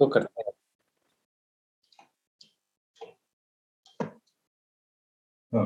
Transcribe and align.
तो 0.00 0.06
करते 0.06 0.42
हैं। 0.42 0.52
हाँ। 5.52 5.64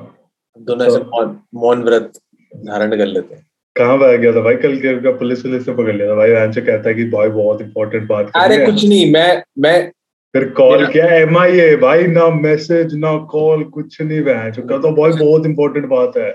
दोनों 0.57 0.87
ऐसे 0.87 0.99
मौन 1.04 1.38
मौन 1.54 1.83
व्रत 1.84 2.12
धारण 2.53 2.97
कर 2.99 3.07
लेते 3.07 3.35
हैं। 3.35 3.47
कहाँ 3.77 3.97
पे 3.99 4.12
आ 4.12 4.17
गया 4.17 4.33
था 4.33 4.41
भाई? 4.41 4.57
कल 4.57 4.77
के 4.79 4.95
का 5.03 5.11
पुलिस 5.19 5.43
पुलिस 5.43 5.69
ने 5.69 5.75
पकड़ 5.75 5.95
लिया 5.97 6.09
था 6.09 6.15
भाई। 6.15 6.33
आंसर 6.43 6.65
कहता 6.67 6.89
है 6.89 6.95
कि 6.95 7.05
भाई 7.11 7.29
बहुत 7.31 7.61
इंपॉर्टेंट 7.62 8.07
बात 8.09 8.31
अरे 8.37 8.65
कुछ 8.67 8.85
नहीं 8.85 9.12
मैं 9.12 9.43
मैं 9.59 9.91
फिर 10.35 10.48
कॉल 10.51 10.87
किया 10.93 11.07
एम 11.16 11.39
आई 11.39 11.59
ए 11.61 11.77
भाई 11.77 12.07
ना 12.07 12.29
मैसेज 12.37 12.95
ना 12.95 13.16
कॉल 13.30 13.64
कुछ 13.71 14.01
नहीं 14.01 14.23
बहन 14.25 14.53
चुका 14.53 14.79
तो 14.79 14.91
भाई 14.93 15.19
बहुत 15.19 15.46
इंपॉर्टेंट 15.46 15.87
बात 15.89 16.16
है। 16.16 16.30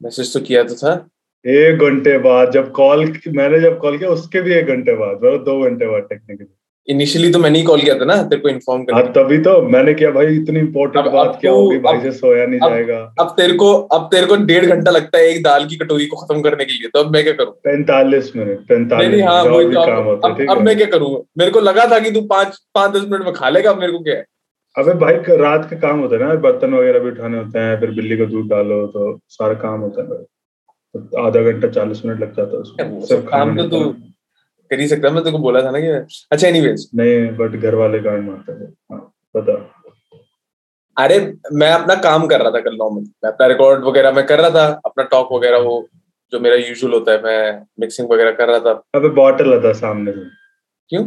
मैसेज 0.00 0.32
तो 0.34 0.40
किया 0.40 0.62
तो 0.62 0.74
था। 0.74 0.94
एक 1.44 1.78
घंटे 1.80 2.16
बाद 2.18 2.50
जब 2.52 2.70
कॉल 2.72 3.04
मैंने 3.36 3.60
जब 3.60 3.78
कॉल 3.80 3.98
किया 3.98 4.10
उसके 4.10 4.40
भी 4.40 4.54
एक 4.54 4.66
घंटे 4.66 4.94
बाद 4.96 5.16
मतलब 5.16 5.44
दो 5.44 5.60
घंटे 5.64 5.86
बाद 5.86 6.06
टेक्निकली 6.08 6.46
इनिशियली 6.88 7.30
तो 7.32 7.38
मैंने 7.38 7.58
ही 7.58 7.64
कॉल 7.64 7.80
किया 7.80 7.94
था 7.94 8.04
ना 8.04 8.16
तेरे 8.22 8.40
को 8.42 8.48
इन्फॉर्म 8.48 8.82
हाँ 8.94 9.02
तभी 9.12 9.38
तो 9.38 9.62
मैंने 9.62 9.94
किया 9.94 10.10
भाई 10.10 10.26
इतनी 10.26 10.58
इंपॉर्टेंट 10.58 11.04
अब- 11.06 11.14
बात 11.14 11.28
अब 11.28 11.40
क्या 11.40 11.52
होगी? 11.52 11.78
भाई 11.78 12.00
से 12.00 12.12
सोया 12.12 12.46
नहीं 12.46 12.60
अब- 12.60 12.70
जाएगा। 12.70 13.14
अब 13.20 13.28
तेरे 13.36 13.52
को 13.52 13.72
अब 13.74 14.08
तेरे 14.12 14.26
को 14.26 14.36
डेढ़ 14.36 14.66
घंटा 14.66 14.90
लगता 14.90 15.18
है 15.18 15.24
एक 15.24 15.42
दाल 15.42 15.66
की 15.66 15.76
कटोरी 15.76 16.06
को 16.06 16.16
खत्म 16.16 16.40
करने 16.42 16.64
के 16.64 16.72
लिए 16.72 16.88
तो 16.88 16.98
अब 16.98 17.12
मैं 17.12 17.22
क्या 17.24 17.32
करूँ? 17.32 17.52
पैंतालीस 17.64 18.32
मिनट 18.36 18.58
पैंतालीस 18.68 19.24
हाँ 19.24 19.42
वही 19.44 19.66
तो 19.66 19.86
काम 19.86 19.98
अब, 19.98 20.06
होता 20.06 20.28
है 20.28 20.46
अब, 20.46 20.60
मैं 20.62 20.76
क्या 20.76 20.86
करूँ? 20.86 21.24
मेरे 21.38 21.50
को 21.50 21.60
लगा 21.60 21.86
था 21.86 21.98
कि 21.98 22.10
तू 22.10 22.20
पाँच 22.20 22.58
पाँच 22.74 22.92
दस 22.92 23.08
मिनट 23.10 23.24
में 23.24 23.32
खा 23.32 23.48
लेगा 23.48 23.70
अब 23.70 23.80
मेरे 23.80 23.92
को 23.92 23.98
क्या 23.98 24.14
है? 24.14 24.26
अबे 24.78 24.94
भाई 24.94 25.36
रात 25.36 25.68
का 25.70 25.76
काम 25.76 26.00
होता 26.00 26.16
है 26.16 26.28
ना 26.28 26.34
बर्तन 26.34 26.74
वगैरह 26.74 26.98
भी 26.98 27.10
उठाने 27.10 27.38
होते 27.38 27.58
हैं 27.58 27.80
फिर 27.80 27.90
बिल्ली 27.90 28.16
को 28.16 28.26
दूध 28.26 28.48
डालो 28.48 28.86
तो 28.86 29.18
सारा 29.28 29.54
काम 29.54 29.80
होता 29.80 30.02
है। 30.02 30.22
आधा 31.26 31.40
घंटा 31.42 31.68
चालीस 31.68 32.04
मिनट 32.04 32.20
लग 32.20 32.36
जाता 32.36 32.56
है 32.56 33.22
काम 33.22 33.56
तो 33.56 33.68
तू। 33.68 33.94
कर 34.70 34.80
ही 34.80 34.86
सकता 34.88 35.10
मैं 35.10 35.22
को 35.24 35.38
बोला 35.38 35.62
था 35.62 35.70
ना 35.70 35.80
कि 35.80 35.88
अच्छा 36.32 36.46
एनीवेज 36.48 36.88
नहीं 36.94 37.30
बट 37.36 37.56
घर 37.60 37.74
वाले 37.74 37.98
गांड 38.00 38.28
मारते 38.28 38.52
हैं। 38.52 38.72
हाँ 38.92 39.00
बता। 39.36 39.54
अरे 40.96 41.18
मैं 41.52 41.70
अपना 41.72 41.94
काम 42.02 42.26
कर 42.26 42.40
रहा 42.40 42.50
था 42.50 42.60
कल 42.60 42.76
नॉर्मल 42.76 43.00
मैं 43.24 43.30
अपना 43.32 43.46
रिकॉर्ड 43.46 43.84
वगैरह 43.84 44.12
मैं 44.12 44.26
कर 44.26 44.40
रहा 44.40 44.50
था 44.50 44.66
अपना 44.86 45.04
टॉक 45.04 45.32
वगैरह 45.32 45.58
वो 45.58 45.86
जो 46.32 46.40
मेरा 46.40 46.56
यूजुअल 46.56 46.92
होता 46.94 47.12
है 47.12 47.22
मैं 47.22 47.66
मिक्सिंग 47.80 48.10
वगैरह 48.10 48.32
कर 48.32 48.48
रहा 48.48 48.58
था। 48.58 48.72
अबे 48.94 49.08
बॉटल 49.14 49.60
था 49.64 49.72
सामने 49.72 50.12
क्यों? 50.12 51.04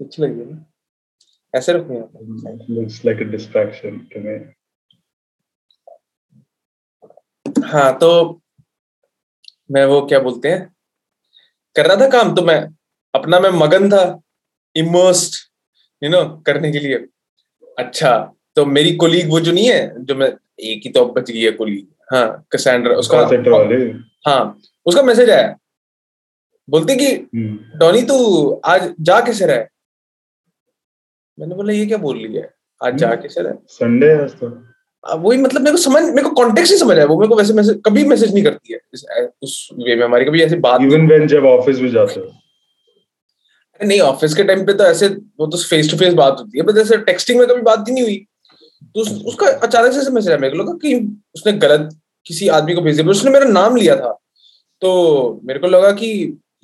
अच्छी 0.00 0.22
लगी 0.22 0.44
ना। 0.44 0.64
ऐसे 1.54 1.72
रखो 1.72 1.94
यहाँ 1.94 2.56
looks 2.70 3.04
like 3.06 3.18
a 3.18 3.30
distraction 3.30 3.98
to 4.12 4.20
me 4.20 4.38
हाँ 7.68 7.98
तो 7.98 8.40
मैं 9.70 9.84
वो 9.86 10.00
क्या 10.06 10.18
बोलते 10.20 10.48
हैं? 10.48 10.75
कर 11.76 11.86
रहा 11.86 11.96
था 11.96 12.08
काम 12.10 12.34
तो 12.34 12.42
मैं। 12.42 12.60
अपना 13.14 13.40
मैं 13.40 13.50
मगन 13.50 13.88
था 13.90 14.02
इमर्स्ड 14.76 15.34
यू 16.02 16.10
नो 16.10 16.24
करने 16.46 16.72
के 16.72 16.78
लिए। 16.78 16.96
अच्छा 17.78 18.16
तो 18.56 18.64
मेरी 18.66 18.94
कोलीग 18.96 19.30
वो 19.30 19.40
जो 19.40 19.52
नहीं 19.52 19.68
है 19.70 20.04
जो 20.04 20.14
मैं 20.14 20.28
एक 20.60 20.82
ही 20.84 20.90
तो 20.92 21.04
अब 21.04 21.12
बच 21.14 21.30
गई 21.30 21.40
है 21.40 21.50
कोलीग 21.52 21.86
हाँ 22.12 22.46
कसेंड्रा 22.52 22.94
उसका 22.96 23.18
हाँ 24.26 24.60
उसका 24.86 25.02
मैसेज 25.02 25.30
आया। 25.30 25.56
बोलते 26.68 26.94
कि 26.96 27.06
हम्म, 27.06 27.78
डॉनी 27.78 28.02
तू 28.02 28.16
आज 28.64 28.94
जा 29.00 29.20
कैसे 29.20 29.46
रहा 29.46 29.56
है? 29.56 29.68
मैंने 31.38 31.54
बोला 31.54 31.72
ये 31.72 31.86
क्या 31.86 31.98
बोल 31.98 32.16
रही 32.18 32.36
है? 32.36 32.50
आज 32.80 32.96
जा 32.96 33.08
हम्म। 33.08 33.22
कैसे 33.22 33.42
रहा 33.42 33.52
है? 33.52 33.58
संडे 33.68 34.10
है 34.12 34.26
तो। 34.28 34.48
वही 35.14 35.38
मतलब 35.38 35.62
मेरे 35.62 35.72
को 35.72 35.78
समझ 35.78 36.02
मेरे 36.02 36.22
को 36.22 36.30
कॉन्टेक्स्ट 36.34 36.72
नहीं 36.72 36.80
समझ 36.80 36.96
आया 36.96 37.06
वो 37.06 37.18
मेरे 37.18 37.28
को 37.28 37.36
वैसे 37.36 37.52
मैसेज 37.54 37.80
कभी 37.86 38.04
मैसेज 38.04 38.32
नहीं 38.34 38.44
करती 38.44 38.72
है। 38.72 38.78
इस, 38.94 39.04
उस 39.42 39.68
वे 39.78 39.96
में 39.96 40.04
हमारी 40.04 40.24
कभी 40.24 40.42
ऐसी 40.42 40.56
बात 40.56 40.82
इवन 40.82 41.06
व्हेन 41.08 41.26
जब 41.28 41.44
ऑफ़िस 41.46 41.78
भी 41.78 41.90
जाते 41.90 42.20
हो? 42.20 42.26
नहीं 43.80 44.00
ऑफ़िस 44.00 44.34
के 44.34 44.44
टाइम 44.44 44.64
पे 44.66 44.72
तो 44.72 44.84
ऐसे 44.84 45.08
वो 45.08 45.46
तो 45.46 45.58
फेस 45.58 45.90
टू 45.90 45.96
फेस 45.96 46.14
बात 46.14 46.36
होती 46.40 46.58
है 46.58 46.64
बट 46.64 46.74
जैसे 46.74 46.96
टेक्सटिंग 47.04 47.38
में 47.38 47.46
कभी 47.48 47.62
बात 47.62 47.88
ही 47.88 47.94
नहीं 47.94 48.04
हुई 48.04 48.26
तो 48.84 49.00
उस, 49.00 49.10
उसका 49.24 49.46
अचानक 49.46 49.92
से 49.92 50.10
मैसेज 50.10 50.28
आया 50.28 50.38
मेरे 50.38 50.56
को 50.56 50.62
लगा 50.62 50.72
कि 50.82 50.94
उसने 51.34 51.52
गलत 51.58 51.88
किसी 52.26 52.48
आदमी 52.48 52.74
को 52.74 52.80
भेज 52.82 52.96
दिया 52.96 53.10
उसने 53.10 53.30
मेरा 53.30 53.48
नाम 53.50 53.76
लिया 53.76 53.96
था। 53.96 54.12
तो 54.82 55.40
मेरे 55.44 55.58
को 55.58 55.66
लगा 55.66 55.90
कि 55.92 56.06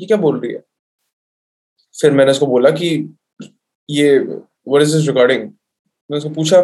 ये 0.01 0.07
क्या 0.07 0.17
बोल 0.17 0.39
रही 0.41 0.53
है? 0.53 0.63
फिर 1.95 2.13
मैंने 2.13 2.31
उसको 2.31 2.47
बोला 2.47 2.71
कि 2.71 2.89
ये 3.89 4.19
व्हाट 4.19 4.83
इज़ 4.83 4.97
दिस 4.97 5.07
रिकॉर्डिंग 5.07 5.41
मैंने 5.41 6.17
उसको 6.17 6.31
पूछा 6.31 6.63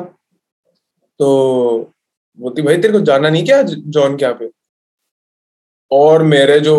तो 1.21 1.93
बोलती 2.39 2.63
भाई 2.63 2.77
तेरे 2.77 2.93
को 2.93 3.01
जाना 3.01 3.29
नहीं 3.29 3.45
क्या 3.45 3.63
जॉन 3.63 4.17
के 4.17 4.25
यहाँ 4.25 4.37
पे? 4.39 4.51
और 5.91 6.23
मेरे 6.23 6.59
जो 6.61 6.77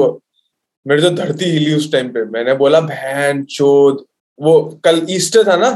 मेरी 0.85 1.01
जो 1.01 1.09
धरती 1.15 1.45
हिली 1.45 1.73
उस 1.73 1.91
टाइम 1.91 2.09
पे 2.13 2.23
मैंने 2.25 2.53
बोला 2.55 2.79
बहन 2.81 3.43
चोद 3.51 4.05
वो 4.39 4.59
कल 4.85 5.05
ईस्टर 5.09 5.47
था 5.47 5.55
ना? 5.57 5.69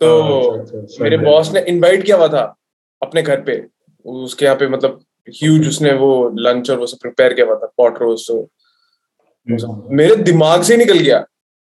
तो 0.00 0.20
हाँ, 0.22 0.58
अच्छा, 0.60 0.78
अच्छा, 0.78 1.02
मेरे 1.04 1.16
बॉस 1.18 1.52
ने 1.52 1.60
इनवाइट 1.68 2.04
किया 2.04 2.16
हुआ 2.16 2.28
था 2.28 2.42
अपने 3.02 3.22
घर 3.22 3.40
पे। 3.42 3.64
उसके 4.04 4.44
यहाँ 4.44 4.56
पे 4.58 4.68
मतलब 4.68 5.00
ह्यूज 5.28 5.68
उसने 5.68 5.92
वो 5.98 6.10
लंच 6.38 6.70
और 6.70 6.78
वो 6.78 6.86
सब 6.86 6.98
प्रिपेयर 7.02 7.34
किया 7.34 7.46
हुआ 7.46 7.56
था 7.56 7.72
पॉट 7.76 7.98
रोस्ट 7.98 8.28
तो 8.28 8.40
हम्म, 9.48 9.96
मेरे 9.96 10.16
दिमाग 10.16 10.62
से 10.62 10.76
निकल 10.76 10.98
गया। 10.98 11.24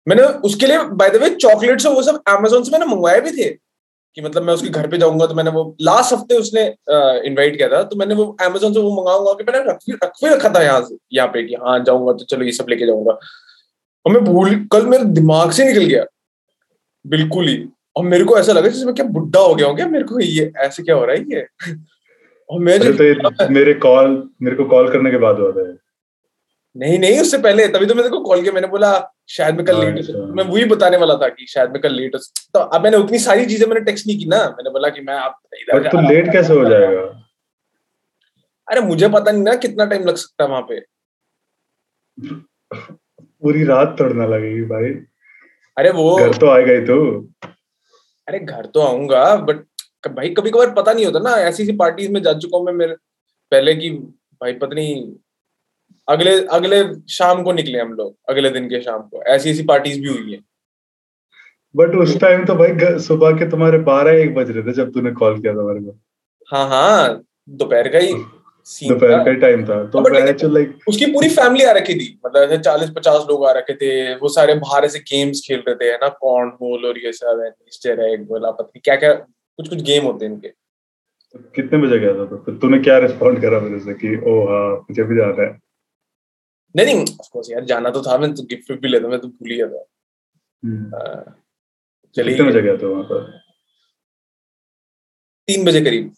मैंने 0.06 0.22
उसके 0.48 0.66
लिए 0.66 0.78
बाय 1.00 1.10
द 1.10 1.16
वे 1.22 1.30
चॉकलेट्स 1.34 1.86
और 1.86 1.94
वो 1.94 2.02
सब 2.02 2.22
अमेजोन 2.28 2.64
से 2.64 2.70
मैंने 2.72 2.86
मंगवाए 2.86 3.20
भी 3.20 3.30
थे। 3.32 3.48
कि 4.16 4.22
मतलब 4.22 4.42
मैं 4.42 4.52
उसके 4.54 4.68
घर 4.70 4.86
पे 4.88 4.98
जाऊँगा 4.98 5.26
तो 5.26 5.34
मैंने 5.34 5.50
वो 5.50 5.62
लास्ट 5.82 6.12
हफ़्ते 6.12 6.36
उसने 6.38 6.62
इनवाइट 7.28 7.56
किया 7.56 7.68
था 7.68 7.82
तो 7.82 7.96
मैंने 7.96 8.14
वो 8.14 8.24
अमेजोन 8.42 8.72
से 8.72 8.80
वो 8.80 8.90
मंगाऊँगा 8.92 9.32
कि 9.32 9.44
मैंने 9.44 9.58
रख 9.64 9.78
रख 10.04 10.12
भी 10.22 10.28
रखा 10.28 10.48
था 10.50 10.62
यहाँ 10.62 10.80
से 10.82 10.96
यहाँ 11.12 11.28
पे 11.28 11.42
कि 11.42 11.54
हाँ 11.64 11.78
जाऊँगा 11.84 12.12
तो 12.12 12.24
चलो 12.24 12.44
ये 12.44 12.52
सब 12.52 12.66
लेके 12.68 12.86
जाऊँगा। 12.86 13.12
और 14.06 14.12
मैं 14.12 14.24
भूल 14.24 14.54
कल 14.72 14.86
मेरे 14.86 15.04
दिमाग 15.04 15.50
से 15.50 15.64
निकल 15.64 15.84
गया। 15.84 16.04
बिल्कुल 17.04 17.48
ही। 17.48 17.56
और 17.96 18.04
मेरे 18.04 18.24
को 18.24 18.38
ऐसा 18.38 18.52
लगा 18.52 18.68
जैसे 18.68 18.84
मैं 18.86 18.94
क्या 18.94 19.06
बुढ़ा 19.06 19.40
हो 19.40 19.54
गया 19.54 19.66
हूँ 19.66 19.76
क्या 19.76 19.86
मेरे 19.88 20.04
को 20.04 20.20
ये 20.20 20.50
ऐसे 20.58 20.82
क्या 20.82 20.94
हो 20.94 21.04
रहा 21.04 21.16
है 21.16 21.22
ये? 21.30 21.46
और 22.48 22.60
मैं 22.60 22.78
तो 22.80 23.48
मेरे 23.50 23.74
कॉल 23.82 24.22
मेरे 24.42 24.56
को 24.56 24.64
कॉल 24.70 24.92
करने 24.92 25.10
के 25.10 25.18
बाद 25.18 25.38
हुआ 25.40 25.50
था 25.52 25.60
ये। 25.60 25.76
नहीं 26.76 26.98
नहीं 26.98 27.20
उससे 27.20 27.38
पहले 27.38 27.68
तभी 27.68 27.86
तो 27.86 27.94
मैंने 27.94 28.08
को 28.08 28.20
कॉल 28.20 28.40
किया 28.42 28.52
मैंने 28.52 28.66
बोला 28.66 29.12
शायद 29.28 29.54
मैं 29.56 29.64
कल 29.66 29.74
हाँ, 29.76 29.84
लेट 29.84 29.98
अच्छा। 29.98 30.18
मैं 30.18 30.44
वही 30.44 30.64
बताने 30.64 30.96
वाला 30.96 31.14
था 31.14 31.28
कि 31.28 31.46
शायद 31.46 31.70
मैं 31.70 31.80
कल 31.82 31.92
लेट 31.92 32.16
तो 32.16 32.58
अब 32.58 32.82
मैंने 32.82 32.96
उतनी 32.96 33.18
सारी 33.18 33.46
चीज़ें 33.46 33.66
मैंने 33.68 33.80
टेक्स्ट 33.80 34.06
नहीं 34.06 34.18
की 34.18 34.24
ना। 34.24 34.36
मैंने 34.36 34.70
बोला 34.70 34.88
कि 34.88 35.00
मैं 35.00 35.14
आप 35.14 35.40
तू 35.72 36.00
लेट 36.08 36.32
कैसे 36.32 36.52
हो 36.52 36.64
जाएगा? 36.64 37.00
अरे 38.70 38.80
मुझे 38.80 39.08
पता 39.08 39.30
नहीं 39.30 39.42
ना 39.42 39.54
कितना 39.54 39.84
टाइम 39.84 40.04
लग 40.04 40.16
सकता 40.16 40.44
है 40.44 40.50
वहाँ 40.50 40.62
पे। 40.62 40.80
पूरी 43.20 43.64
रात 43.64 43.94
तोड़ना 43.98 44.26
लगेगी 44.26 44.62
भाई। 44.62 44.90
अरे 45.76 45.90
वो 45.90 46.16
घर 46.16 46.36
तो 46.36 46.50
आएगा 46.50 46.72
ही 46.72 46.80
तू। 46.80 47.28
अरे 48.28 48.38
घर 48.38 48.66
तो 48.66 48.80
आऊँगा 48.80 49.36
बट 49.36 49.64
भाई 50.08 50.28
कभी 50.28 50.50
कभार 50.50 50.70
पता 50.70 50.92
नहीं 50.92 51.06
होता 51.06 51.18
ना 51.18 51.30
ऐसी 51.30 51.62
ऐसी 51.62 51.72
पार्टीज़ 51.72 52.12
में 52.12 52.22
जा 52.22 52.32
चुका 52.32 52.58
हूँ 52.58 52.66
मैं 52.66 52.72
मेरे 52.72 52.94
पहले 53.50 53.74
की 53.74 53.90
भाई 54.40 54.52
पत्नी 54.52 55.16
अगले 56.08 56.46
अगले 56.46 57.00
शाम 57.12 57.42
को 57.42 57.52
निकले 57.52 57.78
हम 57.78 57.92
लोग 57.92 58.16
अगले 58.28 58.50
दिन 58.50 58.66
के 58.66 58.82
शाम 58.82 59.00
को। 59.00 59.22
ऐसी 59.22 59.50
ऐसी 59.50 59.62
पार्टीज़ 59.62 60.00
भी 60.00 60.08
हुई 60.08 60.32
है। 60.32 60.40
बट 61.76 61.94
उस 61.94 62.20
टाइम 62.20 62.44
तो 62.44 62.54
भाई 62.54 62.98
सुबह 62.98 63.30
के 63.30 63.50
तुम्हारे 63.50 63.78
बारह 63.78 64.10
एक 64.10 64.34
बज 64.34 64.50
रहे 64.50 64.62
थे 64.62 64.72
जब 64.72 64.92
तूने 64.92 65.10
कॉल 65.10 65.40
किया 65.40 65.54
था 65.54 65.62
मेरे 65.62 65.80
को। 65.80 65.98
हाँ 66.50 66.68
हाँ 66.68 67.22
दोपहर 67.48 67.88
का 67.88 67.98
ही 67.98 68.12
दोपहर। 68.88 69.24
का 69.24 69.32
टाइम 69.32 69.64
था। 69.64 69.84
तो 69.84 70.08
लेकिन- 70.08 70.52
लाइक 70.52 70.78
उसकी 70.88 71.06
पूरी 71.06 71.28
फैमिली 71.28 71.64
आ 71.64 71.72
रखी 71.72 71.94
थी। 71.94 72.20
मतलब 72.26 72.42
ऐसे 72.42 72.58
चालीस 72.58 72.90
पचास 72.90 73.26
लोग 73.30 73.46
आ 73.46 73.52
रखे 73.52 73.72
थे। 73.72 74.14
वो 74.14 74.28
सारे 74.28 74.54
बाहर 74.54 74.84
ऐसे 74.84 74.98
गेम्स 74.98 75.42
खेल 75.48 75.62
रहे 75.68 75.74
थे 75.74 75.84
है 75.84 75.96
ना? 75.96 76.08
कॉर्न 76.08 76.48
होल 76.48 76.84
और 76.84 76.98
ये 76.98 77.12
सब 77.12 77.52
पत्नी 78.58 78.80
क्या 78.80 78.96
क्या 78.96 79.12
कुछ 79.54 79.68
कुछ 79.68 79.82
गेम 79.82 80.04
होते 80.04 80.26
हैं 80.26 80.32
इनके। 80.32 80.48
कितने 81.54 81.78
बजे 81.78 81.98
गया 81.98 82.12
था 82.12 82.24
तो? 82.24 82.36
तूने 82.36 82.78
क्या 82.78 82.98
रिस्पॉन्ड 82.98 83.42
करा 83.42 83.60
मेरे 83.60 83.80
से 83.80 83.94
कि 83.94 84.30
ओ 84.30 84.46
हाँ 84.46 84.76
मुझे 84.76 85.02
भी 85.02 85.16
जाना 85.16 85.42
है। 85.42 85.65
नहीं 86.76 86.86
नहीं 86.86 87.00
ऑफ़ 87.20 87.28
कोर्स 87.32 87.50
यार 87.50 87.64
जाना 87.64 87.90
तो 87.90 88.02
था 88.02 88.18
मैं 88.18 88.34
तो 88.34 88.42
गिफ्ट 88.42 88.72
भी 88.72 88.88
लेता 88.88 89.08
मैं 89.08 89.20
तो 89.20 89.28
भूल 89.28 89.50
ही 89.50 89.56
गया 89.56 89.66
था। 89.68 89.84
हम्म। 90.62 90.94
हाँ, 90.94 91.42
चलिए। 92.16 92.34
कितने 92.34 92.50
बजे 92.50 92.62
गया 92.62 92.76
था 92.76 92.86
वहाँ 92.86 93.02
पर? 93.02 93.40
तीन 95.48 95.64
बजे 95.64 95.80
करीब। 95.80 96.14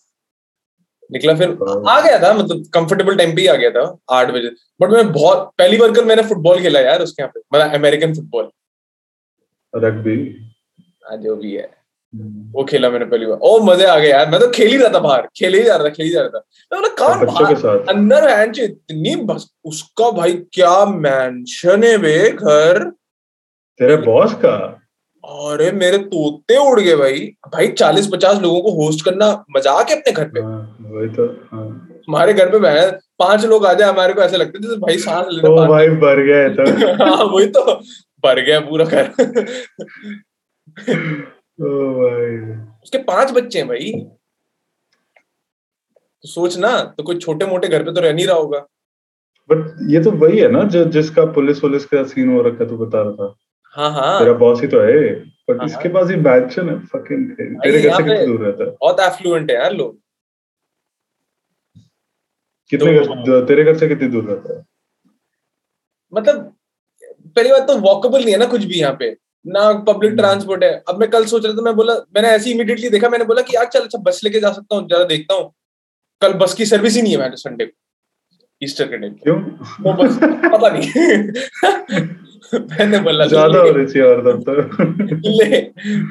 निकला 1.12 1.34
फिर। 1.34 1.50
आ 1.88 2.00
गया 2.00 2.18
था 2.18 2.32
मतलब 2.34 2.64
कंफर्टेबल 2.74 3.16
टाइम 3.16 3.34
पे 3.36 3.40
ही 3.40 3.46
आ 3.46 3.54
गया 3.54 3.70
था 3.70 3.82
आठ 4.10 4.30
बजे। 4.30 4.50
बट 4.80 4.90
मैं 4.90 5.12
बहुत 5.12 5.50
पहली 5.58 5.76
बार 5.76 5.92
कल 5.92 6.04
मैंने 6.04 6.22
फुटबॉल 6.22 6.60
खेला 6.62 6.80
यार 6.80 7.02
उसके 7.02 7.22
यहाँ 7.22 7.32
पे 7.34 7.40
मतलब 7.54 7.74
अमेरिकन 7.74 8.14
फुटबॉल 8.14 8.50
रग्बी 9.74 10.16
जो 11.22 11.36
भी 11.36 11.54
है। 11.56 11.77
वो 12.14 12.64
खेला 12.64 12.90
मैंने 12.90 13.04
पहली 13.04 13.26
बार। 13.26 13.38
ओ 13.42 13.58
मज़े 13.60 13.84
आ 13.84 13.98
गए 13.98 14.08
यार। 14.08 14.30
मैं 14.30 14.40
तो 14.40 14.48
खेल 14.48 14.68
ही 14.68 14.76
रहा 14.76 14.88
था 14.88 14.98
बाहर। 14.98 15.28
खेल 15.36 15.54
ही 15.54 15.62
जा 15.62 15.76
रहा 15.76 15.84
था 15.84 15.90
खेल 15.90 16.06
ही 16.06 16.12
जा 16.12 16.20
रहा 16.20 16.28
था। 16.28 16.44
मैं 16.72 16.80
बोला 16.80 16.94
कौन 16.94 17.26
बाहर? 17.26 17.84
अंदर 17.88 18.28
है 18.28 18.64
इतनी 18.64 19.16
बस 19.16 19.50
उसका 19.64 20.10
भाई 20.10 20.32
क्या 20.32 20.84
मैंशन 20.84 21.84
है 21.84 21.96
वे 21.96 22.30
घर। 22.30 22.84
तेरे 23.80 23.96
बॉस 23.96 24.34
का? 24.34 24.84
अरे 25.24 25.72
मेरे 25.72 25.98
तोते 25.98 26.56
उड़ 26.56 26.80
गए 26.80 26.96
भाई। 26.96 27.18
भाई 27.52 27.68
चालीस 27.68 28.06
पचास 28.06 28.38
लोगों 28.38 28.60
को 28.62 28.70
होस्ट 28.72 29.04
करना 29.04 29.44
मज़ाक 29.56 29.90
है 29.90 29.96
अपने 29.96 30.12
घर 30.12 30.28
पे। 30.28 30.40
हाँ, 30.40 30.76
वही 30.80 31.08
तो 31.08 31.26
हाँ। 31.52 31.88
हमारे 32.08 32.32
घर 32.32 32.50
पे 32.50 32.58
बहन 32.58 32.90
पाँच 33.18 33.44
लोग 33.44 33.66
आ 33.66 33.72
जाए 33.72 33.88
हमारे 33.88 34.12
को 34.12 34.20
ऐसे 34.22 34.36
लगते 34.36 34.58
जैसे 34.58 34.76
भाई 34.76 34.98
सांस 34.98 35.26
लेने 35.30 35.48
ओ 35.48 35.66
भाई 35.66 35.88
भर 35.88 36.22
गया 36.24 36.48
तो। 36.48 36.64
हाँ 37.04 37.24
वही 37.24 37.46
तो। 37.46 37.74
भर 38.24 38.40
गया 38.40 38.60
पूरा 38.60 38.84
घर। 38.84 39.12
उसके 41.60 42.98
पाँच 42.98 43.30
बच्चे 43.30 43.58
हैं 43.58 43.68
भाई। 43.68 43.92
तो 46.22 46.28
सोच 46.28 46.58
ना 46.58 46.80
तो 46.98 47.02
कोई 47.02 47.18
छोटे 47.18 47.46
मोटे 47.46 47.68
घर 47.68 47.84
पे 47.84 47.92
तो 47.92 48.00
रह 48.00 48.12
नहीं 48.12 48.26
रहा 48.26 48.36
होगा। 48.36 48.58
बट 49.50 49.90
ये 49.90 50.02
तो 50.04 50.10
वही 50.10 50.38
है 50.38 50.48
ना 50.48 50.62
जो 50.64 50.84
जिसका 50.84 51.24
पुलिस 51.24 51.60
पुलिस 51.60 51.84
का 51.84 52.02
सीन 52.04 52.32
हो 52.32 52.42
रखा 52.42 52.64
है 52.64 52.70
तू 52.70 52.76
बता 52.76 53.02
रहा 53.02 53.12
था। 53.12 53.34
हाँ 53.74 53.90
हाँ। 53.90 54.18
तेरा 54.18 54.32
बॉस 54.32 54.60
ही 54.62 54.68
तो 54.68 54.80
है 54.80 55.14
बट 55.24 55.58
हाँ, 55.58 55.66
इसके 55.66 55.88
पास 55.88 56.10
ये 56.10 56.16
मैंशन 56.16 56.68
है 56.68 56.78
फकिंग 56.80 57.30
तेरे 57.32 57.82
घर 57.82 57.96
से 57.96 58.02
कितनी 58.02 58.26
दूर 58.26 58.40
रहता 58.40 58.64
है? 58.64 58.70
बहुत 58.70 59.00
एफ्लुएंट 59.00 59.50
है 59.50 59.56
यार 59.56 59.72
लोग। 59.72 59.98
कितने 62.70 62.98
तो- 62.98 63.16
घर 63.16 63.44
तेरे 63.44 63.64
घर 63.64 63.76
से 63.78 63.88
कितनी 63.88 64.08
दूर 64.08 64.24
रहता 64.24 64.58
है? 64.58 64.64
मतलब 66.14 66.56
पहली 67.36 67.50
बात 67.50 67.66
तो 67.66 67.78
वॉकेबल 67.78 68.20
नहीं 68.20 68.32
है 68.32 68.38
ना 68.38 68.46
कुछ 68.46 68.64
भी 68.64 68.74
यहाँ 68.74 68.96
पे। 68.98 69.16
ना 69.44 69.72
पब्लिक 69.82 70.10
हम्म। 70.10 70.20
ट्रांसपोर्ट 70.20 70.64
है। 70.64 70.72
अब 70.88 71.00
मैं 71.00 71.08
कल 71.10 71.24
सोच 71.24 71.44
रहा 71.44 71.54
था 71.54 71.62
मैं 71.62 71.74
बोला 71.76 71.94
मैंने 72.16 72.28
ऐसे 72.28 72.50
इमीडिएटली 72.50 72.88
देखा 72.90 73.08
मैंने 73.08 73.24
बोला 73.24 73.42
कि 73.42 73.56
यार 73.56 73.66
चल 73.66 73.80
अच्छा 73.80 73.98
बस 74.02 74.20
लेके 74.24 74.40
जा 74.40 74.52
सकता 74.52 74.76
हूँ 74.76 74.88
जरा 74.88 75.04
देखता 75.04 75.34
हूँ। 75.34 75.52
कल 76.22 76.32
बस 76.38 76.54
की 76.54 76.66
सर्विस 76.66 76.96
ही 76.96 77.02
नहीं 77.02 77.12
है 77.12 77.18
मैंने 77.18 77.36
संडे 77.36 77.64
को 77.64 77.76
ईस्टर 78.62 78.88
के 78.88 78.98
टाइम 78.98 79.12
क्यों? 79.14 79.36
वो 79.82 79.92
बस 79.94 80.18
पता 80.52 80.68
नहीं। 80.68 82.08
मैंने 82.54 82.98
बोला 83.00 83.26
ज़्यादा 83.26 83.58
हो 83.58 83.70
रही 83.70 83.86
थी 83.86 84.00
और 84.00 84.20
तब 84.22 84.42
तो। 84.42 84.52
ले 85.30 85.58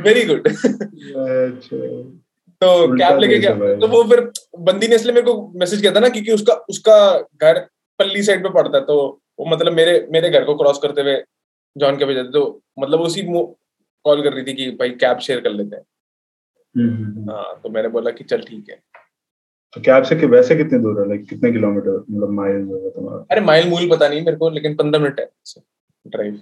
वेरी 0.04 0.24
गुड 0.26 0.48
अच्छा। 0.48 1.78
तो 2.62 2.98
कैब 2.98 3.20
लेके 3.20 3.38
गया। 3.40 3.52
तो 3.80 3.88
वो 3.88 4.04
फिर 4.04 4.20
बंदी 4.60 4.88
ने 4.88 4.96
इसलिए 4.96 5.14
मेरे 5.14 5.26
को 5.26 5.52
मैसेज 5.60 5.82
किया 5.82 5.92
था 5.92 6.00
ना 6.00 6.10
क्योंकि 6.10 6.32
उसका 6.32 6.54
उसका 6.70 6.98
घर 7.42 7.60
पल्ली 8.00 8.24
साइड 8.24 8.44
पे 8.44 8.50
पड़ता 8.50 8.78
है 8.78 8.84
तो 8.86 8.98
वो 9.40 9.46
मतलब 9.46 9.74
मेरे 9.74 10.08
मेरे 10.12 10.30
घर 10.30 10.44
को 10.44 10.56
क्रॉस 10.56 10.80
करते 10.82 11.02
हुए 11.02 11.16
जॉन 11.78 11.98
के 11.98 12.06
भेजा 12.06 12.24
तो 12.24 12.42
मतलब 12.80 13.02
उसी 13.02 13.22
कॉल 13.24 14.24
कर 14.24 14.34
रही 14.34 14.44
थी 14.44 14.54
कि 14.54 14.70
भाई 14.72 14.90
कैब 14.90 15.20
शेयर 15.20 15.40
कर 15.42 15.52
लेते 15.52 15.76
हैं। 15.76 15.84
हम्म, 16.76 16.96
हम्म, 16.96 17.18
हम्म। 17.18 17.32
हाँ 17.32 17.60
तो 17.64 17.70
मैंने 17.70 17.90
बोला 17.90 18.12
कि 18.12 18.24
चल 18.24 18.42
ठीक 18.42 18.70
है। 18.70 18.80
तो 19.74 19.82
कैब 19.82 20.04
से 20.04 20.16
कि 20.16 20.26
वैसे 20.26 20.56
कितनी 20.56 20.80
दूर 20.80 21.02
है? 21.02 21.08
लाइक 21.10 21.28
कितने 21.30 21.52
किलोमीटर? 21.52 21.98
मतलब 22.12 22.30
माइल 22.30 22.62
होगा 22.64 22.90
तुम्हारा? 22.90 23.26
अरे 23.32 23.42
माइल 23.42 23.70
मूल 23.70 23.90
पता 23.90 24.08
नहीं 24.08 24.22
मेरे 24.26 24.38
को 24.38 24.50
लेकिन 24.50 24.76
पंद्रह 24.76 25.02
मिनट 25.02 25.20
है 25.20 25.30
ड्राइव 26.08 26.42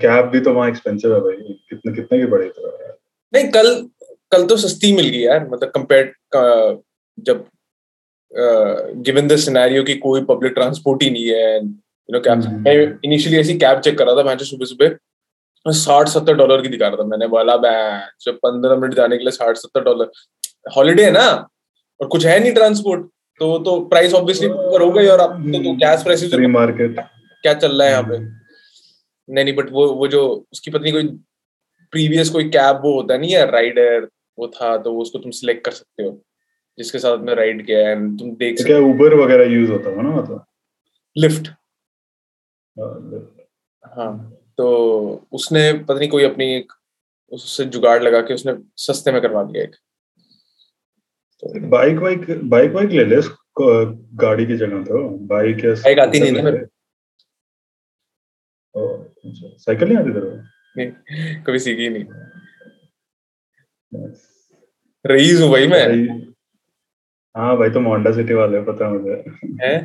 कैब 0.00 0.24
भी 0.26 0.40
तो 0.40 0.52
वहाँ 0.54 0.68
एक्सपेंसिव 0.68 1.14
है 1.14 1.20
भाई। 1.20 1.52
कितने 1.68 1.92
कितने 1.92 2.18
की 2.18 2.26
पड़ेगी 2.26 2.50
तेरा 2.50 2.96
नहीं 3.32 3.50
कल 3.52 3.88
कल 4.32 4.46
तो 4.46 4.56
सस्ती 4.56 4.92
मिल 4.96 5.08
गई 5.08 5.18
यार 5.18 5.48
मतलब 5.48 5.70
कंपेयर 5.70 6.14
जब 7.18 7.46
गिवन 8.32 9.28
द 9.28 9.36
सिनेरियो 9.38 9.82
कि 9.82 9.94
कोई 9.98 10.24
पब्लिक 10.24 10.52
ट्रांसपोर्ट 10.54 11.02
ही 11.02 11.10
नहीं 11.10 11.28
है 11.28 11.54
यू 11.56 12.12
नो 12.12 12.20
कैब। 12.20 12.48
मैं 12.66 12.74
इनिशियली 13.04 13.38
ऐसी 13.38 13.58
कैब 13.58 13.80
चेक 13.80 13.98
कर 13.98 14.06
रहा 14.06 14.16
था 14.16 14.22
मैं 14.24 14.36
सुबह 14.44 14.66
सुबह 14.66 14.96
साठ 15.66 16.08
सत्तर 16.08 16.34
डॉलर 16.34 16.62
की 16.62 16.68
दिखा 16.68 16.86
रहा 16.86 16.96
था। 16.96 17.06
मैंने 17.06 17.26
बोला 17.28 17.56
जब 18.22 18.38
पंद्रह 18.42 18.76
मिनट 18.76 18.94
जाने 18.94 19.16
के 19.16 19.24
लिए 19.24 19.30
साठ 19.32 19.56
सत्तर 19.56 19.84
डॉलर 19.84 20.10
हॉलीडे 20.76 21.04
है 21.04 21.10
ना? 21.10 21.28
और 22.00 22.06
कुछ 22.08 22.26
है 22.26 22.38
नहीं 22.40 22.52
ट्रांसपोर्ट 22.54 23.06
तो 23.40 23.58
तो 23.64 23.78
प्राइस 23.86 24.14
ऑब्वियसली 24.14 24.48
ऊपर 24.48 24.82
हो 24.82 24.90
गई 24.92 25.06
और 25.06 25.20
अब 25.20 25.30
तो, 25.42 25.58
तो 25.58 25.72
गैस 25.76 26.02
प्राइसेस 26.02 26.30
फ्री 26.30 26.46
मार्केट 26.48 27.00
क्या 27.42 27.54
चल 27.54 27.72
रहा 27.72 27.86
है 27.86 27.92
यहाँ 27.92 28.02
पे? 28.04 28.18
नहीं 28.18 29.44
नहीं 29.44 29.54
बट 29.56 29.70
वो 29.72 29.86
वो 29.94 30.08
जो 30.08 30.22
उसकी 30.52 30.70
पत्नी 30.70 30.92
कोई 30.92 31.04
प्रीवियस 31.92 32.30
कोई 32.30 32.48
कैब 32.50 32.80
वो 32.84 32.94
होता 32.94 33.16
नहीं 33.16 33.32
है 33.32 33.44
राइडर 33.50 34.08
वो 34.38 34.46
था 34.50 34.76
तो 34.78 34.92
वो 34.92 35.02
उसको 35.02 35.18
तुम 35.18 35.30
सिलेक्ट 35.32 35.64
कर 35.64 35.72
सकते 35.72 36.02
हो। 36.02 36.10
जिसके 36.78 36.98
साथ 36.98 37.18
में 37.18 37.34
राइड 37.34 37.66
किया 37.66 37.88
है 37.88 38.16
तुम 38.16 38.30
देख 38.36 38.56
तो 38.56 38.62
सकते 38.62 38.74
क्या 38.74 38.78
उबर 38.78 39.14
वगैरह 39.14 39.44
यूज़ 39.44 39.70
होता 39.70 39.90
है 39.90 40.02
ना 40.02 40.10
मतलब? 40.10 40.44
लिफ्ट 41.18 41.48
हाँ, 42.78 43.34
हाँ 43.96 44.32
तो 44.58 45.26
उसने 45.32 45.72
पता 45.72 45.94
नहीं 45.94 46.08
कोई 46.08 46.24
अपनी 46.24 46.54
एक 46.54 46.72
उससे 47.32 47.64
जुगाड़ 47.64 48.02
लगा 48.02 48.20
के 48.20 48.34
उसने 48.34 48.54
सस्ते 48.76 49.12
में 49.12 49.22
करवा 49.22 49.42
दिया 49.42 49.64
एक। 49.64 49.74
तो 51.40 51.68
बाइक 51.68 51.98
वाइक 51.98 52.40
बाइक 52.44 52.72
वाइक 52.72 52.90
ले 52.90 53.04
ले 53.04 53.16
गाड़ी 54.14 54.46
की 54.46 54.56
जगह 54.56 54.82
तो। 54.82 55.08
बाइक 55.08 55.64
या 55.64 55.74
बाइक 55.74 55.98
आती 55.98 56.20
नहीं 56.20 56.32
ना 56.32 56.42
मेरे 56.42 56.58
अच्छा, 59.28 59.48
साइकिल 59.58 59.88
नहीं 59.88 59.98
आती 59.98 60.12
तेरे 60.12 61.42
कभी 61.42 61.58
सीखी 61.58 61.88
नहीं। 61.88 62.04
रईस 65.06 65.40
हूँ 65.40 65.50
भाई 65.50 65.66
मैं। 65.66 66.27
हाँ 67.36 67.56
भाई 67.56 67.70
तुम 67.70 67.84
होंडा 67.84 68.10
सिटी 68.12 68.34
वाले 68.34 68.60
पता 68.62 68.86
है 68.86 68.92
मुझे। 68.92 69.12
हैं? 69.62 69.78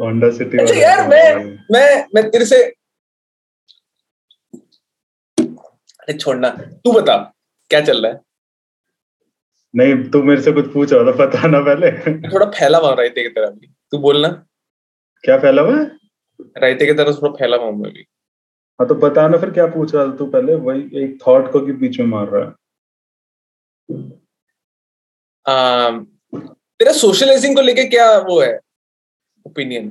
होंडा 0.00 0.30
सिटी 0.30 0.58
अच्छा 0.58 0.72
वाले 0.72 0.82
यार, 0.82 1.08
मैं- 1.08 1.58
मैं 1.72 2.06
मैं 2.14 2.30
तेरे 2.30 2.44
से 2.44 2.62
अरे 5.38 6.12
छोड़ना 6.12 6.48
तू 6.84 6.92
बता 6.92 7.16
क्या 7.70 7.80
चल 7.80 8.02
रहा 8.06 8.12
है? 8.12 8.20
नहीं 9.74 9.94
तू 10.10 10.22
मेरे 10.22 10.40
से 10.42 10.52
कुछ 10.52 10.72
पूछ 10.72 10.92
रहा 10.92 11.02
था 11.04 11.16
पता 11.18 11.46
ना 11.48 11.60
पहले? 11.60 11.90
थोड़ा 12.28 12.46
फैला 12.50 12.78
हुआ 12.78 12.92
रायते 12.94 13.22
की 13.22 13.28
तरह 13.28 13.50
भी 13.50 13.66
तू 13.92 13.98
बोलना 13.98 14.28
क्या 15.24 15.38
फैला 15.38 15.62
हुआ 15.62 15.76
है? 15.78 15.84
रायते 16.56 16.86
की 16.86 16.92
तरह 16.92 17.12
थोड़ा 17.12 17.32
फैला 17.38 17.56
हुआ 17.56 17.70
मैं 17.70 17.92
भी 17.92 18.06
हाँ 18.80 18.86
तो 18.88 18.94
बता 18.94 19.26
ना 19.28 19.38
फिर 19.38 19.50
क्या 19.50 19.66
पूछ 19.66 19.94
रहा 19.94 20.06
था 20.06 20.16
तू 20.16 20.26
पहले? 20.26 20.54
वही 20.54 20.80
एक 21.04 21.18
थॉट 21.26 21.50
को 21.52 21.60
की 21.66 21.72
बीच 21.72 21.98
में 22.00 22.06
मार 22.06 22.26
रहा 22.28 22.44
है। 22.44 22.52
तेरा 25.46 26.92
सोशलाइजिंग 26.94 27.54
को 27.56 27.62
लेके 27.62 27.84
क्या 27.88 28.06
वो 28.20 28.40
है? 28.40 28.58
Opinion 29.46 29.88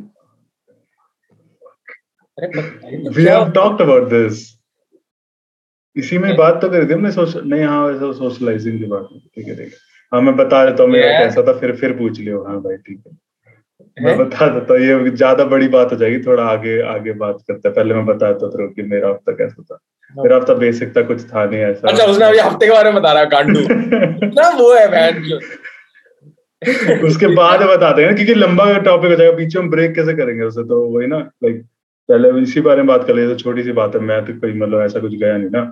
we 3.16 3.24
have 3.24 3.52
talked 3.52 3.81
about 3.81 4.10
this 4.10 4.44
इसी 5.96 6.18
में 6.18 6.36
बात 6.38 6.62
तो 6.62 6.69
करी 6.69 6.88
थी 6.88 6.94
हमने 6.94 7.12
सोशल 7.12 7.44
नहीं 7.46 7.63
हाँ 7.63 7.86
वैसे 7.86 8.13
सोशलाइजिंग 8.13 8.80
की 8.80 8.86
बात। 8.86 9.07
ठीक 9.36 9.48
है 9.48 9.56
ठीक 9.56 9.74
है। 9.74 9.80
हाँ 10.12 10.22
मैं 10.22 10.36
बता 10.36 10.63
देता 10.66 10.84
हूँ 10.84 10.92
मेरा 10.92 11.19
कैसा 11.19 11.42
था 11.48 11.54
फिर 11.60 11.75
फिर 11.75 11.92
पूछ 11.98 12.19
लियो। 12.19 12.44
हाँ 12.44 12.60
भाई 12.62 12.78
ठीक 12.78 13.04
है। 13.07 13.13
मैं 13.98 14.18
बता 14.18 14.48
देता 14.50 14.74
हूँ 14.74 14.81
ये 14.81 15.10
ज़्यादा 15.12 15.46
बड़ी 15.46 15.68
बात 15.68 15.92
हो 15.92 15.98
जाएगी 15.98 16.19
थोड़ा 16.25 16.44
आगे 16.46 16.80
आगे 16.94 17.13
बात 17.22 17.38
करते 17.48 17.68
हैं। 17.68 17.75
पहले 17.75 17.94
मैं 17.94 18.06
बता 18.06 18.31
देता 18.31 18.63
हूँ 18.63 18.74
कि 18.74 18.81
मेरा 18.84 19.10
हफ़्ता 19.10 19.31
कैसा 19.36 19.63
था। 19.63 19.80
मेरा 20.13 20.36
हफ़्ता 20.36 20.54
बेसिक 20.56 20.96
था 20.98 21.02
कुछ 21.04 21.24
था 21.25 21.46
नहीं 21.46 21.62
ऐसा। 21.63 21.88
अच्छा 21.90 22.06
उसने 22.06 22.25
अभी 22.25 22.38
हफ़्ते 22.40 22.66
के 22.66 22.72
बारे 22.72 22.92
में 22.92 23.02
बता 23.02 23.12
रहा 23.13 23.22
है 23.22 23.30
गांडू 23.30 23.60
ना 24.31 24.50
वो 24.57 24.74
है 24.74 25.12
जो 25.22 25.40
उसके 27.07 27.28
बाद 27.36 27.62
बताते 27.63 28.06
हैं 28.06 28.16
क्योंकि 28.16 28.34
लंबा 28.34 28.66
टॉपिक 28.80 29.10
हो 29.12 29.16
जाएगा 29.16 29.36
बीच 29.38 29.56
में 29.57 29.69
ब्रेक 29.69 29.96
कैसे 29.96 30.13
करेंगे 30.13 30.44
उसे? 30.44 30.63
तो 30.63 30.81
वही 30.88 31.07
ना 31.07 31.18
लाइक 31.44 31.62
पहले 32.10 32.30
इसी 32.42 32.62
बारे 32.62 32.78
में 32.78 32.88
बात 32.88 33.07
कर 33.07 33.16
लिए 33.16 33.28
तो 33.28 33.35
छोटी 33.35 33.64
सी 33.64 33.71
बात 33.74 33.95
है 33.95 34.02
मैं 34.02 34.24
तो 34.26 34.33
कोई 34.40 34.54
मतलब 34.54 34.81
ऐसा 34.81 35.00
कुछ 35.00 35.14
गया 35.14 35.38
नहीं 35.38 35.50
ना। 35.50 35.64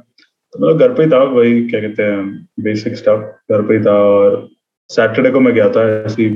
तो 0.54 0.60
मतलब 0.60 0.80
घर 0.80 0.94
पे 0.94 1.04
ही 1.04 1.10
था 1.10 1.24
वही 1.34 1.62
क्या 1.70 1.82
कहते 1.82 2.04
हैं 2.04 2.26
बेसिक 2.60 2.96
स्टफ़ 2.96 3.54
घर 3.54 3.62
पे 3.68 3.78
ही 3.78 3.84
था 3.86 3.94
और 4.10 4.48
सैटरडे 4.90 5.32
को 5.32 5.40
मैं 5.40 5.54
गया 5.54 5.70
था 5.70 5.88
ऐसी 6.04 6.30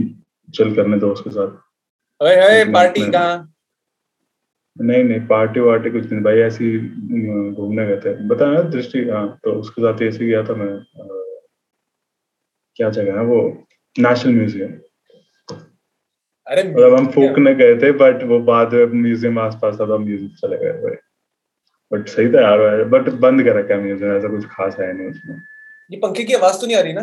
चिल 0.50 0.74
करने 0.76 0.98
दोस्त 1.00 1.24
के 1.24 1.30
साथ। 1.30 1.52
ओए 2.22 2.36
ओए 2.46 2.64
पार्टी 2.74 3.10
कहाँ? 3.12 3.54
नहीं 4.80 5.04
नहीं 5.04 5.20
पार्टी 5.28 5.60
वार्टी 5.60 5.90
कुछ 5.90 6.12
नहीं 6.12 6.22
भाई 6.24 6.40
ऐसी 6.40 6.78
घूमने 7.54 7.86
गए 7.88 7.98
थे। 8.00 8.14
बताया 8.28 8.62
दृष्टि 8.72 9.00
हाँ 9.10 9.28
तो 9.44 9.54
उसके 9.60 9.82
साथ 9.82 10.02
ऐसे 10.04 10.26
गया 10.26 10.44
था 10.44 10.56
मैं 10.56 10.78
क्या 12.80 12.90
जगह 12.90 13.20
है 13.20 13.26
वो? 13.26 13.42
नेशनल 13.96 14.34
म्यूज़ियम 14.34 14.74
अरे 16.48 16.64
मतलब 16.64 16.94
हम 16.94 17.08
फूकने 17.12 17.54
गए 17.56 17.76
थे 17.78 17.92
बट 18.00 18.24
वो 18.24 18.40
बाद 18.50 18.74
में 18.74 19.02
म्यूज़ियम 19.02 19.40
आसपास 19.40 19.76
था 19.82 19.98
म्यूज़ियम 19.98 20.30
चले 20.38 20.58
गए 20.58 20.72
भाई। 20.82 20.96
बट 21.92 22.08
सही 22.10 22.30
था 22.34 22.42
यार 22.42 22.84
बट 22.94 23.10
बंद 23.22 23.44
कर 23.44 23.56
रखा 23.56 23.74
है 23.74 23.82
म्यूज़ियम 23.84 24.16
ऐसा 24.16 24.30
कुछ 24.30 24.46
खास 24.52 24.76
है 24.80 24.92
नहीं 24.94 25.08
उसमें। 25.10 25.36
ये 25.90 25.98
पंखे 26.00 26.24
की 26.24 26.34
आवाज़ 26.34 26.62
तो 26.62 26.68
नहीं 26.68 26.78
आ 26.78 26.82
रही 26.82 26.94
ना? 26.94 27.02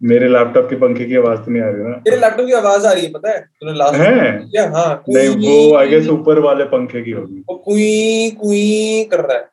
मेरे 0.00 0.28
लैपटॉप 0.28 0.68
के 0.70 0.76
पंखे 0.76 1.04
की 1.04 1.16
आवाज़ 1.16 1.40
तो 1.40 1.50
नहीं 1.50 1.62
आ 1.62 1.68
रही 1.68 1.82
ना। 1.82 1.96
तेरे 2.04 2.16
लैपटॉप 2.16 2.46
की 2.46 2.52
आवाज़ 2.52 2.86
आ 2.86 2.92
रही 2.92 3.04
है 3.06 3.12
पता 3.12 3.30
है? 3.30 3.40
तूने 3.60 3.72
लास्ट 3.78 3.94
है? 3.94 4.30
क्या 4.50 4.68
हाँ? 4.70 5.02
नहीं 5.08 5.28
वो 5.28 5.74
आई 5.76 5.88
गेस 5.88 6.08
ऊपर 6.08 6.38
वाले 6.38 6.64
पंखे 6.64 7.02
की 7.02 7.10
होगी। 7.10 7.38
वो 7.50 7.56
कुई 7.56 8.30
कुई 8.40 9.04
कर 9.10 9.20
रहा 9.20 9.36
है। 9.36 9.48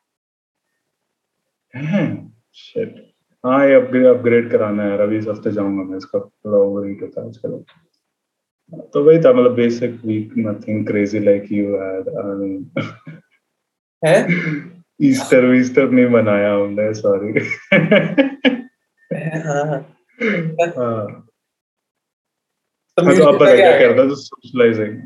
हैं? 1.73 2.33
शिट 2.53 2.95
हाँ 3.43 3.67
ये 3.67 3.73
अपग्रेड 3.75 4.05
अपग्रेड 4.05 4.49
कराना 4.51 4.83
है 4.83 4.97
अभी 4.97 5.17
इस 5.17 5.27
हफ़्ते 5.27 5.51
जाऊँगा 5.51 5.83
मैं 5.83 5.97
इसका। 5.97 6.19
थोड़ा 6.19 6.57
ओवर 6.57 6.87
हीट 6.87 7.01
होता 7.01 7.21
है 7.21 7.27
आजकल। 7.27 7.63
तो 8.93 9.03
वही 9.03 9.19
था 9.19 9.33
मतलब 9.33 9.53
basic 9.55 9.99
week 10.05 10.33
nothing 10.37 10.85
crazy 10.87 11.19
like 11.19 11.51
you 11.51 11.75
had 11.75 12.09
I 12.09 12.33
mean 12.37 12.71
हैं? 14.03 14.73
ईस्टर 15.01 15.45
वीस्टर 15.45 15.89
नहीं 15.89 16.07
मनाया 16.09 16.53
हमने 16.53 16.93
सॉरी 16.93 17.39
हाँ 19.13 19.41
हाँ 19.43 19.65
हाँ। 19.65 19.85
तो 20.21 20.65
हाँ, 23.03 23.15
तो 23.15 23.31
पता 23.31 23.45
का 23.45 23.45
क्या 23.45 23.55
क्या 23.55 23.71
है? 23.71 23.79
करता 23.79 24.07
तो 24.09 24.15
सोशलाइजिंग 24.15 24.97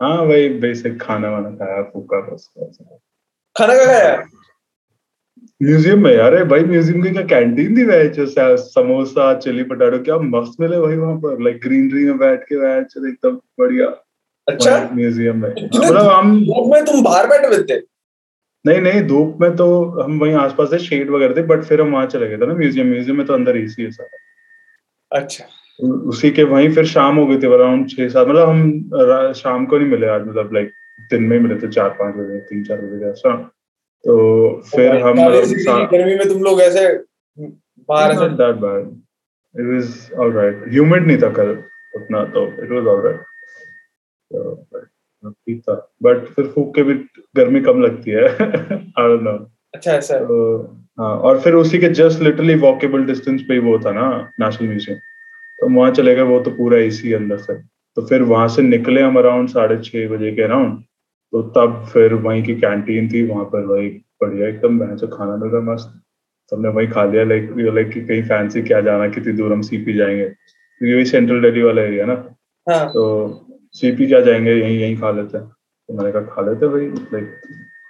हाँ 0.00 0.16
वही 0.22 0.48
बेसिक 0.60 1.00
खाना 1.02 1.30
वाना 1.30 1.50
खाया 1.50 1.82
फूका 1.82 2.20
बस 2.20 2.48
खाना 3.56 3.74
का 3.74 3.84
खाया? 3.84 4.16
म्यूज़ियम 5.62 6.02
में 6.04 6.12
यार 6.12 6.42
भाई 6.44 6.64
म्यूज़ियम 6.64 7.02
की 7.02 7.10
क्या 7.10 7.22
कैंटीन 7.26 7.76
थी 7.76 8.26
समोसा 8.64 9.32
चिली 9.38 9.62
पटाटो 9.70 9.98
क्या 10.04 10.18
मस्त 10.18 10.60
मिले 10.60 10.80
भाई 10.80 10.96
वहाँ 10.96 11.16
पर। 11.20 11.42
लाइक 11.44 11.60
ग्रीनरी 11.62 12.04
में 12.04 12.18
बैठ 12.18 12.44
के 12.48 12.58
बैठ 12.60 12.96
एकदम 12.98 13.36
बढ़िया। 13.60 13.86
अच्छा? 14.46 14.78
म्यूज़ियम 14.92 15.42
में। 15.42 15.50
मतलब 15.50 16.10
हम 16.10 16.38
धूप 16.44 16.72
में 16.74 16.84
तुम 16.84 17.02
बाहर 17.04 17.26
बैठे 17.26 17.46
हुए 17.46 17.62
थे? 17.70 17.80
नहीं 18.64 18.80
नहीं 18.80 19.02
धूप 19.06 19.38
में 19.40 19.54
तो 19.56 19.66
हम 20.02 20.18
वहीं 20.20 20.34
आसपास 20.36 20.70
से 20.70 20.78
शेड 20.78 21.10
वगैरह 21.10 21.34
थे 21.36 21.42
बट 21.46 21.64
फिर 21.64 21.80
हम 21.80 21.92
वहाँ 21.92 22.06
चले 22.06 22.28
गए 22.28 22.36
थे 22.38 22.46
ना 22.46 22.54
म्यूज़ियम। 22.54 22.86
म्यूज़ियम 22.86 23.16
में 23.16 23.26
तो 23.26 23.34
अंदर 23.34 23.56
एसी 23.56 23.82
है 23.82 23.90
सारा। 23.90 24.18
अच्छा। 25.10 25.44
उसी 26.10 26.30
के 26.30 26.42
वहीं 26.44 26.68
फिर 26.74 26.84
शाम 26.86 27.16
हो 27.16 27.26
गई 27.26 27.38
थी 27.42 27.46
अराउंड 27.54 27.88
छह 27.90 28.08
सात 28.08 28.26
मतलब 28.28 28.48
हम 28.48 29.32
शाम 29.36 29.66
को 29.66 29.78
नहीं 29.78 29.88
मिले 29.88 30.06
आज 30.14 30.22
मतलब 30.26 30.54
लाइक 30.54 30.70
दिन 31.10 31.22
में 31.22 31.38
मिले 31.40 31.54
थे 31.60 31.68
चार 31.72 31.90
पाँच 31.98 32.14
बजे 32.16 32.38
तीन 32.48 32.64
चार 32.64 32.80
बजे 32.80 33.10
ऐसा 33.10 33.34
तो 34.04 34.16
फिर 34.70 34.96
हम 35.02 35.16
गर्मी 35.92 36.14
में 36.16 36.28
तुम 36.28 36.42
लोग 36.42 36.60
ऐसे 36.60 36.86
बाहर 37.38 38.10
ऐसे 38.12 38.28
that 38.42 38.56
bad 38.64 38.86
it 39.54 39.66
was 39.72 40.10
alright 40.26 40.64
humid 40.68 41.06
नहीं 41.06 41.18
था 41.22 41.30
कल 41.38 41.50
उतना 41.96 42.24
तो 42.36 42.46
इट 42.64 42.70
वाज 42.72 42.86
ऑलराइट 42.94 43.24
ठीक 45.30 45.60
था। 45.60 45.74
बट 46.02 46.24
फिर 46.34 46.46
फूक 46.54 46.74
के 46.74 46.82
भी 46.82 46.94
गर्मी 47.36 47.60
कम 47.60 47.80
लगती 47.82 48.10
है। 48.10 48.24
आई 48.24 49.08
डोंट 49.08 49.22
नो 49.22 49.32
अच्छा 49.74 49.92
ऐसा 49.92 50.18
हाँ। 50.18 50.87
और 50.98 51.40
फिर 51.40 51.54
उसी 51.54 51.78
के 51.78 51.88
जस्ट 51.94 52.22
लिटरली 52.22 52.54
वॉकेबल 52.58 53.04
डिस्टेंस 53.06 53.42
पे 53.48 53.54
ही 53.54 53.60
वो 53.60 53.78
था 53.78 53.92
ना 53.92 54.08
नेशनल 54.40 54.68
म्यूज़ियम 54.68 54.98
तो 55.58 55.68
वहाँ 55.68 55.90
चले 55.92 56.14
गए 56.14 56.22
वो 56.22 56.38
तो 56.40 56.50
पूरा 56.50 56.78
एसी 56.78 57.12
अंदर 57.12 57.36
से। 57.38 57.54
तो 57.96 58.06
फिर 58.06 58.22
वहाँ 58.22 58.48
से 58.48 58.62
निकले 58.62 59.02
हम 59.02 59.18
अराउंड 59.18 59.48
साढ़े 59.48 59.76
छह 59.84 60.08
बजे 60.08 60.32
के 60.32 60.42
अराउंड 60.42 60.82
तो 61.32 61.42
तब 61.56 61.84
फिर 61.92 62.14
वहीं 62.16 62.42
की 62.42 62.54
कैंटीन 62.56 63.08
थी 63.12 63.22
वहाँ 63.26 63.44
पर 63.44 63.64
वही 63.66 63.88
बढ़िया 64.22 64.48
एकदम 64.48 64.78
बहन 64.78 64.96
से 64.96 65.06
खाना 65.06 65.36
मिल 65.36 65.50
रहा 65.50 65.72
मस्त। 65.72 65.88
तो 66.52 66.56
हमने 66.56 66.68
वही 66.68 66.86
खा 66.86 67.04
लिया 67.04 67.24
लाइक 67.24 67.50
लाइक 67.74 67.90
कि 67.90 68.00
कहीं 68.00 68.22
फैंसी 68.22 68.62
क्या 68.62 68.80
जाना 68.80 69.08
कितनी 69.08 69.32
दूर 69.32 69.52
हम 69.52 69.62
सीपी 69.62 69.94
जाएँगे। 69.94 70.24
क्योंकि 70.24 70.94
वही 70.94 71.04
सेंट्रल 71.04 71.40
दिल्ली 71.42 71.62
वाला 71.62 71.82
एरिया 71.82 72.06
ना। 72.06 72.14
हाँ. 72.66 72.88
तो 72.88 73.46
सीपी 73.74 74.06
क्या 74.06 74.20
जाएँगे 74.20 74.54
यहीं 74.54 74.78
यहीं 74.78 74.96
खा 74.96 75.10
लेते। 75.10 75.38
हैं 75.38 75.46
तो 75.46 75.94
मैंने 75.94 76.12
कहा 76.12 76.22
खा 76.34 76.42
लेते 76.48 76.68
भाई 76.68 76.86
लाइक 77.12 77.40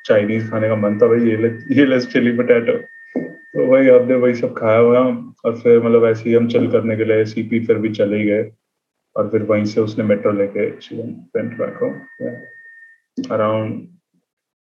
चाइनीज़ 0.05 0.51
खाने 0.51 0.69
का 0.69 0.77
मन 0.77 0.99
था 0.99 1.07
भाई 1.09 1.29
ये 1.31 1.37
ले 1.37 1.49
ये 1.77 1.87
ले 1.87 2.01
चिली 2.03 2.33
पटेटो 2.39 2.79
तो 3.25 3.67
वही 3.67 3.89
हमने 3.89 4.15
वही 4.15 4.35
सब 4.35 4.55
खाया 4.59 4.79
हुआ 4.79 5.01
और 5.45 5.61
फिर 5.61 5.81
मतलब 5.81 6.05
ऐसे 6.05 6.31
ही 6.31 6.37
हम 6.37 6.49
चल 6.49 6.71
करने 6.71 6.97
के 6.97 7.05
लिए 7.05 7.25
सीपी 7.25 7.67
फिर 7.67 7.79
भी 7.79 7.93
चले 7.93 8.17
ही 8.17 8.25
गए। 8.25 8.53
और 9.17 9.31
फिर 9.31 9.43
वहीं 9.43 9.65
से 9.65 9.81
उसने 9.81 10.05
मेट्रो 10.05 10.33
लेके 10.33 10.67
वेंट 10.97 11.59
बैक 11.59 11.79
होम 11.83 12.01
अराउंड 13.31 13.89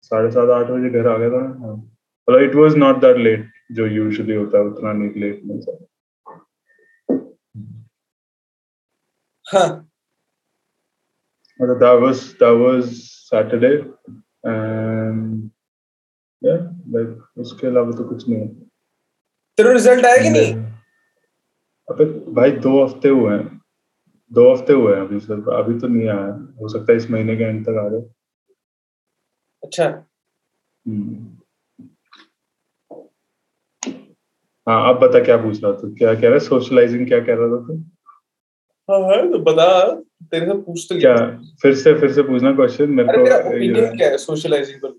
साढ़े 0.01 0.31
सात 0.31 0.49
आठ 0.49 0.65
बजे 0.65 0.89
घर 0.89 1.07
आ 1.07 1.17
गया 1.17 1.29
था 1.29 1.73
मतलब 1.73 2.41
it 2.41 2.55
was 2.55 2.75
not 2.75 2.95
that 2.95 3.17
late 3.17 3.51
जो 3.71 3.87
यूजुअली 3.87 4.35
होता 4.35 4.57
है 4.57 4.63
उतना 4.63 4.93
नहीं 4.93 5.21
लेट 5.21 5.41
मिलता 5.45 5.77
हाँ। 9.53 9.87
मतलब 11.61 11.79
that 11.79 12.01
was 12.01 12.35
that 12.37 12.55
was 12.57 13.11
Saturday 13.29 13.83
and 14.43 15.51
like 16.41 17.15
उसके 17.37 17.67
अलावा 17.67 17.91
तो 17.91 18.03
कुछ 18.09 18.27
नहीं 18.29 18.47
तेरा 19.57 19.71
रिज़ल्ट 19.73 20.05
आया 20.05 20.21
कि 20.23 20.29
नहीं? 20.29 20.53
अबे 21.87 22.05
भाई 22.33 22.51
दो 22.51 22.83
हफ़्ते 22.83 23.09
हुए 23.09 23.33
हैं। 23.33 23.59
दो 24.31 24.51
हफ़्ते 24.53 24.73
हुए 24.73 24.93
हैं 24.95 25.01
अभी 25.01 25.19
सर 25.19 25.49
अभी 25.53 25.79
तो 25.79 25.87
नहीं 25.87 26.07
आया। 26.09 26.55
हो 26.61 26.67
सकता 26.67 26.91
है 26.91 26.97
इस 26.97 27.09
महीने 27.11 27.35
के 27.37 27.43
एंड 27.43 27.63
तक 27.65 27.77
आ 27.77 27.87
जाए। 27.89 28.01
अच्छा। 29.63 29.87
हम्म। 30.85 31.37
हाँ 34.67 34.89
अब 34.89 34.99
बता 34.99 35.19
क्या 35.23 35.37
पूछ 35.37 35.63
रहा 35.63 35.71
था? 35.73 35.93
क्या 35.97 36.13
कह 36.13 36.21
रहा 36.21 36.33
है? 36.33 36.39
सोशलाइजिंग 36.39 37.07
क्या 37.07 37.19
कह 37.19 37.35
रहा 37.35 37.47
था 37.47 37.67
तू? 37.67 37.77
हाँ 38.89 38.99
हाँ 39.01 39.31
तो 39.31 39.39
बता। 39.39 39.67
तेरे 40.31 40.45
से 40.45 40.53
पूछ 40.61 40.85
तो 40.89 40.99
क्या? 40.99 41.15
फिर 41.61 41.75
से 41.75 41.93
फिर 41.99 42.11
से 42.13 42.21
पूछना 42.23 42.51
क्वेश्चन 42.55 42.91
मेरे 42.91 43.17
को 43.17 43.23
क्या 43.97 44.09
है 44.09 44.17
सोशलाइजिंग 44.17 44.79
पर? 44.81 44.89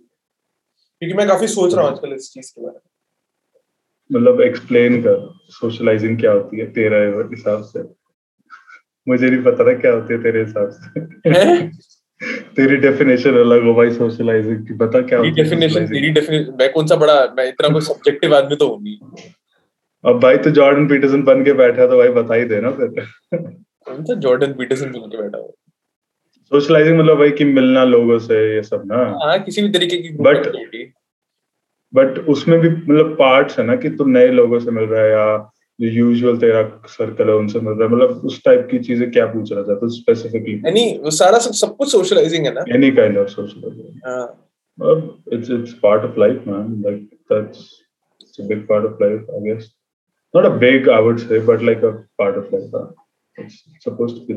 क्योंकि 1.03 1.17
मैं 1.19 1.27
काफ़ी 1.29 1.47
सोच 1.49 1.73
रहा 1.75 1.85
हूँ 1.85 1.93
आजकल 1.93 2.13
इस 2.15 2.31
चीज़ 2.33 2.51
के 2.51 2.63
बारे 2.63 2.75
में। 2.75 2.81
मतलब 4.11 4.41
एक्सप्लेन 4.41 5.01
कर 5.03 5.17
सोशलाइजिंग 5.51 6.19
क्या 6.19 6.33
होती 6.33 6.61
है 6.61 6.67
तेरा 6.73 6.99
हिसाब 7.31 7.63
से? 7.63 7.83
मुझे 9.07 9.31
नहीं 9.31 9.43
पता 9.45 9.65
था 9.67 9.73
क्या 9.79 9.93
होती 9.93 10.15
है 10.15 10.23
तेरे 10.23 10.43
हिसाब 10.43 10.69
से। 10.71 11.01
तेरी 12.57 12.77
डेफिनेशन 12.77 13.39
अलग 13.39 13.65
हो 13.65 13.75
भाई 13.75 13.91
सोशलाइजिंग 13.91 14.67
की 14.67 14.75
बता 14.75 15.01
क्या 15.03 15.19
होती 15.19 15.29
है 15.29 15.35
डेफिनेशन 15.35 15.87
तेरी 15.87 16.11
डेफिनेशन 16.11 16.55
मैं 16.61 16.73
कौन 16.73 16.87
सा 16.87 16.97
बड़ा 16.97 17.15
मैं 17.39 17.49
इतना 17.49 17.69
कोई 17.69 17.81
सब्जेक्टिव 17.81 18.37
आदमी 18.37 18.57
तो 18.57 18.69
हूँ 18.69 18.83
नहीं। 18.83 18.97
अब 20.05 20.21
भाई 20.21 20.37
तो 20.37 20.51
जॉर्डन 20.51 20.87
पीटरसन 20.89 21.23
बन 21.23 21.45
के 21.45 21.53
बैठा 21.63 21.87
तो 21.87 21.99
भाई 21.99 22.09
बता 22.21 22.35
ही 22.35 22.45
देना 22.45 22.71
फिर। 22.71 22.89
कौन 23.35 24.05
सा 24.05 24.15
जॉर्डन 24.21 24.53
पीटरसन 24.53 24.93
बन 24.93 25.09
के 25.09 25.23
बैठा 25.23 25.39
हो? 25.39 25.55
सोशलाइजिंग 26.53 26.99
मतलब 26.99 27.19
भाई 27.19 27.31
कि 27.31 27.45
मिलना 27.45 27.85
लोगों 27.85 28.19
से 28.19 28.39
ये 28.55 28.63
सब 28.63 28.83
ना। 28.87 28.97
हाँ 29.25 29.39
किसी 29.45 29.63
भी 29.63 29.69
तरीके 29.73 29.97
की 29.97 30.11
बट 30.21 30.47
बट 31.93 32.19
उसमें 32.29 32.59
भी 32.61 32.69
मतलब 32.69 33.15
पार्ट्स 33.19 33.59
है 33.59 33.65
ना 33.67 33.77
कि 33.77 33.91
तुम 33.97 34.11
नए 34.11 34.29
लोगों 34.33 34.59
से 34.59 34.71
मिल 34.71 34.85
रहा 34.85 35.03
है 35.03 35.11
या 35.11 35.25
जो 35.79 35.89
यूजुअल 35.89 36.39
तेरा 36.39 36.63
सर्कल 36.89 37.29
है 37.29 37.35
उनसे 37.35 37.61
मिल 37.61 37.75
रहा 37.75 37.89
है। 37.89 37.95
मतलब 37.95 38.25
उस 38.27 38.41
टाइप 38.45 38.69
की 38.71 38.79
चीज़ें 38.79 39.11
क्या 39.11 39.27
पूछ 39.27 39.53
रहा 39.53 39.63
था 39.63 39.75
तो 39.81 39.89
स्पेसिफिकली 39.97 40.55
एनी 40.69 40.87
वो 41.03 41.11
सारा 41.19 41.39
सब 41.47 41.53
सब 41.61 41.77
कुछ 41.77 41.91
सोशलाइजिंग 41.93 42.47
है 42.47 42.53
ना? 42.55 42.65
एनी 42.75 42.91
काइंड 42.97 43.19
ऑफ़ 43.19 43.29
सोशलाइजिंग 43.29 44.01
हाँ। 44.07 44.27
It's 45.33 45.51
it's 45.51 45.73
part 45.83 46.05
of 46.05 46.19
life 46.21 46.45
man 46.47 46.83
like 46.87 47.09
that's 47.33 47.69
it's 48.23 48.41
a 48.41 48.49
big 48.49 48.67
part 48.69 48.85
of 48.85 49.05
life 49.05 49.31
I 49.35 49.41
guess 49.53 49.73
not 50.35 50.47
a 50.49 50.51
big 50.61 50.87
i 50.93 50.99
would 51.07 51.19
say 51.23 51.39
but 51.49 51.63
like 51.69 51.83
a 51.87 51.89
part 52.21 52.37
of 52.43 52.53
life 52.53 52.77
uh, 52.79 52.87
it's 53.39 53.57
supposed 53.87 54.21
to 54.21 54.23
be 54.29 54.37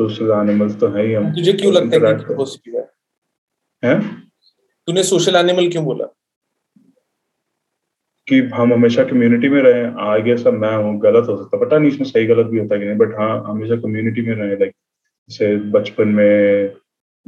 social 0.00 0.30
animals 0.30 0.80
तो 0.80 0.88
है 0.88 1.06
ही 1.06 1.12
हम। 1.12 1.30
तुझे 1.32 1.52
क्यों 1.52 1.72
लगता 1.72 2.08
है 2.08 2.14
कि 2.14 2.24
be 2.24 2.76
there 2.76 2.86
हैं? 3.84 4.22
तूने 4.86 5.02
social 5.02 5.34
animal 5.44 5.72
क्यों 5.72 5.84
बोला? 5.84 6.06
कि 8.28 8.38
हम 8.38 8.72
हमेशा 8.72 9.04
कम्युनिटी 9.04 9.48
में 9.48 9.62
रहे 9.62 10.08
आई 10.08 10.22
गेस 10.22 10.46
अब 10.46 10.52
मैं 10.52 10.76
हूँ 10.76 11.00
गलत 11.00 11.28
हो 11.28 11.36
सकता 11.36 11.64
पता 11.64 11.78
नहीं 11.78 11.90
इसमें 11.90 12.06
सही 12.06 12.26
गलत 12.26 12.46
भी 12.46 12.58
होता 12.58 12.78
कि 12.78 12.84
नहीं 12.84 12.96
बट 12.96 13.08
हाँ 13.18 13.44
हमेशा 13.46 13.76
कम्युनिटी 13.76 14.22
में 14.22 14.34
रहे 14.34 14.56
लाइक 14.56 14.72
जैसे 15.30 15.56
बचपन 15.56 16.08
में 16.08 16.72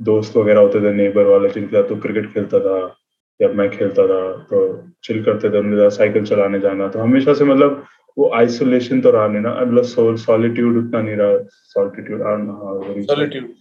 दोस्त 0.00 0.37
वगैरह 0.37 0.61
होते 0.61 0.80
थे 0.80 0.92
नेबर 0.92 1.25
वाले 1.25 1.49
जिनके 1.49 1.76
साथ 1.76 1.88
तो 1.88 1.97
क्रिकेट 1.97 2.35
खेलता 2.35 2.61
था 2.61 2.97
या 3.42 3.49
मैं 3.49 3.71
खेलता 3.71 4.02
था 4.02 4.37
तो 4.37 4.83
चिल 5.04 5.25
करते 5.25 5.50
थे 5.50 5.59
उनके 5.59 5.76
साथ 5.76 5.99
साइकिल 5.99 6.25
चलाने 6.25 6.61
जाना 6.61 6.88
तो 6.88 6.99
हमेशा 6.99 7.35
से 7.35 7.44
मतलब 7.44 7.85
वो 8.16 8.30
आइसोलेशन 8.35 9.00
तो 9.00 9.11
रहा 9.11 9.26
नहीं 9.28 9.42
ना 9.42 9.54
मतलब 9.61 10.16
सॉलिट्यूड 10.16 10.76
उतना 10.78 11.00
नहीं 11.02 11.16
रहा 11.16 11.38
सॉलिट्यूड 11.75 12.21
सॉलिट्यूड 13.06 13.52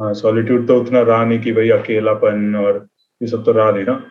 हाँ 0.00 0.12
सॉलिट्यूड 0.14 0.66
तो। 0.68 0.80
उतना 0.80 1.00
रहा 1.02 1.24
नहीं 1.24 1.40
कि 1.40 1.52
भाई 1.52 1.68
अकेलापन 1.70 2.54
और 2.56 2.86
ये 3.20 3.28
सब 3.28 3.44
तो 3.44 3.52
रहा 3.52 3.70
नहीं 3.70 3.84
ना। 3.84 4.02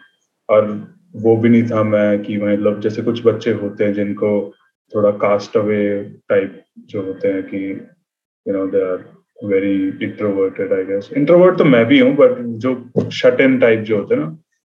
और 0.49 0.69
वो 1.15 1.35
भी 1.37 1.49
नहीं 1.49 1.63
था 1.63 1.83
मैं 1.83 2.21
कि 2.23 2.37
मतलब 2.37 2.79
जैसे 2.81 3.01
कुछ 3.01 3.25
बच्चे 3.25 3.51
होते 3.53 3.83
हैं 3.83 3.93
जिनको 3.93 4.29
थोड़ा 4.93 5.11
कास्ट 5.21 5.57
अवे 5.57 5.81
टाइप 6.29 6.61
जो 6.89 7.01
होते 7.01 7.27
हैं 7.27 7.43
कि 7.43 7.61
you 8.45 8.53
know 8.53 8.65
they 8.67 8.81
are 8.83 9.05
very 9.43 9.75
introverted 10.03 10.73
I 10.73 10.83
guess 10.85 11.09
introvert 11.17 11.57
तो 11.57 11.65
मैं 11.65 11.85
भी 11.85 11.99
हूँ 11.99 12.15
बट 12.15 12.41
जो 12.63 12.73
शट 13.11 13.41
इन 13.41 13.59
टाइप 13.59 13.79
जो 13.79 13.97
होते 13.97 14.15
हैं 14.15 14.21
ना 14.21 14.29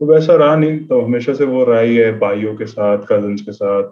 तो 0.02 0.06
वैसा 0.06 0.36
रहा 0.36 0.56
नहीं। 0.56 0.80
तो 0.80 1.02
हमेशा 1.02 1.34
से 1.34 1.46
वो 1.46 1.64
रहा 1.66 1.80
ही 1.80 1.96
है 1.96 2.12
भाइयों 2.20 2.56
के 2.56 2.66
साथ 2.66 3.06
कज़न 3.10 3.36
के 3.36 3.52
साथ 3.52 3.84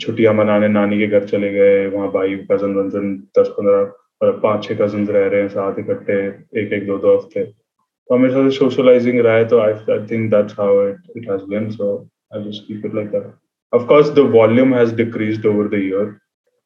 छुट्टियाँ 0.00 0.34
मनाने, 0.34 0.68
नानी 0.68 0.98
के 0.98 1.06
घर 1.06 1.24
चले 1.26 1.52
गए, 1.52 1.86
वहाँ 1.86 2.10
भाई 2.12 2.36
कज़न 2.50 2.74
वज़न 2.76 3.16
दस 3.38 3.48
पंद्रह 3.58 4.30
पाँच 4.42 4.64
छह 4.64 4.74
कज़न 4.84 5.06
रह 5.06 5.26
रहे 5.26 5.40
हैं 5.40 5.48
साथ 5.48 5.78
इकट्ठे 5.78 6.20
एक 6.60 6.72
एक 6.72 6.86
दो 6.86 6.98
दो 6.98 7.16
हफ़्ते 7.16 7.44
तो 7.44 8.14
हमेशा 8.14 8.48
से 8.48 8.56
सोशलाइजिंग 8.56 9.20
रहा 9.20 9.34
है 9.34 9.48
तो 9.48 9.58
I 9.60 9.72
I 9.72 10.06
think 10.10 10.30
that's 10.30 10.60
how 10.60 10.88
it 10.88 11.16
it 11.16 11.30
has 11.30 11.44
been 11.50 11.70
so 11.70 11.90
I 12.34 12.50
just 12.50 12.66
keep 12.68 12.86
it 12.86 12.94
like 12.94 13.10
that 13.10 13.32
of 13.72 13.86
course, 13.86 14.10
the 14.10 14.24
volume 14.24 14.72
has 14.72 14.92
decreased 14.92 15.44
over 15.44 15.68
the 15.68 15.78
year. 15.78 16.22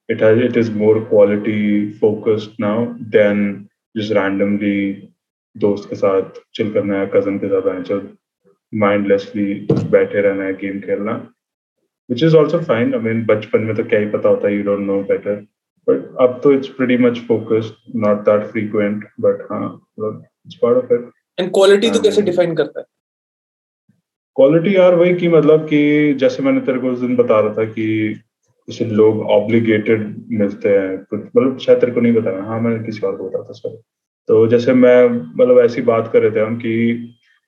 It 0.08 0.20
has, 0.20 0.38
it 0.38 0.56
is 0.56 0.70
more 0.70 1.00
quality 1.04 1.90
focused 1.92 2.58
now 2.58 2.94
than 3.10 3.68
just 3.96 4.14
randomly 4.14 5.08
दोस्त 5.56 5.88
के 5.88 5.96
साथ 5.96 6.38
chill 6.54 6.72
करना 6.72 6.98
है 6.98 7.06
cousin 7.14 7.38
के 7.38 7.48
साथ 7.48 7.68
आए 7.68 8.00
mindlessly 8.72 9.54
बैठे 9.90 10.20
रहना 10.20 10.44
है 10.44 10.52
गेम 10.56 10.80
खेलना। 10.80 11.31
Which 12.10 12.22
is 12.24 12.36
also 12.36 12.58
fine 12.58 12.94
I 12.94 13.00
mean 13.00 13.24
बचपन 13.24 13.60
में 13.60 13.74
तो 13.76 13.84
क्या 13.84 14.00
ही 14.00 14.06
पता 14.06 14.28
होता 14.28 14.48
है 14.48 14.56
you 14.56 14.62
don't 14.62 14.86
know 14.86 15.02
better 15.02 15.34
but 15.88 16.16
अब 16.20 16.40
तो 16.44 16.52
it's 16.52 16.68
pretty 16.68 16.96
much 16.96 17.18
focused 17.28 17.74
not 17.96 18.18
that 18.20 18.46
frequent 18.46 19.04
but 19.20 19.46
हाँ 19.52 19.68
it's 20.00 20.58
part 20.62 20.76
of 20.78 20.92
it 20.94 21.10
and 21.38 21.50
quality 21.50 21.90
तो 21.90 22.02
कैसे 22.02 22.22
डिफाइन 22.22 22.54
करता 22.54 22.80
है? 22.80 22.86
क्वालिटी 24.36 24.76
यार 24.76 24.94
वही 24.94 25.14
कि 25.14 25.28
मतलब 25.28 25.64
कि 25.68 25.80
जैसे 26.14 26.42
मैंने 26.42 26.60
तेरे 26.60 26.78
को 26.78 26.90
उस 26.90 26.98
दिन 26.98 27.16
बता 27.16 27.40
रहा 27.40 27.54
था 27.54 27.64
कि 27.64 27.86
जैसे 28.68 28.84
लोग 28.84 29.20
ऑब्लिगेटेड 29.30 30.14
मिलते 30.30 30.68
हैं 30.68 30.94
मतलब 31.24 31.58
शायद 31.58 31.80
तेरे 31.80 31.92
को 31.92 32.00
नहीं 32.00 32.12
बताया 32.12 32.42
हाँ 32.42 32.60
मैंने 32.60 32.84
किसी 32.84 33.06
और 33.06 33.16
को 33.16 33.28
बताया 33.28 33.44
था 33.44 33.52
सर 33.52 33.76
तो 34.28 34.46
जैसे 34.46 34.72
मैं 34.72 35.08
मतलब 35.10 35.58
ऐसी 35.60 35.82
बात 35.82 36.10
कर 36.12 36.22
रहे 36.22 36.30
थे 36.30 36.40
हम 36.40 36.56
कि 36.56 36.72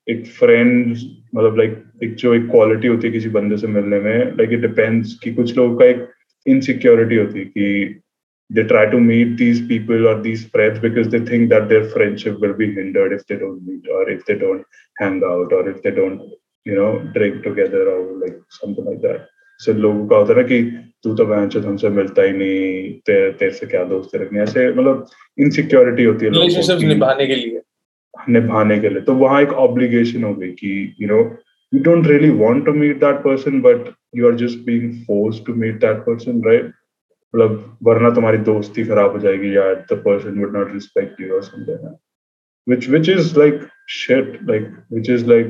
एक 0.07 0.25
फ्रेंड 0.27 0.95
मतलब 1.35 1.57
लाइक 1.57 1.83
एक 2.03 2.15
जो 2.15 2.33
एक 2.33 2.49
क्वालिटी 2.49 2.87
होती 2.87 3.07
है 3.07 3.13
किसी 3.13 3.29
बंदे 3.29 3.57
से 3.57 3.67
मिलने 3.67 3.99
में 3.99 4.17
लाइक 4.37 4.51
इट 4.53 4.61
डिपेंड्स 4.61 5.19
कि 5.23 5.33
कुछ 5.33 5.55
लोगों 5.57 5.77
का 5.77 5.85
एक 5.85 6.07
इनसिक्योरिटी 6.45 7.15
होती 7.15 7.39
है 7.39 7.45
कि 7.45 8.01
they 8.49 8.63
try 8.63 8.85
to 8.85 8.99
meet 8.99 9.27
these 9.37 9.67
people 9.69 10.07
और 10.07 10.21
these 10.21 10.45
friends 10.51 10.79
because 10.79 11.09
they 11.09 11.19
think 11.31 11.49
that 11.49 11.63
their 11.63 11.83
friendship 11.89 12.37
will 12.41 12.51
be 12.53 12.65
hindered 12.71 13.13
if 13.13 13.21
they 13.29 13.35
don't 13.35 13.61
meet 13.61 13.89
और 13.89 14.11
if 14.11 14.21
they 14.27 14.33
don't 14.39 14.63
hang 15.01 15.23
out 15.23 15.53
और 15.53 15.69
if 15.69 15.77
they 15.77 15.91
don't 15.91 16.21
you 16.65 16.75
know 16.75 16.91
drink 17.13 17.41
together 17.43 17.87
और 17.87 18.17
like 18.19 18.39
something 18.51 18.87
like 18.87 18.99
that 18.99 19.25
से 19.59 19.73
लोगों 19.73 20.07
का 20.07 20.15
होता 20.15 20.33
है 20.33 20.41
ना 20.41 20.47
कि 20.47 20.61
तू 21.03 21.15
तो 21.15 21.25
बहन 21.25 21.49
से 21.49 21.59
हमसे 21.59 21.89
मिलता 21.89 22.23
ही 22.23 22.31
नहीं 22.31 22.91
तेरे 23.09 23.51
से 23.51 23.65
क्या 23.65 23.83
दोस्त 23.83 24.15
रखने 24.15 24.41
ऐसे 24.41 24.69
मतलब 24.69 25.05
इनसिक्योरिटी 25.37 26.03
होती 26.03 26.25
है 26.25 26.31
रिलेशनशिप 26.31 26.87
निभाने 26.87 27.27
के 27.27 27.35
लिए। 27.35 27.61
निभाने 28.29 28.79
के 28.79 28.89
लिए। 28.89 29.01
तो 29.01 29.13
वहाँ 29.15 29.41
एक 29.41 29.53
ऑब्लिगेशन 29.67 30.23
हो 30.23 30.33
गई 30.35 30.51
कि 30.51 30.95
you 31.01 31.07
know 31.07 31.19
you 31.73 31.79
don't 31.83 32.07
really 32.07 32.29
want 32.39 32.65
to 32.65 32.73
meet 32.73 32.99
that 32.99 33.15
person 33.23 33.61
but 33.61 33.91
you 34.15 34.27
are 34.27 34.35
just 34.35 34.65
being 34.65 34.91
force 35.05 35.43
to 35.47 35.53
meet 35.55 35.79
that 35.81 35.97
person 36.05 36.41
right 36.45 36.65
मतलब 37.33 37.77
वरना 37.83 38.09
तुम्हारी 38.15 38.37
दोस्ती 38.47 38.83
खराब 38.85 39.11
हो 39.11 39.19
जाएगी 39.19 39.55
या 39.55 39.73
the 39.91 40.01
person 40.05 40.39
would 40.39 40.57
not 40.57 40.73
respect 40.73 41.21
you 41.21 41.33
और 41.35 41.43
something 41.43 41.87
which 42.67 42.89
which 42.89 43.09
is 43.09 43.37
like 43.39 43.59
shit 43.95 44.39
like 44.49 44.67
which 44.93 45.09
is 45.09 45.25
like 45.29 45.47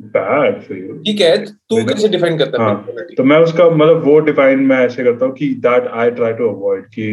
bad 0.00 0.60
for 0.62 0.78
you 0.78 0.98
ठीक 1.06 1.20
है 1.20 1.36
तू 1.46 1.84
कैसे 1.88 2.08
डिफाइन 2.08 2.38
करता 2.38 2.62
है 2.62 2.68
हाँ, 2.68 2.86
तो 3.16 3.24
मैं 3.24 3.38
उसका 3.38 3.68
मतलब 3.70 4.04
वो 4.04 4.18
डिफाइन 4.20 4.60
मैं 4.66 4.78
ऐसे 4.86 5.04
करता 5.04 5.26
हूँ 5.26 5.34
कि 5.34 5.48
that 5.66 5.86
I 6.02 6.10
try 6.10 6.32
to 6.32 6.48
avoid 6.48 6.86
कि 6.94 7.06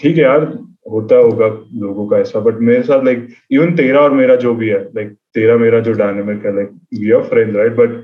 ठीक 0.00 0.16
है 0.16 0.22
यार 0.22 0.44
होता 0.90 1.16
होगा 1.16 1.46
लोगों 1.74 2.06
का 2.06 2.18
ऐसा 2.18 2.40
बट 2.40 2.58
मेरे 2.60 2.82
साथ 2.82 3.04
लाइक 3.04 3.26
इवन 3.50 3.74
तेरा 3.76 4.00
और 4.00 4.12
मेरा 4.12 4.36
जो 4.36 4.54
भी 4.54 4.68
है 4.68 4.82
लाइक 4.96 5.08
तेरा 5.34 5.56
मेरा 5.56 5.80
जो 5.80 5.92
डायनेमिक 5.92 6.46
है 6.46 6.54
like 6.56 6.70
we 7.00 7.10
are 7.10 7.22
friend 7.22 7.56
right 7.56 7.72
but 7.72 8.02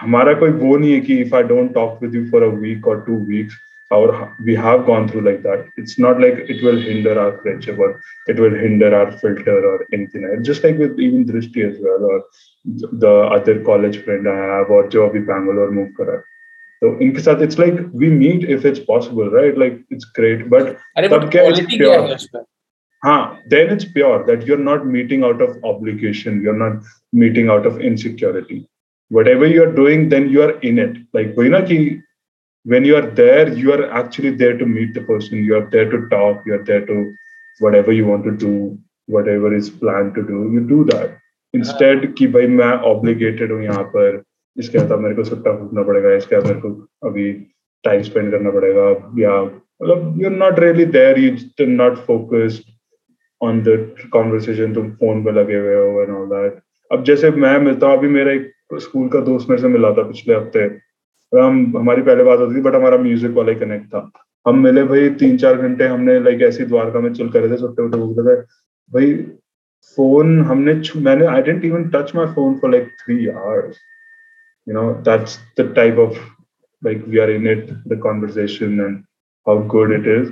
हमारा 0.00 0.32
कोई 0.34 0.50
वो 0.50 0.76
नहीं 0.76 0.92
है 0.92 1.00
कि 1.00 1.18
if 1.18 1.34
I 1.36 1.42
don't 1.42 1.74
talk 1.74 1.98
with 2.02 2.14
you 2.14 2.24
for 2.30 2.42
a 2.42 2.46
week 2.46 2.88
और 2.88 3.00
टू 3.00 3.16
वीक्स 3.26 3.54
और 3.92 4.12
we 4.42 4.54
have 4.54 4.82
gone 4.82 5.08
through 5.08 5.20
like 5.20 5.40
that 5.40 5.66
it's 5.78 5.96
not 6.00 6.20
like 6.20 6.46
it 6.50 6.64
will 6.64 6.82
hinder 6.88 7.18
our 7.18 7.30
friendship 7.30 7.80
और 7.80 7.98
it 8.30 8.40
will 8.40 8.56
hinder 8.60 8.94
our 8.94 9.10
filter 9.22 9.66
और 9.66 9.86
anything 9.94 10.42
just 10.42 10.64
like 10.64 10.78
with 10.78 11.00
even 11.00 11.24
Drishti 11.24 11.60
as 11.60 11.78
well 11.82 12.10
और 12.12 12.28
the 12.94 13.04
other 13.32 13.58
college 13.62 14.04
friend 14.04 14.28
I 14.28 14.48
have 14.50 14.74
और 14.76 14.88
जो 14.88 15.06
अभी 15.08 15.18
Bangalore 15.18 15.70
move 15.70 15.86
करा 15.98 16.12
है। 16.12 16.31
तो 16.81 16.97
इनके 17.01 17.21
साथ 17.21 17.41
it's 17.41 17.57
like 17.57 17.77
we 17.93 18.09
meet 18.09 18.43
if 18.55 18.65
it's 18.65 18.79
possible, 18.79 19.29
right? 19.31 19.57
Like 19.57 19.83
it's 19.89 20.05
great, 20.05 20.49
but 20.49 20.77
तब 20.97 21.29
क्या 21.31 21.43
it's 21.51 21.75
pure. 21.75 22.17
हाँ, 23.05 23.39
then 23.49 23.69
it's 23.69 23.85
pure 23.85 24.25
that 24.25 24.45
you're 24.45 24.57
not 24.57 24.85
meeting 24.85 25.23
out 25.23 25.41
of 25.41 25.57
obligation, 25.63 26.41
you're 26.41 26.57
not 26.57 26.83
meeting 27.13 27.49
out 27.49 27.65
of 27.65 27.79
insecurity. 27.79 28.67
Whatever 29.09 29.47
you're 29.47 29.73
doing, 29.73 30.09
then 30.09 30.29
you 30.29 30.41
are 30.43 30.59
in 30.59 30.79
it. 30.79 30.97
Like 31.13 31.35
वही 31.35 31.49
ना 31.49 31.59
कि 31.67 32.01
when 32.65 32.85
you 32.85 32.95
are 32.97 33.09
there, 33.21 33.53
you 33.53 33.71
are 33.73 33.89
actually 33.91 34.31
there 34.31 34.57
to 34.57 34.65
meet 34.65 34.93
the 34.93 35.01
person. 35.01 35.43
You 35.43 35.55
are 35.57 35.69
there 35.71 35.89
to 35.89 36.09
talk. 36.09 36.43
You 36.45 36.55
are 36.55 36.63
there 36.63 36.85
to 36.85 37.13
whatever 37.59 37.91
you 37.91 38.05
want 38.05 38.25
to 38.25 38.31
do, 38.31 38.77
whatever 39.05 39.55
is 39.55 39.69
planned 39.69 40.15
to 40.15 40.23
do. 40.23 40.51
You 40.53 40.59
do 40.67 40.83
that. 40.85 41.17
Instead 41.53 42.13
कि 42.17 42.27
भाई 42.33 42.47
मैं 42.47 42.73
obligated 42.93 43.51
हूँ 43.51 43.63
यहाँ 43.63 43.83
पर 43.95 44.21
इसके 44.56 44.78
बाद 44.78 45.00
मेरे 45.00 45.14
को 45.14 45.24
सुट्टा 45.24 45.56
फूकना 45.58 45.82
पड़ेगा, 45.82 46.14
इसके 46.14 46.36
बाद 46.36 46.46
मेरे 46.46 46.60
को 46.60 46.70
अभी 47.08 47.32
टाइम 47.84 48.02
स्पेंड 48.02 48.30
करना 48.30 48.50
पड़ेगा, 48.50 48.88
या 49.18 49.40
मतलब 49.42 50.18
you're 50.20 50.36
not 50.36 50.58
really 50.62 50.84
there. 50.96 51.18
You 51.18 51.36
still 51.38 51.72
not 51.76 51.96
focused 52.08 52.68
on 53.40 53.62
the 53.68 53.76
conversation. 54.16 54.74
तुम 54.74 54.90
फ़ोन 54.96 55.24
पे 55.24 55.32
लगे 55.32 55.58
हुए 55.58 55.74
हो 55.74 56.04
and 56.04 56.16
all 56.16 56.28
that. 56.32 56.60
अब 56.90 57.04
जैसे 57.04 57.30
मैं 57.30 57.58
मिलता 57.60 57.86
हूँ, 57.86 57.98
अभी 57.98 58.08
मेरा 58.08 58.32
एक 58.32 58.50
स्कूल 58.80 59.08
का 59.08 59.20
दोस्त 59.20 59.48
मेरे 59.50 59.62
से 59.62 59.68
मिला 59.68 59.90
था 59.92 60.02
पिछले 60.08 60.34
हफ़्ते 60.34 60.60
हम, 61.32 61.76
हमारी 61.76 62.02
पहले 62.02 62.24
बात 62.24 62.38
होती 62.38 62.54
थी 62.56 62.60
बट 62.62 62.74
हमारा 62.74 62.96
म्यूज़िक 62.98 63.30
वाला 63.36 63.52
ही 63.52 63.58
कनेक्ट 63.58 63.86
था 63.94 64.10
हम 64.46 64.58
मिले 64.62 64.82
भाई 64.84 65.08
तीन 65.20 65.36
चार 65.38 65.56
घंटे, 65.56 65.86
हमने 65.86 66.18
लाइक 66.20 66.42
ऐसी 66.42 66.64
द्वारका 66.64 67.00
में 67.00 67.12
चल 67.14 67.28
कर 67.28 67.40
रहे 67.40 67.50
थे 67.52 67.60
छोटे 67.60 67.82
छोटे 67.82 67.98
बोलते 67.98 68.22
थे 68.28 68.40
भाई 68.92 69.12
फ़ोन 69.98 70.40
हमने 70.44 70.74
मैंने 71.02 71.26
I 71.26 71.42
didn't 71.42 71.64
even 71.64 71.88
touch 71.94 72.14
my 72.16 72.26
phone 72.34 72.58
for 72.58 72.70
like 72.70 72.88
three 73.00 73.26
hours 73.28 73.76
you 74.65 74.73
know 74.73 74.87
that's 75.09 75.37
the 75.57 75.67
type 75.79 75.97
of 75.97 76.17
like 76.81 77.05
we 77.07 77.19
are 77.19 77.31
in 77.31 77.47
it 77.47 77.71
the 77.93 77.97
conversation 78.07 78.79
and 78.87 79.03
how 79.45 79.57
good 79.75 79.91
it 79.99 80.07
is 80.07 80.29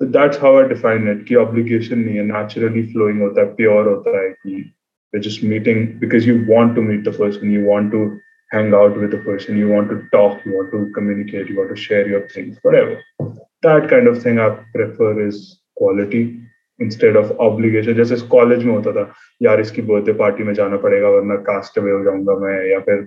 so 0.00 0.08
that's 0.18 0.36
how 0.44 0.58
i 0.58 0.66
define 0.74 1.06
it 1.14 1.24
ki 1.30 1.40
obligation 1.46 2.04
nahi 2.04 2.20
hai 2.22 2.26
naturally 2.30 2.86
flowing 2.92 3.24
hota 3.26 3.46
hai 3.46 3.56
pure 3.60 3.84
hota 3.90 4.16
hai 4.20 4.28
ki 4.42 4.56
we're 5.12 5.26
just 5.30 5.42
meeting 5.54 5.82
because 6.04 6.30
you 6.30 6.38
want 6.54 6.78
to 6.78 6.86
meet 6.90 7.04
the 7.10 7.18
person 7.20 7.58
you 7.58 7.66
want 7.72 7.92
to 7.98 8.06
hang 8.52 8.72
out 8.74 8.98
with 8.98 9.12
a 9.14 9.18
person, 9.18 9.56
you 9.56 9.68
want 9.68 9.88
to 9.90 10.02
talk, 10.12 10.44
you 10.44 10.52
want 10.56 10.70
to 10.70 10.92
communicate, 10.94 11.48
you 11.48 11.56
want 11.56 11.70
to 11.70 11.76
share 11.76 12.08
your 12.08 12.28
things, 12.28 12.58
whatever. 12.62 13.02
That 13.62 13.88
kind 13.90 14.06
of 14.06 14.22
thing 14.22 14.38
I 14.38 14.50
prefer 14.74 15.26
is 15.26 15.60
quality 15.76 16.40
instead 16.78 17.16
of 17.16 17.32
obligation. 17.40 17.94
जैसे 17.94 18.16
college 18.28 18.64
में 18.64 18.72
होता 18.74 18.92
था 18.92 19.12
यार 19.42 19.60
इसकी 19.60 19.82
birthday 19.82 20.12
party 20.22 20.44
में 20.44 20.52
जाना 20.54 20.76
पड़ेगा 20.84 21.08
वरना 21.16 21.36
कास्ट 21.50 21.78
अवे 21.78 21.90
हो 21.90 22.02
जाऊंगा 22.04 22.36
मैं 22.44 22.56
या 22.70 22.80
फिर 22.88 23.06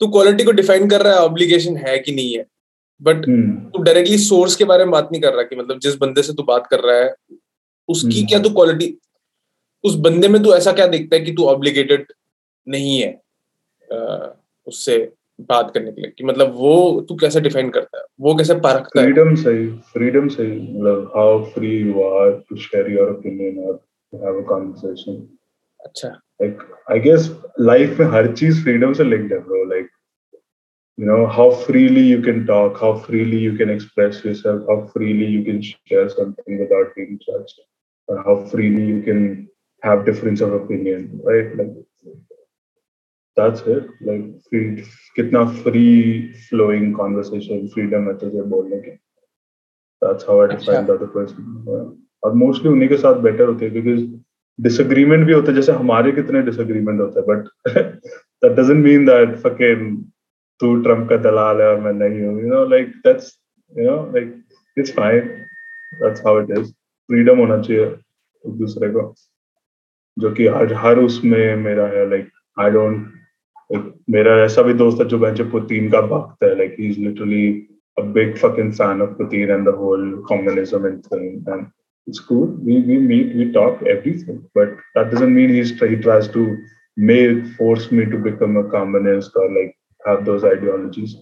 तू 0.00 0.06
क्वालिटी 0.06 0.44
को 0.44 0.52
डिफाइन 0.52 0.88
कर 0.88 1.02
रहा 1.02 1.12
है 1.12 1.18
ऑब्लिगेशन 1.18 1.76
है 1.76 1.98
कि 1.98 2.12
नहीं 2.12 2.36
है? 2.36 2.46
बट 3.02 3.24
तू 3.74 3.82
डायरेक्टली 3.82 4.18
सोर्स 4.18 4.56
के 4.56 4.64
बारे 4.64 4.84
में 4.84 4.90
बात 4.90 5.08
नहीं 5.12 5.22
कर 5.22 5.32
रहा 5.32 5.42
कि 5.42 5.56
मतलब 5.56 5.78
जिस 5.78 5.96
बंदे 5.96 6.22
से 6.22 6.32
तू 6.32 6.42
बात 6.42 6.66
कर 6.66 6.80
रहा 6.80 6.96
है 6.96 7.14
उसकी 7.88 8.20
hmm. 8.20 8.28
क्या 8.28 8.38
तू 8.38 8.50
क्वालिटी 8.50 8.98
उस 9.84 9.94
बंदे 9.94 10.28
में 10.28 10.42
तू 10.42 10.54
ऐसा 10.54 10.72
क्या 10.72 10.86
देखता 10.86 11.16
है 11.16 11.22
कि 11.22 11.32
तू 11.32 11.44
ऑब्लिगेटेड 11.44 12.12
नहीं 12.68 12.98
है 13.00 13.20
उससे 14.66 15.12
बात 15.40 15.70
करने 15.74 15.92
के 15.92 16.00
लिए? 16.00 16.10
कि 16.18 16.24
मतलब 16.24 16.54
वो 16.56 17.00
तू 17.08 17.14
कैसे 17.14 17.40
डिफाइन 17.40 17.70
करता 17.70 17.98
है? 17.98 18.04
वो 18.20 18.34
कैसे 18.34 18.54
परखता 18.54 19.00
है? 19.00 19.12
फ्रीडम 19.12 19.34
सही 19.34 19.66
फ्रीडम 19.66 20.28
सही 20.28 20.78
मतलब 20.78 21.12
how 21.16 21.44
free 21.44 21.76
you 21.76 22.02
are 22.02 22.30
to 22.48 22.56
share 22.56 22.90
your 22.92 23.10
opinion 23.10 23.58
और 23.58 23.76
to 24.12 24.18
have 24.18 24.40
a 24.40 24.44
conversation 24.44 25.38
अच्छा 25.85 26.09
लाइक 26.41 26.63
आई 26.91 26.99
गेस 26.99 27.31
लाइफ 27.59 27.99
में 27.99 28.07
हर 28.15 28.33
चीज 28.35 28.63
फ्रीडम 28.63 28.93
से 28.93 29.03
लिंक्ड 29.03 29.33
है 29.33 29.39
bro 29.47 29.63
like 29.69 29.87
you 31.01 31.05
know 31.07 31.25
how 31.35 31.43
freely 31.49 32.01
you 32.05 32.21
can 32.23 32.39
talk 32.47 32.79
how 32.83 32.87
freely 33.03 33.37
you 33.41 33.51
can 33.59 33.69
express 33.73 34.17
yourself 34.23 34.65
how 34.69 34.75
freely 34.93 35.27
you 35.33 35.43
can 35.45 35.61
share 35.67 36.09
something 36.15 36.57
without 36.61 36.89
being 36.95 37.13
judged 37.25 37.61
or 38.09 38.17
how 38.25 38.35
freely 38.53 38.87
you 38.87 38.97
can 39.05 39.21
have 39.83 40.03
difference 40.09 40.43
of 40.47 40.55
opinion 40.57 41.05
right 41.29 41.55
like 41.59 41.71
that's 43.37 43.61
it 43.75 43.87
like 44.09 44.25
free 44.49 44.65
kitna 45.19 45.45
free 45.61 46.33
flowing 46.49 46.91
conversation 46.99 47.69
freedom 47.75 48.07
है 48.07 48.17
तुझे 48.25 48.43
बोलने 48.55 48.81
की 48.87 48.97
that's 50.01 50.29
how 50.31 50.39
I 50.41 50.51
define 50.55 50.91
the 50.91 50.99
other 50.99 51.11
person 51.17 51.49
yeah. 51.71 51.89
और 52.23 52.33
mostly 52.35 52.69
उन्हीं 52.69 52.87
के 52.89 52.97
साथ 52.97 53.19
better 53.21 53.47
होते 53.47 53.65
हैं 53.65 53.73
बिकॉज 53.73 54.01
डिसएग्रीमेंट 54.60 55.26
भी 55.26 55.32
होता 55.32 55.50
है, 55.50 55.54
जैसे 55.56 55.72
हमारे 55.72 56.12
कितने 56.12 56.42
डिसएग्रीमेंट 56.42 57.00
होते 57.00 57.20
हैं 57.20 57.28
but 57.28 57.48
that 58.44 58.52
doesn't 58.58 58.84
mean 58.84 59.04
that 59.06 59.36
fucking 59.46 59.96
तू 60.60 60.74
ट्रंप 60.82 61.08
का 61.08 61.16
दलाल 61.28 61.60
है 61.60 61.68
और 61.68 61.80
मैं 61.80 61.92
नहीं 61.92 62.22
हूँ 62.22 62.40
you 62.42 62.48
know 62.48 62.64
like 62.68 62.92
that's 63.06 63.32
you 63.72 63.90
know 63.90 63.96
like 64.14 64.34
it's 64.78 64.92
fine 64.96 65.20
that's 66.02 66.26
how 66.26 66.40
it 66.42 66.50
is 66.58 66.70
freedom 67.10 67.38
होना 67.38 67.60
चाहिए 67.62 67.84
एक 67.84 68.58
दूसरे 68.58 68.88
को, 68.90 69.14
जो 70.16 70.30
कि 70.30 70.46
हर 70.46 70.72
हर 70.84 70.98
उसमें 70.98 71.56
मेरा 71.56 71.86
है 71.96 72.08
लाइक 72.10 72.28
आई 72.60 72.70
डोंट 72.70 73.12
मेरा 74.10 74.36
ऐसा 74.44 74.62
भी 74.62 74.74
दोस्त 74.74 75.00
है 75.00 75.08
जो 75.08 75.18
बेंचे 75.18 75.44
पुतीन 75.50 75.90
का 75.90 76.00
भक्त 76.16 76.44
है 76.44 76.56
like 76.58 76.76
he 76.80 76.88
is 76.88 77.00
literally 77.00 77.46
a 77.96 78.02
big 78.02 78.38
fucking 78.38 78.70
fan 78.72 79.00
of 79.02 79.10
Putin 79.16 79.54
and 79.54 79.66
the 79.66 79.72
whole 79.72 80.06
communism 80.28 80.86
and 80.86 81.04
thing. 81.06 81.44
And 81.46 81.66
it's 82.07 82.19
cool. 82.19 82.47
We 82.47 82.79
we 82.81 82.97
meet, 82.99 83.35
we 83.35 83.51
talk 83.51 83.81
everything, 83.83 84.43
but 84.55 84.69
that 84.95 85.11
doesn't 85.11 85.33
mean 85.33 85.49
he's 85.49 85.71
he 85.81 85.95
tries 85.95 86.27
to 86.29 86.57
make 86.97 87.45
force 87.57 87.91
me 87.91 88.05
to 88.05 88.17
become 88.17 88.57
a 88.57 88.69
communist 88.69 89.31
or 89.35 89.49
like 89.51 89.75
have 90.05 90.25
those 90.25 90.43
ideologies. 90.43 91.15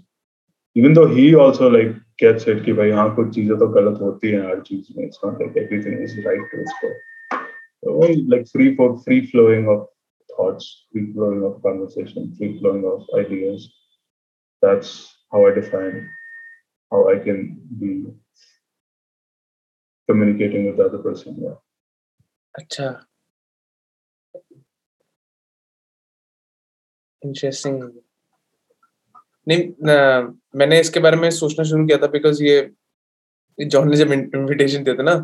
Even 0.75 0.93
though 0.93 1.07
he 1.07 1.35
also 1.35 1.69
like 1.69 1.95
gets 2.19 2.47
it 2.47 2.63
कि 2.65 2.73
भाई 2.73 2.91
हाँ 2.91 3.09
कुछ 3.15 3.33
चीजें 3.35 3.57
तो 3.59 3.67
गलत 3.79 4.01
होती 4.01 4.31
हैं 4.31 4.41
हर 4.47 4.61
चीज 4.69 4.87
में. 4.97 5.05
It's 5.07 5.19
not 5.23 5.39
like 5.41 5.57
everything 5.57 6.01
is 6.03 6.17
right 6.25 6.45
to 6.51 6.57
his 6.57 6.71
like 8.27 8.47
free 8.47 8.75
for 8.75 8.97
free 9.03 9.25
flowing 9.27 9.67
of 9.67 9.87
thoughts 10.35 10.85
free 10.91 11.13
flowing 11.13 11.43
of 11.43 11.61
conversation 11.63 12.33
free 12.37 12.59
flowing 12.59 12.85
of 12.85 13.03
ideas 13.19 13.69
that's 14.61 15.13
how 15.31 15.45
i 15.47 15.51
define 15.51 16.09
how 16.91 17.07
i 17.09 17.17
can 17.17 17.59
be 17.79 18.05
communicating 20.12 20.68
with 20.68 20.76
the 20.76 20.86
other 20.88 21.02
person 21.08 21.42
yeah. 21.42 21.58
अच्छा 22.54 22.88
interesting 27.22 27.82
नहीं 29.46 29.62
मैंने 30.58 30.80
इसके 30.80 31.00
बारे 31.00 31.16
में 31.16 31.30
सोचना 31.30 31.64
शुरू 31.64 31.86
किया 31.86 31.98
था 31.98 32.06
बिकॉज़ 32.06 32.42
ये 32.44 32.58
जॉन 33.58 33.88
ने 33.90 33.96
जब 33.96 34.12
इनविटेशन 34.12 34.84
दिया 34.84 34.96
था 34.96 35.02
ना 35.02 35.20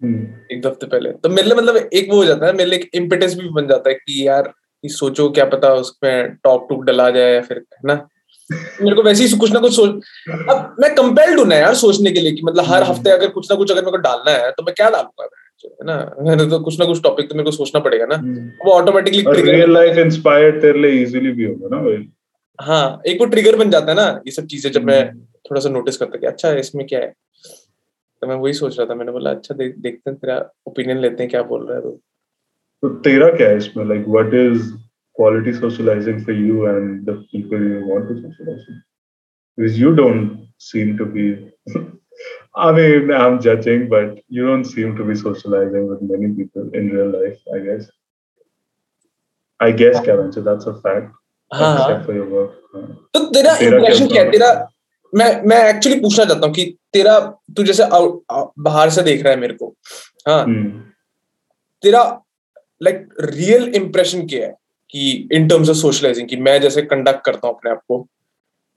Hmm. 0.00 0.24
एक 0.52 0.66
हफ़्ते 0.66 0.86
पहले 0.86 1.12
तो 1.12 1.28
मेरे 1.28 1.48
लिए 1.48 1.56
मतलब 1.56 1.76
एक 1.76 2.10
वो 2.10 2.16
हो 2.16 2.24
जाता 2.24 2.46
है 2.46 2.52
मेरे 2.52 2.70
लिए 2.70 2.78
एक 2.78 2.90
इम्पेटस 2.94 3.34
भी 3.34 3.48
बन 3.48 3.68
जाता 3.68 3.88
है 3.90 3.94
कि 3.94 4.16
यार 4.26 4.48
कि 4.48 4.88
सोचो 4.88 5.28
क्या 5.30 5.44
पता 5.44 5.72
उसमें 5.74 6.34
टॉप 6.44 6.66
टूक 6.68 6.82
डला 6.84 7.08
जाए 7.10 7.32
या 7.34 7.40
फिर 7.42 7.58
है 7.58 7.78
ना? 7.84 7.94
मेरे 8.50 8.94
को 8.96 9.02
वैसे 9.02 9.24
ही 9.24 9.36
कुछ 9.38 9.52
ना 9.52 9.60
कुछ 9.60 9.74
सोच 9.76 10.28
अब 10.50 10.76
मैं 10.80 10.94
कंपेल्ड 10.94 11.38
हूँ 11.38 11.46
ना 11.46 11.56
यार 11.56 11.74
सोचने 11.74 12.10
के 12.12 12.20
लिए 12.20 12.32
कि 12.32 12.42
मतलब 12.42 12.64
हर 12.64 12.82
हम्म। 12.82 12.92
हफ़्ते 12.92 13.10
अगर 13.10 13.28
कुछ 13.28 13.50
ना 13.50 13.56
कुछ 13.56 13.70
अगर 13.70 13.80
मेरे 13.80 13.90
को 13.90 14.02
डालना 14.02 14.30
है 14.32 14.50
तो 14.50 14.62
मैं 14.62 14.74
क्या 14.74 14.90
डालूँगा 14.90 15.28
है 15.64 15.84
ना? 15.84 15.94
मैंने 16.20 16.46
तो 16.46 16.58
कुछ 16.60 16.78
ना 16.80 16.84
कुछ 16.84 17.02
टॉपिक 17.02 17.28
तो 17.28 17.34
मेरे 17.34 17.44
को 17.44 17.50
सोचना 17.50 17.80
पड़ेगा 17.80 18.06
ना. 18.06 18.16
वो 18.66 18.72
ऑटोमेटिकली 18.72 19.42
रियल 19.42 19.72
लाइफ 19.72 19.98
इंस्पायर्ड 19.98 20.60
तेरे 20.62 20.78
लिए 20.78 21.02
इजीली 21.02 21.32
भी 21.32 21.44
होगा 21.44 21.76
ना 21.76 21.82
भाई। 21.82 22.06
हाँ 22.58 23.02
एक 23.06 23.20
वो 23.20 23.26
ट्रिगर 23.26 23.56
बन 23.56 23.70
जाता 23.70 23.90
है 23.90 23.96
ना 23.96 24.06
ये 24.26 24.32
सब 24.32 24.46
चीज़ें 24.46 24.70
जब 24.72 24.84
मैं 24.84 25.00
Hmm. 25.02 25.20
थोड़ा 25.50 25.60
सा 25.60 25.68
नोटिस 25.68 25.96
करता 25.96 26.18
कि 26.18 26.26
अच्छा 26.26 26.50
इसमें 26.58 26.86
क्या 26.86 27.00
है? 27.00 27.12
तो 28.22 28.26
मैं 28.26 28.34
वही 28.36 28.52
सोच 28.52 28.78
रहा 28.78 28.86
था 28.86 28.94
मैंने 28.94 29.12
बोला 29.12 29.30
अच्छा 29.30 29.54
देख 29.54 29.74
देखते 29.78 30.10
हैं 30.10 30.18
तेरा 30.18 30.36
ओपिनियन 30.68 30.98
लेते 30.98 31.22
हैं 31.22 31.30
क्या 31.30 31.42
बोल 31.42 31.66
रहा 31.66 31.76
है 31.76 31.82
तो? 31.82 31.90
तो 32.82 32.88
तेरा 33.00 33.28
क्या 33.36 33.48
है 33.48 33.56
इसमें? 33.56 33.84
Like 33.84 34.04
what 34.08 34.34
is 34.34 34.62
quality 35.15 35.53
socializing 35.53 36.19
for 36.25 36.31
you 36.33 36.65
and 36.67 37.05
the 37.05 37.15
people 37.31 37.59
you 37.71 37.79
want 37.85 38.07
to 38.09 38.15
socialize 38.21 38.63
with 38.67 38.81
because 39.57 39.79
you 39.79 39.93
don't 39.95 40.29
seem 40.69 40.97
to 40.97 41.05
be 41.15 41.25
i 42.65 42.71
mean 42.77 43.11
i'm 43.21 43.39
judging 43.47 43.87
but 43.89 44.19
you 44.37 44.45
don't 44.49 44.65
seem 44.75 44.95
to 44.99 45.03
be 45.09 45.15
socializing 45.15 45.87
with 45.91 46.01
many 46.13 46.29
people 46.39 46.69
in 46.79 46.89
real 46.95 47.11
life 47.17 47.39
i 47.55 47.59
guess 47.67 47.89
i 49.59 49.71
guess 49.71 49.99
kevin 50.07 50.31
so 50.31 50.41
that's 50.41 50.67
a 50.67 50.75
fact 50.85 51.11
हाँ 51.51 51.71
हाँ 51.73 51.79
except 51.79 52.05
for 52.05 52.15
your 52.19 52.27
work 52.35 52.51
हाँ. 52.75 52.85
तो 53.13 53.19
तेरा 53.33 53.53
तेरा 53.59 53.77
क्या 53.77 53.77
impression 53.77 54.07
क्या 54.07 54.21
है 54.21 54.27
होता 54.27 54.31
है? 54.31 54.31
तेरा 54.31 54.67
मैं 55.13 55.29
मैं 55.49 55.57
एक्चुअली 55.69 55.99
पूछना 55.99 56.25
चाहता 56.25 56.45
हूँ 56.47 56.53
कि 56.55 56.65
तेरा 56.93 57.19
तू 57.57 57.63
जैसे 57.63 57.83
आउट 57.97 58.21
आउ- 58.31 58.49
बाहर 58.67 58.89
से 58.97 59.01
देख 59.03 59.23
रहा 59.23 59.33
है 59.33 59.39
मेरे 59.39 59.53
को 59.53 59.73
हाँ 60.27 60.43
Hmm. 60.45 60.69
तेरा 61.83 62.03
लाइक 62.83 63.07
रियल 63.21 63.63
इंप्रेशन 63.75 64.25
क्या 64.27 64.45
है 64.47 64.53
कि 64.96 65.28
इन 65.32 65.48
टर्म्स 65.48 65.68
ऑफ़ 65.68 65.76
सोशलाइजिंग 65.76 66.28
कि 66.28 66.36
मैं 66.36 66.60
जैसे 66.60 66.82
कंडक्ट 66.82 67.24
करता 67.24 67.48
हूँ 67.48 67.56
अपने 67.56 67.70
आप 67.70 67.80
को 67.88 68.08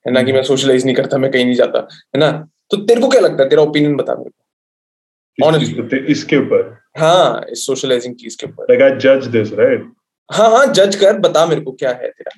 है 0.08 0.13
ना 0.13 0.23
कि 0.23 0.34
मैं 0.34 0.43
सोशलाइज 0.43 0.86
नहीं 0.86 0.95
करता 0.95 1.17
मैं 1.17 1.32
कहीं 1.32 1.45
नहीं 1.45 1.55
जाता 1.55 1.88
है 2.15 2.19
ना? 2.19 2.47
तो 2.71 2.77
तेरे 2.77 3.01
को 3.01 3.08
क्या 3.08 3.21
लगता 3.21 3.43
है? 3.43 3.49
तेरा 3.49 3.62
ओपिनियन 3.62 3.95
बता 3.95 4.15
मेरे 4.15 4.29
को। 4.29 5.97
इसके 6.05 6.38
ऊपर। 6.38 6.77
हाँ 6.99 7.45
इस 7.49 7.65
सोशलाइजिंग 7.65 8.15
चीज़ 8.15 8.38
के 8.38 8.47
ऊपर। 8.47 8.65
Like 8.71 8.84
i 8.86 8.89
judge 9.05 9.27
this 9.36 9.53
right? 9.60 9.86
हाँ 10.32 10.49
हाँ 10.51 10.65
जज 10.73 10.95
कर 10.95 11.17
बता 11.19 11.45
मेरे 11.45 11.62
को 11.62 11.71
क्या 11.71 11.89
है 11.89 12.10
तेरा। 12.10 12.32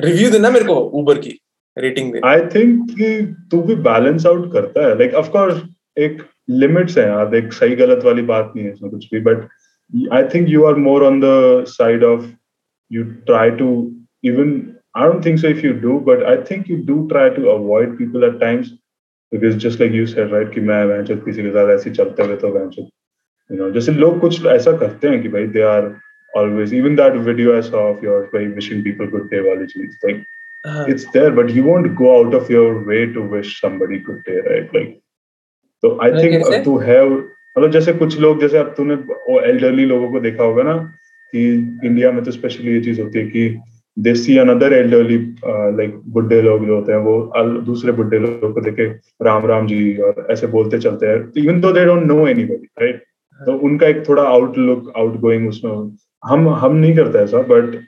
रिव्यू 0.00 0.30
देना 0.30 0.50
मेरे 0.50 0.64
को 0.64 0.74
उबर 0.74 1.18
की 1.18 1.38
रेटिंग 1.78 2.12
दे। 2.12 2.20
आई 2.24 2.40
थिंक 2.40 2.90
कि 2.90 3.34
तू 3.50 3.62
भी 3.62 3.74
बैलेंस 3.74 4.26
आउट 4.26 4.52
करता 4.52 4.86
है। 4.88 4.98
लाइक 4.98 5.14
ऑफ़ 5.14 5.28
कोर्स 5.28 5.62
एक 5.98 6.22
लिमिट्स 6.50 6.98
है 6.98 7.06
यार। 7.06 7.34
एक 7.34 7.52
सही 7.52 7.76
गलत 7.76 8.04
वाली 8.04 8.22
बात 8.22 8.52
नहीं 8.56 8.66
है 8.66 8.72
इसमें 8.72 8.90
कुछ 8.90 9.08
भी 9.14 9.20
but 9.20 9.48
I 10.12 10.22
think 10.34 10.48
you 10.48 10.64
are 10.64 10.74
more 10.74 11.04
on 11.04 11.20
the 11.20 11.64
side 11.68 12.04
of 12.04 12.24
you 12.91 13.05
try 13.29 13.49
to 13.61 13.69
even 14.23 14.51
i 14.95 15.05
don't 15.05 15.21
think 15.21 15.39
so 15.39 15.47
if 15.47 15.63
you 15.63 15.73
do 15.85 15.99
but 16.09 16.25
i 16.25 16.35
think 16.49 16.67
you 16.67 16.77
do 16.91 17.07
try 17.13 17.29
to 17.29 17.49
avoid 17.49 17.97
people 17.97 18.25
at 18.25 18.39
times 18.39 18.73
because 19.31 19.57
just 19.63 19.79
like 19.79 19.91
you 19.91 20.07
said 20.07 20.31
right 20.31 20.53
कि 20.53 20.61
मैं 20.69 20.83
वैंचो 20.85 21.15
किसी 21.25 21.43
के 21.43 21.49
साथ 21.49 21.73
ऐसे 21.75 21.89
ही 21.89 21.95
चलते 21.95 22.23
हुए 22.23 22.35
तो 22.43 22.51
वैंचो 22.57 22.87
you 23.49 23.59
know 23.59 23.71
जैसे 23.73 23.91
लोग 23.91 24.19
कुछ 24.19 24.45
ऐसा 24.45 24.71
करते 24.77 25.07
हैं 25.07 25.21
कि 25.21 25.29
भाई 25.29 25.47
they 25.57 25.65
are 25.73 25.95
always 26.35 26.73
even 26.73 26.95
that 26.95 27.17
video 27.27 27.57
I 27.57 27.61
saw 27.67 27.83
of 27.91 28.03
yours 28.07 28.29
by 28.33 28.43
wishing 28.59 28.83
people 28.87 29.11
good 29.15 29.29
day 29.33 29.41
वाली 29.47 29.65
चीज 29.65 29.97
like 30.05 30.23
हाँ 30.67 30.85
it's 30.93 31.05
there 31.17 31.31
but 31.31 31.53
you 31.57 31.63
won't 31.63 31.93
go 31.95 32.13
out 32.19 32.33
of 32.33 32.49
your 32.49 32.69
way 32.91 33.01
to 33.17 33.27
wish 33.35 33.51
somebody 33.61 33.99
good 34.09 34.23
day 34.29 34.39
right 34.49 34.73
like 34.79 34.95
तो 35.83 35.97
आई 36.03 36.11
मतलब 36.11 36.23
think 36.23 36.43
कैसे? 36.43 36.63
तू 36.63 36.77
है 36.77 37.03
मतलब 37.09 37.71
जैसे 37.71 37.93
कुछ 37.93 38.19
लोग 38.19 38.39
जैसे 38.41 38.57
अब 38.57 38.73
तूने 38.77 38.95
वो 38.95 39.39
एल्डरली 39.41 39.85
लोगों 39.85 40.11
को 40.11 40.19
देखा 40.19 40.43
होगा 40.43 40.63
ना 40.63 40.75
कि 41.34 41.52
इंडिया 41.84 42.12
में 42.12 42.24
तो 42.24 42.30
स्पेशली 42.30 42.72
ये 42.72 42.80
चीज़ 42.80 43.00
होती 43.00 43.18
है 43.18 43.26
कि 43.26 43.60
they 43.98 44.14
see 44.14 44.38
another 44.38 44.72
elderly 44.72 45.16
like 45.76 45.94
बुड्ढे 46.06 46.42
लोग 46.42 46.66
जो 46.66 46.74
होते 46.74 46.92
हैं 46.92 46.98
वो 46.98 47.20
अल- 47.20 47.60
दूसरे 47.60 47.92
बुड्ढे 47.92 48.18
लोगों 48.18 48.52
को 48.52 48.60
देखे 48.60 48.86
राम 49.22 49.46
राम 49.46 49.66
जी 49.66 49.96
और 49.96 50.26
ऐसे 50.30 50.46
बोलते 50.46 50.78
चलते 50.78 51.06
हैं 51.06 51.32
even 51.36 51.60
though 51.60 51.72
they 51.72 51.84
don't 51.84 52.02
know 52.02 52.26
anybody 52.26 52.68
right 52.82 53.02
तो 53.46 53.52
उनका 53.58 53.86
एक 53.86 54.08
थोड़ा 54.08 54.22
आउटलुक 54.22 54.92
आउट 54.96 55.20
गोइंग 55.20 55.48
उसमें 55.48 55.98
हम 56.24 56.48
हम 56.48 56.76
नहीं 56.76 56.96
करते 56.96 57.18
ऐसा 57.18 57.38
बट 57.38 57.80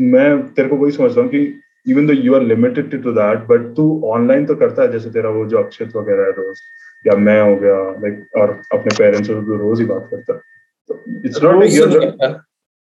मैं 0.00 0.42
तेरे 0.42 0.68
को 0.68 0.76
वही 0.76 0.90
समझता 0.90 1.20
हूँ 1.20 1.28
कि 1.28 1.54
even 1.88 2.06
though 2.06 2.12
you 2.12 2.34
are 2.34 2.42
limited 2.42 3.02
to 3.02 3.12
that 3.12 3.38
but 3.38 3.74
तू 3.76 4.02
ऑनलाइन 4.04 4.46
तो 4.46 4.54
करता 4.54 4.82
है 4.82 4.92
जैसे 4.92 5.10
तेरा 5.10 5.30
वो 5.30 5.46
जो 5.46 5.58
अक्षित 5.58 5.96
वगैरह 5.96 6.22
है 6.22 6.30
रोज 6.30 6.60
या 7.06 7.16
मैं 7.16 7.42
हो 7.42 7.56
गया 7.56 7.90
लाइक 7.90 8.26
और 8.36 8.50
अपने 8.50 8.96
पेरेंट्स 8.98 9.26
से 9.26 9.34
तो 9.34 9.56
रोज 9.56 9.80
ही 9.80 9.86
बात 9.86 10.08
करता 10.14 10.34
है। 10.34 10.40
इट्स 11.26 11.42
नॉट 11.42 11.64
लाइक 11.64 12.40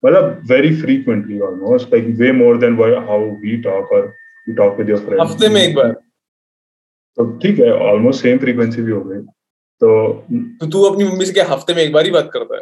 मतलब 0.06 0.42
very 0.52 0.76
frequently 0.76 1.40
almost 1.40 1.94
like 1.94 2.06
way 2.20 2.32
more 2.32 2.58
than 2.58 2.80
how 3.08 3.20
we 3.20 3.58
talk 3.58 3.92
और 3.92 4.14
you 4.50 4.56
talk 4.56 4.78
with 4.78 4.90
your 4.90 5.00
friends 5.00 5.32
हफ़्ते 5.32 5.50
में 5.50 5.62
एक 5.62 5.76
बार। 5.76 5.92
तो 7.18 7.26
ठीक 7.38 7.60
है 7.60 7.72
ऑलमोस्ट 7.74 8.24
सेम 8.24 8.38
फ्रीक्वेंसी 8.38 8.82
भी 8.82 8.92
हो 8.92 9.02
गई। 9.02 9.20
तो 9.82 10.14
तो 10.60 10.68
तू 10.68 10.84
अपनी 10.84 11.04
मम्मी 11.04 11.26
से 11.26 11.34
क्या 11.34 11.46
हफ़्ते 11.46 11.74
में 11.74 11.82
एक 11.84 11.94
बार 11.94 12.06
ही 12.06 12.12
बात 12.12 12.30
करता 12.34 12.56
है? 12.56 12.62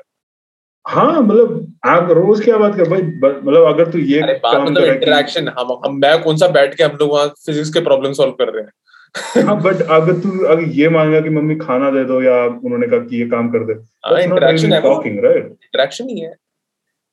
हाँ 0.88 1.21
मतलब 1.21 1.73
आप 1.86 2.12
रोज 2.12 2.43
क्या 2.43 2.58
बात 2.58 2.75
कर 2.75 2.89
भाई 2.89 3.01
मतलब 3.01 3.63
अगर 3.63 3.91
तू 3.91 3.97
ये 3.97 4.21
काम 4.21 4.63
मतलब 4.63 4.84
इंटरेक्शन 4.84 5.47
हम 5.47 5.71
हम 5.86 5.95
मैं 5.95 6.21
कौन 6.23 6.38
सा 6.38 6.47
बैठ 6.47 6.75
के 6.75 6.84
हम 6.84 6.97
लोग 7.01 7.12
वहाँ 7.12 7.27
फिजिक्स 7.45 7.69
के 7.69 7.80
प्रॉब्लम 7.80 8.13
सॉल्व 8.13 8.32
कर 8.32 8.54
रहे 8.54 8.63
हैं? 8.63 8.71
हाँ 9.47 9.62
बट 9.62 9.82
अगर 9.82 10.13
तू 10.13 10.45
अगर 10.45 10.63
ये 10.63 10.89
मांगा 10.89 11.19
कि 11.21 11.30
मम्मी 11.30 11.56
खाना 11.56 11.89
दे 11.91 12.04
दो 12.06 12.21
या 12.21 12.45
उन्होंने 12.45 12.88
कहा 12.88 12.99
कि 12.99 13.17
ये 13.17 13.27
काम 13.27 13.49
कर 13.49 13.65
दे 13.65 13.73
हाँ 14.06 14.21
इंटरेक्शन 14.21 14.73
है 14.73 14.80
वो। 14.82 15.04
इंटरेक्शन 15.04 16.10
ही 16.10 16.19
है। 16.19 16.36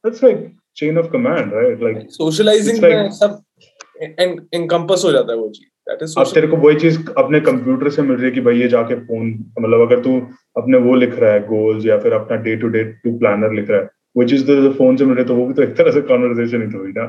That's 0.09 0.25
like 0.29 0.45
chain 0.77 1.01
of 1.03 1.11
command 1.15 1.55
right? 1.59 1.83
Like 1.87 2.01
It's 2.03 2.83
like- 2.83 3.11
सब 3.11 3.43
इनकम्पस 4.55 5.03
हो 5.05 5.13
जाता 5.13 5.33
है 5.33 5.39
वो 5.39 5.49
चीज़। 5.49 5.67
दैट 5.91 6.03
इज़ 6.03 6.15
अब 6.19 6.27
तेरे 6.35 6.47
को 6.47 6.57
वही 6.57 6.77
चीज़ 6.77 6.99
अपने 7.19 7.41
कंप्यूटर 7.41 7.89
से 7.89 8.03
मिल 8.03 8.17
रही 8.17 8.25
है 8.25 8.31
कि 8.31 8.41
भाई 8.41 8.61
ये 8.61 8.69
जाके 8.69 8.95
फ़ोन 8.95 9.53
मतलब 9.61 9.81
अगर 9.81 10.01
तू 10.01 10.21
अपने 10.57 10.79
वो 10.79 10.95
लिख 10.95 11.19
रहा 11.19 11.33
है 11.33 11.41
गोल्स 11.41 11.87
या 11.87 11.99
फिर 11.99 12.13
अपना 12.13 12.37
day 12.37 12.57
to 12.57 12.69
day 12.69 12.85
to 12.85 13.19
planner 13.19 13.53
लिख 13.53 13.71
रहा 13.71 13.81
है 13.81 13.91
वो 14.17 14.25
चीज़ 14.25 14.47
तो 14.47 14.73
फ़ोन 14.73 14.97
से 14.97 15.05
मिल 15.05 15.15
रही 15.15 15.23
है 15.23 15.29
तो 15.29 15.35
वो 15.35 15.47
भी 15.47 15.55
तो 15.55 15.63
एक 15.63 15.77
तरह 15.77 15.93
से 15.93 16.01
कॉन्वर्सेशन 16.01 16.63
ही 16.63 16.73
तो 16.73 16.79
हुई 16.79 16.93
ना। 16.93 17.07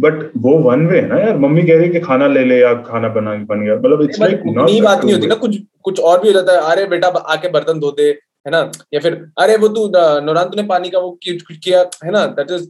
बट 0.00 0.30
वो 0.36 0.58
वन 0.58 0.86
वे 0.86 1.00
है 1.00 1.08
ना 1.08 1.18
यार। 1.18 1.38
मम्मी 1.38 1.62
कह 1.62 1.74
रही 1.74 1.82
है 1.82 1.88
कि 1.88 2.00
खाना 2.00 2.26
ले 2.26 2.44
ले 2.44 2.60
या 2.60 2.74
खाना 2.74 3.08
बना 3.08 3.34
बन 3.34 3.64
गया। 3.64 3.76
मतलब 3.76 4.02
इट्स 4.02 4.20
लाइक 4.20 4.34
उतनी 4.46 4.80
बात 4.80 5.04
नहीं 5.04 5.14
होती 5.14 5.26
ना 5.26 5.34
कुछ 5.34 5.58
कुछ 5.82 6.00
और 6.00 6.20
भी 6.22 6.28
हो 6.28 6.32
जाता 6.34 6.52
है। 6.52 6.72
अरे 6.72 6.86
बेटा 6.86 7.08
आके 7.08 7.48
बर्तन 7.48 7.80
धो 7.80 7.90
दे। 7.90 8.18
है 8.48 8.52
ना? 8.52 8.70
या 8.94 9.00
फिर 9.00 9.14
अरे 9.38 9.56
वो 9.56 9.68
तू 9.68 9.86
नौरान 10.26 10.48
तूने 10.50 10.62
पानी 10.66 10.90
का 10.90 10.98
वो 10.98 11.18
किया 11.22 11.80
है 12.04 12.10
ना? 12.10 12.26
That 12.36 12.50
is 12.50 12.68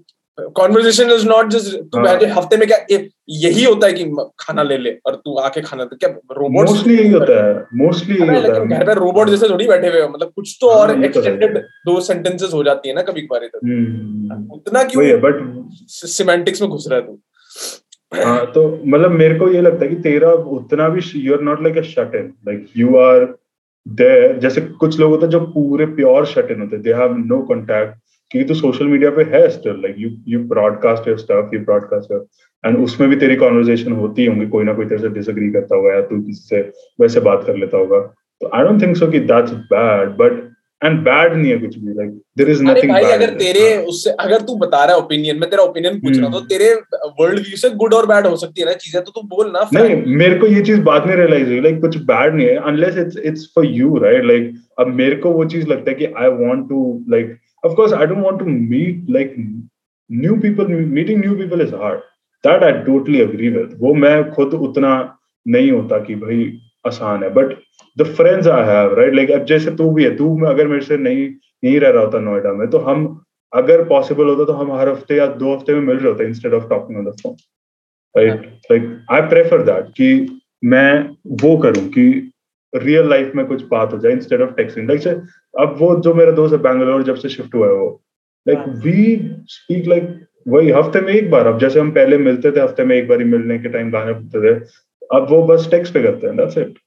conversation 0.56 1.10
is 1.10 1.26
not 1.28 1.48
just 1.50 1.76
तू 1.76 1.98
हाँ। 1.98 2.04
बैठे 2.04 2.26
हफ़्ते 2.32 2.56
में 2.56 2.66
क्या 2.68 2.76
यही 3.36 3.64
होता 3.64 3.86
है 3.86 3.92
कि 3.92 4.04
खाना 4.40 4.62
ले 4.62 4.76
ले 4.78 4.90
और 5.06 5.14
तू 5.24 5.36
आके 5.38 5.60
खाना 5.60 5.84
क्या 5.94 6.10
रोबोट 6.32 6.68
मोस्टली 6.68 6.96
यही 6.96 7.12
होता 7.12 7.38
है 7.46 7.54
मोस्टली 7.76 8.14
यही 8.14 8.28
होता 8.28 8.40
लेकिन 8.42 8.68
घर 8.68 8.76
है 8.76 8.84
पे 8.86 8.94
रोबोट 8.94 9.30
जैसे 9.30 9.48
थोड़ी 9.48 9.66
बैठे 9.68 9.88
हुए 9.88 10.06
मतलब 10.08 10.32
कुछ 10.36 10.56
तो 10.60 10.70
हाँ, 10.70 10.78
और 10.78 10.92
तो 10.92 10.98
है। 10.98 11.06
एक्सटेंडेड 11.06 11.58
दो 11.86 12.00
सेंटेंसेस 12.00 12.52
हो 12.54 12.62
जाती 12.64 12.88
है 12.88 12.94
ना 12.94 13.02
कभी 13.02 13.22
कभार 13.22 13.44
इधर। 13.44 13.66
हम्म 13.66 14.54
उतना 14.54 14.84
क्यों 14.84 15.06
है 15.06 15.16
बट 15.20 15.42
सिमेंटिक्स 15.88 16.62
में 16.62 16.70
घुस 16.70 16.88
रहा 16.90 16.98
है 16.98 17.06
तू? 17.06 17.20
हाँ 18.12 18.46
तो 18.52 18.68
मतलब 18.86 19.10
मेरे 19.10 19.38
को 19.38 19.48
ये 19.52 19.60
लगता 19.60 19.84
है 19.84 19.88
कि 19.88 19.96
तेरा 20.02 20.32
उतना 20.58 20.88
भी 20.88 21.00
you 21.16 21.34
are 21.34 21.40
not 21.42 21.62
like 21.62 21.78
a 21.78 21.82
shut 21.88 22.14
in 22.14 22.32
like 22.48 22.66
you 22.76 22.96
are 22.98 23.24
there 23.86 24.38
जैसे 24.38 24.60
कुछ 24.60 24.98
लोग 25.00 25.10
होते 25.10 25.26
हैं 25.26 25.30
जो 25.30 25.40
पूरे 25.40 25.86
प्योर 25.86 26.26
शट 26.26 26.50
इन 26.50 26.60
होते 26.60 26.76
हैं। 26.76 26.82
दे 26.82 26.92
हैव 26.92 27.16
नो 27.18 27.38
कांटेक्ट 27.42 27.96
क्योंकि 28.30 28.48
तू 28.48 28.54
सोशल 28.54 28.86
मीडिया 28.86 29.10
पे 29.10 29.22
है 29.24 29.48
still 29.48 29.80
like 29.82 29.94
you 29.98 30.10
you 30.28 30.42
broadcast 30.48 31.08
your 31.08 31.18
stuff 31.18 31.54
you 31.54 31.60
broadcast 31.60 32.10
your 32.12 32.26
and 32.64 32.76
उसमें 32.78 33.08
भी 33.10 33.16
तेरी 33.16 33.36
कॉन्वर्जेशन 33.36 33.92
होती 33.92 34.26
होंगी, 34.26 34.46
कोई 34.46 34.64
ना 34.64 34.72
कोई 34.74 34.86
तेरे 34.86 35.00
से 35.00 35.08
डिसएग्री 35.08 35.50
करता 35.50 35.76
होगा 35.76 35.94
या 35.94 36.00
तू 36.00 36.20
किसी 36.22 36.48
से 36.48 36.60
वैसे 37.00 37.20
बात 37.20 37.44
कर 37.46 37.56
लेता 37.56 37.78
होगा। 37.78 38.00
तो 38.40 38.50
आई 38.54 38.64
डोंट 38.64 38.82
थिंक 38.82 38.96
सो 38.96 39.06
कि 39.06 39.20
that's 39.20 39.52
bad 39.72 40.08
but 40.18 40.47
and 40.82 40.98
bad 41.04 41.32
नहीं 41.32 41.50
है 41.50 41.58
कुछ 41.58 41.76
भी 41.76 41.94
लाइक 41.94 42.10
देयर 42.38 42.50
इज़ 42.50 42.62
नथिंग 42.62 42.92
भाई 42.92 43.04
अगर 43.12 43.34
तेरे 43.36 43.64
उससे 43.84 44.10
अगर 44.20 44.42
तू 44.42 44.56
बता 44.58 44.84
रहा 44.84 44.96
है 44.96 45.02
ओपिनियन 45.02 45.38
मैं 45.38 45.50
तेरा 45.50 45.62
ओपिनियन 45.62 45.98
पूछ 46.00 46.16
रहा 46.16 46.24
हूँ 46.24 46.32
तो 46.32 46.38
हम्म। 46.38 46.48
तेरे 46.48 46.72
वर्ल्ड 47.20 47.40
व्यू 47.40 47.56
से 47.56 47.70
गुड 47.76 47.94
और 47.94 48.06
बैड 48.06 48.26
हो 48.26 48.36
सकती 48.36 48.60
है 48.60 48.66
ना 48.66 48.72
चीज़ें 48.84 49.02
तो 49.02 49.10
तू 49.10 49.22
बोल 49.28 49.50
ना 49.52 49.68
नहीं 49.74 50.16
मेरे 50.16 50.38
को 50.38 50.46
ये 50.48 50.62
चीज़ 50.62 50.80
बाद 50.84 51.06
में 51.06 51.14
रियलाइज़ 51.16 51.48
हुई 51.48 51.60
लाइक 51.62 51.80
कुछ 51.80 51.96
बैड 52.06 52.34
नहीं 52.34 52.46
है 52.46 52.56
unless 52.66 52.98
it's 52.98 53.16
it's 53.24 53.50
for 53.54 53.66
you 53.66 53.96
right 54.04 54.24
like 54.26 54.54
अब 54.78 54.94
मेरे 54.96 55.16
को 55.16 55.32
वो 55.32 55.44
चीज़ 55.46 55.66
लगता 55.68 55.90
है 55.90 55.96
कि 55.96 56.12
I 56.16 56.28
want 56.38 56.68
to 56.68 56.82
like 57.10 57.36
of 57.62 57.74
course 57.74 57.92
i 57.92 58.06
don't 58.06 58.22
want 58.22 58.38
to 58.38 58.44
meet 58.44 59.08
like 59.08 59.34
new 60.10 60.38
people 60.38 60.68
meeting 60.68 61.20
new 61.20 61.36
people 61.36 61.60
is 61.60 61.70
hard. 61.72 62.02
That 62.44 62.62
i 62.62 62.72
totally 62.84 63.20
agree 63.20 63.50
with. 63.50 63.74
वो 63.78 63.94
मैं 63.96 64.30
खुद 64.30 64.54
उतना 64.56 64.92
नहीं 65.46 65.70
होता 65.70 65.98
कि 66.04 66.14
भाई 66.16 66.44
आसान 66.88 67.22
है 67.24 67.30
but 67.32 67.56
the 67.96 68.06
friends 68.12 68.48
I 68.48 68.66
have 68.66 68.94
right 68.94 69.14
like 69.14 69.30
अब 69.30 69.44
जैसे 69.44 69.70
तू 69.76 69.90
भी 69.90 70.04
है 70.04 70.14
तू 70.16 70.34
अगर 70.46 70.66
मेरे 70.66 70.84
से 70.84 70.96
नहीं 70.98 71.28
नहीं 71.28 71.78
रह 71.80 71.90
रहा 71.90 72.02
होता 72.02 72.18
नोएडा 72.20 72.52
में 72.52 72.68
तो 72.70 72.78
हम 72.80 73.06
अगर 73.52 73.84
पॉसिबल 73.84 74.28
होता 74.28 74.44
तो 74.44 74.52
हम 74.52 74.72
हर 74.72 74.88
हफ़्ते 74.88 75.16
या 75.16 75.26
दो 75.36 75.54
हफ़्ते 75.54 75.74
में 75.74 75.80
मिल 75.82 75.96
रहे 75.96 76.08
होते 76.08 76.24
instead 76.24 76.54
of 76.54 76.68
talking 76.68 76.98
on 76.98 77.04
the 77.04 77.14
phone 77.22 77.36
right 78.14 78.46
like 78.70 79.06
I 79.12 79.28
prefer 79.28 79.62
that 79.64 79.92
कि 79.92 80.10
मैं 80.64 80.92
वो 81.42 81.56
करूँ 81.58 81.88
कि 81.88 82.08
रियल 82.72 83.08
लाइफ 83.10 83.32
में 83.34 83.44
कुछ 83.46 83.62
बात 83.68 83.92
हो 83.92 83.98
जाए 83.98 84.12
इंस्टेड 84.12 84.42
ऑफ़ 84.42 84.50
टेक्सिंग 84.54 84.88
लाइक 84.90 85.06
अब 85.54 85.76
वो 85.78 85.94
जो 86.00 86.14
मेरा 86.14 86.32
दोस्त 86.32 86.54
है 86.54 86.60
बैंगलोर 86.62 87.02
जब 87.02 87.16
से 87.16 87.28
शिफ्ट 87.28 87.54
हुआ 87.54 87.66
है 87.66 87.74
वो 87.74 87.90
लाइक 88.46 88.68
वी 88.84 89.04
स्पीक 89.48 89.86
लाइक 89.88 90.16
वही 90.48 90.70
हफ़्ते 90.70 91.00
में 91.00 91.12
एक 91.12 91.30
बार 91.30 91.46
अब 91.46 91.58
जैसे 91.58 91.80
हम 91.80 91.90
पहले 91.90 92.18
मिलते 92.18 92.50
थे 92.52 92.60
हफ़्ते 92.60 92.84
में 92.84 92.96
एक 92.96 93.08
बार 93.08 93.18
ही 93.18 93.24
मिलने 93.26 93.58
के 93.58 93.68
टाइम 93.68 93.90
गाने 93.90 94.12
पड़ते 94.12 94.40
थे 94.44 94.58
अब 95.13 95.27
वो 95.29 95.41
बस 95.47 95.67
टेक्स्ट 95.71 95.93
पे 95.93 96.03
करते 96.03 96.27
हैं 96.27 96.35
दैट्स 96.37 96.57
इट 96.57 96.77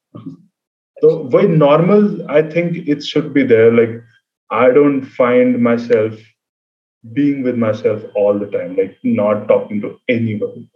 तो 1.03 1.17
वही 1.35 1.49
normal 1.49 2.27
I 2.31 2.43
think 2.55 2.89
it 2.89 3.01
should 3.13 3.33
be 3.33 3.43
there 3.55 3.73
like 3.73 4.01
I 4.61 4.71
don't 4.79 5.05
find 5.19 5.57
myself 5.91 6.19
being 7.15 7.43
with 7.43 7.57
myself 7.57 8.03
all 8.15 8.39
the 8.39 8.47
time, 8.47 8.77
like 8.77 8.97
not 9.03 9.47
talking 9.49 9.81
to 9.81 9.99
anybody. 10.09 10.69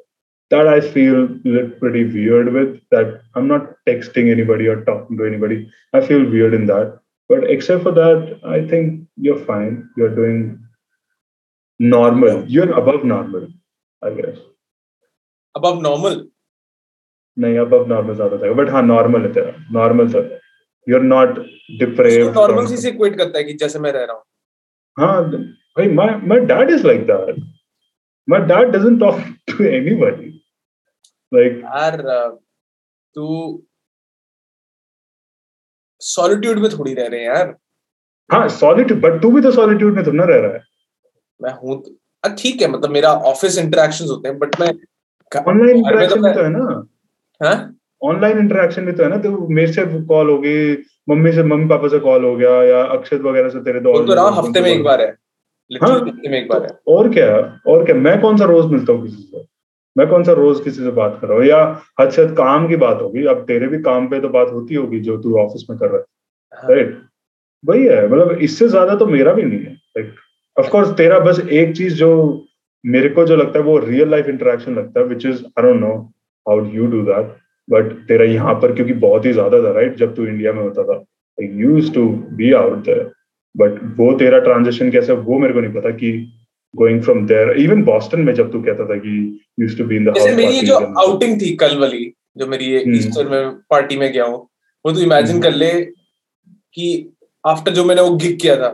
That 0.51 0.67
I 0.67 0.81
feel 0.81 1.29
pretty 1.79 2.05
weird 2.05 2.53
with. 2.53 2.81
That 2.91 3.23
I'm 3.35 3.47
not 3.47 3.75
texting 3.89 4.31
anybody 4.31 4.67
or 4.67 4.85
talking 4.85 5.17
to 5.19 5.25
anybody. 5.25 5.71
I 5.93 6.01
feel 6.01 6.29
weird 6.29 6.55
in 6.55 6.67
that. 6.67 6.99
But 7.29 7.49
except 7.49 7.85
for 7.85 7.93
that, 7.93 8.41
I 8.45 8.67
think 8.67 9.07
you're 9.17 9.45
fine. 9.45 9.89
You're 9.97 10.15
doing 10.15 10.59
normal. 11.79 12.45
You're 12.49 12.73
above 12.73 13.05
normal, 13.05 13.49
I 14.03 14.11
guess. 14.11 14.39
Above 15.55 15.81
normal? 15.83 16.27
नहीं 17.40 17.58
above 17.58 17.88
normal 17.88 18.16
ज़्यादा 18.16 18.38
था। 18.38 18.54
But 18.54 18.70
हाँ 18.70 18.84
normal 18.84 19.22
है 19.22 19.34
तेरा। 19.34 19.54
Normal 19.80 20.14
था। 20.16 20.40
You're 20.90 21.04
not 21.04 21.40
depraved 21.82 22.34
normal 22.34 22.68
सी 22.68 22.78
से 22.78 22.92
equate 22.92 23.18
करता 23.18 23.38
है 23.38 23.44
कि 23.44 23.54
जैसे 23.54 23.80
मैं 23.80 23.92
रह 23.92 24.04
रहा 24.04 24.16
हूँ। 24.16 24.24
हाँ 25.00 25.56
Hey, 25.80 25.88
my, 25.90 26.16
my 26.16 26.40
dad 26.40 26.70
is 26.70 26.84
like 26.84 27.06
that. 27.08 27.36
My 28.28 28.40
dad 28.40 28.72
doesn't 28.72 29.00
talk 29.00 29.18
to 29.50 29.66
anybody. 29.70 30.42
Like 31.32 31.58
यार 31.64 31.98
तू 33.16 33.64
सॉलिट्यूड 36.00 36.60
में 36.60 36.70
थोड़ी 36.70 36.94
रह 36.94 37.08
रहे 37.08 37.20
हैं 37.20 37.28
यार। 37.28 37.56
हाँ 38.32 38.48
सॉलिट्यूड 38.50 39.02
बट 39.02 39.22
तू 39.22 39.32
भी 39.32 39.42
तो 39.42 39.52
सॉलिट्यूड 39.52 39.96
में 39.96 40.06
थोड़ा 40.06 40.26
रह 40.26 40.40
रहा 40.40 40.54
है। 40.54 40.64
मैं 41.42 41.52
हूँ 41.52 41.82
तो, 41.84 42.36
ठीक 42.36 42.62
है 42.62 42.68
मतलब 42.68 42.90
मेरा 42.90 43.10
ऑफ़िस 43.10 43.58
इंटरेक्शंस 43.58 44.10
होते 44.10 44.30
हैं 44.30 44.40
बट 44.40 44.60
मैं 44.62 44.68
ऑनलाइन 45.48 45.78
इंटरेक्शन 45.78 46.34
तो 46.34 46.44
है 46.44 46.50
ना। 46.50 46.64
हाँ 46.74 46.95
ऑनलाइन 48.02 48.38
इंटरेक्शन 48.40 48.86
भी 48.86 48.92
तो 48.92 49.04
है 49.04 49.10
ना 49.10 49.18
तो 49.18 49.48
मेरे 49.50 49.72
से 49.74 49.86
कॉल 50.06 50.30
होगी 50.30 50.56
मम्मी 51.10 51.32
से 51.32 51.44
मम्मी 51.44 51.68
पापा 51.68 51.88
से 51.88 52.00
कॉल 52.00 52.26
हो 52.26 52.36
गया 52.36 52.64
या 52.64 52.82
अक्षत 52.84 53.22
वगैरह 53.22 53.50
से 53.50 53.60
तेरे 53.60 53.80
दो 53.80 53.94
तो 54.06 54.28
हफ़्ते 54.32 54.62
में 54.62 54.70
एक 54.70 54.84
बार 54.84 55.02
है। 55.02 55.08
हाँ। 55.72 55.98
एक 56.36 56.48
बार 56.50 56.64
है। 56.64 56.70
और 56.88 57.10
क्या 57.14 57.28
और 57.68 57.86
क्या 57.86 57.96
मैं 57.96 58.20
कौन 58.22 58.38
सा 58.38 58.46
रोज 58.46 58.72
मिलता 58.72 58.94
हूँ 58.94 59.04
किसी 59.04 59.22
से? 59.22 59.46
मैं 59.96 60.08
कौन 60.08 60.24
सा 60.24 60.32
रोज 60.34 60.60
किसी 60.64 60.84
से 60.84 60.92
बात 60.92 61.18
कर 61.22 61.28
रहा 61.28 61.38
हूँ? 61.38 61.46
या 61.46 61.82
हद 62.02 62.10
से 62.12 62.28
काम 62.36 62.68
की 62.68 62.76
बात 62.76 63.02
होगी 63.02 63.26
अब 63.26 63.44
तेरे 63.48 63.68
भी 63.68 63.78
काम 63.82 64.08
पे 64.08 64.20
तो 64.22 64.30
बात 64.30 64.52
होती 64.52 64.76
होगी 64.76 65.00
जो 65.00 65.18
तू 65.18 65.38
ऑफ़िस 65.40 65.66
में 65.70 65.78
कर 65.80 65.90
रहा 65.90 65.98
है। 65.98 66.76
राइट 66.76 66.94
हाँ। 66.94 67.10
वही 67.64 67.86
है 67.86 68.08
मतलब 68.08 68.38
इससे 68.42 68.68
ज़्यादा 68.68 68.96
तो 68.96 69.06
मेरा 69.06 69.34
भी 69.34 69.44
नहीं 69.44 69.60
है। 69.60 69.74
लाइक 69.98 70.14
ऑफ़ 70.58 70.70
कोर्स 70.70 70.90
तेरा 70.98 71.20
बस 71.20 71.40
एक 71.40 71.76
चीज़ 71.78 71.96
जो 71.96 72.12
मेरे 72.84 73.10
को 73.10 73.26
जो 73.26 73.36
लगता 73.36 73.60
है 73.60 73.66
वो 73.66 73.78
रियल 73.80 74.10
लाइफ 74.12 74.28
इंटरेक्शन 74.30 74.76
लगता 74.76 75.00
है 75.00 75.06
which 75.06 75.26
is 75.26 75.44
I 75.46 75.64
don't 75.64 75.80
know 75.82 75.94
how 76.48 76.60
do 76.60 76.70
you 76.72 76.86
do 76.88 77.02
that 77.04 77.36
but 77.68 77.92
तेरा 78.08 78.26
यहाँ 78.26 78.54
पर 78.54 78.76
क्योंकि 78.76 78.94
बहुत 79.02 79.26
ही 79.26 79.34
ज़्यादा 79.34 79.64
था 79.64 79.72
राइट 79.72 79.96
जब 79.98 80.16
तू 80.16 80.26
इंडिया 80.28 80.54
में 80.54 80.62
होता 80.64 80.84
था 80.84 81.04
use 81.58 81.94
to 81.94 82.08
be 82.34 82.52
out 82.54 82.84
there 82.86 83.12
but 83.56 83.80
वो 83.98 84.12
तेरा 84.20 84.40
ट्रांजेक्शन 84.40 84.92
कैसा 84.92 85.14
वो 85.24 85.40
मेरे 85.40 85.54
को 85.54 85.62
नहीं 85.62 85.74
पता 85.74 85.90
कि 85.94 86.12
going 86.74 87.02
from 87.04 87.26
there 87.28 87.58
even 87.60 87.84
Boston 87.84 88.20
में 88.20 88.34
जब 88.34 88.52
तू 88.52 88.62
कहता 88.62 88.86
था 88.86 88.98
कि 88.98 89.18
used 89.60 89.78
to 89.78 89.86
be 89.86 89.96
in 89.96 90.06
the 90.06 90.18
house 90.18 90.36
मेरी 90.36 90.62
जो 90.62 90.78
आउटिंग 91.02 91.42
थी 91.42 91.56
कल 91.56 91.78
वाली 91.80 92.12
जो 92.38 92.48
मेरी 92.48 92.66
ये 92.66 92.84
ईस्टर 92.96 93.22
हम्म। 93.22 93.32
में 93.32 93.56
पार्टी 93.70 93.98
में 93.98 94.12
गया 94.12 94.24
हूँ 94.24 94.48
वो 94.86 94.92
तू 94.92 95.02
इमेजिन 95.02 95.42
कर 95.42 95.52
ले 95.54 95.70
कि 96.74 96.88
आफ्टर 97.44 97.72
जो 97.72 97.84
मैंने 97.86 98.02
वो 98.02 98.16
गिग 98.16 98.40
किया 98.40 98.56
था 98.58 98.70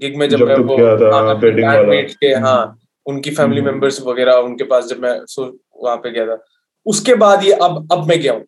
गिग 0.00 0.16
में 0.16 0.28
जब, 0.28 0.38
जब 0.38 0.46
मैं 0.46 0.56
वो 0.56 1.34
वेडिंग 1.36 1.66
हाँ, 1.66 2.02
के 2.14 2.26
हाँ 2.26 2.62
हम्म। 2.62 3.12
उनकी 3.12 3.30
फैमिली 3.30 3.62
मेंबर्स 3.62 4.00
हम्म। 4.00 4.10
वगैरह 4.10 4.34
उनके 4.42 4.64
पास 4.64 4.86
जब 4.86 5.02
मैं 5.02 5.14
सो 5.26 5.44
वहाँ 5.76 5.96
पे 5.96 6.10
गया 6.10 6.26
था 6.26 6.42
उसके 6.86 7.14
बाद 7.14 7.44
ये 7.44 7.52
अब 7.52 7.88
अब 7.92 8.06
मैं 8.08 8.20
गया 8.20 8.32
हूँ। 8.32 8.40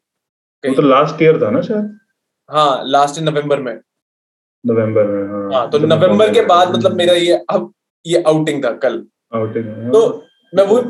वो 0.65 0.75
तो 0.75 0.83
लास्ट 0.83 1.23
ईयर 1.23 1.41
था 1.43 1.51
ना 1.51 1.61
शायद? 1.63 1.99
हाँ 2.49 2.83
लास्ट 2.87 3.21
नवंबर 3.23 3.61
में। 3.63 3.75
नवंबर 4.65 5.07
में 5.07 5.29
हाँ, 5.29 5.53
हाँ 5.53 5.71
तो 5.71 5.79
नवंबर 5.79 6.33
के 6.35 6.45
बाद 6.47 6.75
मतलब 6.77 6.97
मेरा 6.97 7.13
ये 7.15 7.39
अब 7.51 7.73
ये 8.07 8.23
आउटिंग 8.23 8.65
था 8.65 8.71
कल। 8.85 9.05
आउटिंग 9.35 9.67
हाँ। 9.69 9.91
तो 9.93 10.25
मैं 10.53 10.65
वो 10.67 10.83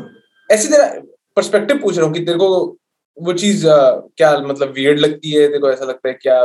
ऐसी 0.49 0.67
तरह 0.69 0.99
पर्सपेक्टिव 1.35 1.77
पूछ 1.81 1.97
रहा 1.97 2.05
हूँ 2.05 2.13
कि 2.13 2.19
तेरे 2.25 2.37
को 2.37 2.49
वो 3.17 3.33
चीज़ 3.33 3.65
क्या 3.67 4.37
मतलब 4.39 4.71
वियर्ड 4.73 4.99
लगती 4.99 5.31
है? 5.31 5.47
तेरे 5.47 5.59
को 5.59 5.71
ऐसा 5.71 5.85
लगता 5.85 6.07
है 6.09 6.13
क्या 6.21 6.43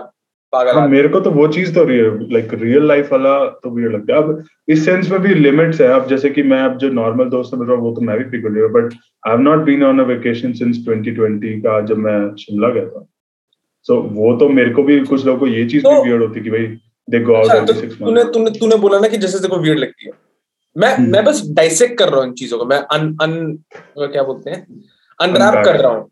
पागल 0.53 0.73
हाँ, 0.73 0.89
मेरे 0.89 1.09
को 1.09 1.21
तो 1.21 1.31
वो 1.31 1.49
चीज़ 1.49 1.75
तो 1.75 1.85
लाइक 2.33 2.55
रियल 2.55 2.87
लाइफ 2.89 3.13
वाला 3.13 3.47
तो 3.47 3.71
वियर्ड 3.71 3.95
लगता 3.95 4.15
है। 4.15 4.23
अब 4.23 4.45
इस 4.69 4.85
सेंस 4.85 5.11
में 5.11 5.21
भी 5.21 5.35
लिमिट्स 5.35 5.81
है। 5.81 5.89
अब 5.89 6.09
जैसे 6.09 6.31
कि 6.31 6.43
मैं 6.43 6.63
अब 6.63 6.79
जो 6.79 6.89
नॉर्मल 6.89 7.25
दोस्त 7.25 7.55
मिल 7.55 7.69
रहा 7.69 7.77
हूँ 7.77 7.85
वो 7.85 7.95
तो 7.95 8.01
मैं 8.01 8.19
भी 8.19 8.25
फ्रीक्वेंट 8.25 8.57
हूँ 8.57 8.69
but 8.69 8.93
I 9.27 9.31
have 9.31 9.41
not 9.41 9.59
been 9.59 9.85
on 9.85 10.01
a 10.01 10.03
vacation 10.03 10.53
since 10.53 10.77
2020 10.89 11.61
का 11.61 11.81
जब 11.81 11.99
मैं 11.99 12.37
शिमला 12.37 12.69
गया 12.69 12.87
था। 12.87 13.07
सो 13.83 13.95
so, 13.95 14.09
वो 14.13 14.37
तो 14.37 14.49
मेरे 14.49 14.71
को 14.71 14.83
भी 14.83 15.01
कुछ 15.01 15.27
लोगों 15.27 15.39
को 15.39 15.47
ये 15.47 15.65
चीज़ 15.65 15.83
तो, 15.83 16.03
भी 16.03 16.09
वियर्ड 16.09 16.23
होती 16.23 16.41
कि 16.41 16.51
भाई 16.51 16.67
they 17.11 17.21
go 17.21 17.35
out 17.35 17.51
every 17.51 17.73
6 17.73 17.83
months 17.83 17.99
तूने 17.99 18.25
तूने 18.25 18.51
तूने 18.51 18.77
बोला 18.77 18.99
ना 18.99 19.09
कि 19.09 19.17
जैसे 19.17 19.49
को 19.49 19.57
वियर्ड 19.57 19.79
लगती 19.79 20.07
है। 20.07 20.13
मैं 20.79 20.97
hmm. 20.97 21.09
मैं 21.09 21.25
बस 21.25 21.43
डाइसेक्ट 21.51 21.99
कर 21.99 22.09
रहा 22.09 22.21
हूँ 22.21 22.27
इन 22.27 22.33
चीज़ों 22.33 22.59
को। 22.59 22.65
मैं 22.65 22.79
अन 22.79 23.17
अन 23.23 23.59
क्या 23.99 24.23
बोलते 24.23 24.51
हैं? 24.51 24.67
अनरैप 25.21 25.65
कर 25.65 25.81
रहा 25.81 25.93
हूँ. 25.93 26.11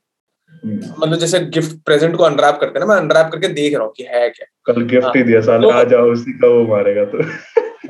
मतलब 0.65 1.15
जैसे 1.15 1.41
गिफ्ट 1.41 1.77
प्रेजेंट 1.85 2.17
को 2.17 2.25
अनरैप 2.25 2.59
करते 2.61 2.79
हैं 2.79 2.87
ना 2.87 2.95
मैं 2.95 3.01
अनरैप 3.01 3.33
करके 3.33 3.49
देख 3.49 3.75
रहा 3.75 3.85
हूँ 3.85 3.93
कि 3.97 4.03
है 4.03 4.29
क्या। 4.31 4.47
कल 4.67 4.83
गिफ्ट 4.83 5.17
ही 5.17 5.23
दिया 5.23 5.41
साले 5.41 5.63
तो, 5.63 5.71
आ 5.71 5.83
जाओ 5.85 6.11
उसी 6.13 6.33
का 6.33 6.49
वो 6.49 6.67
मारेगा 6.67 7.05
तो। 7.05 7.23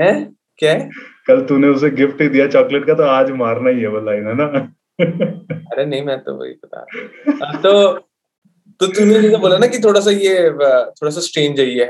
है? 0.03 0.13
क्या? 0.59 0.73
है 0.73 0.91
कल 1.27 1.41
तूने 1.41 1.69
उसे 1.69 1.91
गिफ्ट 1.91 2.21
ही 2.21 2.29
दिया 2.29 2.47
चॉकलेट 2.47 2.87
का 2.87 2.95
तो 2.95 3.03
आज 3.03 3.31
मारना 3.31 3.71
ही 3.71 3.81
है 3.81 3.89
वो 3.89 4.01
लाइन 4.01 4.27
है 4.27 4.35
ना? 4.35 4.45
अरे 5.73 5.87
नहीं 5.87 6.03
मैं 6.03 6.19
तो 6.21 6.35
वही 6.35 6.53
बता 6.53 6.85
तो 7.57 7.73
तो 8.81 8.87
तूने 8.87 9.21
जैसे 9.23 9.37
बोला 9.37 9.59
ना 9.59 9.67
कि 9.67 9.79
थोड़ा 9.79 10.01
सा 10.01 10.11
ये 10.11 10.51
थोड़ा 10.51 11.11
सा 11.11 11.21
स्ट्रेंज 11.21 11.61
है 11.61 11.67
ये 11.67 11.85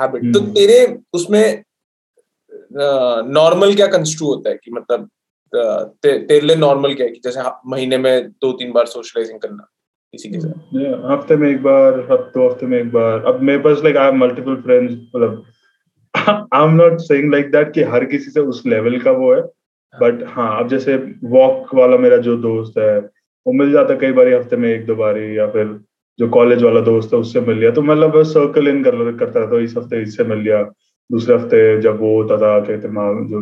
हैबिट 0.00 0.34
तो 0.34 0.40
हम्म। 0.40 0.52
तेरे 0.52 0.98
उसमें 1.12 1.62
नॉर्मल 3.32 3.74
क्या 3.74 3.86
कंस्ट्रू 3.86 4.26
होता 4.26 4.50
है 4.50 4.56
कि 4.64 4.70
मतलब 4.70 5.08
ते, 5.54 6.18
तेरे 6.18 6.40
लिए 6.40 6.56
नॉर्मल 6.56 6.94
क्या 6.94 7.06
है 7.06 7.12
कि 7.12 7.20
जैसे 7.24 7.40
महीने 7.66 7.98
में 7.98 8.28
दो 8.28 8.52
तीन 8.52 8.72
बार 8.72 8.86
सोशलाइजिंग 8.86 9.40
करना? 9.40 9.68
किसी 10.14 10.28
के 10.30 10.40
साथ। 10.40 11.10
हफ़्ते 11.10 11.36
में 11.36 11.48
एक 11.50 11.62
बार 11.62 11.98
हफ़्ते 12.10 12.44
हफ़्ते 12.44 12.66
में 12.66 12.78
एक 12.78 12.92
बार। 12.92 13.24
अब 13.26 13.40
मेरे 13.42 13.58
पास 13.62 13.80
like 13.84 13.96
I 13.96 14.04
have 14.04 14.14
multiple 14.16 14.56
friends 14.62 14.94
मतलब 15.16 15.42
I 16.14 16.64
am 16.64 16.74
not 16.74 16.98
saying 17.02 17.32
like 17.32 17.50
that 17.52 17.72
कि 17.72 17.82
हर 17.92 18.04
किसी 18.06 18.30
से 18.30 18.40
उस 18.42 18.62
लेवल 18.66 18.98
का 19.00 19.10
वो 19.12 19.34
है 19.34 19.40
बट 19.94 20.22
हाँ 20.28 20.58
अब 20.60 20.68
जैसे 20.68 20.96
वॉक 21.32 21.74
वाला 21.74 21.96
मेरा 21.98 22.16
जो 22.18 22.36
दोस्त 22.38 22.78
है, 22.78 22.98
वो 22.98 23.52
मिल 23.52 23.72
जाता 23.72 23.94
कई 23.98 24.12
बार 24.12 24.28
हफ़्ते 24.28 24.56
में 24.56 24.68
एक 24.68 24.86
दो 24.86 24.94
बारी 24.96 25.36
या 25.38 25.46
फिर 25.48 25.78
जो 26.18 26.28
कॉलेज 26.28 26.62
वाला 26.62 26.80
दोस्त 26.82 27.12
है, 27.12 27.18
उससे 27.18 27.40
मिल 27.40 27.58
लिया। 27.58 27.70
तो 27.70 27.82
मतलब 27.82 28.22
सर्कल 28.24 28.68
इन 28.68 28.82
कर, 28.84 29.16
करता 29.16 29.40
था 29.40 29.50
तो 29.50 29.60
इस 29.60 29.76
हफ़्ते 29.76 30.02
इससे 30.02 30.24
मिल 30.24 30.38
लिया। 30.38 30.62
दूसरे 31.10 31.34
हफ़्ते 31.34 31.80
जब 31.82 32.00
वो 32.00 32.14
होता 32.14 32.36
था 32.36 32.58
कहते 32.60 32.88
जो 33.28 33.40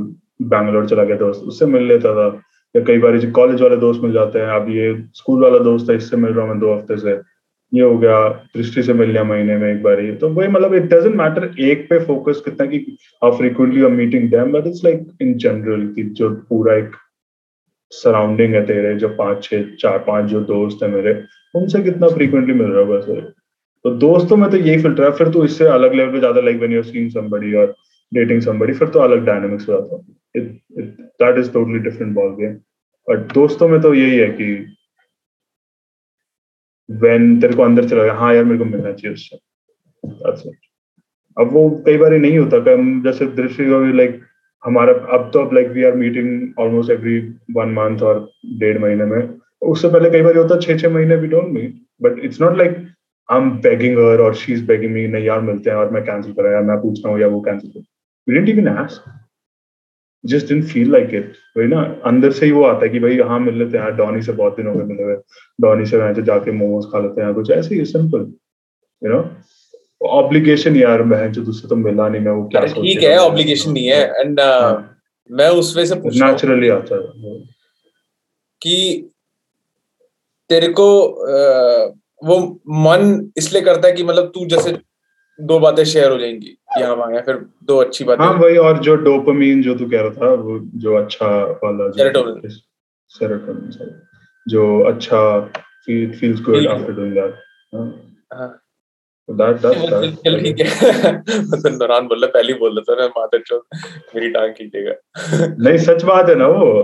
बैंगलोर 0.49 0.87
चला 0.89 1.05
गया 1.05 1.17
दोस्त, 1.17 1.43
उससे 1.43 1.67
मिल 1.67 1.87
लेता 1.89 2.15
था। 2.15 2.29
या 2.75 2.83
कई 2.87 2.99
बार 2.99 3.19
कॉलेज 3.33 3.63
वाले 3.63 3.77
दोस्त 3.79 4.03
मिल 4.03 4.13
जाते 4.13 4.39
हैं, 4.39 4.47
अब 4.51 4.69
ये 4.71 4.95
स्कूल 5.15 5.43
वाला 5.43 5.59
दोस्त 5.61 5.91
है, 5.91 5.97
इससे 5.97 6.17
मिल 6.17 6.33
रहा 6.33 6.45
हूँ 6.45 6.51
मैं 6.51 6.61
दो 6.61 6.75
हफ़्ते 6.75 6.97
से। 6.99 7.21
ये 7.73 7.83
हो 7.83 7.99
गया, 7.99 8.29
दृष्टि 8.57 8.83
से 8.83 8.93
मिल 8.93 9.11
लिया 9.11 9.23
महीने 9.25 9.57
में 9.59 9.71
एक 9.71 9.83
बार 9.83 10.01
ही 10.01 10.11
तो 10.17 10.29
वही 10.31 10.49
मतलब 10.49 10.75
इट 10.75 10.83
डजेंट 10.85 11.15
मैटर 11.17 11.45
एक 11.63 11.87
पे 11.91 11.99
फोकस 12.05 12.43
कितना 12.45 12.67
कि 12.67 12.77
how 13.23 13.37
frequently 13.37 13.83
are 13.85 13.91
meeting 13.91 14.29
them 14.31 14.53
but 14.53 14.67
it's 14.67 14.85
like 14.85 15.07
in 15.23 15.35
general 15.37 15.87
कि 15.97 16.03
जो 16.13 16.29
पूरा 16.49 16.75
एक 16.77 16.91
सराउंडिंग 17.93 18.55
है 18.55 18.65
तेरे, 18.67 18.95
जो 18.95 19.09
पाँच, 19.11 19.43
छह, 19.45 19.63
चार, 19.81 19.99
पाँच 20.07 20.27
जो 20.27 20.41
दोस्त 20.43 20.83
है 20.83 20.89
मेरे, 20.91 21.13
उनसे 21.55 21.83
कितना 21.83 22.09
फ्रीक्वेंटली 22.09 22.55
मिल 22.55 22.67
रहा 22.67 22.81
है 22.81 22.89
बस 22.91 23.33
तो 23.85 23.91
दोस्तों 23.99 24.37
में 24.37 24.51
तो 24.51 24.57
यही 24.57 24.83
फ़िल्टर 24.83 25.05
है, 25.05 25.11
फिर 25.13 25.29
तो 25.31 25.45
इससे 25.45 25.65
अलग 25.69 25.95
लेवल 25.95 26.13
पे 26.13 26.19
ज़्यादा 26.19 26.41
like 26.41 26.59
when 26.59 26.73
you 26.73 26.83
seeing 26.83 27.11
somebody 27.11 27.53
और 27.55 27.75
डेटिंग 28.13 28.41
समबडी 28.43 28.73
फिर 28.73 28.89
तो 28.89 29.01
अलग 29.01 29.25
डायनामिक्स 29.27 29.69
हो 29.69 29.73
जाता 29.73 29.97
है। 29.97 30.45
That 31.23 31.39
is 31.39 31.51
totally 31.53 31.79
different 31.81 32.15
ball 32.15 32.31
game 32.37 32.55
but 33.09 33.33
दोस्तों 33.35 33.69
में 33.69 33.81
तो 33.83 33.95
यही 33.95 34.19
है 34.19 34.29
कि 34.33 34.55
व्हेन 36.89 37.41
तेरे 37.41 37.55
को 37.55 37.63
अंदर 37.63 37.89
चला 37.89 38.03
गया 38.05 38.15
हाँ 38.15 38.35
यार 38.35 38.45
मेरे 38.45 38.59
को 38.59 38.65
मिलना 38.67 38.93
चाहिए 38.93 39.15
उससे। 39.15 40.51
अब 41.37 41.53
वो 41.53 41.69
कई 41.87 41.97
बार 41.99 42.13
नहीं 42.13 42.39
होता 42.39 42.59
जैसे 43.05 43.27
दृष्टि 43.37 43.65
लाइक 43.93 44.21
हमारा, 44.63 44.93
अब 44.93 45.31
तो 45.33 45.41
अब 45.41 45.55
like 45.55 45.69
we 45.69 45.85
are 45.85 45.95
meeting 45.97 46.59
almost 46.61 46.91
every 46.91 47.19
one 47.53 47.73
month 47.75 48.03
और 48.03 48.19
डेढ़ 48.59 48.79
महीने 48.79 49.05
में। 49.05 49.39
उससे 49.63 49.89
पहले 49.89 50.11
कई 50.11 50.23
बार 50.23 50.37
होता 50.37 50.59
छह 50.61 50.77
छह 50.79 50.91
महीने 50.95 51.17
we 51.17 51.29
don't 51.29 51.49
meet 51.53 51.75
but 52.03 52.19
it's 52.25 52.41
not 52.41 52.57
like 52.59 52.77
I 53.29 53.41
am 53.41 53.51
begging 53.61 53.99
her 53.99 54.21
और 54.21 54.35
शी 54.35 54.53
इज़ 54.53 54.65
बेगिंग 54.67 54.93
मी 54.93 55.07
नहीं 55.09 55.25
यार 55.25 55.41
मिलते 55.41 55.71
हैं, 55.71 55.77
और 55.77 55.91
मैं 55.91 56.03
कैंसिल 56.05 56.33
कर 56.33 56.43
रहा 56.43 56.61
मैं 56.63 56.77
पूछ 56.83 57.05
रहा 57.05 57.13
हूँ, 57.13 57.21
या 57.21 57.29
वो 57.29 57.41
कैंसिल 57.41 57.71
कर 57.71 57.81
we 58.29 58.35
didn't 58.35 58.49
even 58.49 58.69
ask 58.69 59.11
just 60.25 60.49
didn't 60.49 60.65
feel 60.65 60.93
like 60.93 61.15
it 61.15 61.33
वही 61.57 61.67
ना 61.69 61.81
अंदर 62.05 62.33
से 62.33 62.47
ही 62.47 62.53
वो 62.53 62.65
आता 62.65 62.85
है 62.85 62.89
कि 62.89 62.99
भाई 62.99 63.19
हाँ 63.19 63.39
मिल 63.41 63.59
लेते 63.59 63.79
हैं 63.79 63.97
डॉनी 63.97 64.23
से 64.23 64.33
बहुत 64.33 64.57
दिन 64.57 64.67
हो 64.67 64.75
गए 64.75 64.85
मिले 64.85 65.03
हुए। 65.03 65.17
डॉनी 65.61 65.87
से 65.87 65.97
वहाँ 65.97 66.13
जाके 66.13 66.53
मोमोज 66.53 66.85
खा 66.85 66.99
लेते 66.99 67.23
हैं 67.23 67.35
कुछ 67.35 67.51
ऐसे 67.51 67.75
ही 67.75 67.85
सिंपल 67.85 68.33
यू 69.03 69.13
नो 69.13 69.23
ऑब्लिगेशन 70.09 70.77
यार 70.77 71.03
मैं 71.03 71.33
जो 71.33 71.43
दूसरे 71.43 71.69
तो 71.69 71.77
मिला 71.77 72.09
नहीं 72.09 72.23
मैं 72.23 72.33
वो 72.33 72.49
क्या 72.49 72.65
ठीक 72.67 73.03
है 73.03 73.19
ऑब्लिगेशन 73.19 73.71
नहीं 73.71 73.87
है। 73.87 74.21
एंड 74.21 74.41
uh, 74.41 74.47
हाँ। 74.47 74.99
मैं 75.31 75.49
उस 75.49 75.77
वजह 75.77 75.87
से 75.87 75.95
पूछ 75.95 76.23
नेचुरली 76.23 76.69
आता 76.69 76.95
है। 76.95 77.37
कि 78.63 79.09
तेरे 80.49 80.69
को 80.69 80.87
वो 82.25 82.39
मन 82.69 83.31
इसलिए 83.37 83.63
करता 83.63 83.89
है 83.89 83.95
कि 83.95 84.05
मतलब 84.05 84.33
तू 84.35 84.47
जैसे 84.47 84.73
दो 85.41 85.59
बातें 85.61 85.85
शेयर 85.85 86.11
हो 86.11 86.19
जाएँगी। 86.19 86.57
यहाँ 86.79 86.95
वहाँ 86.95 87.13
या 87.13 87.21
फिर 87.21 87.37
दो 87.65 87.77
अच्छी 87.77 88.05
बातें 88.05 88.25
हाँ 88.25 88.39
भाई 88.39 88.57
और 88.57 88.79
जो 88.79 88.97
डोपामीन 88.97 89.63
जो 89.63 89.75
तू 89.75 89.87
कह 89.87 90.01
रहा 90.01 90.11
था 90.11 90.35
वो 90.35 90.59
जो 90.59 90.95
अच्छा 90.95 91.27
वाला 91.65 91.91
सेरोटोनिन 91.91 92.49
सेरोटोनिन 93.09 94.01
जो 94.49 94.81
अच्छा 94.81 95.41
feels 95.87 96.43
good 96.43 96.67
after 96.67 96.93
doing 96.93 97.15
that 97.15 97.35
चल 99.63 100.41
ठीक 100.41 100.61
है। 100.61 100.67
मतलब 101.43 101.73
नौरान 101.73 102.07
बोल 102.07 102.21
रहा 102.21 102.31
पहले 102.31 102.53
बोल 102.53 102.79
रहा 102.79 102.95
था 102.95 103.01
ना 103.01 103.07
माता 103.07 103.39
चौथ 103.39 103.61
मेरी 104.15 104.31
टांग 104.31 104.53
खींचेगा। 104.53 104.93
नहीं 105.65 105.79
सच 105.79 106.05
बात 106.05 106.29
है 106.29 106.35
ना 106.35 106.47
वो। 106.47 106.83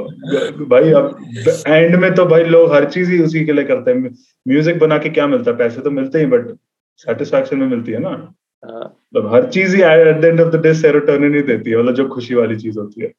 भाई 0.66 0.92
अब 0.92 1.18
एंड 1.66 1.96
में 1.96 2.14
तो 2.14 2.24
भाई 2.26 2.44
लोग 2.44 2.72
हर 2.72 2.84
चीज़ 2.90 3.10
ही 3.10 3.22
उसी 3.22 3.44
के 3.44 3.52
लिए 3.52 3.64
करते 3.64 3.90
हैं। 3.90 4.14
म्यूज़िक 4.48 4.78
बना 4.78 4.98
के 4.98 5.08
क्या 5.08 5.26
मिलता 5.26 5.50
है? 5.50 5.56
पैसे 5.56 5.80
तो 5.80 5.90
मिलते 5.90 6.18
ही 6.18 6.26
बट 6.26 6.56
सेटिस्फेक्शन 6.96 7.58
में 7.58 7.66
मिलती 7.66 7.92
है 7.92 7.98
ना। 7.98 8.34
मतलब 8.64 9.34
हर 9.34 9.46
चीज़ 9.50 9.76
ही 9.76 9.82
at 9.82 10.20
the 10.20 10.24
end 10.24 10.40
of 10.40 10.48
the 10.48 10.60
day 10.62 10.72
serotonin 10.74 11.34
ही 11.34 11.42
देती 11.42 11.70
है 11.70 11.78
मतलब 11.78 11.94
जो 11.94 12.08
खुशी 12.08 12.34
वाली 12.34 12.56
चीज़ 12.56 12.78
होती 12.78 13.02
है। 13.02 13.12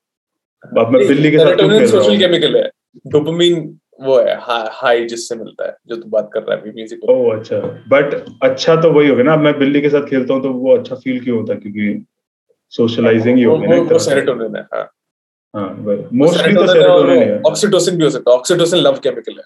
अब 0.78 0.92
मैं 0.94 1.08
बिल्ली 1.08 1.32
के 1.32 1.38
साथ 1.38 1.88
सोशल 1.92 2.18
केमिकल 2.20 2.56
है? 2.58 2.70
डोपामिन 3.08 3.78
वो 4.02 4.18
है 4.20 4.36
हाई 4.74 5.06
जिससे 5.06 5.36
मिलता 5.36 5.66
है 5.68 5.76
जो 5.88 5.96
तू 5.96 6.10
बात 6.10 6.30
कर 6.34 6.42
रहा 6.44 6.58
है 6.58 6.74
म्यूज़िक 6.74 7.04
ओह 7.10 7.36
अच्छा। 7.36 7.58
बट 7.90 8.14
अच्छा 8.44 8.76
तो 8.82 8.92
वही 8.92 9.08
हो 9.10 9.16
गया 9.16 9.24
ना 9.26 9.36
मैं 9.38 9.58
बिल्ली 9.60 9.82
के 9.82 9.90
साथ 9.90 10.08
खेलता 10.10 10.34
हूँ 10.34 10.42
तो 10.44 10.54
वो 10.54 10.78
अच्छा 10.78 10.96
फील 10.96 11.24
क्यों 11.24 11.38
होता 11.40 11.54
है? 11.54 11.60
क्योंकि 11.60 12.06
सोशलाइजिंग 12.74 13.38
ही 13.38 13.44
हो 13.44 13.58
गया 13.60 13.76
ना 13.76 13.82
वो 13.92 14.00
सेरोटोनिन 14.00 14.56
है 14.56 14.62
हाँ। 14.74 14.90
हाँ 15.54 15.70
मोस्टली 16.14 16.54
तो 16.56 16.66
सेरोटोनिन 16.68 17.22
है 17.24 17.42
ऑक्सीटोसिन 17.48 17.98
भी 17.98 18.04
हो 18.04 18.10
सकता 18.10 18.32
है। 18.32 18.38
ऑक्सीटोसिन 18.38 18.80
लव 18.80 19.00
केमिकल 19.04 19.38
है। 19.38 19.44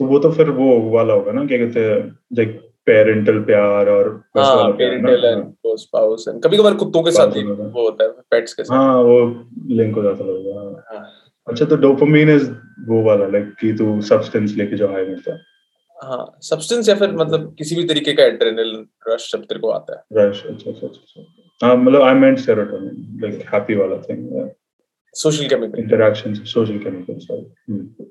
तो 0.00 0.04
वो 0.06 0.18
तो 0.18 0.30
फिर 0.32 0.50
वो 0.58 0.78
वाला 0.90 1.14
होगा 1.14 1.32
ना 1.32 1.44
क्या 1.46 1.58
कहते 1.58 1.84
हैं 1.84 1.98
लाइक 2.38 2.60
पेरेंटल 2.88 3.38
प्यार 3.44 3.88
और 3.88 4.08
हाँ 4.38 4.70
पेरेंटल 4.72 5.24
एंड 5.24 5.76
स्पाउस 5.78 6.24
एंड 6.28 6.42
कभी-कभार 6.44 6.74
कुत्तों 6.74 7.02
के 7.02 7.10
साथ 7.10 7.32
भी 7.32 7.42
वो 7.44 7.82
होता 7.82 8.04
है 8.04 8.10
पेट्स 8.30 8.54
के 8.54 8.64
साथ। 8.64 8.76
हाँ 8.76 8.96
वो 9.02 9.18
लिंक 9.72 9.94
हो 9.96 10.02
जाता 10.02 10.24
है 10.24 10.96
हाँ। 10.96 11.04
अच्छा 11.46 11.64
तो 11.64 11.76
डोपामिन 11.76 12.30
इज़ 12.30 12.50
वो 12.88 13.02
वाला 13.02 13.26
लाइक 13.28 13.54
कि 13.60 13.72
तू 13.72 14.00
सब्सटेंस 14.08 14.54
लेके 14.56 14.76
जो 14.76 14.88
हाई 14.92 15.04
मिलता 15.06 15.32
है। 15.32 15.38
हाँ 15.98 16.24
सब्सटेंस 16.42 16.88
या 16.88 16.94
फिर 16.94 17.12
मतलब 17.14 17.54
किसी 17.58 17.76
भी 17.76 17.84
तरीके 17.84 18.12
का 18.12 18.24
एड्रेनलिन 18.24 18.86
रश 19.08 19.30
जब 19.32 19.44
तेरे 19.44 19.60
को 19.60 19.70
आता 19.70 19.96
है। 19.96 20.02
रश 20.18 20.44
अच्छा 20.46 20.70
अच्छा 20.70 20.86
अच्छा 20.86 21.66
हाँ 21.66 21.76
मतलब 21.76 22.02
I 22.02 22.14
meant 22.16 22.38
serotonin 22.38 23.18
like 23.22 23.42
happy 23.54 23.74
वाला 23.74 23.96
thing 24.02 24.48
social 25.14 25.46
chemical 25.48 25.78
interaction 25.78 26.34
social 26.46 26.78
chemical 26.78 27.18
sorry 27.20 28.06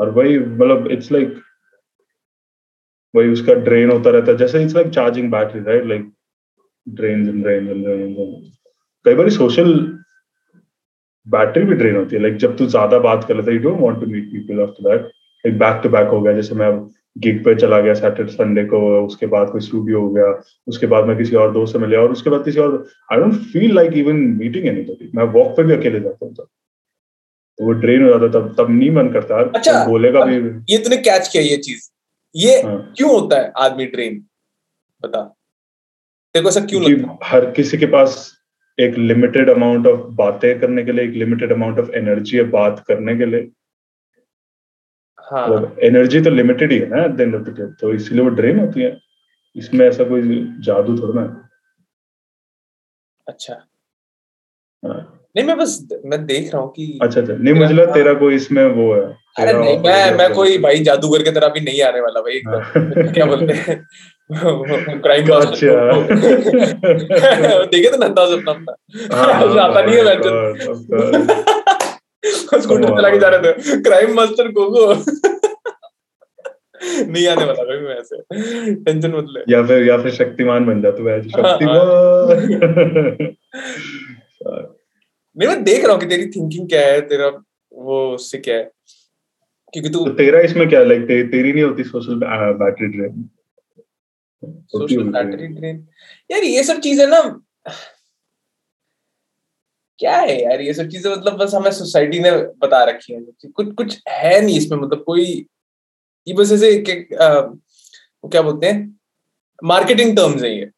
और 0.00 0.10
वही 0.10 0.38
मतलब 0.38 0.86
इट्स 0.92 1.10
लाइक 1.12 1.34
वही 3.14 3.32
उसका 3.32 3.54
ड्रेन 3.66 3.90
होता 3.90 4.10
रहता 4.10 4.32
है। 4.32 4.38
जैसे 4.38 4.62
it's 4.62 4.74
like 4.76 4.88
charging 4.94 5.30
battery 5.32 5.60
right 5.62 5.86
like 5.86 6.00
and 6.00 6.96
drains 6.96 7.28
and 7.28 7.42
drains 7.44 8.52
कई 9.04 9.14
बार 9.14 9.28
सोशल 9.30 9.72
बैटरी 11.26 11.64
भी 11.64 11.74
ड्रेन 11.74 11.96
होती 11.96 12.16
है। 12.16 12.22
लाइक 12.22 12.36
जब 12.38 12.56
तू 12.58 12.66
ज़्यादा 12.66 12.98
बात 13.00 13.24
कर 13.28 13.36
लेता 13.36 13.52
you 13.52 13.58
don't 13.60 13.80
want 13.80 14.00
to 14.00 14.06
meet 14.06 14.30
people 14.32 14.60
after 14.62 14.88
that 14.88 15.00
like 15.44 15.58
back 15.58 15.80
to 15.82 15.88
back 15.88 16.08
हो 16.08 16.20
गया। 16.20 16.32
जैसे 16.34 16.54
मैं 16.54 16.70
गिग 17.16 17.42
पे 17.44 17.54
चला 17.54 17.80
गया 17.80 17.94
सैटरडे 17.94 18.32
संडे 18.32 18.64
को 18.64 18.78
उसके 19.04 19.26
बाद 19.26 19.50
कोई 19.50 19.60
स्टूडियो 19.60 20.00
हो 20.00 20.10
गया। 20.12 20.26
उसके 20.68 20.86
बाद 20.86 21.06
मैं 21.06 21.16
किसी 21.16 21.36
और 21.36 21.52
दोस्त 21.52 21.72
से 21.72 21.78
मिला 21.78 22.00
और 22.00 22.12
उसके 22.12 22.30
बाद 22.30 22.44
किसी 22.44 22.60
और 22.60 22.76
I 23.12 23.20
don't 23.20 23.34
feel 23.52 23.74
like 23.74 23.92
even 23.96 24.16
meeting 24.38 24.66
anybody 24.68 25.10
मैं 25.14 25.24
वॉक 25.34 25.56
पे 25.56 25.62
भी 25.62 25.72
अकेले 25.74 26.00
जाता 26.00 26.26
हूँ 26.26 26.34
तो 26.34 26.48
वो 27.58 27.72
ड्रेन 27.80 28.02
हो 28.02 28.08
जाता 28.10 28.28
तब 28.38 28.54
तब 28.58 28.70
नहीं 28.70 28.90
मन 28.92 29.08
करता 29.12 29.42
अच्छा 29.42 29.72
तो 29.72 29.90
बोलेगा 29.90 30.24
भी। 30.24 30.36
ये 30.72 30.78
तूने 30.78 30.96
कैच 30.98 31.28
किया 31.28 31.42
ये 31.42 31.56
चीज़। 31.58 31.88
ये 32.38 32.60
हाँ. 32.62 32.76
क्यों 32.96 33.10
होता 33.10 33.40
है 33.40 33.52
आदमी 33.56 33.86
ड्रेन 33.86 34.24
बता। 35.02 35.22
तेरे 36.34 36.42
को 36.42 36.48
ऐसा 36.48 36.60
क्यों 36.60 36.82
लगता 36.82 37.10
है? 37.12 37.18
हर 37.24 37.50
किसी 37.50 37.78
के 37.78 37.86
पास 37.86 38.16
एक 38.78 38.94
लिमिटेड 38.98 39.50
अमाउंट 39.50 39.86
ऑफ़ 39.86 40.00
बातें 40.16 40.60
करने 40.60 40.84
के 40.84 40.92
लिए 40.92 41.04
एक 41.04 41.14
लिमिटेड 41.14 41.52
अमाउंट 41.52 41.78
ऑफ़ 41.78 41.90
एनर्जी 41.90 42.36
है 42.36 42.42
बात 42.50 42.84
करने 42.88 43.16
के 43.16 43.26
लिए। 43.26 43.50
हाँ। 45.18 45.76
एनर्जी 45.82 46.20
तो 46.20 46.30
लिमिटेड 46.30 46.72
ही 46.72 46.78
है 46.78 46.88
ना 46.90 47.02
at 47.04 47.10
the 47.12 47.34
of 47.34 47.42
the 47.42 47.54
day 47.58 47.66
तो 47.80 47.92
इसलिए 47.94 48.22
वो 48.24 48.28
ड्रेन 48.30 48.58
होती 48.60 48.82
है। 48.82 48.96
इसमें 49.56 49.86
ऐसा 49.86 50.04
कोई 50.04 50.22
जादू 50.60 50.96
थोड़ा 50.98 51.20
ना 51.20 51.26
अच्छा। 53.26 53.54
हाँ। 54.82 55.00
नहीं 55.36 55.46
मैं 55.46 55.56
बस 55.58 55.78
मैं 56.04 56.24
देख 56.26 56.52
रहा 56.52 56.62
हूँ 56.62 56.70
कि 56.72 56.98
अच्छा 57.02 57.20
अच्छा। 57.20 57.34
नहीं 57.34 57.54
मुझे 57.54 57.74
लगा 57.74 57.94
तेरा 57.94 58.12
कोई 58.14 58.34
इसमें 58.34 58.64
वो 58.66 58.92
है। 58.94 59.06
अरे 59.38 59.52
नहीं 59.52 59.78
मैं 59.78 60.16
मैं 60.18 60.34
कोई 60.34 60.58
भाई 60.58 60.78
जादूगर 60.78 61.22
की 61.22 61.30
तरह 61.30 61.48
भी 61.48 61.60
नहीं 61.60 61.82
आने 61.82 62.00
वाला 62.00 62.20
भाई। 62.20 62.32
एकदम 62.34 62.58
हाँ। 62.58 63.12
क्या 63.12 63.26
बोलते 63.26 63.52
हैं? 63.52 63.86
क्राइम 65.00 65.28
अच्छा। 65.28 65.66
देखे 67.64 67.90
तो 67.90 67.96
नंदा 67.96 68.22
अपना 68.22 68.52
अपना। 68.52 68.74
हाँ, 69.16 69.58
आता 69.68 69.82
नहीं 69.82 69.96
है 69.96 70.02
स्कूटर 72.60 72.96
चला 72.96 73.10
के 73.10 73.18
जा 73.18 73.28
रहे 73.28 73.52
थे। 73.52 73.80
क्राइम 73.82 74.14
मास्टर 74.16 74.48
गोगो 74.48 74.94
नहीं 77.12 77.28
आने 77.28 77.44
वाला 77.44 77.62
भाई 77.64 77.78
मैं 77.78 77.96
ऐसे। 77.96 78.20
टेंशन 78.74 79.10
मत 79.10 79.26
ले। 79.28 79.54
या 79.54 79.62
फिर 79.62 79.88
या 79.88 79.96
फिर 80.02 80.12
शक्तिमान 80.12 80.66
बन 80.66 80.82
जा 80.82 80.90
तू 80.90 81.08
ऐसे 81.08 81.40
हाँ, 81.40 81.52
शक्तिमान। 81.52 81.78
नहीं 85.36 85.48
मैं 85.48 85.64
देख 85.64 85.84
रहा 85.84 85.92
हूँ 85.92 86.00
कि 86.00 86.06
तेरी 86.06 86.26
थिंकिंग 86.26 86.68
क्या 86.68 86.80
है 86.80 87.00
तेरा 87.00 87.28
वो 87.72 88.14
उससे 88.14 88.38
क्या 88.38 88.56
है। 88.56 88.70
क्योंकि 89.72 89.90
तू 89.90 90.04
तो 90.04 90.12
तेरा 90.14 90.40
इसमें 90.40 90.68
क्या 90.68 90.82
लाइक 90.84 91.02
ते, 91.02 91.22
तेरी 91.28 91.52
नहीं 91.52 91.64
होती 91.64 91.84
social 91.84 92.14
battery 92.60 92.88
drain 92.88 93.28
social 94.42 95.02
battery 95.12 95.46
drain 95.48 95.86
यार 96.30 96.44
ये 96.44 96.62
सब 96.64 96.80
चीज़ें 96.80 97.06
ना 97.06 97.20
क्या 99.98 100.16
है 100.16 100.40
यार 100.42 100.60
ये 100.60 100.72
सब 100.74 100.88
चीज़ें 100.88 101.10
मतलब 101.10 101.36
बस 101.38 101.54
हमें 101.54 101.70
सोसाइटी 101.72 102.18
ने 102.20 102.30
बता 102.58 102.82
रखी 102.84 103.12
है। 103.12 103.20
कुछ 103.46 103.72
कुछ 103.74 103.98
है 104.08 104.40
नहीं 104.40 104.56
इसमें 104.58 104.78
मतलब 104.78 105.02
कोई 105.06 105.24
ये 106.26 106.34
बस 106.34 106.52
ऐसे 106.52 106.72
क्या 106.86 108.42
बोलते 108.42 108.66
हैं 108.66 108.98
मार्केटिंग 109.62 110.16
टर्म्स 110.16 110.42
है 110.42 110.50
ये। 110.50 110.70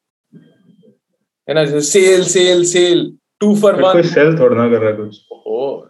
है 1.49 1.55
ना 1.55 1.65
जैसे 1.65 1.81
sale 1.91 2.25
sale 2.29 2.65
sale 2.67 3.11
two 3.41 3.55
for 3.61 3.83
one 3.83 4.03
sale 4.09 4.39
थोड़ा 4.39 4.57
ना 4.57 4.69
कर 4.71 4.83
रहा 4.83 4.93
कुछ। 4.97 5.21
ओ 5.31 5.87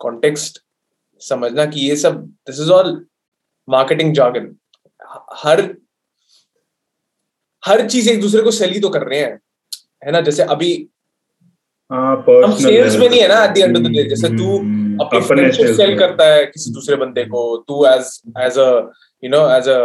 कॉन्टेक्स्ट 0.00 0.62
समझना 1.22 1.64
कि 1.66 1.80
ये 1.80 1.96
सब 1.96 2.24
this 2.46 2.60
is 2.60 2.70
all 2.70 2.90
marketing 3.68 4.12
jargon 4.14 4.54
हर 5.34 5.62
हर 7.62 7.86
चीज़ 7.88 8.10
एक 8.10 8.20
दूसरे 8.20 8.42
को 8.42 8.50
सेल 8.50 8.72
ही 8.72 8.80
तो 8.80 8.88
कर 8.88 9.02
रहे 9.02 9.20
हैं 9.20 9.38
है 10.04 10.12
ना? 10.12 10.20
जैसे 10.20 10.42
अभी 10.44 10.72
हाँ, 11.90 12.16
हम 12.44 12.52
सेल्स 12.54 12.96
में 12.96 13.08
नहीं 13.08 13.20
है 13.20 13.28
ना 13.28 13.44
at 13.44 13.50
the 13.50 13.58
end 13.58 13.76
of 13.76 13.82
the 13.82 13.90
day 13.92 14.02
जैसे 14.08 14.28
तू 14.28 14.58
हम्म, 14.58 14.96
अपनी 15.00 15.20
फ्रेंडशिप 15.20 15.76
सेल 15.76 15.98
करता 15.98 16.24
है 16.24 16.44
किसी 16.46 16.70
दूसरे 16.72 16.96
बंदे 16.96 17.24
को 17.24 17.42
तू 17.68 17.84
as 17.86 18.10
as 18.38 18.58
a 18.58 18.68
you 19.22 19.30
know 19.30 19.40
as 19.56 19.68
a 19.68 19.78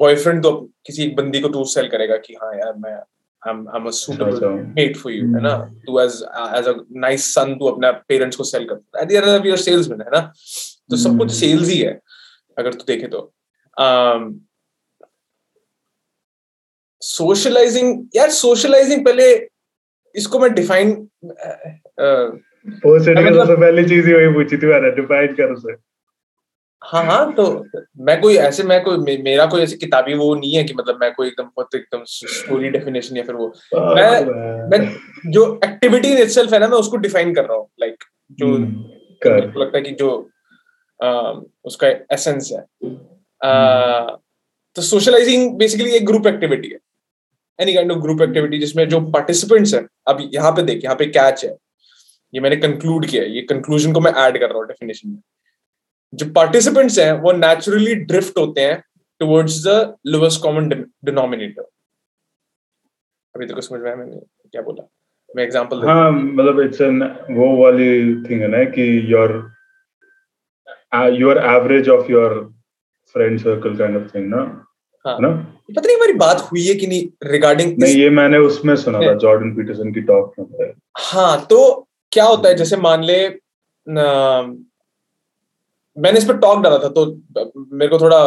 boyfriend 0.00 0.42
तो 0.42 0.52
किसी 0.86 1.02
एक 1.04 1.14
बंदी 1.16 1.40
को 1.40 1.48
तू 1.48 1.64
सेल 1.64 1.88
करेगा 1.88 2.16
कि 2.16 2.34
हाँ 2.34 2.52
यार 2.54 2.74
मैं 2.76 2.96
I'm 3.42 3.58
I'm 3.68 3.86
a 3.86 3.92
suitable 3.92 4.40
mate 4.76 4.96
for 5.00 5.10
you 5.10 5.26
है 5.34 5.42
ना? 5.42 5.56
तू 5.86 5.98
as 6.04 6.14
as 6.58 6.66
a 6.66 6.74
nice 7.04 7.26
son 7.34 7.54
तू 7.58 7.66
अपने 7.66 7.92
पेरेंट्स 8.08 8.36
को 8.36 8.44
करता 8.68 8.98
है 8.98 9.04
at 9.04 9.08
the 9.08 9.12
end 9.12 9.38
of 9.38 9.46
your 9.46 9.58
salesman 9.58 10.00
है 10.00 10.10
ना? 10.12 10.20
तो 10.90 10.96
सब 10.96 11.18
कुछ 11.18 11.32
सेल्स 11.32 11.68
ही 11.68 11.78
है 11.78 11.98
अगर 12.58 12.74
तू 12.74 12.84
देखे 12.86 13.06
तो। 13.06 13.20
सोशलाइजिंग 17.02 18.06
यार 18.16 18.30
सोशलाइजिंग 18.30 19.04
पहले 19.04 19.32
इसको 20.14 20.38
मैं 20.38 20.52
डिफाइन 20.54 20.90
वो 22.84 22.98
से 22.98 23.14
पहली 23.14 23.88
चीज़ 23.88 24.06
ही 24.06 24.12
वही 24.14 24.32
पूछी 24.34 24.56
थी 24.56 24.66
मैंने 24.66 24.90
डिफाइन 24.96 25.34
कर 25.34 25.52
उसे। 25.52 25.72
हाँ 26.82 27.04
हाँ 27.04 27.32
तो 27.34 27.44
मैं 27.98 28.20
कोई 28.20 28.36
ऐसे 28.36 28.62
मैं 28.62 28.82
कोई 28.84 28.98
मे, 28.98 29.16
मेरा 29.16 29.46
कोई 29.46 29.62
ऐसी 29.62 29.76
किताबी 29.76 30.14
वो 30.14 30.34
नहीं 30.34 30.54
है 30.54 30.64
कि 30.64 30.74
मतलब 30.74 30.98
मैं 31.00 31.12
कोई 31.14 31.28
एकदम 31.28 31.44
बहुत 31.44 31.74
एकदम 31.74 32.02
स्टोरी 32.06 32.68
डेफिनेशन 32.70 33.16
या 33.16 33.22
फिर 33.22 33.34
वो। 33.34 33.48
मैं 33.94 34.68
मैं 34.70 34.78
जो 35.30 35.44
एक्टिविटी 35.64 36.08
इन 36.08 36.18
इटसेल्फ 36.18 36.52
है 36.52 36.58
ना 36.58 36.68
मैं 36.68 36.78
उसको 36.78 36.96
डिफाइन 36.96 37.34
कर 37.34 37.44
रहा 37.44 37.56
हूँ 37.56 37.68
लाइक 37.80 38.04
जो 38.30 38.56
को 39.22 39.60
लगता 39.60 39.78
है 39.78 39.84
कि 39.84 39.90
जो 39.90 40.10
आ, 41.00 41.32
उसका 41.64 41.88
एसेंस 41.88 42.50
है। 42.52 42.60
आ, 43.40 44.16
तो 44.76 44.82
सोशलाइजिंग 44.82 45.52
बेसिकली 45.58 45.90
एक 45.90 46.06
ग्रुप 46.06 46.26
एक्टिविटी 46.26 46.68
है। 46.68 46.78
Any 47.58 47.74
kind 47.74 47.92
of 47.92 47.98
group 47.98 48.22
activity 48.22 48.58
जिसमें 48.58 48.88
जो 48.88 49.00
पार्टिसिपेंट्स 49.00 49.74
हैं 49.74 49.86
अब 50.08 50.28
यहाँ 50.34 50.52
पे 50.52 50.62
देख 50.62 50.84
यहाँ 50.84 50.96
पे 50.96 51.06
कैच 51.06 51.44
है। 51.44 51.56
ये 52.34 52.40
मैंने 52.40 52.56
कंक्लूड 52.56 53.06
किया 53.06 53.22
है 53.22 53.30
ये 53.30 53.42
कंक्लूजन 53.42 53.92
को 53.92 54.00
मैं 54.00 54.12
ऐड 54.12 54.38
कर 54.40 54.48
रहा 54.48 54.58
हूँ 54.58 54.66
डेफिनेशन 54.66 55.08
में। 55.08 55.20
जो 56.12 56.26
पार्टिसिपेंट्स 56.32 56.98
हैं 56.98 57.12
वो 57.22 57.32
नेचुरली 57.32 57.94
ड्रिफ्ट 58.10 58.38
होते 58.38 58.60
हैं 58.60 58.82
towards 59.20 59.62
the 59.66 59.96
lowest 60.06 60.42
common 60.42 60.68
denominator 60.68 61.62
अभी 63.34 63.46
तक 63.46 63.60
समझ 63.62 63.80
में 63.80 63.86
आया 63.86 63.96
मैंने 63.96 64.20
क्या 64.52 64.62
बोला? 64.62 64.82
मैं 65.30 65.44
एग्जांपल 65.44 65.86
हाँ। 65.86 66.10
मतलब 66.12 66.60
इट्स 66.60 66.80
एन 66.80 67.02
वो 67.30 67.46
वाली 67.56 67.88
थिंग 68.24 68.40
है 68.42 68.48
ना 68.48 68.62
कि 68.76 68.86
your 69.12 69.32
your 71.20 71.38
average 71.38 71.88
of 71.88 72.10
your 72.12 72.34
friend 73.14 73.38
circle 73.40 73.76
kind 73.76 73.96
of 73.96 74.14
thing 74.14 74.28
ना? 74.28 74.40
हाँ। 75.04 75.18
ना? 75.20 75.28
पता 75.68 75.80
नहीं 75.86 75.96
हमारी 75.96 76.12
बात 76.18 76.40
हुई 76.42 76.66
है 76.66 76.74
कि 76.74 76.86
नहीं 76.86 77.30
रिगार्डिंग 77.30 77.76
नहीं 77.78 77.96
ये 77.96 78.08
मैंने 78.10 78.38
उसमें 78.46 78.74
सुना 78.76 79.00
था 79.00 79.12
जॉर्डन 79.24 79.54
पीटरसन 79.56 79.92
की 79.92 80.00
टॉक 80.02 80.34
में। 80.38 80.72
हाँ 80.98 81.46
तो 81.50 81.60
क्या 82.12 82.24
होता 82.24 82.48
है 82.48 82.54
जैसे 82.54 82.76
मान 82.78 83.04
ले 83.04 83.18
मैंने 85.98 86.18
इस 86.18 86.24
पर 86.24 86.36
टॉक 86.38 86.62
डाला 86.62 86.78
था 86.78 86.88
तो 86.90 87.04
मेरे 87.72 87.88
को 87.88 87.98
थोड़ा 87.98 88.18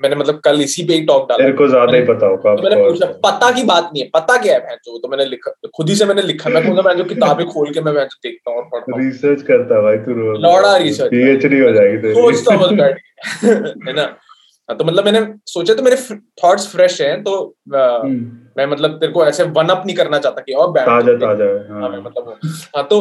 मैंने 0.00 0.16
मतलब 0.16 0.40
कल 0.44 0.60
इसी 0.62 0.84
पे 0.84 0.94
ही 0.94 1.04
टॉक 1.06 1.28
डाला। 1.28 1.44
मेरे 1.44 1.56
को 1.56 1.68
ज़्यादा 1.68 1.96
ही 1.96 2.04
पता 2.06 2.26
होगा 2.26 2.54
तो 2.56 2.62
मैंने 2.62 2.76
पूछा 2.82 3.06
पता 3.24 3.50
की 3.52 3.62
बात 3.66 3.84
नहीं 3.84 4.02
है 4.02 4.08
पता 4.14 4.36
क्या 4.42 4.54
है 4.54 4.60
भैंस? 4.60 4.78
जो 4.84 4.98
तो 4.98 5.08
मैंने 5.08 5.24
लिखा 5.26 5.50
खुद 5.76 5.88
ही 5.88 5.96
से 5.96 6.04
मैंने 6.06 6.22
लिखा 6.22 6.50
मैं 6.50 6.62
कहूँगा 6.62 6.82
मैं 6.82 6.96
जो 6.96 7.04
किताबें 7.06 7.46
खोल 7.48 7.72
के 7.72 7.80
मैं 7.80 7.94
भैंस 7.94 8.18
देखता 8.22 8.50
हूँ 8.50 8.58
और 8.58 8.68
पढ़ता 8.72 8.92
हूँ। 8.92 9.04
रिसर्च 9.04 9.42
करता 9.44 9.80
भाई 9.82 9.96
तू 9.98 10.14
लौड़ा 10.40 10.76
रिसर्च 10.76 11.10
पीएचडी 11.10 11.60
हो 11.60 11.72
जाएगी 11.72 11.98
तेरी। 11.98 12.14
सोचता 12.14 12.56
बस 12.56 12.72
बैठ 12.74 12.96
है 13.88 13.92
ना? 13.92 14.02
हाँ, 14.68 14.76
तो 14.76 14.84
मतलब 14.84 15.04
मैंने 15.04 15.20
सोचा 15.46 15.74
तो 15.74 15.82
मेरे 15.82 15.96
थॉट्स 16.42 16.66
फ्रेश 16.68 17.00
हैं 17.00 17.22
तो 17.22 17.32
हम्म। 17.74 18.14
मैं 18.58 18.66
मतलब 18.66 18.98
तेरे 19.00 19.12
को 19.12 19.24
ऐसे 19.26 19.44
वन 19.56 19.68
अप 19.68 19.82
नहीं 19.86 19.96
करना 19.96 20.18
चाहता 20.18 20.42
कि 20.42 20.52
और 20.54 20.70
ताज़ा 20.78 21.12
ताज़ा 21.18 21.46
हाँ। 21.72 21.90
मतलब 22.00 22.38
हाँ 22.76 22.86
तो 22.86 23.00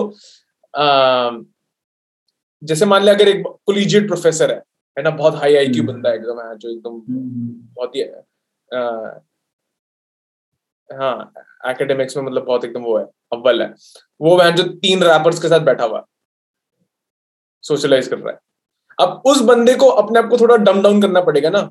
जैसे 2.65 2.85
मान 2.85 3.01
लिया 3.01 3.13
अगर 3.13 3.27
एक 3.27 3.43
कोलिजिएट 3.65 4.07
प्रोफेसर 4.07 4.51
है 4.51 4.61
है 4.97 5.03
ना 5.03 5.09
बहुत 5.13 5.35
हाई 5.35 5.55
आईक्यू 5.55 5.83
हम्म। 5.83 5.93
बंदा 5.93 6.09
है 6.09 6.15
एकदम 6.15 6.39
है 6.41 6.57
जो 6.57 6.69
एकदम 6.69 7.01
हम्म। 7.09 7.53
बहुत 7.75 7.95
ही 7.95 8.01
हाँ 10.89 11.31
एकेडमिक्स 11.65 12.17
में 12.17 12.23
मतलब 12.23 12.45
बहुत 12.45 12.65
एकदम 12.65 12.81
वो 12.81 12.97
है 12.97 13.05
अव्वल 13.33 13.61
है 13.61 13.73
वो 14.19 14.37
वह 14.37 14.49
जो 14.51 14.63
तीन 14.79 15.03
रैपर्स 15.03 15.41
के 15.41 15.47
साथ 15.47 15.59
बैठा 15.61 15.85
हुआ 15.85 16.05
सोशलाइज 17.63 18.07
कर 18.07 18.17
रहा 18.17 18.33
है 18.33 18.39
अब 18.97 19.21
उस 19.25 19.41
बंदे 19.43 19.75
को 19.75 19.87
अपने 20.01 20.19
आप 20.19 20.27
को 20.29 20.37
थोड़ा 20.37 20.57
डम 20.57 20.81
डाउन 20.81 21.01
करना 21.01 21.21
पड़ेगा 21.21 21.49
ना 21.49 21.69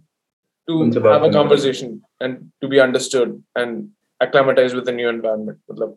to 0.69 0.83
have 0.85 1.25
a 1.25 1.31
conversation 1.31 2.01
and 2.23 2.39
to 2.61 2.69
be 2.69 2.79
understood 2.79 3.41
and 3.59 3.77
acclimatize 4.21 4.75
with 4.75 4.89
new 4.91 5.09
environment 5.09 5.59
मतलब 5.71 5.97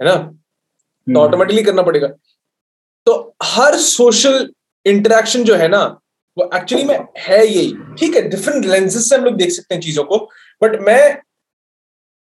है 0.00 0.06
ना 0.06 0.16
तो 1.06 1.20
ऑटोमेटिकली 1.20 1.60
हम्म। 1.60 1.70
करना 1.70 1.82
पड़ेगा 1.82 2.08
तो 3.06 3.34
हर 3.42 3.76
सोशल 3.78 4.48
इंटरेक्शन 4.86 5.44
जो 5.44 5.54
है 5.54 5.68
ना 5.68 5.82
वो 6.36 6.50
एक्चुअली 6.54 6.84
में 6.84 6.98
है 7.18 7.46
यही 7.46 7.72
ठीक 7.98 8.16
है 8.16 8.28
डिफरेंट 8.28 8.64
लेंसेज 8.64 9.02
से 9.02 9.16
हम 9.16 9.24
लोग 9.24 9.36
देख 9.36 9.50
सकते 9.50 9.74
हैं 9.74 9.82
चीज़ों 9.82 10.04
को 10.04 10.18
बट 10.62 10.80
मैं 10.80 11.18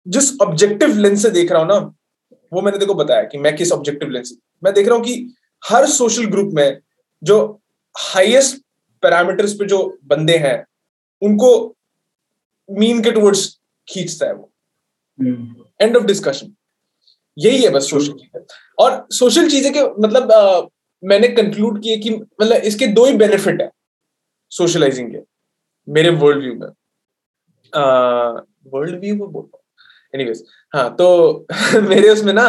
जिस 0.06 0.32
ऑब्जेक्टिव 0.42 0.98
लेंस 0.98 1.22
से 1.22 1.30
देख 1.30 1.52
रहा 1.52 1.62
हूँ 1.62 1.68
ना 1.70 1.78
वो 2.54 2.62
मैंने 2.62 2.78
देखो 2.78 2.94
बताया 2.94 3.24
कि 3.24 3.38
मैं 3.38 3.56
किस 3.56 3.72
ऑब्जेक्टिव 3.72 4.10
लेंस 4.10 4.30
से। 4.30 4.36
मैं 4.64 4.74
देख 4.74 4.88
रहा 4.88 4.96
हूँ 4.96 5.04
कि 5.06 5.34
हर 5.64 5.86
सोशल 5.90 6.26
ग्रुप 6.26 6.52
में 6.54 6.80
जो 7.22 7.38
हाईएस्ट 7.96 8.58
पैरामीटर्स 9.04 9.54
पे 9.54 9.66
जो 9.66 9.80
बंदे 10.04 10.38
हैं 10.38 10.58
उनको 11.22 11.52
मीन 12.70 13.02
के 13.04 13.12
टुवर्ड्स 13.12 13.48
खींचता 13.88 14.26
है 14.26 14.34
वो। 14.34 14.52
एंड 15.82 15.98
ऑफ़ 15.98 16.04
डिस्कशन 16.04 16.54
यही 17.38 17.64
है 17.64 17.70
बस 17.70 17.90
सोशल 17.90 18.14
चीज़ें। 18.14 18.44
और 18.80 19.06
सोशल 19.12 19.50
चीज़ें 19.50 19.72
के 19.74 19.84
मतलब 20.02 20.32
आ, 20.32 20.62
मैंने 21.04 21.28
कंक्लूड 21.28 21.82
किए 21.84 21.98
कि 21.98 22.10
मतलब 22.12 22.64
इसके 22.66 22.88
दो 22.88 23.06
ही 23.06 23.14
बेनिफिट 23.18 23.62
है 23.62 23.70
सोशलाइजिंग 24.52 25.12
के 25.12 25.20
मेरे 25.88 26.10
वर्ल्ड 26.10 26.44
व्यू 26.44 26.54
में। 26.56 26.68
वर्ल्ड 28.74 29.00
व्यू 29.02 29.16
में 29.16 29.32
बोल 29.32 29.48
एनीवेज 30.16 30.44
हाँ। 30.74 30.90
तो 30.96 31.48
मेरे 31.82 32.10
उसमें 32.10 32.34
ना 32.34 32.44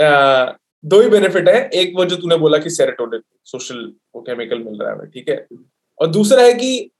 आ, 0.00 0.52
दो 0.84 1.00
ही 1.00 1.08
बेनिफिट 1.10 1.48
है। 1.48 1.68
एक 1.74 1.92
वो 1.96 2.04
जो 2.04 2.16
तूने 2.16 2.36
बोला 2.36 2.58
कि 2.58 2.70
सेरेटोनिन 2.70 3.22
सोशल 3.44 3.84
वो 4.16 4.22
केमिकल 4.22 4.58
मिल 4.58 4.78
रहा 4.82 4.92
है 4.92 5.06
ठीक 5.10 5.28
है? 5.28 5.46
और 6.00 6.06
दूसरा 6.08 6.42
है 6.42 6.54
कि 6.54 6.90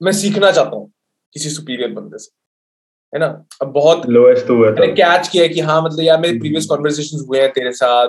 मैं 0.00 0.12
सीखना 0.12 0.50
चाहता 0.52 0.76
हूँ 0.76 0.90
किसी 1.34 1.50
सुपीरियर 1.50 1.92
बंदे 1.92 2.18
से। 2.18 2.30
है 3.12 3.20
ना? 3.20 3.26
अब 3.62 3.72
बहुत 3.72 4.06
लोएस्ट 4.06 4.46
तो 4.46 4.56
हुआ 4.56 4.70
मैंने 4.70 4.92
कैच 4.92 5.28
किया 5.28 5.46
कि 5.48 5.60
हाँ 5.60 5.82
मतलब 5.82 6.00
यार 6.00 6.20
मेरे 6.20 6.38
प्रीवियस 6.38 6.66
कॉन्वर्सेशन 6.66 7.24
हुए 7.28 7.40
हैं 7.40 7.50
तेरे 7.52 7.72
साथ 7.72 8.08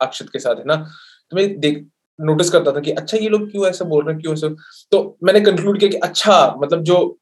अक्षत 0.00 0.28
के 0.32 0.38
साथ 0.38 0.56
है 0.56 0.64
ना? 0.66 0.76
तो 1.30 1.36
मैं 1.36 1.58
देख 1.60 1.86
नोटिस 2.20 2.50
करता 2.50 2.72
था 2.72 2.80
कि 2.80 2.92
अच्छा 2.92 3.16
ये 3.18 3.28
लोग 3.28 3.50
क्यों 3.50 3.66
ऐसा 3.66 3.84
बोल 3.84 4.04
रहे 4.04 4.12
हैं 4.14 4.22
क्यों 4.22 4.34
ऐसा? 4.34 4.48
तो 4.90 5.16
मैंने 5.24 5.40
कंक्लूड 5.40 5.78
किया 5.80 5.90
कि 5.90 5.96
अच्छा 5.96 6.54
मतलब 6.58 6.82
जो 6.82 7.18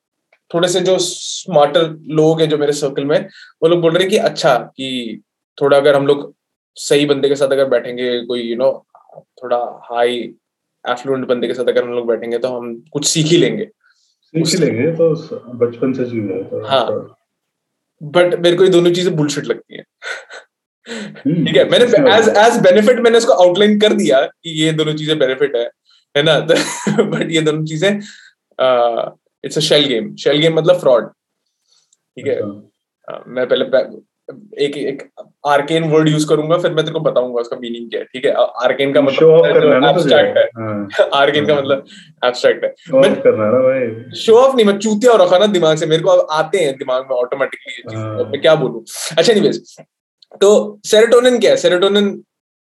थोड़े 0.54 0.68
से 0.68 0.80
जो 0.80 0.96
स्मार्टर 0.98 1.88
लोग 2.08 2.40
हैं 2.40 2.48
जो 2.48 2.58
मेरे 2.58 2.72
सर्कल 2.72 3.04
में 3.04 3.18
वो 3.62 3.68
लोग 3.68 3.80
बोल 3.80 3.92
रहे 3.92 4.02
हैं 4.02 4.10
कि 4.10 4.16
अच्छा 4.16 4.56
कि 4.58 5.22
थोड़ा 5.60 5.76
अगर 5.76 5.94
हम 5.96 6.06
लोग 6.06 6.34
सही 6.76 7.06
बंदे 7.06 7.28
के 7.28 7.34
साथ 7.34 7.48
अगर 7.48 7.68
बैठेंगे 7.68 8.20
कोई 8.24 8.42
यू 8.42 8.56
नो 8.56 8.86
थोड़ा 9.42 9.58
हाई 9.90 10.34
एफ्लुएंट 10.84 11.26
बंदे 11.26 11.46
के 11.46 11.54
साथ 11.54 11.64
अगर 11.64 11.84
हम 11.84 11.90
लोग 11.90 12.06
बैठेंगे 12.06 12.38
तो 12.38 12.48
हम 12.48 12.74
कुछ 12.92 13.06
सीख 13.06 13.26
ही 13.26 13.36
लेंगे। 13.36 13.68
तो 14.36 15.14
बचपन 15.58 15.92
से 15.92 16.02
है 16.04 16.42
तो 16.50 16.66
हाँ। 16.66 16.86
बट 18.00 18.34
मेरे 18.40 18.56
को 18.56 18.64
ये 18.64 18.70
दोनों 18.70 18.90
चीज़ें 18.92 19.14
बुलशिट 19.16 19.44
लगती 19.46 19.76
है। 19.76 19.84
हम्म, 20.86 21.44
ठीक 21.46 21.56
है 21.56 21.64
मैंने 21.70 21.84
एज 22.16 22.28
एज 22.38 22.58
बेनिफिट 22.62 22.98
मैंने 23.00 23.18
इसको 23.18 23.32
आउटलाइन 23.44 23.78
कर 23.80 23.92
दिया 23.92 24.20
कि 24.26 24.50
ये 24.62 24.72
दोनों 24.72 24.94
चीज़ें 24.94 25.18
बेनिफिट 25.18 25.56
है 25.56 25.64
है 26.14 26.22
ना? 26.22 26.38
बट 27.10 27.30
ये 27.30 27.40
दोनों 27.40 27.64
चीज़ें 27.64 27.90
it's 29.44 29.58
a 29.58 29.60
shell 29.60 29.86
game 29.88 30.14
shell 30.16 30.38
game 30.40 30.54
मतलब 30.54 30.80
फ्रॉड 30.80 31.08
ठीक 31.08 32.26
है? 32.26 32.34
अच्छा। 32.34 33.24
मैं 33.28 33.46
पहले 33.48 33.64
एक 34.60 34.76
एक 34.76 35.02
आर्केन 35.46 35.84
वर्ड 35.90 36.08
यूज़ 36.08 36.26
करूँगा 36.28 36.56
फिर 36.58 36.70
मैं 36.74 36.84
तेरे 36.84 36.92
को 36.92 37.00
बताऊँगा 37.00 37.40
उसका 37.40 37.56
मीनिंग 37.56 37.88
क्या 37.90 38.00
है 38.00 38.06
ठीक 38.06 38.24
है? 38.24 38.32
आर्केन 38.62 38.92
का 38.92 39.00
मतलब 39.02 39.84
एब्स्ट्रैक्ट 39.88 40.38
है 40.38 41.08
आर्केन 41.14 41.46
का 41.48 41.54
मतलब 41.54 41.84
एब्स्ट्रैक्ट 42.24 42.64
है। 42.64 43.00
मैं 43.00 43.14
करना 43.20 43.50
ना 43.50 43.58
भाई। 43.58 44.16
शो 44.20 44.36
ऑफ़ 44.36 44.56
नहीं 44.56 44.66
मैं 44.66 44.78
चूतिया 44.78 45.12
और 45.12 45.20
रखा 45.22 45.38
ना 45.38 45.46
दिमाग 45.52 45.76
से 45.76 45.86
मेरे 45.86 46.02
को 46.02 46.16
आते 46.40 46.58
हैं 46.58 46.76
दिमाग 46.78 47.06
में 47.10 47.16
ऑटोमेटिकली 47.16 47.96
हाँ। 47.96 48.24
मैं 48.24 48.40
क्या 48.40 48.54
बोलूँ? 48.54 48.84
अच्छा 49.18 49.32
एनीवेज 49.32 49.76
तो 50.40 50.50
सेरोटोनिन 50.86 51.38
क्या 51.40 51.50
है? 51.50 51.56
सेरोटोनिन 51.56 52.22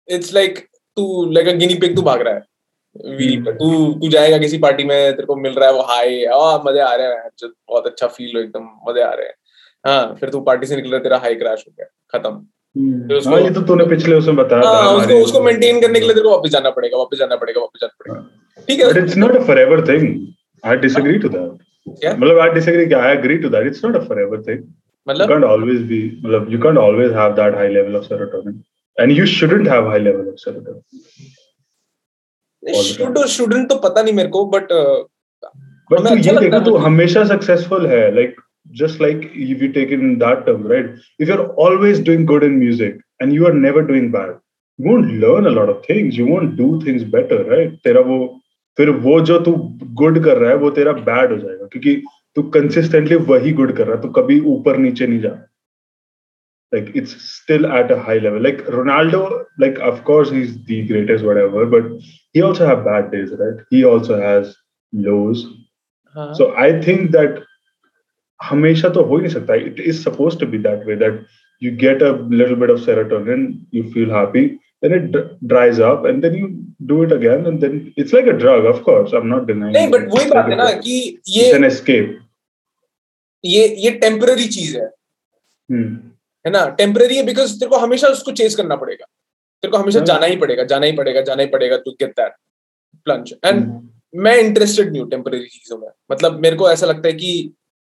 इट्स 0.08 0.34
लाइक 0.34 0.58
तू 0.96 1.30
लाइक 1.32 1.48
अ 1.48 1.52
गिनी 1.52 1.74
पिग 1.74 1.96
तू 1.96 2.02
भाग 2.02 2.20
रहा 2.22 2.34
है। 2.34 2.48
व्हील 2.96 3.34
हम्म। 3.34 3.44
पे 3.44 3.52
तू 3.52 3.92
तू 4.00 4.08
जाएगा 4.08 4.38
किसी 4.38 4.58
पार्टी 4.58 4.84
में 4.84 4.96
तेरे 5.12 5.26
को 5.26 5.34
मिल 5.36 5.52
रहा 5.52 5.68
है 5.68 5.74
वो 5.74 5.82
हाई 5.82 6.24
आ 6.24 6.56
मज़े 6.64 6.80
आ 6.80 6.94
रहे 6.94 7.06
हैं 7.06 7.30
बहुत 7.42 7.86
अच्छा 7.86 8.06
फील 8.06 8.32
हो 8.36 8.42
एकदम 8.42 8.64
मज़े 8.88 9.02
आ 9.02 9.10
रहे 9.10 9.26
हैं। 9.26 9.34
हाँ 9.84 10.16
फिर 10.20 10.30
तू 10.30 10.40
पार्टी 10.48 10.66
से 10.66 10.76
निकल 10.76 10.90
रहा 10.90 11.00
तेरा 11.00 11.18
हाई 11.18 11.34
क्रैश 11.34 11.64
हो 11.68 11.72
गया 11.78 11.86
खत्म। 12.14 12.30
हम्म। 12.76 13.20
हाँ 13.30 13.40
ये 13.40 13.50
तो 13.50 13.60
तूने 13.68 13.84
पिछले 13.88 14.14
उसमें 14.16 14.36
बताया 14.36 14.68
हाँ, 14.68 14.82
था 14.82 14.90
उसको 14.96 15.14
उसको 15.24 15.42
मेंटेन 15.42 15.80
करने 15.80 16.00
के 16.00 16.06
लिए 16.06 16.14
तेरे 16.14 16.24
को 16.24 16.30
वापस 16.30 16.50
जाना 16.50 16.70
पड़ेगा 16.70 16.98
वापस 16.98 17.18
जाना 17.18 17.36
पड़ेगा 17.36 17.60
वापस 17.60 17.80
जाना 17.80 17.94
पड़ेगा। 18.00 18.20
हाँ। 18.20 18.64
ठीक 18.68 18.80
है। 18.80 18.92
But 18.92 18.96
it's 19.04 19.16
not 19.16 19.36
a 19.36 19.40
forever 19.46 19.86
thing 19.88 20.04
I 20.64 20.76
disagree 20.84 21.18
to 21.18 21.28
that 21.28 22.20
मतलब 22.20 22.38
आई 22.40 22.50
डिसएग्री 22.54 22.86
कि 22.86 22.94
I 22.94 23.12
agree 23.12 23.38
to 23.38 23.48
that 23.48 23.66
it's 23.66 23.84
not 23.84 23.96
a 23.96 24.04
forever 24.08 24.42
thing 24.48 24.62
मतलब? 25.06 25.28
You 25.28 25.32
can't 25.32 25.46
always 25.50 25.78
be 25.90 25.98
मतलब 26.24 26.50
you 26.52 26.58
can't 26.62 26.78
always 26.80 27.12
have 27.18 27.36
that 27.36 27.54
high 27.58 27.68
level 27.76 27.94
of 27.98 28.02
serotonin. 28.08 28.56
And 28.96 29.12
you 29.18 29.24
shouldn't 29.34 29.68
have 29.72 29.86
high 29.92 30.00
level 30.06 30.26
of 30.30 30.40
serotonin. 30.42 30.82
Should 32.84 33.18
और 33.18 33.28
shouldn't 33.34 33.68
तो 33.68 33.76
पता 33.84 34.02
नहीं 34.02 34.14
मेरे 34.14 34.28
को 34.28 34.44
but 34.54 34.72
but 35.92 36.08
तू 36.08 36.14
ये 36.16 36.34
देखो 36.40 36.58
तू 36.64 36.76
हमेशा 36.86 37.24
सक्सेसफुल 37.24 37.86
है 37.86 38.00
like 38.14 38.40
just 38.71 38.99
like 38.99 39.23
if 39.33 39.61
you 39.61 39.71
take 39.71 39.89
it 39.89 39.99
in 39.99 40.17
that 40.19 40.45
term, 40.45 40.63
right? 40.63 40.85
If 41.19 41.27
you're 41.27 41.47
always 41.53 41.99
doing 41.99 42.25
good 42.25 42.43
in 42.43 42.59
music 42.59 42.99
and 43.19 43.33
you 43.33 43.45
are 43.47 43.53
never 43.53 43.81
doing 43.81 44.11
bad, 44.11 44.39
you 44.77 44.89
won't 44.89 45.11
learn 45.13 45.45
a 45.45 45.51
lot 45.51 45.69
of 45.69 45.85
things. 45.85 46.17
You 46.17 46.25
won't 46.25 46.55
do 46.55 46.81
things 46.81 47.03
better, 47.03 47.43
right? 47.43 47.71
तेरा 47.83 48.01
वो 48.09 48.19
फिर 48.77 48.89
वो 49.07 49.19
जो 49.27 49.39
तू 49.43 49.51
good 50.01 50.23
कर 50.23 50.37
रहा 50.37 50.49
है 50.49 50.57
वो 50.57 50.69
तेरा 50.77 50.91
बैड 51.09 51.31
हो 51.31 51.37
जाएगा 51.37 51.67
क्योंकि 51.71 52.01
तू 52.35 52.41
कंसिस्टेंटली 52.55 53.15
वही 53.31 53.51
गुड 53.59 53.75
कर 53.75 53.87
रहा 53.87 53.95
है 53.95 54.01
तू 54.01 54.09
कभी 54.21 54.39
ऊपर 54.55 54.77
नीचे 54.77 55.07
नहीं 55.07 55.19
जा 55.21 55.37
like 56.73 56.87
it's 56.99 57.11
still 57.23 57.65
at 57.77 57.91
a 57.91 57.97
high 58.05 58.17
level 58.21 58.41
like 58.45 58.61
ronaldo 58.75 59.19
like 59.63 59.77
of 59.89 59.99
course 60.03 60.31
he's 60.35 60.53
the 60.69 60.77
greatest 60.87 61.23
whatever 61.23 61.65
but 61.73 61.85
he 62.33 62.41
also 62.41 62.65
have 62.69 62.83
bad 62.87 63.11
days 63.11 63.29
right 63.41 63.61
he 63.69 63.83
also 63.89 64.17
has 64.21 64.49
lows 65.07 65.43
हाँ 66.15 66.33
so 66.39 66.47
i 66.63 66.67
think 66.87 67.11
that 67.11 67.43
हमेशा 68.40 68.88
तो 68.88 69.02
हो 69.02 69.16
ही 69.16 69.22
नहीं 69.22 69.32
सकता। 69.32 69.54
It 69.66 69.80
is 69.80 70.02
suppose 70.02 70.38
to 70.38 70.46
be 70.46 70.58
that 70.58 70.86
way 70.86 70.96
that 70.96 71.24
you 71.62 71.72
get 71.76 72.02
a 72.02 72.10
little 72.32 72.54
bit 72.56 72.70
of 72.70 72.80
serotonin 72.80 73.46
you 73.74 73.82
feel 73.94 74.10
happy 74.10 74.46
then 74.84 74.94
it 74.94 75.16
dries 75.44 75.80
up 75.90 76.06
and 76.06 76.22
then 76.22 76.34
you 76.36 76.48
do 76.86 77.02
it 77.04 77.12
again 77.12 77.46
and 77.46 77.60
then 77.60 77.92
it's 77.98 78.14
like 78.14 78.28
a 78.28 78.36
drug 78.38 78.66
of 78.66 78.80
course 78.82 79.14
I 79.14 79.20
am 79.20 79.26
not 79.26 79.46
denying 79.46 79.76
नहीं 79.76 79.88
but 79.90 80.08
वही 80.14 80.30
बात 80.30 80.48
है 80.50 80.56
ना 80.56 80.70
कि 80.80 80.98
ये 81.28 81.46
it's 81.46 81.54
an 81.56 81.64
escape 81.64 82.18
ये 83.44 83.66
ये 83.78 83.90
temporary 83.98 84.48
चीज़ 84.48 84.76
है। 84.76 84.84
हम्म 84.84 85.98
है 86.44 86.50
ना? 86.52 86.64
टेंपरेरी 86.70 87.16
है 87.16 87.22
बिकॉज़ 87.24 87.58
तेरे 87.58 87.70
को 87.70 87.76
हमेशा 87.78 88.08
उसको 88.08 88.32
चेस 88.32 88.54
करना 88.56 88.76
पड़ेगा। 88.76 89.04
तेरे 89.62 89.70
को 89.70 89.78
हमेशा 89.78 90.00
जाना 90.00 90.26
ही 90.26 90.36
पड़ेगा 90.36 90.64
जाना 90.64 90.86
ही 90.86 90.92
पड़ेगा 90.92 91.20
जाना 91.22 91.42
ही 91.42 91.48
पड़ेगा 91.48 91.76
to 91.76 91.90
get 91.92 92.10
that 92.10 92.32
plunge 93.06 93.32
and 93.44 93.64
मैं 94.16 94.36
इंटरेस्टेड 94.38 94.90
नहीं 94.90 95.00
हूँ 95.02 95.10
टेम्पररी 95.10 95.40
चीज़ों 95.46 95.78
में। 95.78 95.88
मतलब 96.12 96.38
मेरे 96.42 96.56
को 96.56 96.70
ऐसा 96.70 96.86
लगता 96.86 97.08
है 97.08 97.14
कि 97.14 97.32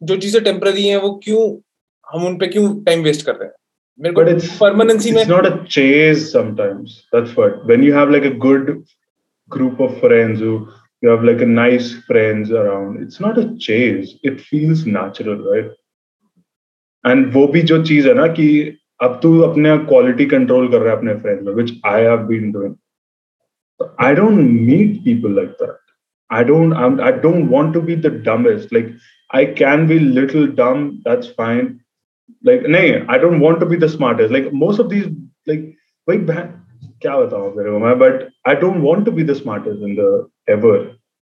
जो 0.03 0.17
चीज़ें 0.17 0.43
टेम्पररी 0.45 0.87
हैं 0.89 0.97
वो 0.97 1.11
क्यों 1.25 1.43
हम 2.07 2.27
उन 2.27 2.37
पे 2.39 2.47
क्यों 2.47 2.69
टाइम 2.85 3.03
वेस्ट 3.03 3.27
कर 3.27 3.35
रहे 3.35 3.49
हैं? 3.49 3.55
मेरे 3.99 4.15
को 4.15 4.59
परमानेंसी 4.59 5.11
में 5.13 5.25
not 5.27 5.47
a 5.47 5.57
chase 5.65 6.19
sometimes 6.33 6.99
that's 7.15 7.39
what 7.39 7.61
when 7.67 7.85
you 7.85 7.95
have 7.95 8.11
like 8.11 8.25
a 8.25 8.37
good 8.47 8.71
group 9.51 9.81
of 9.81 9.93
friends 10.01 10.41
who 10.43 10.47
you 11.03 11.11
have 11.11 11.25
like 11.25 11.43
a 11.43 11.47
nice 11.47 11.95
friends 12.07 12.53
around 12.63 13.03
it's 13.03 13.21
not 13.23 13.39
a 13.39 13.47
chase 13.63 14.15
it 14.25 14.41
feels 14.41 14.87
natural 14.87 15.43
right 15.51 15.75
and 17.05 17.33
वो 17.35 17.47
भी 17.47 17.63
जो 17.73 17.83
चीज़ 17.85 18.09
है 18.09 18.15
ना 18.15 18.27
कि 18.33 18.49
अब 19.03 19.19
तू 19.23 19.39
अपने 19.41 19.77
quality 19.87 20.27
control 20.27 20.69
कर 20.71 20.81
रहा 20.81 20.91
है 20.91 20.97
अपने 20.97 21.15
फ्रेंड 21.15 21.41
में 21.41 21.53
which 21.55 21.73
I 21.87 22.03
have 22.03 22.19
been 22.27 22.51
doing 22.53 22.75
I 24.01 24.15
don't 24.15 24.39
meet 24.41 25.01
people 25.05 25.35
like 25.37 25.49
that 25.63 25.77
I 26.31 26.45
don't 26.45 27.01
I 27.01 27.13
don't 27.23 27.51
want 27.51 27.73
to 27.75 27.81
be 27.81 27.97
the 27.97 28.13
dumbest 28.27 28.73
like 28.73 28.97
Like 29.34 29.50
I 29.50 29.54
can 29.54 29.88
be 29.88 30.00
little 30.00 30.48
dumb, 30.48 31.02
that's 31.06 31.28
fine. 31.28 31.80
Like 32.44 32.62
nay, 32.64 33.04
I 33.08 33.18
don't 33.18 33.40
want 33.40 33.60
to 33.62 33.66
be 33.66 33.76
the 33.76 33.90
smartest. 33.90 34.32
Like 34.32 34.54
most 34.54 34.80
of 34.80 34.90
these 34.90 35.08
like 35.48 35.66
wait 36.08 36.26
क्या 37.02 37.16
बताऊं 37.18 37.52
तेरे 37.56 37.72
को 37.72 37.80
मैं 37.80 37.98
but 38.00 38.30
I 38.46 38.56
don't 38.56 38.82
want 38.82 39.06
to 39.06 39.12
be 39.12 39.24
the 39.24 39.36
smartest 39.36 39.82
in 39.82 39.96
the 39.96 40.28
ever. 40.48 40.76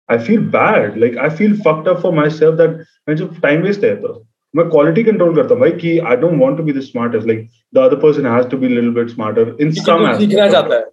I 0.09 0.18
feel 0.18 0.42
bad. 0.57 0.98
Like 0.98 1.16
I 1.16 1.30
feel 1.40 1.57
fucked 1.66 1.88
up 1.88 2.03
for 2.03 2.12
myself 2.12 2.57
that 2.57 2.76
मैं 3.09 3.16
जो 3.16 3.28
time 3.46 3.62
waste 3.68 3.84
है 3.84 3.94
तो 4.03 4.14
मैं 4.55 4.64
quality 4.70 5.05
control 5.11 5.34
करता 5.36 5.55
हूँ 5.55 5.61
भाई 5.61 5.70
कि 5.84 5.98
I 6.14 6.16
don't 6.24 6.38
want 6.38 6.57
to 6.59 6.66
be 6.70 6.72
the 6.72 6.82
smartest. 6.88 7.26
Like 7.26 7.46
the 7.72 7.82
other 7.82 8.00
person 8.07 8.24
has 8.24 8.46
to 8.46 8.57
be 8.57 8.72
a 8.72 8.74
little 8.80 8.92
bit 9.00 9.14
smarter 9.14 9.46
in 9.59 9.72
क्योंकि 9.72 9.86
some 9.86 10.00
तू 10.00 10.07
aspect. 10.07 10.20
सीखना 10.20 10.48
चाहता 10.50 10.74
है 10.74 10.84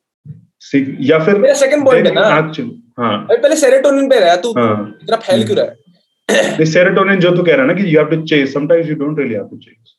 सीख 0.62 0.95
या 1.10 1.20
फिर 1.26 1.38
मेरा 1.39 1.53
सेकंड 1.55 1.86
पॉइंट 1.86 2.07
है 2.07 2.14
ना 2.14 2.24
एक्चुअली 2.38 2.82
हाँ 2.99 3.28
अरे 3.30 3.38
पहले 3.41 3.55
सेरोटोनिन 3.55 4.10
पे 4.10 4.20
रहा 4.20 4.36
तू 4.45 4.51
हाँ 4.57 4.97
इतना 5.03 5.18
फैल 5.28 5.45
क्यों 5.47 5.57
रहा 5.57 5.66
है 5.66 5.76
the 6.29 6.64
serotonin 6.64 7.20
जो 7.20 7.31
तू 7.37 7.43
कह 7.43 7.55
रहा 7.55 7.66
है 7.66 7.68
ना 7.68 7.75
कि 7.81 7.91
you 7.91 7.99
have 7.99 8.11
to 8.11 8.22
chase 8.31 8.53
sometimes 8.53 8.89
you 8.89 8.97
don't 9.03 9.20
really 9.22 9.35
have 9.35 9.51
to 9.51 9.59
chase 9.59 9.95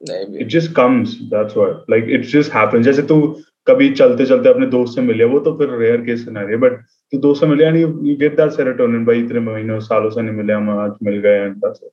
नहीं 0.00 0.40
it 0.42 0.48
just 0.54 0.72
comes 0.74 1.14
that's 1.30 1.54
what 1.60 1.88
like 1.94 2.08
it 2.16 2.26
just 2.34 2.50
happens 2.50 2.86
जैसे 2.86 3.02
तू 3.12 3.20
कभी 3.68 3.90
चलते 3.94 4.26
चलते 4.26 4.48
अपने 4.48 4.66
दोस्त 4.74 4.94
से 4.94 5.00
मिले 5.02 5.24
वो 5.32 5.40
तो 5.46 5.56
फिर 5.58 5.70
रेयर 5.78 6.04
केस 6.04 6.24
सिनेरियो 6.24 6.58
बट 6.58 6.80
तू 7.12 7.18
दोस्त 7.18 7.40
से 7.40 7.46
मिले 7.46 7.64
and 7.70 7.80
you, 7.80 7.88
you 8.08 8.16
get 8.16 8.36
that 8.36 8.54
serotonin 8.58 9.06
भाई 9.06 9.22
इतने 9.24 9.40
महीनों 9.48 9.80
सालों 9.88 10.10
से 10.10 10.22
नहीं 10.22 10.34
मिले 10.34 10.52
हम 10.52 10.70
आज 10.78 10.92
मिल 11.08 11.18
गए 11.26 11.48
and 11.48 11.60
that's 11.64 11.82
it 11.82 11.92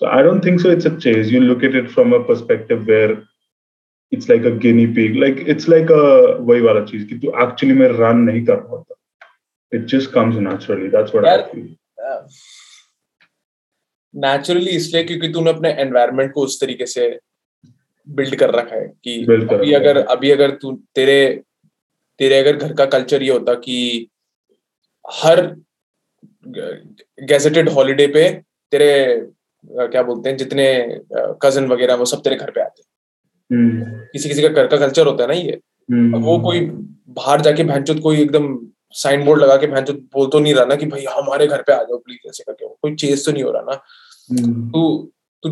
so 0.00 0.06
I 0.16 0.20
don't 0.26 0.44
think 0.46 0.60
so 0.60 0.74
it's 0.76 0.88
a 0.90 0.94
chase 1.06 1.32
you 1.36 1.40
look 1.40 1.64
at 1.70 1.74
it 1.80 1.90
from 1.96 2.12
a 2.12 2.22
perspective 2.30 2.86
where 2.86 3.16
it's 4.12 4.28
like 4.28 4.44
a 4.44 4.52
guinea 4.64 4.86
pig 4.98 5.16
like 5.24 5.42
it's 5.54 5.68
like 5.74 5.90
a 6.00 6.04
वही 6.50 6.60
वाला 6.68 6.84
चीज़ 6.92 7.06
कि 7.08 7.18
तू 7.24 7.32
actually 7.46 7.78
में 7.80 7.88
run 8.02 8.24
नहीं 8.26 8.44
कर 8.46 8.60
होता 8.70 8.94
it 9.72 9.86
just 9.94 10.12
comes 10.12 10.38
naturally 10.48 10.92
that's 10.96 11.16
what 11.16 11.28
I 11.32 11.36
feel 11.48 11.66
naturally 14.16 14.70
इसलिए 14.70 15.04
क्योंकि 15.04 15.28
तूने 15.28 15.50
अपने 15.50 15.72
एनवायरमेंट 15.72 16.32
को 16.32 16.42
उस 16.42 16.60
तरीके 16.60 16.86
से 16.86 17.18
बिल्ड 18.08 18.34
कर 18.34 18.50
रखा 18.50 18.76
है 18.76 18.92
कि 19.04 19.20
अभी 19.50 19.72
अगर 19.72 19.96
अभी 19.96 20.30
अगर 20.30 20.50
तू 20.50 20.72
तेरे 20.94 21.42
तेरे 22.18 22.38
अगर 22.38 22.56
घर 22.56 22.72
का 22.72 22.86
कल्चर 22.86 23.22
ये 23.22 23.30
होता 23.30 23.54
कि 23.54 24.08
हर 25.04 25.40
गैजेटेड 26.48 27.68
हॉलीडे 27.68 28.06
पे 28.06 28.28
तेरे 28.72 28.90
क्या 29.64 30.02
बोलते 30.02 30.28
हैं 30.28 30.36
जितने 30.36 30.66
कज़न 31.42 31.66
वगैरह 31.66 31.94
वो 31.94 32.04
सब 32.04 32.22
तेरे 32.22 32.36
घर 32.36 32.50
पे 32.50 32.60
आते 32.60 32.82
हैं। 32.82 33.58
हम्म, 33.58 33.84
किसी 34.12 34.28
किसी 34.28 34.42
का 34.42 34.48
घर 34.48 34.66
का 34.66 34.76
कल्चर 34.76 35.06
होता 35.06 35.22
है 35.22 35.28
ना 35.28 35.34
ये। 35.34 35.60
हम्म, 35.90 36.18
वो 36.24 36.38
कोई 36.40 36.60
बाहर 37.16 37.40
जाके 37.40 37.64
भैंचोद 37.64 38.00
कोई 38.00 38.20
एकदम 38.22 38.58
साइन 38.92 39.24
बोर्ड 39.24 39.42
लगा 39.42 39.56
के 39.56 39.66
भैंचोद 39.66 39.96
बोल 40.14 40.28
तो 40.30 40.38
नहीं 40.40 40.54
रहा 40.54 40.64
ना 40.64 40.76
कि 40.76 40.86
भाई 40.86 41.04
हमारे 41.04 41.46
घर 41.46 41.62
पे 41.62 41.72
आ 41.72 41.82
जाओ 41.82 41.98
प्लीज़ 41.98 42.28
ऐसे 42.28 42.44
करके। 42.44 42.68
कोई 42.68 42.94
चेज 42.94 43.24
तो 43.26 43.32
नहीं 43.32 43.42
हो 43.42 43.50
रहा 43.50 43.62
ना। 43.62 43.80
तू 44.32 45.12
तू 45.42 45.50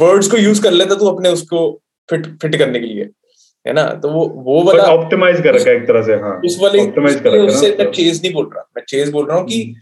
वर्ड्स 0.00 0.30
को 0.30 0.36
यूज़ 0.36 0.62
कर 0.62 0.72
लेता 0.72 0.94
तू 0.94 1.06
अपने 1.06 1.28
उसको 1.28 1.60
फिट 2.08 2.26
फिट 2.42 2.56
करने 2.56 2.80
के 2.80 2.86
लिए 2.86 3.10
है 3.66 3.72
ना? 3.72 3.84
तो 3.94 4.10
वो 4.10 4.26
वो 4.44 4.62
वाला 4.64 4.82
ऑप्टिमाइज 4.84 5.40
कर 5.42 5.54
रखा 5.54 5.70
है 5.70 5.76
एक 5.76 5.86
तरह 5.88 6.02
से 6.02 6.14
हाँ। 6.14 6.40
उस 6.46 6.58
वाले 6.60 6.78
optimize 6.78 7.20
कर 7.22 7.32
रखा 7.32 7.58
है 7.58 7.76
मैं 7.78 7.90
चेज 7.92 8.20
नहीं 8.22 8.32
बोल 8.34 8.50
रहा 8.54 8.68
मैं 8.76 8.84
चेज 8.88 9.10
बोल 9.12 9.26
रहा 9.26 9.38
हूँ 9.38 9.46
कि 9.46 9.74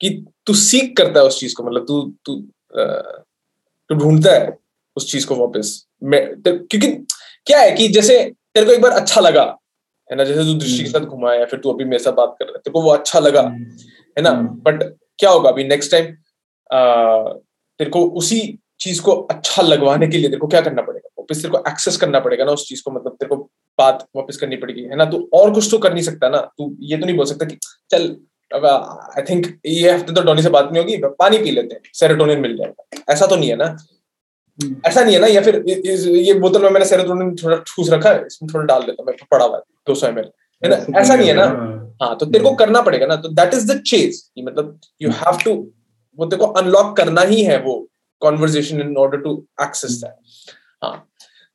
कि 0.00 0.10
तू 0.46 0.54
सीख 0.54 0.94
करता 0.96 1.20
है 1.20 1.26
उस 1.26 1.40
चीज़ 1.40 1.54
को 1.54 1.64
मतलब 1.64 1.86
तू 1.88 2.00
तू 2.24 2.36
तू 3.90 3.94
ढूंढता 3.94 4.32
है 4.32 4.56
उस 4.96 5.10
चीज़ 5.12 5.26
को 5.26 5.34
वापस। 5.34 5.86
मैं 6.02 6.24
क्योंकि 6.42 6.88
क्या 7.46 7.58
है 7.60 7.70
कि 7.72 7.88
जैसे 7.88 8.18
तेरे 8.54 8.66
को 8.66 8.72
एक 8.72 8.80
बार 8.80 8.92
अच्छा 8.92 9.20
लगा 9.20 9.42
है 10.10 10.16
ना? 10.16 10.24
जैसे 10.24 10.44
तू 10.44 10.54
दृष्टि 10.54 10.82
के 10.84 10.90
साथ 10.90 11.00
घुमा 11.00 11.34
या 11.34 11.44
फिर 11.44 11.60
तू 11.60 11.72
अभी 11.72 11.84
मेरे 11.84 11.98
साथ 11.98 12.12
बात 12.12 12.34
कर 12.38 12.44
रहा 12.44 12.52
है 12.52 12.58
तेरे 12.58 12.72
को 12.72 12.82
वो 12.82 12.90
अच्छा 12.90 13.18
लगा। 13.18 13.42
है 14.16 14.22
ना? 14.22 14.30
हम्म। 14.30 14.48
बट 14.62 14.82
क्या 15.18 15.30
होगा 15.30 15.50
अभी 15.50 15.64
नेक्स्ट 15.64 15.90
टाइम 15.92 16.06
तेरे 17.80 17.90
को 17.90 18.04
उसी 18.20 18.40
चीज़ 18.80 19.00
को 19.02 19.12
अच्छा 19.30 19.62
लगवाने 19.62 20.06
के 20.08 20.18
लिए 20.18 20.28
तेरे 20.28 20.40
को 20.40 20.46
क्या 20.46 20.60
करना 20.60 20.82
पड़ेगा? 20.82 21.08
वापस 21.18 21.42
तेरे 21.42 21.50
को 21.52 21.58
एक्सेस 21.68 21.96
करना 21.96 22.20
पड़ेगा 22.20 22.44
ना 22.44 22.52
उस 22.52 22.66
चीज़ 22.68 22.82
को 22.84 22.90
मतलब 22.90 23.12
तेरे 23.12 23.28
को 23.28 23.36
बात 23.78 24.06
वापस 24.16 24.36
करनी 24.36 24.56
पड़ेगी 24.56 24.82
है 24.82 24.96
ना? 24.96 25.04
तू 25.04 25.28
और 25.34 25.52
कुछ 25.54 25.68
तो 25.70 25.78
कर 25.78 25.92
नहीं 25.94 26.02
सकता 26.04 26.28
ना। 26.28 26.40
तू 26.58 26.74
ये 26.80 26.96
तो 26.96 27.06
नहीं 27.06 27.16
बोल 27.16 27.26
सकता 27.26 27.46
कि 27.46 27.58
चल 27.90 28.16
आई 28.50 29.22
थिंक 29.30 29.46
ये 29.66 29.90
हफ़्ते 29.90 30.12
तो 30.14 30.22
डॉनी 30.22 30.42
से 30.42 30.50
बात 30.50 30.68
नहीं 30.72 30.82
होगी 30.82 30.96
पानी 31.20 31.38
पी 31.38 31.50
लेते 31.50 31.74
हैं 31.74 31.82
सेरोटोनिन 31.94 32.40
मिल 32.40 32.56
जाएगा। 32.56 33.12
ऐसा 33.12 33.26
तो 33.26 33.36
नहीं 33.36 33.50
है 33.50 33.56
ना? 33.56 33.64
हम्म। 34.58 34.76
ऐसा 34.86 35.02
नहीं 35.04 35.14
है 35.14 35.20
ना? 35.20 35.26
या 35.26 35.40
फिर 35.42 35.62
ये 35.66 36.34
बोतल 36.40 36.62
में 36.62 36.70
मैंने 36.70 36.86
सेरोटोनिन 36.86 37.34
थोड़ा 37.42 37.56
ठूस 37.66 37.90
रखा 37.90 38.10
है 38.10 38.26
इसमें 38.26 38.52
थोड़ा 38.54 38.64
डाल 38.66 38.82
देता 38.82 39.02
हूँ 39.02 39.06
मैं 39.06 39.26
पड़ा 39.30 39.44
हुआ 39.44 39.56
है 39.56 39.62
दो 39.86 39.94
सौ 39.94 40.06
एम 40.06 40.18
है 40.62 40.68
ना? 40.70 41.00
ऐसा 41.00 41.14
नहीं 41.14 41.28
है 41.28 41.34
ना? 41.34 41.44
हाँ। 42.02 42.16
तो 42.16 42.26
तेरे 42.26 42.44
को 42.44 42.54
करना 42.54 42.80
पड़ेगा 42.82 43.06
ना। 43.06 43.16
तो 43.16 43.28
दैट 43.30 43.54
इज़ 43.54 43.72
द 43.72 43.80
चेज 43.82 44.22
मतलब 44.38 44.78
यू 45.02 45.10
हैव 45.10 45.38
टू 45.44 45.52
वो 46.18 46.26
तेरे 46.26 46.40
को 46.40 46.46
अनलॉक 46.52 46.96
करना 46.96 47.20
ही 47.22 47.42
है 47.42 47.58
वो 47.62 47.74
conversation 48.22 48.80
in 48.80 48.96
order 48.96 49.18
to 49.18 49.32
access 49.62 49.92
that 50.04 50.54
हाँ 50.82 51.08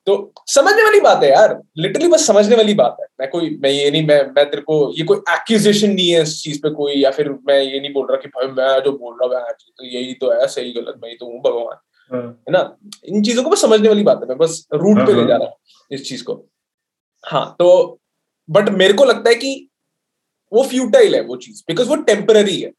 तो 0.08 0.14
समझने 0.48 0.84
वाली 0.84 1.00
बात 1.00 1.24
है 1.24 1.30
यार। 1.30 1.60
लिटरली 1.78 2.08
बस 2.08 2.26
समझने 2.28 2.56
वाली 2.56 2.74
बात 2.74 2.98
है। 3.02 3.06
मैं 3.20 3.30
कोई 3.30 3.50
मैं 3.64 3.70
ये 3.70 3.90
नहीं 3.92 4.06
मैं 4.08 4.22
मैं 4.36 4.46
तेरे 4.50 4.62
को 4.62 4.78
ये 4.98 5.04
कोई 5.04 5.18
एक्यूजेशन 5.30 5.92
नहीं 5.92 6.10
है 6.10 6.22
इस 6.22 6.42
चीज़ 6.44 6.60
पे 6.60 6.70
कोई 6.70 6.94
या 6.94 7.12
फिर 7.12 7.30
मैं 7.48 7.60
ये 7.62 7.80
नहीं 7.80 7.94
बोल 7.94 8.08
रहा 8.08 8.18
कि 8.18 8.28
भाई 8.28 8.48
मैं 8.48 8.84
जो 8.84 8.92
बोल 8.92 9.18
रहा 9.22 9.40
हूँ 9.40 9.54
तो 9.78 9.86
यही 9.86 10.14
तो 10.14 10.32
है 10.32 10.48
सही 10.48 10.72
गलत 10.72 11.00
मैं 11.04 11.10
ही 11.10 11.16
तो 11.16 11.26
हूँ 11.26 11.42
भगवान। 11.42 11.78
हाँ, 12.12 12.22
है 12.22 12.52
ना? 12.52 12.78
इन 13.06 13.24
चीज़ों 13.24 13.44
को 13.44 13.50
बस 13.50 13.62
समझने 13.62 13.90
वाली 13.90 14.04
बात 14.04 14.22
है। 14.22 14.28
मैं 14.30 14.38
बस 14.38 14.66
रूट 14.74 14.98
पे 14.98 15.12
हाँ, 15.12 15.22
ले 15.22 15.28
जा 15.28 15.36
रहा 15.36 15.48
हूँ 15.48 15.56
इस 15.92 16.08
चीज़ 16.10 16.24
को। 16.24 16.44
हाँ 17.24 17.56
तो 17.60 18.00
बट 18.50 18.70
मेरे 18.70 18.94
को 18.94 19.06
लगता 19.06 19.30
है 19.30 19.36
कि 19.36 19.68
वो 20.52 20.64
फ्यूटाइल 20.64 21.16
है 21.16 21.22
वो 21.22 21.36
चीज़ 21.38 21.62
बिकॉज़ 21.68 21.90
वो 21.90 21.96
टेम्पररी 22.04 22.60
है 22.62 22.72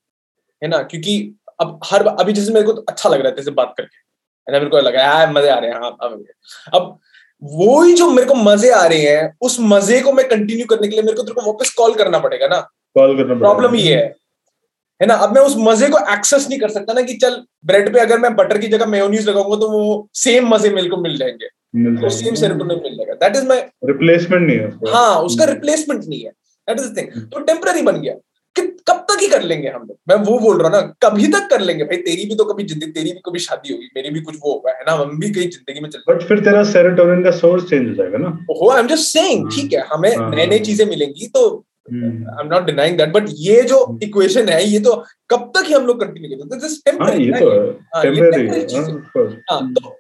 है 0.63 0.69
ना? 0.69 0.83
क्योंकि 0.83 1.35
अब 1.61 1.79
हर 1.85 2.07
अभी 2.07 2.33
जैसे 2.33 2.53
मेरे 2.53 2.67
को 2.67 2.73
तो 2.73 2.85
अच्छा 2.89 3.09
लग 3.09 3.19
रहा 3.19 3.29
है 3.29 3.35
तेरे 3.35 3.45
से 3.45 3.51
बात 3.51 3.75
करके 3.77 3.97
है 3.97 4.53
ना? 4.53 4.59
मेरे 4.59 4.71
को 4.71 4.81
लगा 4.81 5.03
यार 5.03 5.33
मज़े 5.33 5.49
आ 5.49 5.59
रहे 5.59 5.71
हैं 5.71 5.81
हाँ 5.81 5.97
अब 6.03 6.25
अब 6.75 6.99
वो 7.43 7.83
ही 7.83 7.93
जो 7.95 8.11
मेरे 8.11 8.29
को 8.29 8.35
मज़े 8.35 8.71
आ 8.71 8.85
रहे 8.87 9.07
हैं 9.07 9.37
उस 9.41 9.57
मज़े 9.61 10.01
को 10.01 10.13
मैं 10.13 10.27
कंटिन्यू 10.29 10.67
करने 10.67 10.89
के 10.89 10.95
लिए 10.97 11.03
मेरे 11.03 11.17
को 11.17 11.23
तेरे 11.23 11.35
को 11.35 11.47
वापस 11.47 11.71
कॉल 11.75 11.95
करना 11.95 12.19
पड़ेगा 12.19 12.47
ना? 12.49 12.61
कॉल 12.97 13.17
करना 13.17 13.35
प्रॉब्लम 13.39 13.75
ये 13.77 13.95
है 13.95 14.05
है 15.01 15.07
ना? 15.07 15.15
अब 15.15 15.35
मैं 15.35 15.43
उस 15.43 15.55
मज़े 15.59 15.89
को 15.89 15.99
एक्सेस 16.15 16.49
नहीं 16.49 16.59
कर 16.61 16.71
सकता 16.71 16.93
ना 16.93 17.03
कि 17.03 17.15
चल 17.17 17.43
ब्रेड 17.67 17.93
पे 17.95 18.01
अगर 18.01 18.19
मैं 18.19 18.35
बटर 18.37 18.59
की 18.59 18.69
जगह 18.69 18.87
मेयोनीज 18.87 19.29
लगाऊँगा 19.29 19.57
तो 19.57 19.71
वो 19.71 20.09
सेम 20.17 20.49
मज़े 20.49 20.71
मेरे 20.71 20.89
को 20.89 20.97
मिल 20.97 21.17
जाएँगे। 21.19 21.49
तो 21.75 22.09
सेम 22.11 22.35
सेरोटोनिन 22.35 22.81
मिल 22.83 22.97
जाएगा। 22.97 23.15
दैट 23.21 23.37
इज़ 23.37 23.47
माय 23.49 23.61
रिप्लेसमेंट 23.87 24.47
नहीं 24.47 24.59
है 24.59 24.93
हाँ 24.93 25.17
उसका 25.23 25.45
रिप्लेसमेंट 25.47 26.05
नहीं 26.05 26.21
है। 26.21 26.31
दैट 26.69 26.81
इज़ 26.81 26.93
थिंग 26.97 27.09
तो 27.25 27.41
टेम्पररी 27.43 27.83
बन 27.83 28.01
गया। 28.01 28.15
कि 28.57 28.63
कब 28.89 28.97
तक 29.11 29.21
ही 29.21 29.27
कर 29.29 29.43
लेंगे 29.43 29.69
हम 29.69 29.83
लोग? 29.83 29.97
मैं 30.09 30.17
वो 30.25 30.39
बोल 30.39 30.59
रहा 30.59 30.69
हूँ 30.69 30.77
ना 30.77 30.81
कभी 31.03 31.27
तक 31.33 31.47
कर 31.51 31.61
लेंगे। 31.61 31.85
भाई 31.85 31.97
तेरी 31.99 32.25
भी 32.29 32.35
तो 32.37 32.45
कभी 32.45 32.65
ज़िंदगी 32.65 32.91
तेरी 32.93 33.13
भी 33.13 33.21
कभी 33.27 33.39
शादी 33.39 33.73
होगी 33.73 33.89
मेरी 33.97 34.11
भी 34.11 34.21
कुछ 34.21 34.35
वो 34.43 34.53
होगा 34.53 34.71
है 34.71 34.85
ना 34.87 34.93
हम 35.03 35.19
भी 35.21 35.31
कहीं 35.31 35.49
ज़िंदगी 35.51 35.81
में 35.81 35.89
चल 35.91 36.03
बट 36.09 36.23
फिर 36.29 36.41
तेरा 36.45 36.63
सेरोटोनिन 36.73 37.23
का 37.25 37.31
सोर्स 37.39 37.65
चेंज 37.71 37.89
हो 37.89 37.95
जाएगा 37.95 38.19
ना। 38.19 38.29
हो 38.51 38.69
आई 38.71 38.81
एम 38.81 38.87
जस्ट 38.89 39.09
सेइंग 39.13 39.43
हाँ, 39.43 39.51
ठीक 39.55 39.73
है 39.73 39.87
हमें 39.93 40.17
हाँ, 40.17 40.31
नए 40.31 40.47
हाँ। 40.47 40.59
चीज़ें 40.61 40.87
मिलेंगी 40.87 41.29
तो 41.29 41.45
I 41.93 42.43
am 42.43 42.49
not 42.49 42.67
denying 42.67 42.99
that 42.99 43.13
but 43.13 43.29
ये 43.41 43.63
जो 43.73 43.79
इक्वेशन 44.03 44.41
हम्म। 44.41 44.53
है 44.53 44.65
ये 44.65 44.81
तो 44.81 44.95
कब 45.31 45.51
तक 45.57 45.65
ही 45.69 45.75
हम 45.75 45.87
लोग 45.87 46.01
कंटिन्यू 46.01 46.39
करते 46.39 46.61
दिस 46.61 46.79
टेम्पररी 46.85 47.25
ये 47.27 47.41
तो 47.41 47.51
है। 47.51 48.03
टेम्पररी 48.03 49.35
हाँ 49.51 49.61
तो 49.73 49.97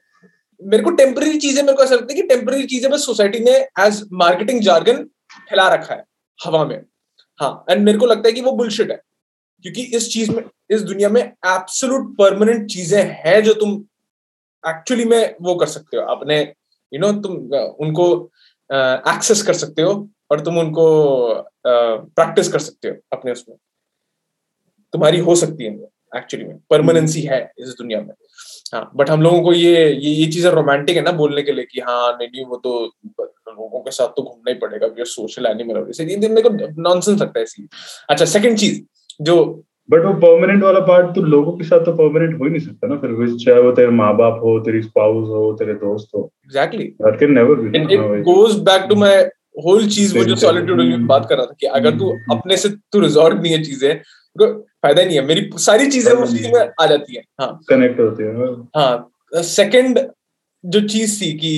मेरे 0.71 0.83
को 0.83 0.91
टेम्पररी 0.97 1.39
चीज़ें 1.39 1.63
मेरे 1.63 1.77
को 1.77 1.83
ऐसा 1.85 1.95
लगता 1.95 2.15
है 2.15 2.21
कि 2.21 2.27
टेम्पररी 2.29 2.67
चीज़ें 2.67 2.91
बस 2.93 3.05
सोसाइटी 3.07 3.39
ने 3.41 3.53
एज 3.87 4.03
मार्केटिंग 4.13 4.61
जार्गन 4.63 5.05
फैला 5.51 5.69
रखा 5.75 5.95
है 5.95 6.05
हवा 6.39 6.65
में। 6.65 6.81
हाँ 7.41 7.65
एंड 7.71 7.85
मेरे 7.85 7.99
को 7.99 8.07
लगता 8.07 8.29
है 8.29 8.33
कि 8.33 8.41
वो 8.41 8.53
बुलशिट 8.53 8.91
है 8.91 9.01
क्योंकि 9.65 9.83
इस 9.97 10.09
चीज़ 10.13 10.31
में 10.33 10.43
इस 10.71 10.83
दुनिया 10.83 11.09
में 11.09 11.21
एब्सोलूट 11.23 12.15
परमानेंट 12.19 12.69
चीज़ें 12.71 13.03
हैं 13.25 13.43
जो 13.45 13.55
तुम 13.55 13.73
एक्चुअली 14.65 15.05
में 15.05 15.35
वो 15.43 15.55
कर 15.55 15.67
सकते 15.67 15.97
हो 15.97 16.03
अपने 16.15 16.41
यू 16.41 16.99
you 16.99 17.01
नो 17.01 17.09
know, 17.09 17.23
तुम 17.23 17.35
उनको 17.87 18.07
एक्सेस 19.11 19.43
कर 19.43 19.55
सकते 19.55 19.83
हो 19.83 19.93
और 20.31 20.41
तुम 20.41 20.59
उनको 20.59 20.87
प्रैक्टिस 21.67 22.53
कर 22.53 22.59
सकते 22.59 22.89
हो 22.89 22.95
अपने 23.13 23.33
उसमें। 23.33 23.57
तुम्हारी 24.95 25.19
हो 25.21 25.35
सकती 25.37 25.65
है। 25.65 25.71
एक्चुअली 26.17 26.47
में 26.47 26.59
परमानेंसी 26.71 27.21
है 27.23 27.41
इस 27.59 27.69
दुनिया 27.69 28.01
में। 28.01 28.15
हाँ 28.75 28.91
बट 28.97 29.11
हम 29.11 29.23
लोगों 29.23 29.43
को 29.43 29.53
ये 29.53 29.85
ये 29.87 30.11
ये 30.11 30.27
चीज़ें 30.27 30.51
रोमांटिक 30.51 30.97
है 30.97 31.03
ना 31.03 31.13
बोलने 31.13 31.43
के 31.43 31.53
लिए 31.53 31.65
कि 31.65 31.81
हाँ 31.81 32.13
नहीं 32.13 32.29
नहीं 32.29 32.45
वो 32.45 32.57
तो 32.57 32.85
लोगों 33.49 33.81
के 33.81 33.91
साथ 33.91 34.09
तो 34.09 34.23
घूमना 34.23 34.51
ही 34.51 34.59
पड़ेगा 34.59 35.05
सोशल 35.05 35.47
एनिमल 35.47 35.81
मेरे 36.29 36.43
को 36.43 36.51
नॉनसेंस 36.83 37.21
लगता 37.21 37.39
है 37.39 37.43
इसी 37.43 37.69
अच्छा 38.11 38.25
सेकंड 38.25 38.59
चीज़ 38.59 38.81
जो 39.23 39.37
बट 39.91 40.05
वो 40.05 40.13
परमानेंट 40.13 40.63
वाला 40.63 40.81
पार्ट 40.81 41.15
तो 41.15 41.23
लोगों 41.23 41.53
के 41.53 41.65
साथ 41.65 41.85
तो 41.85 41.93
परमानेंट 41.93 42.39
हो 42.41 42.45
ही 42.45 42.51
नहीं 42.51 42.61
सकता 42.61 42.89
ना 42.89 42.97
फिर 42.97 43.37
चाहे 43.37 43.61
वो 43.61 43.73
तेरे 43.73 43.91
माँ 43.93 44.17
बाप 44.17 44.41
हो 44.43 44.59
तेरी 44.61 44.83
स्पाउस 44.83 45.29
हो 45.29 45.53
तेरे 45.59 45.75
दोस्त 45.75 46.09
हो। 46.15 46.31
Exactly 46.45 46.85
that 47.03 47.19
can 47.21 47.33
never 47.33 47.57
be 47.57 47.79
it 47.79 48.23
goes 48.25 48.59
back 48.61 48.87
to 48.89 48.95
my 48.95 49.17
whole 49.65 49.89
चीज़ 49.89 50.19
वो 50.19 50.25
जो 50.25 50.37
सॉलिट्यूड 50.37 50.81
में 50.81 51.07
बात 51.07 51.27
कर 51.29 51.37
रहा 51.37 51.47
था 51.47 51.57
कि 51.61 51.67
अगर 51.79 51.99
तू 51.99 52.11
हम्म। 52.11 52.37
अपने 52.37 52.57
से 52.57 52.69
तू 52.69 53.01
रिजॉर्व 53.01 53.41
नहीं 53.41 53.53
है 53.53 53.63
चीज़ें 53.63 53.99
तो 54.37 54.47
फ़ायदा 54.83 55.05
नहीं 55.05 55.17
है। 55.17 55.25
मेरी 55.27 55.49
सारी 55.61 55.87
चीज़ें 55.91 56.13
उस 56.15 56.37
चीज़ 56.37 56.51
में 56.53 56.61
आ 56.81 56.87
जाती 56.87 57.17
है। 57.17 57.23
हाँ। 57.41 57.59
कनेक्ट 57.69 58.01
होती 58.01 58.25
है 58.25 58.53
हाँ। 58.77 59.43
सेकंड 59.43 59.99
जो 60.65 60.81
चीज़ 60.89 61.21
थी 61.21 61.33
कि 61.35 61.53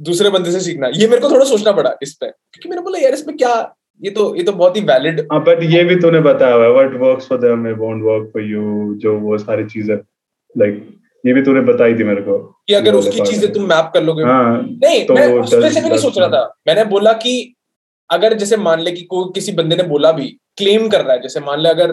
दूसरे 0.00 0.30
बंदे 0.30 0.50
से 0.50 0.60
सीखना 0.60 0.88
ये 0.94 1.06
मेरे 1.08 1.20
को 1.20 1.30
थोड़ा 1.30 1.44
सोचना 1.44 1.72
पड़ा 1.72 1.94
इस 2.02 2.14
पे 2.14 2.26
क्योंकि 2.26 2.68
मैंने 2.68 2.82
बोला 2.82 2.98
यार 2.98 3.12
इसमें 3.14 3.36
क्या 3.36 3.54
ये 4.00 4.10
तो 4.10 4.34
ये 4.36 4.42
तो 4.42 4.52
बहुत 4.52 4.76
ही 4.76 4.80
वैलिड 4.82 5.20
बट 5.32 5.62
ये 5.64 5.82
भी 5.84 5.96
तूने 5.96 6.20
बताया 6.20 6.54
हुआ 6.54 6.68
what 6.68 6.94
works 7.00 7.26
for 7.28 7.38
them 7.38 7.66
it 7.68 7.76
won't 7.78 8.02
work 8.04 8.30
for 8.32 8.42
you 8.44 8.94
जो 9.02 9.18
वो 9.20 9.38
सारी 9.38 9.64
चीज़ें 9.66 9.94
लाइक 9.96 10.88
ये 11.24 11.32
भी 11.34 11.42
तूने 11.42 11.60
बताई 11.62 11.94
थी 11.94 12.04
मेरे 12.04 12.22
को। 12.22 12.38
कि 12.68 12.74
अगर 12.74 12.94
उसकी 12.94 13.20
चीज़ें 13.20 13.52
तुम 13.52 13.68
मैप 13.68 13.90
कर 13.94 14.02
लोगे। 14.02 14.24
हाँ, 14.24 14.62
नहीं 14.62 15.04
तो 15.06 15.14
मैं 15.14 15.26
उसमें 15.40 15.68
से 15.70 15.80
भी 15.80 15.88
नहीं 15.88 15.98
सोच 15.98 16.18
रहा 16.18 16.28
था। 16.28 16.42
मैंने 16.68 16.84
बोला 16.84 17.12
कि 17.24 17.54
अगर 18.10 18.34
जैसे 18.34 18.56
मान 18.56 18.80
ले 18.80 18.92
कि 18.92 19.02
कोई 19.04 19.30
किसी 19.34 19.52
बंदे 19.52 19.76
ने 19.76 19.82
बोला 19.88 20.12
भी 20.12 20.26
क्लेम 20.58 20.88
कर 20.88 21.00
रहा 21.00 21.12
है। 21.12 21.22
जैसे 21.22 21.40
मान 21.40 21.60
ले 21.60 21.68
अगर 21.68 21.92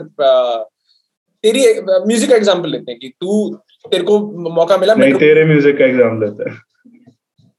तेरी 1.44 1.64
म्यूज़िक 1.82 2.30
का 2.30 2.36
एग्ज़ाम्पल 2.36 2.70
लेते 2.70 2.92
हैं 2.92 3.00
कि 3.00 3.10
तू 3.10 3.50
तेरे 3.86 4.04
को 4.04 4.20
मौका 4.52 4.78
मिला 4.78 4.94
नहीं 4.96 5.14
तेरे 5.20 5.46
म्यूज़िक 5.46 5.78
का 5.78 5.86
एग्ज़ाम्पल 5.86 6.26
लेते 6.26 6.50
हैं। 6.50 6.58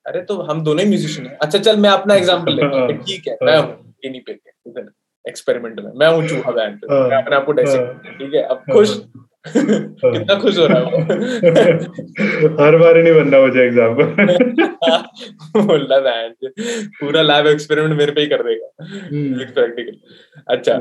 अरे 0.06 0.20
तो 0.22 0.40
हम 0.42 0.62
दोनों 0.64 0.82
ही 0.82 0.88
म्यूजिशियन 0.88 1.26
हैं। 1.26 1.36
अच्छा 1.38 1.58
चल 1.58 1.76
मैं 1.78 1.90
अपना 1.90 2.14
एग्ज़ाम्पल 2.14 2.52
लेता 2.52 2.66
हूँ। 2.68 2.88
हाँ। 2.88 2.98
ठीक 2.98 3.28
है 3.28 3.36
मैं 3.42 3.56
हूँ। 3.58 3.94
नहीं 4.04 4.20
पे 4.22 4.32
एक्सपेरिमेंट 5.24 5.80
में। 5.80 5.90
मैं 5.94 6.08
हूँ 6.08 6.26
चूहा 6.28 6.50
बैंड 6.52 6.84
मैं 6.90 7.16
अपने 7.16 7.36
आप 7.36 7.44
को 7.46 7.52
ठीक 7.52 8.34
है 8.34 8.42
अब 8.44 8.64
खुश। 8.72 8.96
कितना 9.48 10.34
खुश 10.34 10.58
हो 10.58 10.66
रहा 10.66 10.78
है? 10.78 11.02
हर 12.60 12.76
बार 12.76 13.02
नहीं 13.02 13.14
बनना 13.14 13.40
मुझे 13.40 13.60
एग्ज़ाम 13.60 13.94
बोलना 15.66 15.98
बैंड 15.98 16.52
पूरा 17.00 17.22
लैब 17.22 17.46
एक्सपेरिमेंट 17.46 17.98
मेरे 17.98 18.12
पे 18.12 18.20
ही 18.20 18.26
कर 18.26 18.42
देगा। 18.42 18.66
प्रैक्टिकल 19.52 19.92
हम्म। 19.92 20.56
अच्छा। 20.56 20.72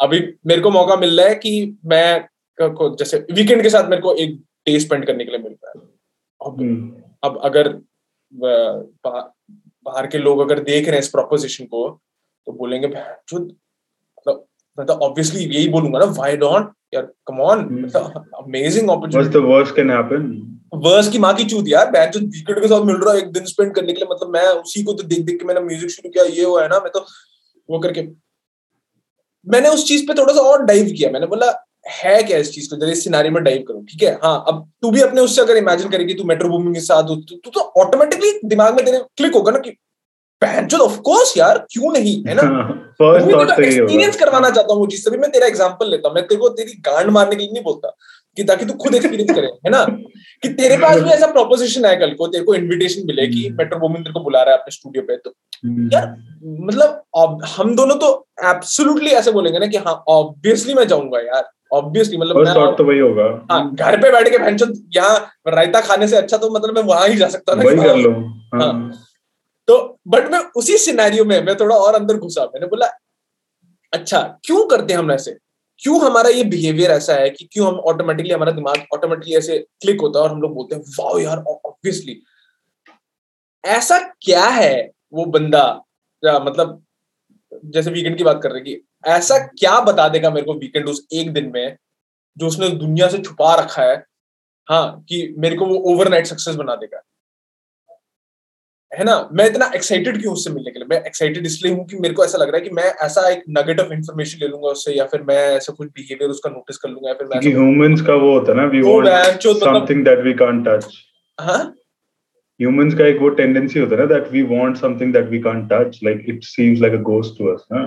अभी 0.00 0.34
मेरे 0.46 0.60
को 0.60 0.70
मौका 0.70 0.96
मिल 0.96 1.20
रहा 1.20 1.28
है 1.28 1.34
कि 1.34 1.78
मैं 1.86 2.28
जैसे 2.96 3.26
वीकेंड 3.32 3.62
के 3.62 3.70
साथ 3.70 3.88
मेरे 3.88 4.02
को 4.02 4.14
एक 4.14 4.36
डे 4.66 4.80
स्पेंड 4.80 5.06
करने 5.06 5.24
के 5.24 5.30
लिए 5.30 5.40
मिल 5.40 5.52
रहा 5.52 5.72
है। 5.76 5.84
अब 6.46 6.60
हम्म। 6.60 7.02
अब 7.24 7.40
अगर 7.44 7.68
बाहर 8.34 10.06
के 10.06 10.18
लोग 10.18 10.40
अगर 10.40 10.58
देख 10.58 10.84
रहे 10.84 10.92
हैं 10.92 11.02
इस 11.02 11.08
प्रोपोजिशन 11.08 11.64
को 11.64 12.02
तो 12.46 12.52
बोलेंगे 12.52 12.88
मतलब 14.78 14.78
मैं 14.78 14.86
तो 14.86 15.04
ऑब्वियसली 15.06 15.44
यही 15.44 15.68
बोलूँगा 15.68 15.98
ना 15.98 16.04
व्हाई 16.04 16.36
डोंट 16.36 16.72
यार 16.94 17.02
come 17.26 17.40
on 17.40 17.64
amazing 18.34 18.90
opportunity 18.90 19.38
the 19.38 19.42
worst 19.44 19.76
can 19.76 19.90
happen 19.90 20.26
worst 20.74 21.12
की 21.12 21.18
माँ 21.18 21.34
की 21.34 21.44
चूत 21.44 21.68
यार 21.68 21.90
बैच 21.90 22.16
जो 22.16 22.20
वीकेंड 22.20 22.60
के 22.60 22.68
साथ 22.68 22.84
मिल 22.84 22.96
रहा 22.96 23.14
है 23.14 23.20
एक 23.20 23.30
दिन 23.32 23.44
स्पेंड 23.44 23.74
करने 23.74 23.92
के 23.92 24.00
लिए 24.00 24.08
मतलब 24.10 24.30
मैं 24.30 24.46
उसी 24.48 24.82
को 24.84 24.92
तो 24.92 25.02
देख 25.02 25.20
देख 25.20 25.38
के 25.38 25.44
मैंने 25.44 25.60
म्यूज़िक 25.60 25.90
शुरू 25.90 26.10
किया 26.10 26.24
ये 26.24 26.44
हुआ 26.44 26.62
है 26.62 26.68
ना 26.68 26.78
मैं 26.78 26.90
तो 26.94 27.06
वो 27.70 27.78
करके। 27.78 28.02
मैंने 29.46 29.68
उस 29.68 29.86
चीज़ 29.88 30.06
पे 30.08 30.14
थोड़ा 30.14 30.34
सा 30.34 30.40
और 30.40 30.64
डाइव 30.64 30.86
किया 30.98 31.10
मैंने 31.10 31.26
बोला 31.26 31.46
है 32.02 32.22
क्या 32.22 32.38
इस 32.38 32.52
चीज़ 32.52 32.70
को? 32.70 32.76
जरा 32.76 32.90
इस 32.90 33.04
सिनारी 33.04 33.30
में 33.30 33.42
डाइव 33.44 33.64
करूँ 33.68 33.84
ठीक 33.84 34.02
है? 34.02 34.12
हाँ 34.22 34.44
अब 34.48 34.70
तू 34.82 34.90
भी 34.90 35.00
अपने 35.00 35.20
उससे 35.20 35.40
अगर 35.42 35.56
इमेजिन 35.56 35.88
करेगी 35.90 36.14
तू 36.14 36.24
मेट्रो 36.24 36.48
बूमिंग 36.48 36.74
के 36.74 36.80
साथ 36.80 37.02
तू 37.02 37.50
तो 37.50 37.60
ऑटोमेटिकली 37.60 38.32
दिमाग 38.44 38.76
में 38.76 38.84
तेरे 38.84 38.98
क्लिक 39.16 39.34
होगा 39.34 39.52
ना 39.52 39.58
कि 39.58 39.70
ऑफ़ 40.74 41.00
कोर्स 41.00 41.36
यार 41.36 41.58
क्यों 41.58 41.92
नहीं 41.92 42.24
है 42.24 42.34
ना? 42.34 42.42
एक्सपीरियंस 43.64 44.16
करवाना 44.16 44.50
चाहता 44.50 44.74
हूँ 44.74 44.88
मैं 45.18 45.30
तेरा 45.30 45.46
एग्जांपल 45.46 45.90
लेता 45.90 46.08
हूँ। 46.08 46.14
मैं 46.14 46.26
तेरे 46.26 46.40
को 46.40 46.48
तेरी 46.48 46.72
गांड 46.72 47.10
मारने 47.10 47.36
के 47.36 47.42
लिए 47.42 47.52
नहीं 47.52 47.62
बोलता 47.62 47.96
कि 48.36 48.44
ताकि 48.44 48.64
तू 48.64 48.72
खुद 48.72 48.94
एक्सपीरियंस 48.94 49.34
करे 49.34 49.46
है 49.46 49.70
ना? 49.70 49.84
कि 50.42 50.48
तेरे 50.48 50.76
पास 50.76 51.00
भी 51.00 51.10
ऐसा 51.10 51.26
प्रोपोजिशन 51.26 51.84
है 51.84 51.96
कल 51.96 52.10
को 52.10 52.26
तेरे 52.26 52.44
को 52.44 52.54
इनविटेशन 52.54 53.06
मिले 53.06 53.26
कि 53.26 53.50
मेट्रो 53.50 53.78
वोमिन 53.78 54.02
तेरे 54.02 54.12
को 54.12 54.20
बुला 54.20 54.42
रहा 54.42 54.54
है 54.54 54.58
अपने 54.58 54.72
स्टूडियो 54.72 55.02
पे 55.02 55.16
तो 55.16 55.30
hmm. 55.30 55.94
यार 55.94 56.16
मतलब 56.46 57.02
हम 57.58 57.76
दोनों 57.76 57.96
तो 57.96 58.26
एब्सोल्युटली 58.44 59.10
ऐसे 59.10 59.32
बोलेंगे 59.32 59.58
ना 59.58 59.66
कि 59.66 59.76
हाँ 59.76 60.04
ऑब्वियसली 60.08 60.74
मैं 60.74 60.88
जाऊँगा 60.88 61.18
यार 61.18 61.50
ऑब्वियसली 61.72 62.16
मतलब 62.16 62.74
तो 62.78 62.84
वही 62.84 62.98
होगा। 62.98 63.46
हाँ 63.50 63.74
घर 63.74 63.96
पे 63.96 64.12
बैठ 64.12 64.28
के 64.28 64.38
भैंसो 64.38 64.66
यहाँ 64.96 65.30
रायता 65.48 65.80
खाने 65.80 66.08
से 66.08 66.16
अच्छा 66.16 66.36
तो 66.36 66.50
मतलब 66.50 66.74
मैं 66.74 66.82
वहाँ 66.82 67.08
ही 67.08 67.16
जा 67.16 67.28
सकता 67.28 67.52
हूँ 67.52 67.64
वही 67.64 67.76
कर 67.76 67.96
लो। 67.96 68.10
हाँ। 68.54 68.92
तो 69.68 69.98
बट 70.08 70.30
मैं 70.32 70.38
उसी 70.56 70.76
सिनेरियो 70.78 71.24
में, 71.24 71.40
मैं 71.44 71.54
थोड़ा 71.60 71.76
और 71.76 71.94
अंदर 71.94 72.16
घुसा। 72.16 72.44
मैंने 72.44 72.66
बोला 72.66 72.86
अच्छा 73.92 74.20
क्यों 74.44 74.66
करते 74.68 74.92
हैं 74.92 75.00
हम 75.00 75.10
ऐसे? 75.12 75.36
क्यों 75.80 76.00
हमारा 76.02 76.28
ये 76.30 76.44
बिहेवियर 76.44 76.90
ऐसा 76.90 77.14
है 77.14 77.30
कि 77.30 77.44
क्यों 77.52 77.66
हम 77.68 77.78
ऑटोमेटिकली 77.90 78.32
हमारा 78.34 78.52
दिमाग 78.52 78.86
ऑटोमेटिकली 78.94 79.36
ऐसे 79.36 79.58
क्लिक 79.82 80.00
होता 80.00 80.18
है 80.18 80.24
और 80.24 80.30
हम 80.30 80.40
लोग 80.42 80.54
बोलते 80.54 80.74
हैं, 80.74 80.82
वाओ 80.98 81.18
यार 81.18 81.38
ऑब्वियसली 81.38 82.20
ऐसा 83.64 83.98
क्या 84.22 84.44
है 84.46 84.74
वो 85.12 85.24
बंदा 85.26 85.64
मतलब 86.22 86.82
जैसे 87.64 87.90
वीकेंड 87.90 88.16
की 88.18 88.24
बात 88.24 88.40
कर 88.42 88.50
रहे 88.52 88.60
कि 88.62 88.80
ऐसा 89.08 89.38
क्या 89.38 89.78
बता 89.80 90.08
देगा 90.08 90.30
मेरे 90.30 90.46
को 90.46 90.54
वीकेंड 90.54 90.88
उस 90.88 91.06
एक 91.12 91.32
दिन 91.32 91.50
में 91.54 91.76
जो 92.36 92.46
उसने 92.46 92.68
दुनिया 92.70 93.08
से 93.08 93.18
छुपा 93.18 93.54
रखा 93.54 93.82
है 93.82 93.96
हाँ 94.68 95.04
कि 95.08 95.34
मेरे 95.38 95.56
को 95.56 95.66
वो 95.66 95.76
ओवरनाइट 95.92 96.26
सक्सेस 96.26 96.56
बना 96.56 96.74
देगा? 96.76 97.00
है 98.96 99.04
ना? 99.04 99.14
मैं 99.32 99.46
इतना 99.46 99.70
एक्साइटेड 99.74 100.20
क्यों 100.20 100.32
उससे 100.32 100.50
मिलने 100.50 100.70
के 100.70 100.78
लिए? 100.78 100.86
मैं 100.90 101.02
एक्साइटेड 101.06 101.46
इसलिए 101.46 101.72
हूँ 101.72 101.84
कि 101.86 101.96
मेरे 101.96 102.14
को 102.14 102.24
ऐसा 102.24 102.38
लग 102.38 102.48
रहा 102.48 102.56
है 102.56 102.62
कि 102.62 102.70
मैं 102.70 102.84
ऐसा 103.06 103.28
एक 103.28 103.42
नगेट 103.58 103.80
ऑफ़ 103.80 103.92
इन्फॉर्मेशन 103.92 104.38
ले 104.42 104.48
लूँगा 104.48 104.68
उससे 104.68 104.92
या 104.92 105.04
फिर 105.06 105.22
मैं 105.22 105.38
ऐसा 105.56 105.72
कुछ 105.72 105.88
बिहेवियर 105.88 106.30
उसका 106.30 106.50
नोटिस 106.50 106.76
कर 106.76 106.88
लूँगा 106.88 107.08
या 107.08 107.14
फिर 107.14 107.26
मैं 107.26 107.40
ह्यूमंस 107.42 108.00
का 108.06 108.14
वो 108.14 108.32
होता 108.38 108.52
है 108.52 108.58
ना 108.58 108.64
we 108.66 108.80
want 108.82 109.42
something 109.42 110.04
that 110.04 110.24
we 110.24 110.32
can't 110.34 110.66
touch 110.68 110.86
हाँ? 111.38 111.74
ह्यूमंस 112.60 112.94
का 112.94 113.06
एक 113.06 113.20
वो 113.20 113.28
टेंडेंसी 113.40 113.78
होता 113.80 113.94
है 113.94 114.00
ना 114.00 114.06
that 114.14 114.32
we 114.32 114.42
want 114.54 114.76
something 114.76 115.12
that 115.12 115.28
we 115.30 115.38
can't 115.40 115.68
touch 115.72 115.98
like 116.04 116.24
it 116.28 116.44
seems 116.44 116.80
like 116.80 116.94
a 116.94 117.02
ghost 117.10 117.38
to 117.38 117.52
us 117.54 117.66
हाँ? 117.72 117.86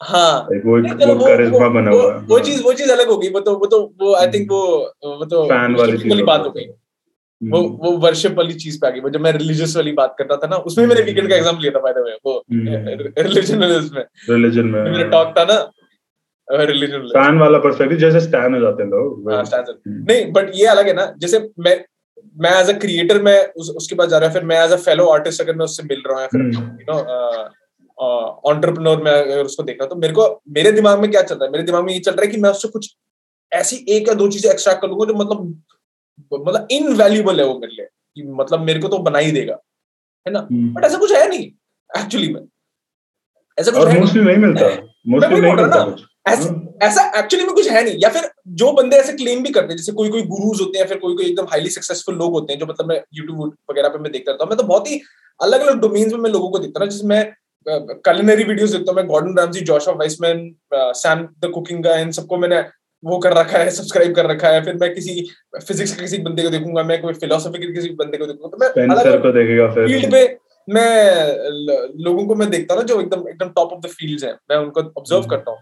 हाँ। 0.00 0.40
वो 0.64 0.78
एक 0.78 1.02
वो 1.08 1.14
करिश्मा 1.26 1.68
बना 1.68 1.90
हुआ 1.90 2.12
है। 2.14 2.18
वो 2.20 2.38
चीज़ 2.38 2.62
वो 2.62 2.72
चीज़ 2.72 2.90
अलग 2.92 3.08
होगी 3.08 3.28
वो 3.28 3.40
तो 3.40 3.56
वो 3.58 3.66
तो 3.66 3.80
वो 4.00 4.14
आई 4.14 4.26
थिंक 4.32 4.50
वो 4.50 4.64
वो 5.06 5.24
तो 5.24 5.44
फ़ैन 5.48 5.74
वाली 5.76 6.22
बात 6.22 6.40
हो 6.40 6.50
गई। 6.50 6.66
वो 7.40 7.58
हम्म। 7.58 7.76
वो 7.80 7.90
वर्शिप 7.98 8.36
वाली 8.36 8.54
चीज़ 8.60 8.78
पे 8.80 8.86
आ 8.86 8.90
गई। 8.90 9.00
वो 9.00 9.10
जब 9.10 9.20
मैं 9.20 9.32
रिलीजियस 9.32 9.76
वाली 9.76 9.92
बात 9.94 10.14
कर 10.18 10.24
रहा 10.26 10.36
था 10.42 10.46
ना 10.48 10.56
उसमें 10.68 10.86
मैंने 10.86 11.02
वीकेंड 11.02 11.28
का 11.30 11.36
एग्ज़ाम 11.36 11.58
लिया 11.60 11.72
था 11.72 11.80
बाय 11.80 11.92
द 11.92 12.04
वे 12.04 12.14
वो 12.26 12.42
रिलीजन 12.50 13.58
में 13.58 13.66
रिलीजन 14.30 14.66
में 14.66 14.80
मेरा 14.82 15.08
टॉक 15.10 15.34
था 15.38 15.44
ना 15.44 15.58
रिलीजन 16.48 17.06
फ़ैन 17.08 17.38
वाला। 17.38 17.58
पर्सपेक्टिव 17.58 17.98
जैसे 17.98 18.20
स्टैन 18.20 18.54
हो 18.54 18.60
जाते 18.60 18.82
हैं 18.82 18.90
लोग 18.90 19.30
हाँ 19.32 19.44
स्टैन 19.44 19.74
नहीं 19.86 20.32
बट 20.32 20.50
ये 20.54 20.66
अलग 20.68 20.86
है 20.88 20.94
ना 20.94 21.12
जैसे 21.18 21.38
मैं 21.58 21.76
मैं 22.36 22.50
एज 22.60 22.70
अ 22.70 22.78
क्रिएटर 22.78 23.22
मैं 23.22 23.38
उस, 23.52 23.70
उसके 23.70 23.94
पास 23.94 24.08
जा 24.08 24.18
रहा 24.18 24.30
फिर 24.30 24.44
मैं 24.44 24.64
एज 24.64 24.72
अ 24.72 24.76
फेलो 24.84 25.06
आर्टिस्ट 25.10 25.40
अगर 25.40 25.54
मैं 25.56 25.64
उससे 25.64 25.82
मिल 25.82 26.02
रहा 26.08 26.20
हूँ 26.20 26.28
फिर 26.28 26.42
यू 26.42 26.92
नो 26.92 26.98
ऑन्टरप्रनोर 28.50 29.02
में 29.02 29.10
अगर 29.12 29.44
उसको 29.44 29.62
देख 29.62 29.76
रहा 29.80 29.88
तो 29.88 29.96
मेरे 29.96 30.14
को 30.14 30.24
मेरे 30.56 30.72
दिमाग 30.72 31.00
में 31.00 31.10
क्या 31.10 31.22
चल 31.22 31.34
रहा 31.34 31.44
है? 31.44 31.50
मेरे 31.52 31.64
दिमाग 31.64 31.84
में 31.84 31.92
ये 31.92 31.98
चल 32.00 32.12
रहा 32.12 32.24
है 32.24 32.30
कि 32.32 32.40
मैं 32.40 32.50
उससे 32.50 32.68
कुछ 32.68 32.94
ऐसी 33.52 33.84
एक 33.88 34.08
या 34.08 34.14
दो 34.14 34.28
चीज़ें 34.28 34.50
एक्सट्रैक्ट 34.50 34.80
कर 34.82 34.88
लूँगा 34.88 35.04
जो 35.06 35.14
मतलब 35.14 35.62
मतलब 36.32 36.68
इनवैल्यूबल 36.70 37.40
है 37.40 37.46
वो 37.46 37.58
मेरे 37.58 37.74
लिए 37.74 37.86
कि 38.16 38.22
मतलब 38.34 38.60
मेरे 38.62 38.80
को 38.80 38.88
तो 38.88 38.98
बना 39.00 39.18
ही 39.18 39.32
देगा 39.32 39.58
है 40.26 40.32
ना 40.32 40.40
बट 40.40 40.52
हम्म। 40.52 40.84
ऐसा 40.84 40.98
कुछ 40.98 41.12
है 41.12 41.28
नहीं 41.28 41.44
एक्चुअली 41.90 42.32
में 42.32 42.40
ऐसा 43.58 43.70
कुछ 43.70 43.88
है 43.88 44.24
नहीं 44.24 44.36
मिलता 44.38 44.68
मोस्टली 45.08 45.40
नहीं 45.40 45.54
मिलता 45.54 45.84
कुछ 45.84 46.04
ऐसा 46.82 47.02
हाँ। 47.02 47.22
एक्चुअली 47.22 47.44
में 47.44 47.54
कुछ 47.54 47.68
है 47.68 47.82
नहीं 47.84 47.98
या 47.98 48.08
फिर 48.08 48.30
जो 48.54 48.72
बंदे 48.72 48.96
ऐसे 48.96 49.12
क्लेम 49.12 49.42
भी 49.42 49.50
करते 49.50 49.68
हैं 49.68 49.76
जैसे 49.76 49.92
कोई 49.92 50.08
कोई 50.08 50.22
गुरुज 50.24 50.60
होते 50.60 50.78
हैं 50.78 50.86
फिर 50.86 50.98
कोई 50.98 51.14
कोई 51.16 51.26
एकदम 51.26 51.46
हाईली 51.50 51.70
सक्सेसफुल 51.70 52.14
लोग 52.14 52.32
होते 52.32 52.52
हैं 52.52 52.60
जो 52.60 52.66
मतलब 52.66 52.88
मैं 52.88 53.02
यूट्यूब 53.14 53.56
वगैरह 53.70 53.88
पे 53.88 53.98
मैं 53.98 54.12
देखता 54.12 54.32
रहता 54.32 54.44
हूँ 54.44 54.50
मैं 54.50 54.58
तो 54.58 54.64
बहुत 54.64 54.90
ही 54.90 55.00
अलग 55.40 55.60
अलग 55.60 55.80
डोमेन्स 55.80 56.12
में 56.12 56.20
मैं 56.20 56.30
लोगों 56.30 56.50
को 56.50 56.58
देखता 56.58 56.80
हूँ 56.80 56.88
जिसमें 56.88 57.32
कलिनरी 57.66 58.44
वीडियोस 58.44 58.70
देखता 58.70 58.92
हूँ 58.92 58.96
मैं 58.96 59.06
Gordon 59.06 59.38
Ramsay 59.38 59.60
Joshua 59.62 59.92
Weissman 59.94 60.42
Sam 60.74 61.26
the 61.40 61.50
cooking 61.54 61.82
guy 61.84 62.02
इन 62.02 62.10
सबको 62.12 62.36
मैंने 62.36 62.62
वो 63.02 63.18
कर 63.18 63.32
रखा 63.32 63.58
है 63.58 63.70
सब्सक्राइब 63.70 64.14
कर 64.14 64.26
रखा 64.26 64.48
है 64.48 64.64
फिर 64.64 64.74
मैं 64.74 64.92
किसी 64.94 65.14
फिजिक्स 65.66 65.94
के 65.94 66.02
किसी 66.02 66.18
बंदे 66.18 66.42
को 66.42 66.50
देखूँगा 66.50 66.82
मैं 66.82 67.00
कोई 67.02 67.14
फिलोसफी 67.14 67.58
के 67.58 67.72
किसी 67.72 67.90
बंदे 67.94 68.18
को 68.18 68.26
देखूँगा 68.26 68.48
तो 68.48 68.58
मैं 68.58 68.70
को 69.20 69.32
देखेगा 69.32 69.68
फिर। 69.74 69.86
फ़ील्ड 69.86 70.10
पे 70.12 70.38
मैं 70.68 71.94
लोगों 72.04 72.26
को 72.26 72.34
मैं 72.34 72.50
देखता 72.50 72.74
हूँ 72.74 72.84
जो 72.84 73.00
एकदम 73.00 73.28
एकदम 73.28 73.48
टॉप 73.48 73.72
ऑफ़ 73.72 73.80
द 73.80 73.90
फील्ड्स 73.90 74.24
हैं 74.24 74.32
मैं 74.50 74.56
उनको 74.56 74.80
ऑब्ज़र्व 74.80 75.20
हम्म। 75.20 75.30
करता 75.30 75.50
हूँ। 75.50 75.58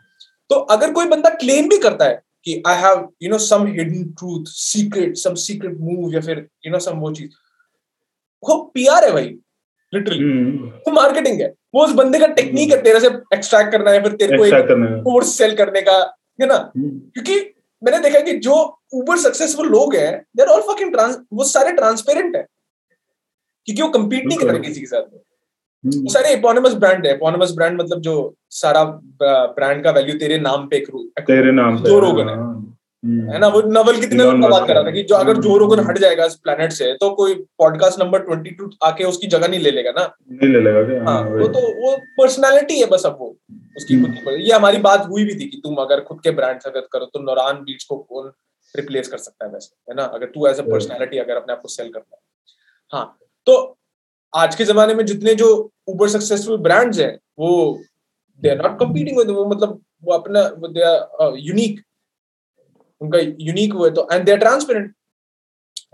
तो 0.51 0.57
अगर 0.75 0.93
कोई 0.93 1.07
बंदा 1.07 1.31
क्लेम 1.31 1.69
भी 1.69 1.79
करता 1.79 2.05
है 2.05 2.23
कि 2.45 2.63
I 2.67 2.83
have 2.83 3.09
you 3.23 3.31
know 3.31 3.39
some 3.39 3.67
hidden 3.67 4.05
truth 4.19 4.45
secret 4.49 5.17
some 5.17 5.35
secret 5.43 5.77
move 5.81 6.15
या 6.15 6.21
फिर 6.21 6.47
यू 6.67 6.73
नो 6.73 6.79
सम 6.79 6.99
वो 6.99 7.13
चीज़ 7.13 7.31
वो 8.43 8.63
पीआर 8.75 9.05
है 9.05 9.13
भाई 9.13 9.35
लिटरली 9.93 10.19
हम्म। 10.19 10.69
वो 10.87 10.93
मार्केटिंग 10.93 11.41
है। 11.41 11.53
वो 11.75 11.85
उस 11.85 11.93
बंदे 11.93 12.19
का 12.19 12.27
टेक्निक 12.35 12.71
है 12.71 12.83
तेरे 12.83 13.01
से 13.01 13.09
एक्सट्रैक्ट 13.35 13.73
करना 13.73 13.91
है 13.91 14.03
फिर 14.03 14.13
तेरे 14.13 14.39
को 14.39 14.45
एक 14.45 15.03
कोर्स 15.05 15.39
सेल 15.39 15.55
करने 15.57 15.81
का। 15.81 16.03
है 16.41 16.47
ना? 16.47 16.73
हम्म। 16.77 16.89
क्योंकि 16.89 17.55
मैंने 17.83 17.99
देखा 17.99 18.21
कि 18.21 18.33
जो 18.39 18.81
ऊबर 18.95 19.17
सक्सेसफुल 19.17 19.69
लोग 19.69 19.95
हैं 19.95 20.27
देर 20.37 20.47
ऑल 20.47 20.61
फकिंग 20.61 20.95
वो 21.33 21.45
सारे 21.45 21.73
ट्रांसपेरेंट 21.73 22.37
है। 22.37 22.47
क्योंकि 23.67 23.83
वो 23.83 23.89
कम्पीट 23.89 24.27
नहीं 24.27 24.39
कर 24.39 24.47
रहे 24.47 24.61
किसी 24.61 24.81
के 24.81 24.87
साथ 24.87 25.01
हम्म। 25.01 26.01
वो 26.01 26.13
सारे 26.13 26.35
इकोनोमस 26.35 26.75
ब्रांड 26.75 27.07
है। 27.07 27.15
इकोनोमस 27.15 27.53
ब्रांड 27.53 27.81
मतलब 27.83 28.01
जो 28.01 28.35
सारा 28.51 28.85
ब्रांड 29.23 29.85
का 29.85 29.91
वैल्यू 29.91 30.19
तेरे 30.19 30.39
नाम 30.39 30.67
पे 30.69 30.85
तेरे 31.21 31.53
नाम 31.53 31.83
पे 31.83 31.89
दो 31.89 31.99
रोगन 31.99 32.29
है। 32.29 32.55
हाँ। 33.05 33.13
हम्म। 33.13 33.33
है 33.33 33.39
ना? 33.39 33.49
वो 33.49 33.61
नवल 33.63 34.01
कितने 34.01 34.25
में 34.25 34.41
बात 34.41 34.67
कर 34.69 34.75
रहा 34.75 34.83
था 34.85 34.91
कि 34.91 35.03
जो 35.03 35.15
अगर 35.15 35.37
जो 35.37 35.57
रोगन 35.59 35.81
हट 35.87 35.99
जाएगा 35.99 36.25
इस 36.25 36.35
प्लेनेट 36.45 36.73
से 36.73 36.93
तो 37.01 37.11
कोई 37.15 37.35
पॉडकास्ट 37.59 38.01
नंबर 38.01 38.21
ट्वेंटी 38.21 38.51
टू 38.51 38.71
आके 38.85 39.05
उसकी 39.05 39.27
जगह 39.27 39.49
नहीं 39.49 39.61
ले 39.61 39.71
लेगा 39.71 39.91
ना? 39.91 40.05
नहीं 40.33 40.49
ले 40.53 40.61
लेगा 40.61 40.83
क्या? 40.85 41.03
हाँ, 41.05 41.23
हाँ 41.23 41.31
वो 41.31 41.49
तो 41.49 41.61
वो 41.81 41.97
पर्सनालिटी 42.19 42.79
है 42.81 42.87
बस 42.87 43.07
अब 43.07 43.17
वो 43.21 43.29
उसकी 43.77 44.01
खुद 44.03 44.15
की 44.19 44.43
ये 44.45 44.53
हमारी 44.53 44.79
बात 44.89 45.07
हुई 45.11 45.25
भी 45.25 45.35
थी 45.35 45.49
कि 45.49 45.61
तुम 45.65 45.77
अगर 45.85 46.01
खुद 46.01 46.21
के 46.25 46.31
ब्रांड 46.41 46.61
से 46.61 46.71
अगर 46.71 46.89
करो 46.93 47.07
तो 47.07 47.23
नौरान 47.23 47.63
बीच 47.65 47.85
को 47.85 47.97
कौन 47.99 48.33
रिप्लेस 48.75 49.09
कर 49.09 49.19
सकता 49.19 49.45
है 49.47 49.53
वैसे 49.53 49.75
है 49.91 49.97
ना? 49.97 50.05
अगर 50.05 50.27
तू 50.27 50.47
एज 50.47 50.59
अ 50.59 50.63
पर्सनैलिटी 50.71 51.19
अगर 51.19 51.37
अपने 51.37 51.53
आप 51.53 51.61
को 51.63 51.69
सेल 51.69 51.93
करता 51.93 52.17
है। 52.17 52.23
हाँ 52.93 53.07
तो 53.47 53.77
आज 54.33 54.55
के 54.55 54.65
जमाने 54.65 54.95
में 54.95 55.05
जितने 55.07 55.35
जो 55.35 55.49
ऊबर 55.89 56.09
सक्सेसफुल 56.09 56.57
ब्रांड्स 56.59 56.99
हैं 56.99 57.17
वो 57.39 57.51
they 58.43 58.49
are 58.51 58.63
not 58.63 58.79
competing 58.81 59.19
with 59.19 59.31
वो 59.31 59.45
मतलब 59.47 59.81
वो 60.05 60.13
अपना 60.13 60.43
दे 60.69 60.83
आर 60.83 61.37
यूनिक 61.39 61.81
उनका 63.05 63.19
यूनिक 63.41 63.75
वो 63.75 63.85
है 63.85 63.91
तो 63.95 64.09
एंड 64.13 64.25
दे 64.25 64.33
आर 64.33 64.39
ट्रांसपेरेंट 64.39 64.93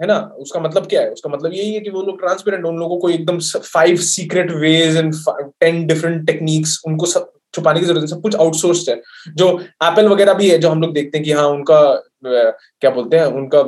है 0.01 0.07
ना? 0.07 0.19
उसका 0.39 0.61
मतलब 0.61 0.87
क्या 0.87 1.01
है? 1.01 1.11
उसका 1.11 1.31
मतलब 1.31 1.53
यही 1.55 1.73
है 1.75 1.81
कि 1.81 1.91
वो 1.91 2.03
लोग 2.03 2.21
ट्रांसपेरेंट 2.21 2.65
उन 2.67 2.79
लोगों 2.79 2.99
को 2.99 3.11
एकदम 3.11 3.39
five 3.65 3.97
secret 4.05 4.51
ways 4.53 4.97
and 4.97 5.15
ten 5.61 5.87
different 5.87 6.27
techniques 6.27 6.81
उनको 6.87 7.07
सब 7.07 7.31
छुपाने 7.55 7.81
की 7.81 7.87
ज़रूरत 7.87 8.03
है 8.03 8.07
सब 8.09 8.21
कुछ 8.23 8.35
आउटसोर्स्ड 8.37 8.91
है। 8.91 9.01
जो 9.37 9.49
एप्पल 9.61 10.09
वगैरह 10.09 10.35
भी 10.35 10.49
है 10.51 10.59
जो 10.59 10.69
हम 10.71 10.83
लोग 10.83 10.93
देखते 10.95 11.19
हैं 11.19 11.25
कि 11.25 11.33
हाँ 11.33 11.47
उनका 11.49 11.81
क्या 12.25 12.91
बोलते 12.91 13.19
हैं 13.19 13.25
उनका 13.39 13.63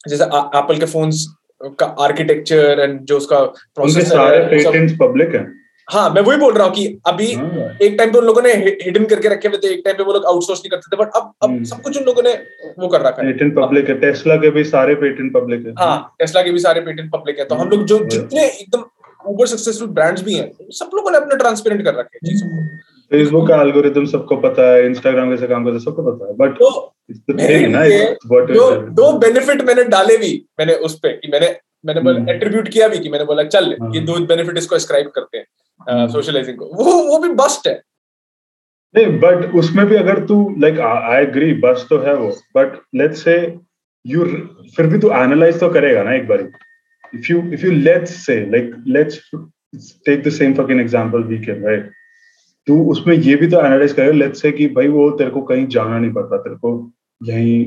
जैसे 0.00 0.24
एप्पल 0.24 0.78
के 0.78 0.86
फोन्स 0.86 1.26
का 1.80 1.86
आर्किटेक्चर 2.04 2.80
एंड 2.80 3.00
जो 3.02 3.16
उसका 3.16 3.38
प्रोसेसर 3.44 4.08
सारे 4.08 4.38
पेटेंट्स 4.48 4.94
पब्लिक 5.00 5.34
है। 5.34 5.44
हाँ 5.88 6.08
मैं 6.10 6.22
वही 6.22 6.38
बोल 6.38 6.54
रहा 6.54 6.66
हूँ 6.66 6.74
कि 6.74 6.86
अभी 7.06 7.32
हाँ। 7.32 7.68
एक 7.82 7.96
टाइम 7.98 8.12
पे 8.12 8.18
उन 8.18 8.24
लोगों 8.24 8.42
ने 8.42 8.52
हिडन 8.52 9.04
करके 9.06 9.28
रखे 9.28 9.48
हुए 9.48 9.58
थे 9.58 9.68
एक 9.68 9.82
टाइम 9.84 9.96
पे 9.96 10.02
वो 10.02 10.12
लोग 10.12 10.24
आउटसोर्स 10.26 10.60
नहीं 10.60 10.70
करते 10.70 10.90
थे 10.92 11.00
बट 11.00 11.12
अब 11.12 11.32
अब 11.42 11.48
हम्म। 11.48 11.64
सब 11.64 11.82
कुछ 11.82 11.98
उन 11.98 12.04
लोगों 12.04 12.22
ने 12.22 12.32
वो 12.78 12.88
कर 12.88 13.00
रखा 13.02 13.22
है 13.22 13.32
पेटेंट 13.32 13.54
पब्लिक 13.56 13.88
है 13.88 13.98
टेस्ला 14.00 14.36
के 14.36 14.50
भी 14.50 14.64
सारे 14.66 14.94
पेटेंट 14.96 15.32
पब्लिक 15.34 15.66
है 15.66 15.72
हाँ 15.78 16.14
टेस्ला 16.18 16.42
के 16.42 16.50
भी 16.50 16.58
सारे 16.60 16.80
पेटेंट 16.82 17.10
पब्लिक 17.10 17.38
है 17.38 17.44
तो 17.44 17.54
हम 17.54 17.68
लोग 17.68 17.84
जो 17.84 17.98
हाँ। 17.98 18.08
जितने 18.08 18.46
एकदम 18.46 18.84
ऊबर 19.24 19.46
सक्सेसफुल 19.46 19.88
ब्रांड्स 19.90 20.22
भी 20.22 20.34
हैं 20.34 20.50
सब 20.72 20.90
लोगों 20.94 21.10
ने 21.10 21.18
अपने 21.18 21.36
ट्रांसपेरेंट 21.36 21.84
कर 21.84 21.94
रखे 21.94 22.18
हैं 22.18 22.28
चीज़ों 22.28 22.48
को 22.48 22.64
फेसबुक 23.10 23.48
का 23.48 23.60
एल्गोरिथम 23.62 24.06
सबको 24.06 24.36
पता 24.38 24.70
है 24.70 24.86
इंस्टाग्राम 24.86 25.30
कैसे 25.30 25.46
काम 25.46 25.64
करता 25.64 25.74
है 25.74 25.82
सबको 25.82 26.02
पता 26.04 26.26
है 26.26 26.34
बट 26.36 26.58
तो 28.48 28.70
दो 28.92 29.12
बेनिफिट 29.18 29.62
मैंने 29.62 29.84
डाले 29.90 30.16
भी 30.16 30.32
मैंने 30.60 30.74
उस 30.86 30.98
पे 30.98 31.12
कि 31.14 31.28
मैंने 31.28 31.54
मैंने 31.84 32.00
बोला 32.00 32.32
एट्रीब्यूट 32.32 32.54
हम्म। 32.56 32.72
किया 32.72 32.88
भी 32.88 32.98
कि 32.98 33.08
मैंने 33.08 33.24
बोला 33.24 33.42
चल 33.46 33.76
हाँ। 33.80 33.90
ये 33.94 34.00
दो 34.02 34.18
बेनिफिट 34.26 34.58
इसको 34.58 34.76
अस्क्राइब 34.76 35.10
करते 35.10 35.38
हैं 35.38 35.46
सोशलाइजिंग 35.80 36.60
हम्म। 36.60 36.68
को। 36.68 36.84
वो 36.84 37.02
वो 37.08 37.18
भी 37.18 37.28
बस्ट 37.34 37.66
है। 37.68 37.74
नहीं 38.94 39.18
बट 39.20 39.54
उसमें 39.54 39.84
भी 39.86 39.96
अगर 39.96 40.24
तू 40.26 40.38
लाइक 40.60 40.78
आई 40.80 41.22
एग्री 41.22 41.52
बस 41.62 41.86
तो 41.90 41.98
है 41.98 42.14
वो। 42.16 42.28
बट 42.56 42.78
लेट्स 42.94 43.22
से 43.24 43.36
यू 44.04 44.24
फिर 44.76 44.86
भी 44.86 44.98
तू 44.98 45.10
एनालाइज 45.14 45.60
तो 45.60 45.68
करेगा 45.70 46.02
ना 46.02 46.14
एक 46.14 46.26
बार। 46.28 46.48
If 47.14 47.32
you 47.32 47.42
if 47.52 47.66
you 47.66 47.72
let's 47.72 48.14
say 48.26 48.40
like 48.50 48.74
let's 48.86 49.20
take 50.06 50.22
the 50.22 50.30
same 50.32 50.54
fucking 50.54 50.80
example 50.80 51.22
weekend 51.24 51.64
right 51.66 51.90
तू 52.66 52.82
उसमें 52.90 53.14
ये 53.14 53.34
भी 53.36 53.48
तो 53.48 53.60
एनालाइज 53.60 53.92
करेगा 53.92 54.12
लेट्स 54.12 54.42
से 54.42 54.52
कि 54.52 54.66
भाई 54.76 54.88
वो 54.88 55.10
तेरे 55.18 55.30
को 55.30 55.42
कहीं 55.42 55.66
जाना 55.68 55.98
नहीं 55.98 56.12
पड़ता, 56.12 56.36
तेरे 56.36 56.56
को 56.56 56.92
यहीं 57.20 57.60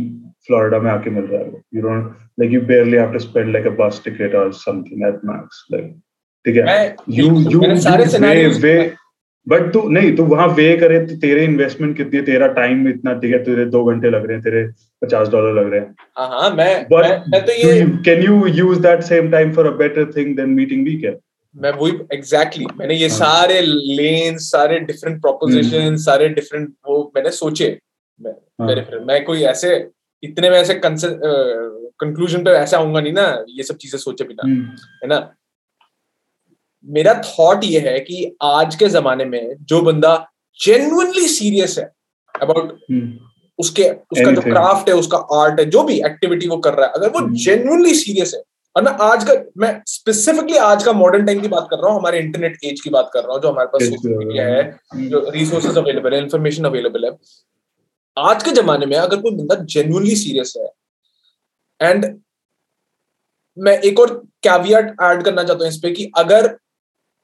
फ्लोरिडा 0.47 0.80
में 0.80 0.91
आके 0.91 1.10
मिल 1.10 1.24
रहा 1.24 1.41
है 1.41 1.62
you 1.76 1.82
don't 1.82 2.16
like 2.39 2.51
you 2.51 2.62
barely 2.68 2.97
have 2.97 3.12
to 3.14 3.20
spend 3.20 3.51
like 3.53 3.68
a 3.68 3.76
bus 3.80 4.01
ticket 4.05 4.36
और 4.36 4.51
समथिंग 4.53 5.07
एट 5.07 5.26
मैक्स 5.26 5.66
लाइक 5.72 5.99
ठीक 6.45 6.57
है? 6.57 6.95
You 7.09 7.27
you 7.51 7.59
way 7.59 8.47
way 8.59 8.73
but 9.47 9.71
तू 9.73 9.81
नहीं 9.89 10.15
तू 10.15 10.23
वहाँ 10.25 10.47
वे 10.55 10.75
करे 10.77 10.99
तो 11.05 11.15
तेरे 11.19 11.43
इन्वेस्टमेंट 11.45 11.95
कितनी 11.97 12.17
है? 12.17 12.23
तेरा 12.25 12.47
टाइम 12.59 12.87
इतना 12.89 13.13
ठीक 13.19 13.33
है? 13.33 13.43
तेरे 13.43 13.65
दो 13.65 13.83
घंटे 13.85 14.09
लग 14.09 14.25
रहे 14.25 14.33
हैं 14.33 14.43
तेरे 14.43 14.63
पचास 15.01 15.29
डॉलर 15.29 15.53
लग 15.53 15.71
रहे 15.71 15.79
हैं। 15.79 15.95
हाँ 16.17 16.27
हाँ 16.29 16.49
मैं 16.55 16.83
बट 16.91 17.23
मैं 17.29 17.45
तो 17.45 17.53
ये 17.53 17.81
can 18.05 18.23
you 18.23 18.45
use 18.47 18.79
that 18.81 19.01
same 19.03 19.31
time 19.31 19.53
for 19.53 19.67
a 19.67 19.75
better 19.77 20.11
thing 20.17 20.35
than 20.37 20.49
meeting 20.59 20.85
weekend 20.85 21.17
मैं 21.55 21.71
वही 21.71 21.91
एग्जैक्टली 22.13 22.63
exactly, 22.63 22.79
मैंने 22.79 22.95
ये 22.95 23.07
हाँ. 23.07 23.17
सारे 23.17 23.61
लेन 23.61 24.37
सारे 24.37 24.79
डिफरेंट 24.79 25.21
प्रोपोजिशन 25.21 25.81
हम्म। 25.81 25.95
सारे 25.97 26.27
डिफरेंट 26.29 26.69
वो 26.87 27.11
मैंने 27.15 27.31
सोचे। 27.31 27.77
मैं, 28.19 28.31
हाँ. 28.31 28.67
मेरे 28.67 28.81
फ्रेंड 28.81 29.05
मैं 29.07 29.23
कोई 29.25 29.41
ऐसे 29.53 29.69
इतने 30.23 30.49
में 30.49 30.57
ऐसे 30.57 30.79
कंक्लूजन 30.85 32.43
पे 32.43 32.51
ऐसे 32.51 32.75
आऊँगा 32.75 33.01
नहीं 33.01 33.13
ना 33.13 33.25
ये 33.49 33.63
सब 33.63 33.77
चीज़ें 33.77 33.99
सोचे 33.99 34.23
बिना 34.23 34.47
हम्म। 34.47 34.63
है 35.03 35.07
ना? 35.07 35.17
मेरा 36.88 37.13
थॉट 37.25 37.63
ये 37.63 37.80
है 37.82 37.99
कि 37.99 38.36
आज 38.43 38.75
के 38.75 38.88
जमाने 38.89 39.25
में 39.25 39.55
जो 39.63 39.82
बंदा 39.82 40.13
जेन्युइनली 40.59 41.27
सीरियस 41.30 41.77
है 41.80 41.91
अबाउट 42.36 42.71
हम्म। 42.91 43.17
उसके 43.59 43.89
उसका 43.89 44.32
जो 44.32 44.41
क्राफ्ट 44.41 44.89
है 44.89 44.95
उसका 44.95 45.17
आर्ट 45.34 45.59
है 45.59 45.65
जो 45.67 45.84
भी 45.84 45.99
एक्टिविटी 46.05 46.47
वो 46.47 46.57
कर 46.57 46.73
रहा 46.73 46.86
है 46.86 46.93
अगर 46.93 47.09
वो 47.11 47.27
जेन्युइनली 47.38 47.93
सीरियस 47.95 48.34
है 48.36 48.41
और 48.75 48.84
मैं 48.84 48.91
आज 49.01 49.23
का 49.23 49.34
मैं 49.57 49.71
स्पेसिफिकली 49.88 50.57
आज 50.63 50.84
का 50.84 50.91
मॉडर्न 50.93 51.25
टाइम 51.25 51.39
की 51.41 51.47
बात 51.47 51.67
कर 51.71 51.77
रहा 51.77 51.91
हूँ 51.91 51.99
हमारे 51.99 52.19
इंटरनेट 52.19 52.57
एज 52.63 52.82
की 52.82 52.89
बात 52.89 53.09
कर 53.13 53.23
रहा 53.23 53.34
हूँ 53.34 53.41
जो 53.41 53.51
हमारे 53.51 53.67
पास 53.67 53.84
सोशल 53.86 54.17
मीडिया 54.17 54.45
है 54.45 55.09
जो 55.09 55.30
रिसोर्सेज 55.30 55.77
अवेलेबल 55.77 56.13
है 56.13 56.21
इन्फॉर्मेशन 56.21 56.65
अवेलेबल 56.65 57.05
है 57.05 57.11
आज 58.17 58.43
के 58.43 58.51
जमाने 58.51 58.86
में 58.86 58.97
अगर 58.97 59.21
कोई 59.21 59.32
बंदा 59.34 59.55
जेन्युइनली 59.65 60.15
सीरियस 60.15 60.53
है 60.57 61.89
एंड 61.89 62.05
मैं 63.57 63.77
एक 63.82 63.99
और 63.99 64.13
कैवियट 64.43 64.95
ऐड 65.03 65.23
करना 65.23 65.43
चाहता 65.43 65.63
हूँ 65.63 65.67
इस 65.67 65.77
पे 65.77 65.91
कि 65.91 66.11
अगर 66.17 66.47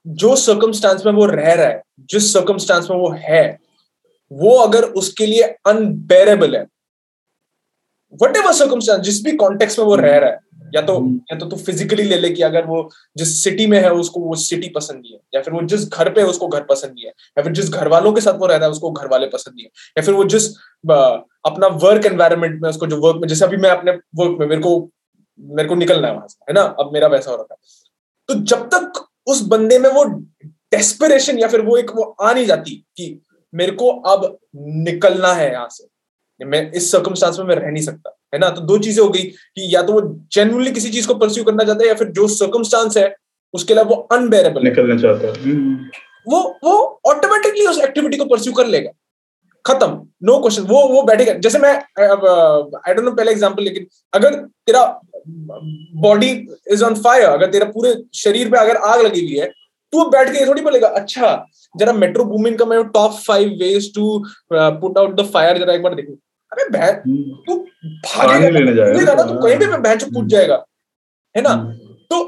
जो 0.06 0.36
सर्कमस्टांस 0.36 1.06
में 1.06 1.12
वो 1.14 1.26
रह 1.26 1.54
रहा 1.54 1.68
है 1.68 1.82
जिस 2.10 2.32
सर्कमस्टांस 2.34 2.90
में 2.90 2.98
वो 2.98 3.10
है 3.20 3.44
वो 4.32 4.56
अगर 4.58 4.84
उसके 4.94 5.26
लिए 5.26 5.44
अनबेरेबल 5.68 6.56
है 6.56 6.66
वट 8.14 8.38
एवर 8.38 8.54
सर्कमस्टांस 8.54 9.00
जिस 9.02 9.24
भी 9.24 9.32
कॉन्टेक्स्ट 9.36 9.80
में 9.80 9.86
वो 9.86 9.96
रह 9.96 10.18
रहा 10.18 10.30
है 10.30 10.40
या 10.76 10.82
तो 10.82 10.98
हम्म। 10.98 11.16
या 11.32 11.38
तो 11.40 11.46
तू 11.46 11.56
फिजिकली 11.58 12.04
ले 12.04 12.18
ले 12.18 12.30
कि 12.30 12.42
अगर 12.42 12.66
वो 12.66 12.90
जिस 13.18 13.44
सिटी 13.44 13.66
में 13.68 13.80
है 13.80 13.92
उसको 13.94 14.20
वो 14.20 14.36
सिटी 14.38 14.70
पसंद 14.70 14.98
नहीं 14.98 15.14
है 15.14 15.20
या 15.36 15.42
फिर 15.42 15.54
वो 15.54 15.62
जिस 15.64 15.88
घर 15.90 16.10
पे 16.10 16.22
है 16.22 16.28
उसको 16.28 16.48
घर 16.48 16.64
पसंद 16.64 16.92
नहीं 16.92 17.06
है 17.06 17.12
या 17.38 17.44
फिर 17.44 17.52
जिस 17.52 17.70
घर 17.72 17.88
वालों 17.88 18.14
के 18.14 18.22
साथ 18.22 18.40
वो 18.40 18.46
रहता 18.46 18.66
है 18.66 18.72
उसको 18.72 18.92
घर 18.92 19.08
वाले 19.08 19.28
पसंद 19.28 19.56
नहीं 19.56 19.66
है 19.66 19.72
या 19.98 20.04
फिर 20.04 20.14
वो 20.14 20.24
जिस 20.26 20.48
अपना 21.46 21.68
वर्क 21.84 22.06
एनवायरमेंट 22.06 22.62
में 22.62 22.70
उसको 22.70 22.88
जो 22.88 23.00
वर्क 23.00 23.22
में 23.22 23.28
जैसे 23.28 23.46
अभी 23.46 23.58
मैं 23.58 23.70
अपने 23.70 23.92
वर्क 24.16 24.38
में 24.40 24.48
मेरे 24.48 24.62
को 24.62 24.78
मेरे 25.40 25.68
को 25.70 25.76
निकलना 25.76 26.08
है 26.08 26.14
वहाँ 26.14 26.28
से 26.28 26.44
है 26.50 26.54
ना 26.54 26.62
अब 26.80 26.94
मेरा 26.94 27.08
वैसा 27.08 27.32
हो 27.32 27.38
रहा 27.38 27.54
है 27.54 27.58
तो 28.30 28.34
जब 28.46 28.68
तक 28.70 29.06
उस 29.28 29.42
बंदे 29.48 29.80
में 29.80 29.90
वो 29.90 30.04
डेस्परेशन 30.72 31.40
या 31.40 31.48
फिर 31.48 31.62
वो 31.62 31.78
एक 31.78 31.92
वो 31.96 32.04
आ 32.22 32.34
नहीं 32.34 32.46
जाती 32.46 32.72
कि 32.98 33.20
मेरे 33.54 33.72
को 33.72 33.90
अब 34.08 34.38
निकलना 34.56 35.34
है 35.34 35.52
यहाँ 35.52 35.68
से। 35.72 36.46
मैं 36.46 36.72
इस 36.72 36.92
सर्कमस्टांस 36.92 37.40
में 37.40 37.46
मैं 37.46 37.56
रह 37.56 37.70
नहीं 37.70 37.84
सकता 37.84 38.16
है 38.34 38.40
ना? 38.40 38.50
तो 38.50 38.62
दो 38.62 38.78
चीज़ें 38.78 39.04
हो 39.04 39.10
गई 39.10 39.22
कि 39.22 39.76
या 39.76 39.82
तो 39.82 39.94
वो 39.94 40.02
जेनुअनली 40.34 40.72
किसी 40.72 40.90
चीज़ 40.90 41.08
को 41.08 41.16
परस्यू 41.16 41.44
करना 41.44 41.64
चाहता 41.64 41.84
है 41.84 41.88
या 41.88 41.96
फिर 41.96 42.08
जो 42.10 42.28
सर्कमस्टांस 42.28 42.98
है 42.98 43.16
उसके 43.54 43.74
लिए 43.74 43.84
वो 43.84 43.96
अनबेरेबल 44.12 44.64
निकलना 44.64 44.98
चाहता 45.02 45.28
है। 45.28 45.54
वो 46.28 46.42
वो 46.64 47.02
ऑटोमेटिकली 47.06 47.66
उस 47.68 47.80
एक्टिविटी 47.80 48.18
को 48.18 48.26
परस्यू 48.26 48.54
कर 48.54 48.68
लेगा। 48.68 48.92
खत्म 49.66 49.92
नो 50.26 50.38
क्वेश्चन 50.40 50.64
वो 50.68 50.82
वो 50.88 51.02
बैठेगा 51.04 51.34
जैसे 51.46 51.60
मैं 51.60 51.74
आई 52.00 52.94
डोंट 52.94 53.06
नो 53.06 53.12
पहले 53.12 53.32
एग्जांपल 53.32 53.64
लेकिन 53.64 53.88
अगर 54.14 54.36
तेरा 54.68 54.84
बॉडी 56.02 56.30
इज़ 56.74 56.84
ऑन 56.86 56.96
फायर 57.02 57.30
अगर 57.30 57.52
तेरा 57.52 57.66
पूरे 57.72 57.94
शरीर 58.16 58.50
पे 58.52 58.58
अगर 58.60 58.78
आग 58.90 59.02
लगी 59.06 59.22
हुई 59.22 59.38
है 59.40 59.48
तू 59.94 60.06
बैठ 60.10 60.30
के 60.30 60.46
थोड़ी 60.48 60.62
बोलेगा 60.62 60.88
अच्छा 61.00 61.32
जरा 61.76 61.94
मेट्रो 61.94 62.24
बूमिंग 62.26 62.58
का 62.58 62.66
मैं 62.66 62.84
top 62.90 63.14
five 63.28 63.50
ways 63.60 63.94
to 63.96 64.08
put 64.54 64.98
out 64.98 65.16
the 65.20 65.26
fire 65.34 65.58
जरा 65.58 65.74
एक 65.74 65.82
बार 65.84 65.96
देखू. 65.96 66.14
अरे 66.52 66.68
बहन 66.70 67.02
हम्म। 67.06 67.36
तू 67.48 67.56
भागेगा 68.06 69.14
ना 69.14 69.24
तू 69.24 69.40
कहीं 69.42 69.56
भी 69.58 69.66
बहन 69.68 69.98
चुप 69.98 70.10
कूद 70.14 70.28
जाएगा 70.30 70.64
है 71.36 71.42
ना? 71.42 71.50
हम्म। 71.50 71.94
तो 72.10 72.24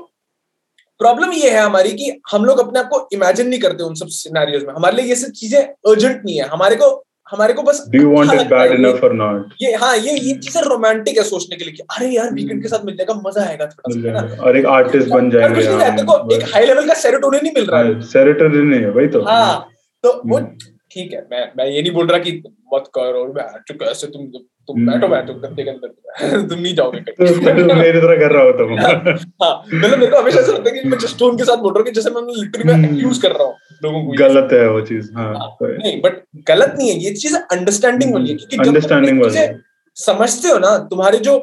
प्रॉब्लम 0.99 1.31
ये 1.33 1.49
है 1.49 1.61
हमारी 1.61 1.91
कि 1.93 2.19
हम 2.31 2.45
लोग 2.45 2.59
अपने 2.59 2.79
आप 2.79 2.87
को 2.91 3.07
इमेजिन 3.13 3.47
नहीं 3.47 3.59
करते 3.59 3.83
उन 3.83 3.95
सब 3.95 4.07
सिनेरियोज 4.13 4.63
में। 4.65 4.73
हमारे 4.73 4.95
लिए 4.97 5.05
ये 5.05 5.15
सब 5.15 5.31
चीज़ें 5.33 5.61
अर्जेंट 5.61 6.21
नहीं 6.25 6.37
है। 6.37 6.47
हमारे 6.49 6.75
को 6.75 6.89
हमारे 7.31 7.53
को 7.53 7.63
बस 7.63 7.83
डू 7.89 8.01
यू 8.01 8.09
वांट 8.11 8.29
अच्छा 8.29 8.41
इट 8.41 8.53
है 8.53 8.59
बैड 8.59 8.79
इनफ 8.79 9.03
और 9.03 9.13
नॉट 9.13 9.53
ये 9.61 9.73
हाँ 9.75 9.95
ये 9.97 10.11
ये 10.17 10.33
चीज़ें 10.35 10.61
रोमांटिक 10.61 11.17
है 11.17 11.23
सोचने 11.23 11.55
के 11.55 11.65
लिए 11.65 11.73
कि 11.73 11.83
अरे 11.89 12.09
यार 12.09 12.33
वीकेंड 12.33 12.61
के 12.61 12.67
साथ 12.67 12.85
मिलने 12.85 13.05
का 13.05 13.13
मज़ा 13.25 13.45
आएगा 13.45 13.65
थोड़ा 13.65 14.25
सा 14.27 14.43
और 14.43 14.57
एक 14.57 14.65
आर्टिस्ट 14.75 15.09
बन 15.09 15.29
जाएँगे 15.31 15.55
कुछ 15.55 15.65
नहीं 15.65 15.77
रहता 15.79 16.03
को 16.03 16.35
एक 16.35 16.43
हाई 16.53 16.65
लेवल 16.65 16.87
का 16.87 16.93
सेरोटोनिन 17.01 17.43
नहीं 17.43 17.53
मिल 17.55 17.65
रहा 17.65 17.81
है। 17.81 18.01
सेरोटोनिन 18.07 18.65
नहीं 18.65 18.81
है 18.81 18.89
वही 18.91 19.07
तो। 19.07 19.21
हाँ 19.23 19.67
तो 20.03 20.21
वो 20.25 20.37
हम्म। 20.37 20.73
ठीक 20.91 21.13
है 21.13 21.21
मैं 21.31 21.51
मैं 21.57 21.65
ये 21.65 21.81
नहीं 21.81 21.91
बोल 21.91 22.07
रहा 22.07 22.19
कि 22.19 22.31
मत 22.73 22.83
कर 22.95 23.15
और 23.21 23.31
मैं 23.31 23.47
चुप 23.67 23.83
ऐसे 23.83 24.07
तुम 24.07 24.25
तुम 24.67 24.77
हम्म। 24.77 24.91
बैठो 24.91 25.07
बैठो 25.07 25.33
गद्दे 25.33 25.63
के 25.63 25.69
अंदर। 25.69 26.47
तुम 26.49 26.59
नहीं 26.59 26.73
जाओगे 26.75 26.99
कहीं। 26.99 27.67
तो 27.67 27.75
मेरी 27.75 27.99
तरह 27.99 28.15
कर 28.19 28.31
रहा 28.31 28.43
हो। 28.43 28.51
तुम 28.51 28.73
हाँ 29.43 29.53
मतलब 29.73 29.99
मेरे 29.99 30.11
को 30.11 30.21
हमेशा 30.21 30.39
ऐसा 30.39 30.51
लगता 30.51 30.69
है 30.69 30.79
कि 30.79 30.89
मैं 30.89 30.97
जस्ट 30.97 31.19
टोन 31.19 31.37
के 31.37 31.43
साथ 31.43 31.57
बोल 31.57 31.73
रहा 31.73 31.79
हूँ 31.79 31.85
कि 31.85 31.91
जैसे 31.91 32.09
मैं 32.09 32.21
लिटरली 32.33 32.73
मैं। 32.73 32.89
एक्यूज 32.91 33.17
कर 33.17 33.31
रहा 33.31 33.43
हूँ। 33.43 33.53
लोगों 33.83 34.03
को 34.05 34.11
गलत 34.17 34.53
है 34.53 34.67
वो 34.69 34.81
चीज़ 34.81 35.11
हाँ 35.13 35.33
नहीं 35.61 35.99
बट 36.01 36.23
गलत 36.47 36.73
नहीं 36.77 36.89
है 36.89 36.97
ये 36.97 37.13
चीज़ 37.15 37.35
अंडरस्टैंडिंग 37.35 38.13
वाली 38.13 38.29
है 38.29 38.35
क्योंकि 38.35 38.57
अंडरस्टैंडिंग 38.59 39.21
वाली 39.21 39.47
समझते 39.97 40.47
हो 40.47 40.57
ना 40.57 40.77
तुम्हारे 40.89 41.17
जो 41.19 41.35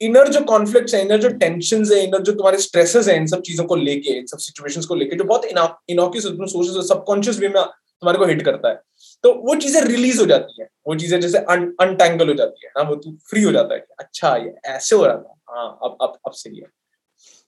इनर 0.00 0.28
जो 0.28 0.40
कॉन्फ्लिक्ट्स 0.40 0.94
है 0.94 1.00
इनर 1.02 1.18
जो 1.18 1.28
टेंशन 1.38 1.84
है 1.92 2.02
इनर 2.04 2.22
जो 2.22 2.32
तुम्हारे 2.32 2.58
स्ट्रेसेस 2.58 3.08
है 3.08 3.16
इन 3.16 3.26
सब 3.26 3.42
चीज़ों 3.42 3.64
को 3.64 3.76
लेके 3.76 4.18
इन 4.18 4.26
सब 4.26 4.38
सिचुएशंस 4.38 4.86
को 4.86 4.94
लेके 4.94 5.16
जो 5.16 5.24
बहुत 5.24 5.44
इनॉक्यूस 5.90 6.26
तुम 6.26 6.46
सोच 6.46 6.86
सबकॉन्शियस 6.88 7.38
वे 7.38 7.48
में 7.48 7.62
तुम्हारे 7.62 8.18
को 8.18 8.24
हिट 8.24 8.42
करता 8.42 8.68
है 8.68 8.80
तो 9.24 9.32
वो 9.46 9.54
चीज़ें 9.56 9.80
रिलीज़ 9.82 10.20
हो 10.20 10.26
जाती 10.26 10.60
है 10.62 10.68
वो 10.86 10.94
चीज़ें 10.94 11.20
जैसे 11.20 11.38
अनटैंगल 11.38 12.28
हो 12.28 12.34
जाती 12.34 12.66
है 12.66 12.72
ना 12.78 12.88
वो 12.88 12.96
तू 12.96 13.16
फ्री 13.30 13.42
हो 13.42 13.52
जाता 13.52 13.74
है 13.74 13.86
अच्छा 13.98 14.36
ये 14.36 14.54
ऐसे 14.66 14.96
हो 14.96 15.04
रहा 15.06 15.16
था 15.16 15.34
हाँ 15.50 15.78
अब 15.82 15.96
अब 16.02 16.18
अब 16.26 16.32
सही 16.32 16.56
है। 16.56 16.66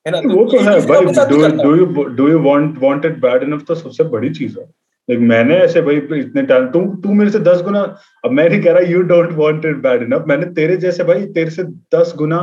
है 0.06 0.12
ना? 0.12 0.18
वो 0.26 0.44
तो 0.44 0.58
है 0.60 0.80
भाई 0.88 0.98
अपने 0.98 1.14
साथ 1.14 1.26
भी 1.26 1.34
डू 1.34 1.42
करता। 1.42 1.62
Do 1.62 1.76
you 1.76 2.04
do 2.16 2.28
you 2.28 2.38
want 2.42 2.78
want 2.82 3.04
it 3.06 3.20
bad 3.20 3.42
enough 3.42 3.64
तो 3.68 3.74
सबसे 3.74 4.04
बड़ी 4.10 4.30
चीज़ 4.30 4.58
है। 4.58 4.64
लाइक 5.08 5.20
मैंने 5.22 5.56
ऐसे 5.58 5.80
भाई 5.82 5.96
इतने 5.96 6.42
तू 6.72 6.84
तू 7.02 7.12
मेरे 7.14 7.30
से 7.30 7.38
दस 7.40 7.62
गुना 7.64 7.80
अब 8.24 8.30
मैं 8.30 8.48
नहीं 8.48 8.60
कह 8.62 8.72
रहा 8.72 8.90
you 8.90 9.02
don't 9.10 9.32
want 9.36 9.64
it 9.66 9.76
bad 9.82 10.02
enough 10.02 10.24
मैंने 10.28 10.46
तेरे 10.54 10.76
जैसे 10.78 11.04
भाई 11.04 11.26
तेरे 11.34 11.50
से 11.50 11.62
दस 11.94 12.14
गुना 12.16 12.40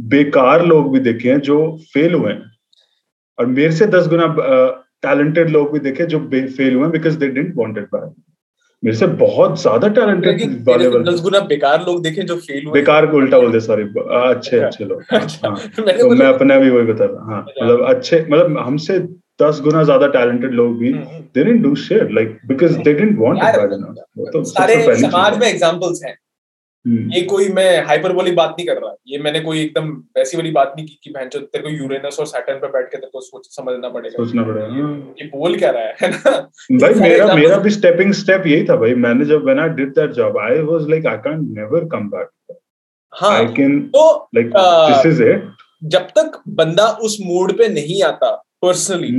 बेकार 0.00 0.64
लोग 0.66 0.92
भी 0.92 1.00
देखे 1.00 1.30
हैं 1.30 1.40
जो 1.42 1.58
फेल 1.92 2.14
हुए 2.14 2.32
हैं। 2.32 2.50
और 3.38 3.46
मेरे 3.48 3.72
से 3.72 3.86
दस 3.88 4.08
गुना 4.08 4.26
टैलेंटेड 5.02 5.50
लोग 5.50 5.72
भी 5.72 5.78
देखे 5.80 6.06
जो 6.06 6.18
फेल 6.28 6.74
हुए 6.74 6.82
हैं 6.82 6.90
because 6.92 7.18
they 7.18 7.28
didn't 7.28 7.54
want 7.56 7.78
it 7.78 7.84
bad 7.94 8.08
मेरे 8.82 8.96
से 8.96 9.06
बहुत 9.20 9.60
ज़्यादा 9.60 9.88
टैलेंटेड 9.88 10.38
तेरे 10.64 10.90
दस 11.04 11.20
गुना 11.22 11.40
बेकार 11.46 11.84
लोग 11.86 12.02
देखे 12.02 12.22
जो 12.22 12.36
फेल 12.36 12.64
हुए 12.64 12.72
बेकार 12.72 13.06
को 13.06 13.16
उल्टा 13.16 13.38
बोल 13.38 13.52
दे 13.52 13.60
सॉरी 13.60 13.82
अच्छे 13.82 14.56
अच्छा। 14.56 14.66
अच्छे 14.66 14.84
लोग 14.84 15.02
अच्छा 15.12 15.48
हाँ। 15.48 15.56
तो 15.76 16.14
मैं 16.14 16.26
अपने 16.26 16.58
भी 16.58 16.70
वही 16.70 16.86
बता 16.86 17.04
रहा 17.04 17.32
हाँ 17.32 17.42
अच्छा। 17.42 17.64
मतलब 17.64 17.84
अच्छे 17.88 18.20
मतलब 18.30 18.58
हमसे 18.58 18.98
दस 19.40 19.60
गुना 19.60 19.82
ज़्यादा 19.84 20.06
टैलेंटेड 20.06 20.52
लोग 20.52 20.78
भी। 20.78 20.92
They 20.92 21.44
didn't 21.44 21.62
do 21.62 21.74
share 21.82 22.10
like 22.10 22.38
because 22.46 22.76
they 22.78 22.92
didn't 22.92 23.18
want 23.18 23.38
to 23.42 24.30
तो 24.32 24.42
सारे 24.44 24.82
समाज 24.96 25.38
में 25.38 25.46
एग्जांपल्स 25.46 26.02
हैं 26.04 26.16
ये 26.86 27.20
कोई 27.22 27.48
मैं 27.48 27.84
हाइपरबोलिक 27.86 28.34
बात 28.36 28.50
नहीं 28.50 28.66
कर 28.66 28.80
रहा। 28.82 28.94
ये 29.08 29.18
मैंने 29.18 29.40
कोई 29.40 29.60
एकदम 29.62 29.88
वैसी 30.18 30.36
वाली 30.36 30.50
बात 30.50 30.72
नहीं 30.76 30.86
की 30.86 30.98
कि 31.04 31.10
बहन 31.10 31.28
तेरे 31.28 31.62
को 31.62 31.68
यूरेनस 31.68 32.16
और 32.20 32.26
सैटर्न 32.26 32.58
पे 32.58 32.66
बैठ 32.66 32.86
के 32.86 32.96
तेरे 32.96 33.10
को 33.12 33.20
सोच 33.20 33.46
समझना 33.56 33.88
पड़ेगा। 33.88 34.16
सोचना 34.16 34.42
पड़ेगा 34.42 34.66
हाँ। 34.66 35.14
ये 35.20 35.26
बोल 35.26 35.56
क्या 35.58 35.70
रहा 35.70 35.92
है 36.02 36.10
ना? 36.10 36.30
भाई 36.80 36.94
मेरा 37.00 37.34
मेरा 37.34 37.56
भी 37.58 37.70
स्टेपिंग 37.70 38.12
स्टेप 38.14 38.46
यही 38.46 38.64
था 38.64 38.76
भाई। 38.76 38.94
मैंने 39.06 39.24
जब 39.24 39.44
when 39.44 39.60
I 39.60 39.68
did 39.80 39.90
that 39.98 40.10
job 40.12 40.38
I 40.38 40.60
was 40.70 40.88
like 40.90 41.06
I 41.06 41.16
can 41.26 41.44
never 41.58 41.84
come 41.92 42.08
back 42.10 42.56
हाँ 43.12 43.36
आई 43.38 43.46
कैन 43.56 43.80
तो 43.96 44.08
लाइक 44.34 44.50
दिस 44.56 45.06
इज़ 45.12 45.22
इट 45.22 45.48
जब 45.92 46.08
तक 46.18 46.40
बंदा 46.48 46.86
उस 47.02 47.18
मूड 47.26 47.52
पे 47.58 47.68
नहीं 47.68 48.02
आता 48.02 48.30
पर्सनली 48.62 49.10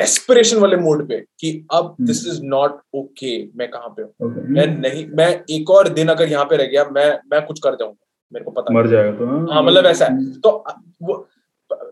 एस्पिरेशन 0.00 0.58
वाले 0.58 0.76
मोड 0.76 1.06
पे 1.08 1.18
कि 1.40 1.50
अब 1.72 1.84
हम्म। 1.84 2.06
दिस 2.06 2.26
इज़ 2.26 2.40
नॉट 2.44 2.80
ओके 2.94 3.32
मैं 3.56 3.68
कहाँ 3.70 3.88
पे 3.88 4.02
हूँ 4.02 4.10
okay. 4.22 4.44
मैं 4.48 4.66
नहीं 4.78 5.06
मैं 5.14 5.28
एक 5.50 5.70
और 5.70 5.88
दिन 5.88 6.08
अगर 6.08 6.28
यहाँ 6.28 6.44
पे 6.44 6.56
रह 6.56 6.66
गया 6.66 6.84
मैं 6.90 7.08
मैं 7.32 7.44
कुछ 7.46 7.60
कर 7.60 7.74
जाऊँगा 7.74 8.06
मेरे 8.32 8.44
को 8.44 8.50
पता 8.50 8.74
मर 8.74 8.88
जाएगा 8.88 9.12
तो 9.12 9.26
हाँ, 9.52 9.62
मतलब 9.62 9.86
ऐसा 9.86 10.06
है। 10.06 10.40
तो 10.40 10.64
वो 11.02 11.14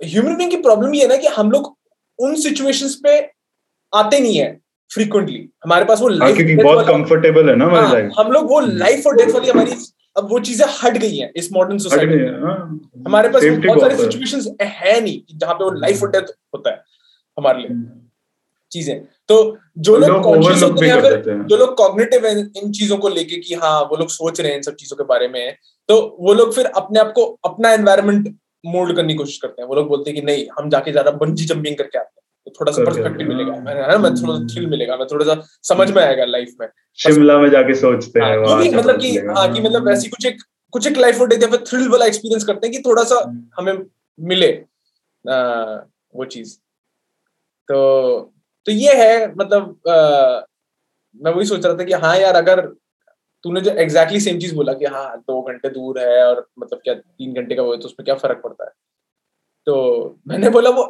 ह्यूमन 0.05 0.37
बीइंग 0.37 0.51
की 0.51 0.57
प्रॉब्लम 0.59 0.95
ये 0.95 1.03
है 1.03 1.09
ना 1.09 1.17
कि 1.17 1.27
हम 1.37 1.51
लोग 1.51 1.77
उन 2.19 2.35
सिचुएशंस 2.37 2.95
पे 3.05 3.19
आते 3.93 4.21
नहीं 4.21 4.39
है 4.39 4.57
फ्रीक्वेंटली 4.91 5.49
हमारे 5.65 5.85
पास 5.85 6.01
वो 6.01 6.09
हाँ, 6.09 6.17
लाइफ 6.17 6.63
बहुत 6.63 6.87
कंफर्टेबल 6.87 7.49
है 7.51 7.57
ना 7.57 7.65
हमारी 7.65 7.93
लाइफ 7.93 8.13
हम 8.19 8.33
लोग 8.33 8.51
वो 8.51 8.61
लाइफ 8.61 9.07
और 9.07 9.17
डेथ 9.17 9.33
वाली 9.35 9.51
हमारी 9.51 9.77
अब 10.17 10.29
वो 10.31 10.39
चीज़ें 10.41 10.67
हट 10.83 10.97
गई 10.97 11.17
हैं 11.17 11.31
इस 11.37 11.53
मॉडर्न 11.53 11.79
सोसाइटी 11.79 12.15
में 12.15 12.41
हाँ। 12.43 12.57
हमारे 13.07 13.29
पास 13.29 13.45
बहुत 13.45 13.81
सारे 13.81 13.95
है। 13.95 14.01
सिचुएशंस 14.01 14.49
है 14.63 15.01
नहीं 15.01 15.19
कि 15.19 15.35
जहाँ 15.35 15.55
पे 15.55 15.65
वो 15.65 15.71
लाइफ 15.73 16.03
और 16.03 16.11
डेथ 16.11 16.33
होता 16.55 16.71
है 16.71 16.83
हमारे 17.39 17.59
लिए। 17.59 17.69
हम्म। 17.69 18.01
चीज़ें। 18.73 19.01
तो 19.29 19.37
जो 19.79 19.97
लोग 19.97 20.23
कॉन्शियस 20.23 20.63
होते 20.63 20.87
हैं 20.87 20.95
हैं। 21.29 21.47
जो 21.47 21.57
लोग 21.57 21.77
कॉग्निटिव 21.77 22.27
है 22.27 22.33
इन 22.41 22.71
चीज़ों 22.73 22.97
को 22.99 23.09
लेके 23.09 23.37
कि 23.37 23.55
हाँ 23.55 23.81
वो 23.83 23.97
लोग 23.97 24.09
सोच 24.09 24.41
रहे 24.41 24.51
हैं 24.51 24.57
इन 24.57 24.63
सब 24.63 24.75
चीज़ों 24.75 24.97
के 24.97 25.05
बारे 25.05 25.29
में 25.29 25.57
तो 25.89 25.97
वो 26.21 26.35
लोग 26.35 26.55
फिर 26.55 26.67
अपने 26.77 27.01
आप 27.01 27.13
को 27.13 27.25
अपना 27.45 27.73
एनवायरमेंट 27.73 28.29
मोल्ड 28.67 28.97
करने 28.97 29.13
की 29.13 29.19
कोशिश 29.19 29.39
करते 29.39 29.63
हैं। 29.63 29.69
वो 29.69 29.75
लोग 29.75 29.89
बोलते 29.89 30.11
हैं 30.11 30.21
कि 30.21 30.27
नहीं 30.27 30.47
हम 30.59 30.71
जाके 30.71 30.93
ज़्यादा 30.93 31.11
बंजी 31.11 31.45
जंपिंग 31.45 31.77
करके 31.77 31.99
आते 31.99 32.21
हैं। 32.21 32.25
तो 32.47 32.53
थोड़ा 32.61 32.73
सा 32.73 32.85
पर्सपेक्टिव 32.85 33.29
मिलेगा 33.29 33.53
हाँ। 33.53 33.75
है। 33.75 33.89
ना 33.89 33.99
मैं 33.99 34.15
थोड़ा 34.15 34.39
सा 34.39 34.47
थ्रिल 34.55 34.67
मिलेगा 34.67 34.97
मैं 34.97 35.07
थोड़ा 35.07 35.25
सा 35.25 35.41
समझ 35.63 35.91
में 35.91 36.03
आएगा 36.03 36.25
लाइफ 36.25 36.55
में। 36.61 36.69
शिमला 36.99 37.39
में 37.39 37.51
जाके 37.51 37.75
सोचते 37.75 38.21
हाँ, 38.21 38.31
हैं 38.31 38.73
मतलब 38.75 39.01
कि 39.01 39.17
हाँ 39.19 39.53
कि 39.55 39.61
मतलब 39.61 39.89
ऐसी 39.89 40.09
कुछ 40.09 40.27
एक 40.27 40.43
कुछ 40.73 40.87
एक 40.87 40.97
लाइफ 40.99 41.23
डेथ 41.23 41.43
या 41.43 41.49
फिर 41.49 41.65
थ्रिल 41.67 41.89
वाला 41.89 42.07
एक्सपीरियंस 42.07 42.45
करते 42.45 42.67
हैं 42.67 42.77
कि 42.77 42.83
थोड़ा 42.89 43.03
सा 43.05 43.25
हमें 43.59 43.75
मिले 44.19 44.53
वो 45.25 46.25
चीज़। 46.25 46.57
तो 47.69 48.21
तो 48.67 48.73
ये 48.73 48.95
है 48.97 49.35
मतलब 49.35 49.89
आ, 49.89 50.41
मैं 51.21 51.33
वही 51.33 51.47
सोच 51.47 51.67
रहा 51.67 51.75
था 51.75 51.85
कि 51.85 51.93
हाँ 51.95 52.17
यार 52.19 52.37
अगर 52.37 52.61
तूने 53.45 53.61
जो 53.61 53.71
एग्जैक्टली 53.79 54.21
सेम 54.21 54.39
चीज़ 54.39 54.55
बोला 54.57 54.73
कि 54.75 54.85
हाँ 54.87 55.19
दो 55.19 55.43
घंटे 55.43 55.69
दूर 55.71 56.01
है 56.01 56.23
और 56.25 56.47
मतलब 56.59 56.81
क्या 56.85 56.95
तीन 56.95 57.35
घंटे 57.35 57.55
का 57.57 57.63
वो 57.63 57.73
है 57.75 57.79
तो 57.81 57.87
उसमें 57.87 58.05
क्या 58.05 58.15
फ़र्क 58.17 58.41
पड़ता 58.45 58.65
है? 58.65 58.71
तो 59.67 60.19
मैंने 60.29 60.51
बोला 60.51 60.71
वो 60.71 60.85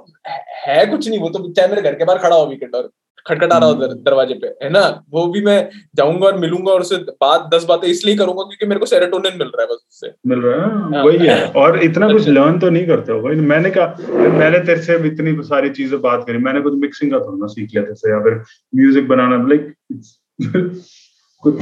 है- 0.66 0.90
कुछ 0.90 1.08
नहीं 1.08 1.20
वो 1.20 1.28
तो 1.30 1.52
चाहे 1.52 1.68
मेरे 1.68 1.82
घर 1.82 1.94
के 1.94 2.04
बाहर 2.04 2.18
खड़ा 2.20 2.36
हो 2.36 2.46
वीकेंड 2.46 2.74
और 2.74 2.90
खटखटा 3.28 3.58
रहा 3.58 3.68
हो 3.68 3.74
दरवाजे 3.86 4.34
पे 4.34 4.46
है 4.62 4.70
ना? 4.70 4.82
वो 5.10 5.26
भी 5.32 5.40
मैं 5.44 5.58
जाऊँगा 5.96 6.26
और 6.26 6.38
मिलूँगा 6.38 6.72
और 6.72 6.80
उससे 6.80 6.96
बात 7.22 7.48
दस 7.54 7.64
बातें 7.64 7.88
इसलिए 7.88 8.16
करूँगा 8.16 8.42
क्योंकि 8.42 8.66
मेरे 8.66 8.80
को 8.80 8.86
सेरोटोनिन 8.86 9.38
मिल 9.38 9.48
रहा 9.48 9.62
है 9.62 9.68
बस 9.68 9.84
उससे। 9.88 10.12
मिल 10.26 10.40
रहा 10.40 10.54
है 10.56 10.92
हाँ। 10.92 11.04
वही 11.04 11.26
है। 11.26 11.40
और 11.54 11.78
इतना 11.82 12.08
कुछ 12.08 12.20
अच्छा। 12.20 12.32
लर्न 12.32 12.58
तो 12.58 12.70
नहीं 12.70 12.86
करते 12.86 13.12
हो 13.12 13.20
भाई। 13.22 13.34
मैंने 13.46 13.70
कहा 13.70 14.28
मैंने 14.38 14.58
तेरे 14.60 14.82
से 14.82 14.96
इतनी 15.06 15.36
सारी 15.44 15.70
चीज़ें 15.70 16.00
बात 16.02 16.24
करी। 16.26 16.38
मैंने 16.38 16.60
कुछ 16.60 16.74
मिक्सिंग 16.80 17.10
का 17.12 17.18
थोड़ा 17.20 17.46
सीख 17.48 17.70
लिया 17.70 17.82
तेरे 17.82 17.94
से 17.94 18.10
या 18.10 18.20
फिर 18.20 18.42
म्यूज़िक 18.72 19.08
बनाना 19.08 19.46
लाइक 19.48 19.72
कुछ 21.42 21.56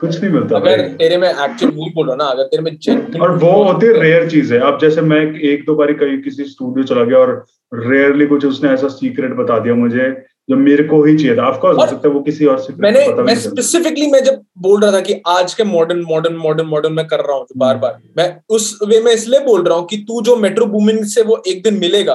कुछ 0.00 0.20
नहीं 0.22 0.32
मिलता 0.32 0.56
अगर 0.56 0.80
तेरे 0.94 1.16
में 1.16 1.28
एक्चुअल 1.28 1.70
बोलो 1.92 2.14
ना 2.14 2.24
अगर 2.26 2.44
तेरे 2.46 2.62
में 2.62 3.20
और 3.20 3.30
वो 3.38 3.52
होती 3.62 3.86
है 3.86 3.92
रेयर 4.00 4.28
चीज़। 4.30 4.52
है 4.54 4.58
अब 4.60 4.78
जैसे 4.80 5.00
मैं 5.02 5.20
एक 5.50 5.64
दो 5.66 5.74
बारी 5.74 5.94
कहीं 5.94 6.20
किसी 6.22 6.44
स्टूडियो 6.44 6.84
चला 6.86 7.04
गया 7.04 7.18
और 7.18 7.32
रेयरली 7.72 8.26
कुछ 8.26 8.44
उसने 8.46 8.70
ऐसा 8.70 8.88
सीक्रेट 8.88 9.32
बता 9.36 9.58
दिया 9.58 9.74
मुझे 9.74 10.08
जो 10.48 10.56
मेरे 10.56 10.84
को 10.84 11.02
ही 11.04 11.16
चाहिए 11.16 11.36
था। 11.36 11.46
ऑफकोर्स 11.48 11.78
हो 11.78 11.86
सकता 11.86 12.08
है 12.08 12.14
वो 12.14 12.20
किसी 12.22 12.46
और 12.46 12.58
secret 12.60 12.80
मैंने 12.80 13.06
मैं 13.22 13.34
स्पेसिफिकली 13.40 14.06
मैं 14.10 14.22
जब 14.24 14.40
बोल 14.58 14.80
रहा 14.80 14.92
था 14.92 15.00
कि 15.00 15.20
आज 15.28 15.54
के 15.54 15.64
मॉडर्न 15.66 16.00
मॉडर्न 16.08 16.36
मॉडर्न 16.36 16.66
मॉडर्न 16.68 16.92
मैं 16.92 17.06
कर 17.06 17.20
रहा 17.20 17.36
हूँ 17.36 17.46
बार 17.56 17.76
बार। 17.76 17.98
मैं 18.18 18.28
उस 18.48 18.78
वे 18.84 19.00
में 19.00 19.12
इसलिए 19.12 19.40
बोल 19.44 19.62
रहा 19.62 19.78
हूँ 19.78 19.86
कि 19.86 19.96
तू 20.08 20.22
जो 20.22 20.36
मेट्रो 20.36 20.66
बूमिन 20.68 21.04
से 21.06 21.22
वो 21.22 21.42
एक 21.48 21.62
दिन 21.62 21.78
मिलेगा 21.78 22.14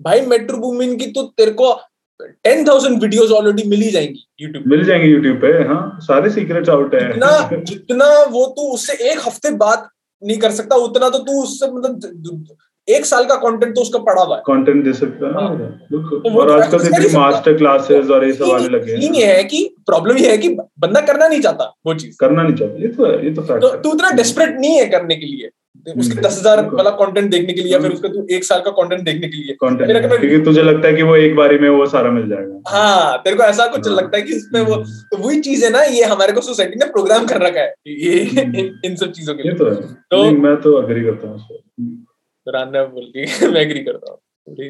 भाई 0.00 0.20
मेट्रो 0.26 0.58
बूमिन 0.58 0.96
की 0.96 1.06
तो 1.12 1.22
तेरे 1.36 1.50
को 1.52 1.72
टेन 2.20 2.66
थाउज़ेंड 2.68 3.00
वीडियोज़ 3.02 3.32
ऑलरेडी 3.32 3.62
मिल 3.68 3.80
ही 3.80 3.90
जाएँगी 3.90 4.24
यूट्यूब 4.40 4.66
मिल 4.66 4.84
जाएँगे 4.84 5.06
यूट्यूब 5.06 5.36
पे 5.36 5.48
हाँ 5.68 5.98
सारे 6.02 6.30
सीक्रेट्स 6.30 6.68
आउट 6.68 6.94
है। 6.94 7.08
जितना 7.08 7.62
जितना 7.64 8.06
वो 8.30 8.46
तू 8.56 8.70
उससे 8.74 8.92
एक 9.10 9.18
हफ़्ते 9.26 9.50
बात 9.56 9.88
नहीं 10.22 10.38
कर 10.38 10.50
सकता 10.52 10.76
उतना 10.82 11.08
तो 11.08 11.18
तू 11.18 11.42
उससे 11.42 11.66
मतलब 11.66 12.56
एक 12.88 13.06
साल 13.06 13.24
का 13.24 13.34
कंटेंट 13.34 13.74
तो 13.74 13.80
उसका 13.80 13.98
पड़ा 13.98 14.22
हुआ 14.22 14.36
है। 14.36 14.42
कंटेंट 14.46 14.84
दे 14.84 14.92
सकता 14.92 15.26
है। 15.26 15.56
बिल्कुल। 15.92 16.18
तो 16.18 16.40
और 16.40 16.48
तो 16.48 16.54
आजकल 16.54 16.78
तो 16.78 16.84
इतनी 16.84 17.18
मास्टर 17.18 17.54
क्लासेस 17.54 18.10
और 18.10 18.24
ये 18.26 18.32
सब 18.32 18.50
आने 18.50 18.68
लगे 18.68 18.92
हैं। 18.92 19.12
ये 19.14 19.26
है 19.26 19.44
कि 19.44 19.74
प्रॉब्लम 19.86 20.16
ये 20.16 20.30
है 20.30 20.38
कि 20.38 20.48
बंदा 20.78 21.00
करना 21.00 21.28
नहीं 21.28 21.40
चाहता 21.40 21.74
वो 21.86 21.94
चीज़। 21.94 22.16
करना 22.20 22.42
नहीं 22.42 22.54
चाहते 22.54 22.82
ये 22.82 22.88
तो 22.88 23.06
है 23.06 23.24
ये 23.24 23.34
तो 23.34 23.42
फैक्ट 23.42 23.62
तो 23.62 23.68
तू 23.68 23.94
इतना 23.94 24.10
डेस्परेट 24.10 24.56
नहीं 24.58 24.78
है 24.78 24.86
करने 24.86 25.16
के 25.16 25.26
लिए। 25.26 25.50
उसके 25.98 26.20
दस 26.20 26.38
हज़ार 26.38 26.64
वाला 26.74 26.90
कंटेंट 26.90 27.30
देखने 27.30 27.52
के 27.52 27.60
लिए 27.60 27.72
या 27.72 27.78
फिर 27.80 27.90
उसका 27.90 28.08
तू 28.08 28.26
एक 28.30 28.44
साल 28.44 28.60
का 28.60 28.70
कंटेंट 28.70 29.02
देखने 29.02 29.28
के 29.28 29.36
लिए। 29.36 29.56
कहना- 29.64 30.18
क्योंकि 30.20 30.38
तुझे 30.44 30.62
लगता 30.62 30.88
है 30.88 30.94
कि 30.94 31.02
वो 31.02 31.16
एक 31.16 31.36
बारी 31.36 31.58
में 31.58 31.68
वो 31.68 31.86
सारा 31.86 32.10
मिल 32.10 32.28
जाएगा। 32.28 32.60
हाँ 32.68 33.18
तेरे 33.18 33.36
को 33.36 33.42
ऐसा 33.42 33.66
कुछ 33.66 33.88
हाँ। 33.88 33.96
लगता 33.96 34.16
है 34.16 34.22
कि 34.22 34.32
इसमें 34.32 34.60
वो 34.60 34.74
हम्म, 34.74 34.84
तो 34.84 35.16
वही 35.16 35.40
चीज़ 35.40 35.64
है 35.64 35.70
ना 35.70 35.82
ये 35.82 36.02
हमारे 36.04 36.32
को 36.32 36.40
सोसाइटी 36.40 36.78
ने 36.78 36.86
प्रोग्राम 36.86 37.26
कर 37.26 37.42
रखा 37.42 37.60
है। 37.60 37.74
ये 37.88 38.24
हम्म। 38.24 38.56
इन, 38.56 38.80
इन 38.84 38.96
सब 38.96 39.12
चीज़ों 39.12 39.34
के 39.34 39.42
लिए। 39.42 39.52
तो 39.52 39.70
तो- 39.74 40.38
मैं 40.38 40.56
तो 40.56 40.72
अग्री 40.74 41.04
करता 41.04 41.28
हूँ 41.28 42.05
उसको। 42.46 42.64
तो 42.64 42.86
बोल 42.86 43.04
के 43.04 43.48
मैं 43.52 43.60
एग्री 43.60 43.80
करता 43.80 44.12
हूँ। 44.12 44.20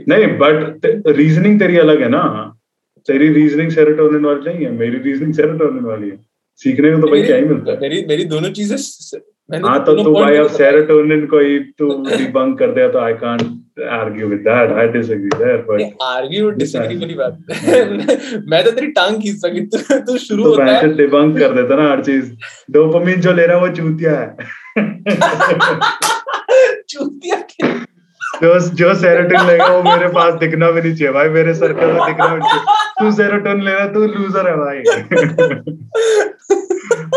नहीं 0.09 0.27
बट 0.27 0.81
रीजनिंग 1.07 1.61
तेरी 1.61 1.79
अलग 1.79 2.03
है 2.03 2.09
ना। 2.09 2.53
तेरी 3.07 3.29
रीजनिंग 3.29 3.71
सेरोटोनिन 3.71 4.25
वाली 4.25 4.53
नहीं 4.53 4.67
है 4.67 4.73
मेरी 4.73 4.99
रीजनिंग 4.99 5.35
सेरोटोनिन 5.35 5.85
वाली 5.85 6.11
है। 6.11 6.19
सीखने 6.57 6.93
को 6.93 7.01
तो 7.01 7.09
भाई 7.09 7.23
क्या 7.23 7.37
ही 7.37 7.43
मिलता 7.43 7.73
है। 7.73 7.81
मेरी 7.81 8.05
मेरी 8.05 8.25
दोनों 8.25 8.51
चीज़ें 8.51 9.21
हाँ 9.65 9.85
तो 9.85 10.05
तू 10.05 10.15
भाई 10.15 10.37
अब 10.37 10.49
सेरोटोनिन 10.49 11.27
को 11.27 11.39
ही 11.39 11.59
तू 11.59 12.05
डिबंक 12.17 12.59
कर 12.59 12.71
दे 12.71 12.89
तो 12.89 12.99
I 12.99 13.13
can't 13.13 13.43
argue 13.83 14.29
with 14.29 14.39
that 14.39 14.73
I 14.73 14.89
disagree 14.89 15.45
there 15.45 15.57
but 15.57 15.95
argue 16.03 16.51
disagree 16.51 16.97
वाली 16.97 17.15
बात। 17.15 17.39
मैं 18.49 18.65
तो 18.65 18.71
तेरी 18.71 18.87
टांग 18.87 19.23
खींच 19.23 19.37
सकी 19.37 19.61
तू 19.61 19.79
तू 19.99 20.19
शुरू 20.19 20.45
तो 20.45 20.51
होता 20.51 20.65
है। 20.65 20.97
डिबंक 20.97 21.39
कर 21.39 21.53
देता 21.53 21.77
ना 21.77 21.91
हर 21.91 22.05
चीज़। 22.05 22.33
डोपामिन 22.71 23.21
जो 23.21 23.33
ले 23.33 23.47
रहा 23.47 23.57
है 23.57 23.63
वो 23.63 23.75
चूतिया 23.75 24.21
है। 24.21 24.37
चूतिया 26.97 27.39
जो 28.43 28.59
जो 28.79 28.95
सेरोटोनिन 29.01 29.47
लेगा 29.47 29.67
वो 29.67 29.83
मेरे 29.83 30.09
पास 30.15 30.35
दिखना 30.41 30.71
भी 30.71 30.81
नहीं 30.81 30.95
चाहिए 30.97 31.13
भाई 31.13 31.29
मेरे 31.37 31.55
सर्कल 31.61 31.93
में 31.93 32.01
दिखना 32.07 32.27
भी 32.27 32.39
नहीं 32.39 32.49
चाहिए। 32.49 32.65
तू 33.01 33.11
सेरोटोनिन 33.17 33.63
ले 33.65 33.73
रहा 33.75 33.87
तू 33.93 34.01
लूजर 34.07 34.49
है 34.49 34.57
भाई। 34.57 34.79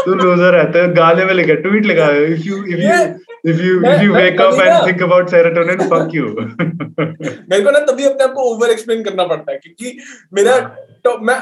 तू 0.05 0.13
लूजर 0.13 0.57
है 0.57 0.65
तो 0.71 0.87
गाले 0.93 1.25
में 1.25 1.33
लिखा 1.33 1.53
ट्वीट 1.65 1.85
लिखा 1.85 2.05
if 2.27 2.47
you 2.47 2.63
if 2.65 2.81
you 2.83 2.93
if 3.49 3.59
you 3.63 3.73
if 3.89 4.01
you 4.03 4.13
wake 4.13 4.39
up 4.45 4.57
and 4.61 4.71
think 4.85 5.01
about 5.05 5.29
serotonin 5.33 5.81
fuck 5.91 6.09
you. 6.15 6.25
मेरे 7.51 7.61
को 7.63 7.71
ना 7.71 7.79
तभी 7.89 8.05
अपने 8.05 8.23
आप 8.23 8.33
को 8.33 8.47
ओवर 8.53 8.71
एक्सप्लेन 8.71 9.03
करना 9.03 9.25
पड़ता 9.25 9.51
है 9.51 9.57
क्योंकि 9.57 9.97
मेरा 10.33 10.57
तो 11.05 11.17
मैं 11.27 11.37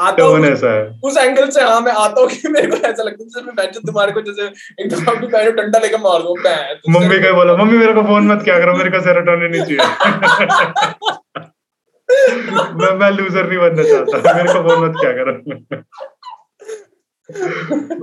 आता 0.00 0.24
हूँ। 0.24 0.44
ऐसा 0.46 0.74
है? 0.74 1.00
उस 1.04 1.16
एंगल 1.16 1.50
से 1.50 1.62
हाँ 1.62 1.80
मैं 1.80 1.92
आता 1.92 2.20
हूँ 2.20 2.28
कि 2.28 2.48
मेरे 2.48 2.66
को 2.66 2.76
ऐसा 2.76 3.02
लगता 3.02 3.24
है 3.24 3.28
जैसे 3.28 3.52
मैं 3.52 3.72
तुम्हारे 3.86 4.12
को 4.12 4.20
जैसे 4.20 4.42
मैंने 5.26 5.50
डंडा 5.50 5.78
लेकर 5.78 5.98
मार 5.98 6.22
दूँ 6.22 6.36
मैं 6.44 6.74
मम्मी 6.90 7.20
का 7.20 7.32
बोला 7.32 7.56
मम्मी 7.64 7.78
मेरे 7.78 7.92
को 7.92 8.02
फ़ोन 8.02 8.26
मत 8.26 8.40
क्या 8.44 8.58
करो 8.58 8.76
मेरे 8.76 8.90
को 8.90 9.00
सेरोटोनिन 9.00 9.50
नहीं 9.50 9.62
चाहिए. 9.62 9.78
मैं 12.74 12.98
मैं 12.98 13.10
लूजर 13.10 13.48
नहीं 13.48 13.58
बनना 13.58 13.82
चाहता 13.82 14.34
मेरे 14.34 14.52
को 14.52 14.68
फ़ोन 14.68 14.84
मत 14.84 14.92
क्या 15.00 15.12
करो। 15.12 15.32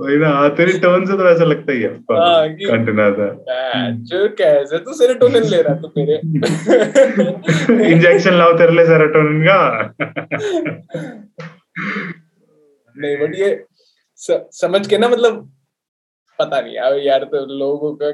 वही 0.00 0.16
ना 0.16 0.48
तेरी 0.48 0.78
टोन 0.78 1.06
से 1.06 1.12
तो 1.12 1.28
ऐसा 1.28 1.44
लगता 1.44 1.72
ही 1.72 1.82
है। 1.82 1.90
कंटेनर 1.90 3.12
था। 3.12 3.90
जो 3.90 4.28
कैसे 4.28 4.78
तू 4.78 4.92
सेरोटोनिन 4.92 5.42
ले 5.42 5.62
रहा 5.62 5.74
तू 5.74 5.92
मेरे। 5.96 6.14
इंजेक्शन 7.92 8.34
लाओ 8.34 8.58
तेरे 8.58 8.72
लिए 8.72 8.86
सेरोटोनिन 8.86 9.44
का। 9.48 9.94
नहीं 12.98 13.18
बट 13.18 13.34
ये 13.34 13.64
स, 14.14 14.48
समझ 14.52 14.86
के 14.86 14.98
ना 14.98 15.08
मतलब 15.08 15.52
पता 16.38 16.60
नहीं 16.60 16.74
यार 16.74 16.94
यार 16.94 17.24
तो 17.24 17.58
लोगों 17.58 17.96
का 18.02 18.10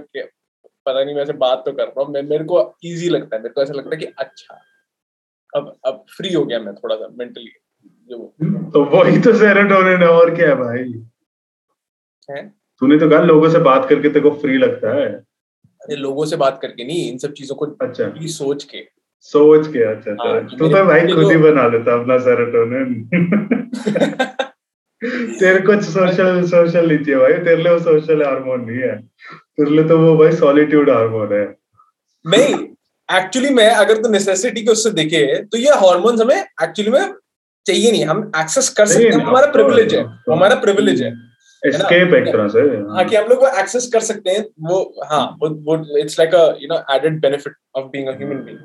पता 0.87 1.05
नहीं 1.05 1.15
वैसे 1.15 1.33
बात 1.33 1.63
तो 1.67 1.73
कर 1.73 1.85
रहा 1.85 2.03
हूँ 2.03 2.13
मेरे 2.13 2.45
को 2.45 2.77
इजी 2.85 3.09
लगता 3.09 3.37
है 3.37 3.43
मेरे 3.43 3.55
को 3.55 3.63
ऐसा 3.63 3.73
लगता 3.73 3.91
है 3.93 3.97
कि 3.97 4.07
अच्छा 4.07 4.61
अब 5.57 5.77
अब 5.85 6.05
फ्री 6.17 6.35
हो 6.35 6.45
गया 6.45 6.59
मैं 6.59 6.75
थोड़ा 6.75 6.97
सा 6.97 7.09
मेंटली 7.09 7.51
जो 8.11 8.35
तो 8.73 8.85
वही 8.85 9.21
तो 9.21 9.33
सेरोटोनिन 9.33 10.03
है 10.03 10.09
और 10.09 10.35
क्या 10.35 10.49
है 10.49 10.55
भाई? 10.55 11.05
है? 12.31 12.49
तूने 12.49 12.99
तो 12.99 13.11
कहा 13.11 13.21
लोगों 13.21 13.51
से 13.51 13.59
बात 13.59 13.89
करके 13.89 14.09
तेरे 14.09 14.21
को 14.21 14.31
फ्री 14.31 14.59
लगता 14.59 14.97
है। 14.97 15.07
अरे 15.65 15.97
लोगों 15.97 16.27
से 16.27 16.37
बात 16.37 16.59
करके 16.63 16.85
नहीं 16.85 17.13
इन 17.13 17.19
सब 17.19 17.33
चीज़ों 17.33 17.57
को 17.57 17.67
अच्छा। 17.67 18.13
सोच 18.17 18.65
के। 18.65 18.89
सोच 19.21 19.67
के 19.73 19.83
अच्छा 19.85 20.11
अच्छा 20.11 20.29
हाँ, 20.29 20.41
तू 20.59 20.69
तो 20.69 20.85
भाई 20.85 21.01
खुद 21.01 21.31
ही 21.33 21.37
बना 21.37 21.67
लेता 21.69 21.95
अपना 22.01 22.19
सेरोटोनिन 22.19 23.09
तेरे 25.41 25.61
को 25.61 25.81
सोशल 25.83 26.43
सोशल 26.47 26.89
नहीं 26.89 26.99
चाहिए 26.99 27.21
भाई। 27.21 27.33
तेरे 27.33 27.63
लिए 27.63 27.73
वो 27.73 27.79
सोशल 27.79 28.23
हार्मोन 28.23 28.61
नहीं 28.61 28.79
है। 28.79 28.97
तेरे 29.39 29.71
लिए 29.71 29.85
तो 29.85 29.99
वो 29.99 30.17
भाई 30.17 30.33
सॉलिट्यूड 30.33 30.91
हार्मोन 30.91 31.33
है। 31.33 31.45
नहीं 32.27 32.55
एक्चुअली 33.09 33.51
में 33.51 33.69
अगर 33.71 33.97
तो 34.03 34.09
नेसेसिटी 34.09 34.63
के 34.63 34.71
उससे 34.71 34.91
देखे 34.91 35.43
तो 35.43 35.59
ये 35.59 35.71
हार्मोन्स 35.71 36.21
हमें 36.21 36.37
एक्चुअली 36.37 36.91
में 36.91 37.15
चाहिए 37.67 37.93
नहीं। 37.93 38.05
हम 38.05 38.31
एक्सेस 38.41 38.69
कर 38.69 38.87
सकते 38.87 39.05
हैं। 39.05 39.13
हमारा 39.13 39.47
प्रिविलेज 39.53 39.95
है। 39.95 40.05
हमारा 40.31 40.55
प्रिविलेज 40.55 41.03
है। 41.03 41.26
एस्केप 41.67 42.15
एक 42.15 42.27
तरह 42.27 42.49
से 42.49 42.61
हाँ। 42.61 43.05
कि 43.05 43.17
हम 43.17 43.29
लोग 43.29 43.43
वो 43.43 43.49
एक्सेस 43.61 43.91
कर 43.93 44.01
सकते 44.01 44.31
हैं 44.31 44.45
वो 44.61 44.79
हाँ 45.11 45.25
वो 45.43 45.49
वो 45.69 45.99
it's 45.99 46.19
like 46.21 46.35
a 46.35 46.45
you 46.61 46.69
know 46.69 46.79
added 46.95 47.21
benefit 47.21 47.53
of 47.77 47.85
being 47.85 48.09
a 48.09 48.13
human 48.13 48.37
being 48.37 48.59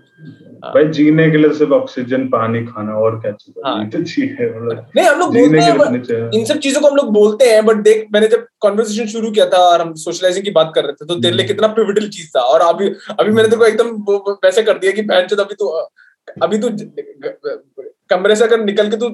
भाई 0.64 0.86
जीने 0.86 1.30
के 1.32 1.38
लिए 1.38 1.54
सिर्फ़ 1.54 1.74
ऑक्सीजन 1.74 2.28
पानी 2.28 2.64
खाना 2.66 2.94
और 2.94 3.20
क्या 3.22 3.32
चाहिए? 3.32 3.62
हाँ, 3.66 3.90
तो 3.90 4.04
चाहिए 4.04 4.50
मतलब 4.50 4.92
नहीं 4.98 5.06
हम 5.08 5.20
लोग 5.20 5.34
बोलते 5.38 6.14
हैं 6.14 6.30
इन 6.40 6.46
सब 6.46 6.60
चीज़ों 6.60 6.82
को 6.82 6.88
हम 6.88 6.96
लोग 6.96 7.12
बोलते 7.14 7.46
हैं 7.46 7.66
बट 7.66 7.76
देख 7.76 8.06
मैंने 8.14 8.28
जब 8.28 8.46
कॉन्वर्सेशन 8.60 9.06
शुरू 9.06 9.32
किया 9.32 9.46
था 9.46 9.58
और 9.58 9.82
हम 9.82 9.94
सोशलाइजिंग 9.94 10.46
की 10.46 10.52
बात 10.52 10.72
कर 10.76 10.84
रहे 10.84 10.94
थे 10.94 11.06
तो 11.06 11.16
तेरे 11.16 11.36
लिए 11.36 11.46
कितना 11.46 11.68
पिविटल 11.68 12.08
चीज़ 12.10 12.30
था। 12.30 12.42
और 12.42 12.62
अभी 12.62 12.90
अभी 13.20 13.32
मैंने 13.32 13.50
तेरे 13.50 13.58
को 13.58 13.66
एकदम 13.66 13.90
वैसे 14.46 14.64
कर 14.64 14.78
दिया 14.78 14.92
कि 14.92 15.02
बहन 15.02 15.36
अभी 15.40 15.56
तो 15.56 15.68
अभी 16.44 16.58
तो 16.58 16.70
कमरे 18.12 18.36
से 18.36 18.44
अगर 18.44 18.64
निकल 18.64 18.90
के 18.90 18.98
तू 18.98 19.10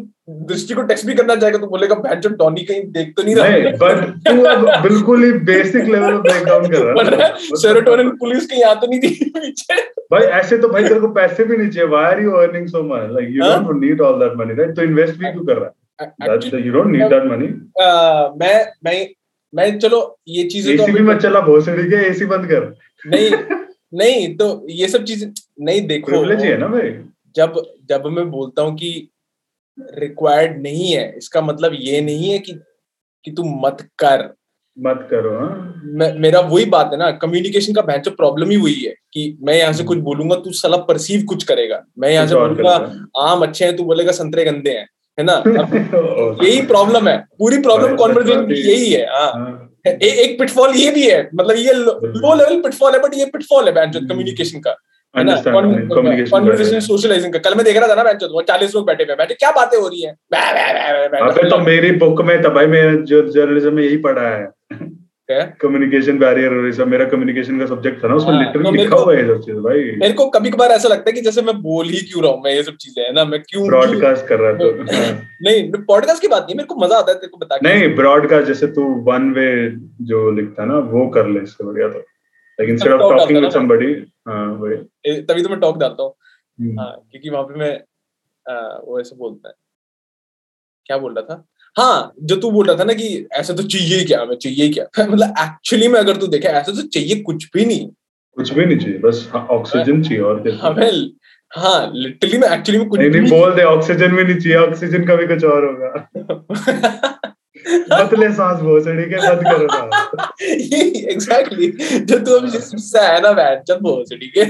दृष्टि 0.50 0.74
को 0.74 0.82
टेक्स्ट 0.84 1.06
भी 1.08 1.14
करना 1.16 1.36
चाहेगा 1.36 1.58
तो 1.60 1.68
बोलेगा 1.68 1.96
बहन 1.98 2.20
जो 2.22 2.30
डॉनी 2.38 2.64
कहीं 2.66 2.82
देख 2.92 3.14
तो 3.18 3.24
नहीं 3.24 3.36
रहा। 3.36 3.72
बट 3.78 3.98
तू 4.28 4.44
अब 4.46 4.66
बिल्कुल 4.84 5.24
ही 5.24 5.32
बेसिक 5.50 5.84
लेवल 5.86 6.18
पे 6.18 6.30
ब्रेक 6.30 6.46
डाउन 6.46 6.68
कर 6.72 6.84
रहा 6.84 7.26
है। 7.26 7.30
सेरोटोनिन 7.58 8.10
पुलिस 8.20 8.46
कहीं 8.46 8.64
आ 8.64 8.74
तो 8.74 8.88
नहीं 8.88 9.00
थी 9.00 9.30
पीछे। 9.38 9.82
भाई 10.12 10.24
ऐसे 10.40 10.58
तो 10.58 10.68
भाई 10.70 10.84
तेरे 10.84 11.00
को 11.00 11.08
पैसे 11.14 11.44
भी 11.44 11.58
नहीं 11.58 11.70
चाहिए। 11.70 11.90
Why 11.90 12.06
are 12.06 12.22
you 12.24 12.32
earning 12.38 12.68
so 12.68 12.84
much 12.86 13.10
like 13.12 13.30
you 13.32 13.42
don't 13.44 13.82
need 13.82 14.02
all 14.02 14.20
that 14.20 14.34
money 14.40 14.54
right 14.56 14.76
तो 14.76 14.82
इन्वेस्ट 14.84 15.16
भी 15.16 15.32
क्यों 15.32 15.46
कर 15.46 15.58
रहा 15.58 15.68
है? 15.68 15.74
You 16.66 16.74
don't 16.74 16.88
need 16.88 17.08
that 17.10 17.24
money 17.32 17.48
मैं 18.40 18.56
मैं 18.86 18.98
मैं 19.54 19.78
चलो 19.80 20.00
ये 20.30 20.44
चीज़ें 20.46 20.78
तो 20.78 20.84
एसी 20.84 20.92
भी 20.92 21.04
मत 21.04 21.22
चला 21.22 21.40
भोसड़ी 21.42 21.90
के 21.90 21.96
एसी 22.08 22.26
बंद 22.26 22.46
कर। 22.46 22.74
नहीं 23.06 23.30
नहीं 23.94 24.36
तो 24.38 24.48
ये 24.70 24.88
सब 24.88 25.04
चीज़ें 25.04 25.28
नहीं 25.66 25.82
देखो 25.88 26.08
प्रिविलेज 26.08 26.42
है 26.42 26.58
ना 26.58 26.68
भाई। 26.68 26.90
जब 27.38 27.62
जब 27.90 28.06
मैं 28.06 28.30
बोलता 28.32 28.62
हूँ 28.62 28.76
कि 28.76 29.10
रिक्वायर्ड 29.98 30.62
नहीं 30.62 30.92
है 30.94 31.14
इसका 31.18 31.42
मतलब 31.42 31.72
ये 31.74 32.02
नहीं 32.02 32.30
है 32.30 32.40
कि 32.40 32.54
कि 33.26 33.32
तू 33.32 33.44
मत 33.44 33.90
कर। 34.00 34.34
मत 34.80 35.08
करो 35.12 35.40
हाँ? 35.40 35.74
मेरा 36.20 36.40
वही 36.40 36.66
बात 36.66 36.90
है 36.94 36.98
ना 36.98 37.12
कम्युनिकेशन 37.12 37.74
का 37.74 37.82
बहन 37.82 38.02
प्रॉब्लम 38.10 38.50
ही 38.50 38.58
वही 38.58 38.84
है 38.84 38.94
कि 39.14 39.38
मैं 39.42 39.54
यहाँ 39.54 39.74
से 39.74 39.84
कुछ 39.84 39.98
बोलूँगा 39.98 40.36
तू 40.36 40.52
सला 40.52 40.78
परसीव 40.78 41.24
कुछ 41.26 41.44
करेगा। 41.44 41.84
मैं 42.00 42.10
यहाँ 42.10 42.28
से 42.28 42.36
बोलूँगा 42.36 42.76
आम 43.22 43.42
अच्छे 43.42 43.66
हैं 43.66 43.76
तू 43.76 43.84
बोलेगा 43.84 44.12
संतरे 44.12 44.46
गंदे 44.46 44.72
हैं। 44.72 44.88
है 45.20 45.24
ना? 45.24 45.44
यही 46.44 46.62
प्रॉब्लम 46.62 47.08
है 47.08 47.18
पूरी 47.40 47.58
प्रॉब्लम 47.58 47.96
कॉन्वर्जेशन 47.96 48.52
यही 48.52 48.92
है 48.92 49.06
हाँ, 49.06 49.32
हाँ। 49.32 49.94
एक 49.94 50.40
पिटफॉल 50.40 50.76
ये 50.76 50.92
भी 50.92 51.08
है 51.10 51.30
मतलब 51.36 51.56
ये 51.56 51.74
लो 51.74 52.36
लेवल 52.36 52.62
पिटफॉल 52.62 52.94
है 52.94 53.00
बट 53.00 53.14
ये 53.14 53.26
पिटफॉल 53.26 53.70
है 53.70 53.88
कम्युनिकेशन 53.88 54.60
का। 54.60 54.76
सोशलाइजिंग 56.80 57.34
कल 57.34 57.56
मैं 57.56 57.66
देख 57.66 57.78
रहा 57.78 57.88
था 57.88 57.96
ना 57.96 58.04
मैं 58.04 58.14
वो 58.34 58.42
चालीस 58.42 58.76
लोग 58.76 58.86
बैठे 58.88 59.04
हुए 59.04 59.16
बैठे 59.16 59.34
क्या 59.34 59.52
बातें 59.52 59.78
हो 59.78 59.88
रही 59.88 60.02
है? 60.02 60.14
तो 61.50 61.58
मेरी 61.58 61.92
बुक 61.92 62.22
में 62.22 62.42
भाई 62.42 62.68
मैं 62.68 63.04
जो 63.04 63.22
जर्नलिज्म 63.30 63.74
में 63.74 63.84
यही 63.84 63.98
पढ़ा 63.98 64.28
है। 64.30 64.46
कम्युनिकेशन 65.62 66.18
बैरियर 66.20 66.54
और 66.54 66.72
सब 66.72 66.88
मेरा 66.88 67.06
कम्युनिकेशन 67.06 67.60
का 67.60 67.66
सब्जेक्ट 67.66 68.04
था 68.04 68.08
ना 68.08 68.16
उसमें 68.16 68.34
लिटरली 68.34 68.64
हाँ, 68.64 68.74
तो 68.74 68.82
लिखा 68.84 68.96
हुआ 68.96 69.16
है 69.16 69.26
सब 69.28 69.40
चीज़ 69.42 69.58
भाई। 69.58 69.80
मेरे 69.98 70.14
को 70.14 70.30
कभी 70.30 70.50
कभार 70.50 70.72
ऐसा 70.72 70.90
लगता 70.90 71.10
है 71.10 71.14
कि 71.14 71.22
जैसे 71.22 71.42
मैं 71.42 71.56
बोल 71.62 71.86
ही 71.86 72.02
क्यों 72.02 72.24
रहा 72.24 72.32
हूँ 72.32 72.42
मैं 72.44 72.52
ये 72.52 72.64
सब 72.64 72.76
चीज़ें 72.76 73.04
है 73.04 73.12
ना? 73.14 73.26
मैं 73.26 73.42
क्यों 73.42 73.68
ब्रॉडकास्ट 73.68 74.28
कर 74.28 74.40
रहा 74.40 74.54
था 74.54 75.12
नहीं 75.42 75.72
पॉडकास्ट 75.72 76.22
की 76.22 76.28
बात 76.28 76.44
नहीं 76.44 76.56
मेरे 76.56 76.68
को 76.68 76.76
मज़ा 76.76 76.98
आता 76.98 77.12
है 77.12 77.18
तेरे 77.18 77.28
को 77.28 77.38
बता 77.38 77.60
नहीं 77.64 77.96
ब्रॉडकास्ट 77.96 78.48
जैसे 78.48 78.68
तू 78.68 78.84
वन 78.84 79.32
वे 79.34 79.48
जो 80.02 80.32
लिखता 80.32 80.64
है 80.64 80.68
ना 80.70 80.78
वो 80.78 81.08
कर 81.08 81.28
ले 81.28 81.40
इससे 81.40 81.64
बढ़िया 81.64 81.88
तो। 81.88 82.06
Like 82.60 82.70
instead 82.70 82.94
of 82.94 83.00
talking 83.00 83.42
with 83.42 83.54
somebody 83.54 83.90
हाँ 84.28 84.58
तभी 85.28 85.44
तो 85.44 85.50
मैं 85.50 85.60
टॉक 85.60 85.78
डालता 85.78 86.04
हूँ। 86.04 86.14
हम्म। 86.60 86.80
हाँ 86.80 86.92
क्योंकि 87.12 87.30
वहाँ 87.30 87.44
पे 87.44 87.60
मैं 87.60 87.74
वो 88.88 89.00
ऐसे 89.00 89.16
बोलता 89.16 89.50
है। 89.50 89.54
क्या 90.86 90.98
बोल 90.98 91.14
रहा 91.14 91.36
था? 91.36 91.46
हाँ 91.78 92.14
जो 92.24 92.36
तू 92.36 92.52
बोल 92.52 92.68
रहा 92.68 92.80
था 92.80 92.84
ना 92.84 92.94
कि 92.94 93.28
ऐसा 93.32 93.54
तो 93.54 93.64
चाहिए 93.64 94.04
क्या? 94.06 94.26
मैं 94.26 94.36
चाहिए 94.36 94.70
क्या? 94.70 95.06
मतलब 95.06 95.34
एक्चुअली 95.40 95.88
में 95.88 96.00
अगर 96.00 96.18
तू 96.18 96.28
देखे 96.28 96.48
ऐसा 96.48 96.72
तो 96.72 96.88
चाहिए 96.88 97.22
कुछ 97.22 97.50
भी 97.54 97.66
नहीं। 97.66 97.88
कुछ 98.38 98.54
भी 98.54 98.66
नहीं 98.66 98.78
चाहिए 98.78 98.98
बस 98.98 99.32
ऑक्सीजन 99.36 99.94
हाँ, 99.94 100.02
चाहिए 100.04 100.24
और 100.24 100.42
क्या? 100.44 100.68
हमें 100.68 101.12
हाँ 101.56 101.92
लिटरली 101.94 102.38
में 102.38 102.48
एक्चुअली 102.48 102.80
में 102.80 102.90
कुछ 102.90 103.00
नहीं, 103.00 103.10
नहीं 103.10 103.30
बोल 103.32 103.56
दे 103.56 103.64
ऑक्सीजन 103.64 104.14
में 104.14 104.24
नहीं 104.24 104.40
चाहिए 104.40 104.58
ऑक्सीजन 104.58 105.06
का 105.06 105.16
भी 105.16 105.28
कुछ 105.28 105.44
और 105.44 105.66
होगा। 105.66 107.34
पतले 107.68 108.28
सांस 108.34 108.60
भोसड़ी 108.62 109.04
के 109.10 109.18
बंद 109.18 109.44
करो 109.44 109.68
ना। 109.68 109.80
एग्जैक्टली 111.12 111.68
जो 112.02 112.20
तू 112.20 112.36
अभी 112.36 112.50
जिससे 112.52 113.00
है 113.02 113.22
ना 113.22 113.32
बैठ 113.34 113.64
जब 113.68 113.82
भोसड़ी 113.84 114.28
के। 114.38 114.46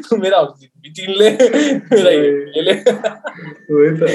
तू 0.00 0.16
मेरा 0.16 0.38
ऑक्सीजन 0.38 0.80
भी 0.80 0.92
छीन 0.92 1.10
ले 1.18 1.30
मेरा 1.30 2.10
ये 2.10 2.62
ले 2.62 2.74
वही 3.72 3.90
तो। 3.98 4.06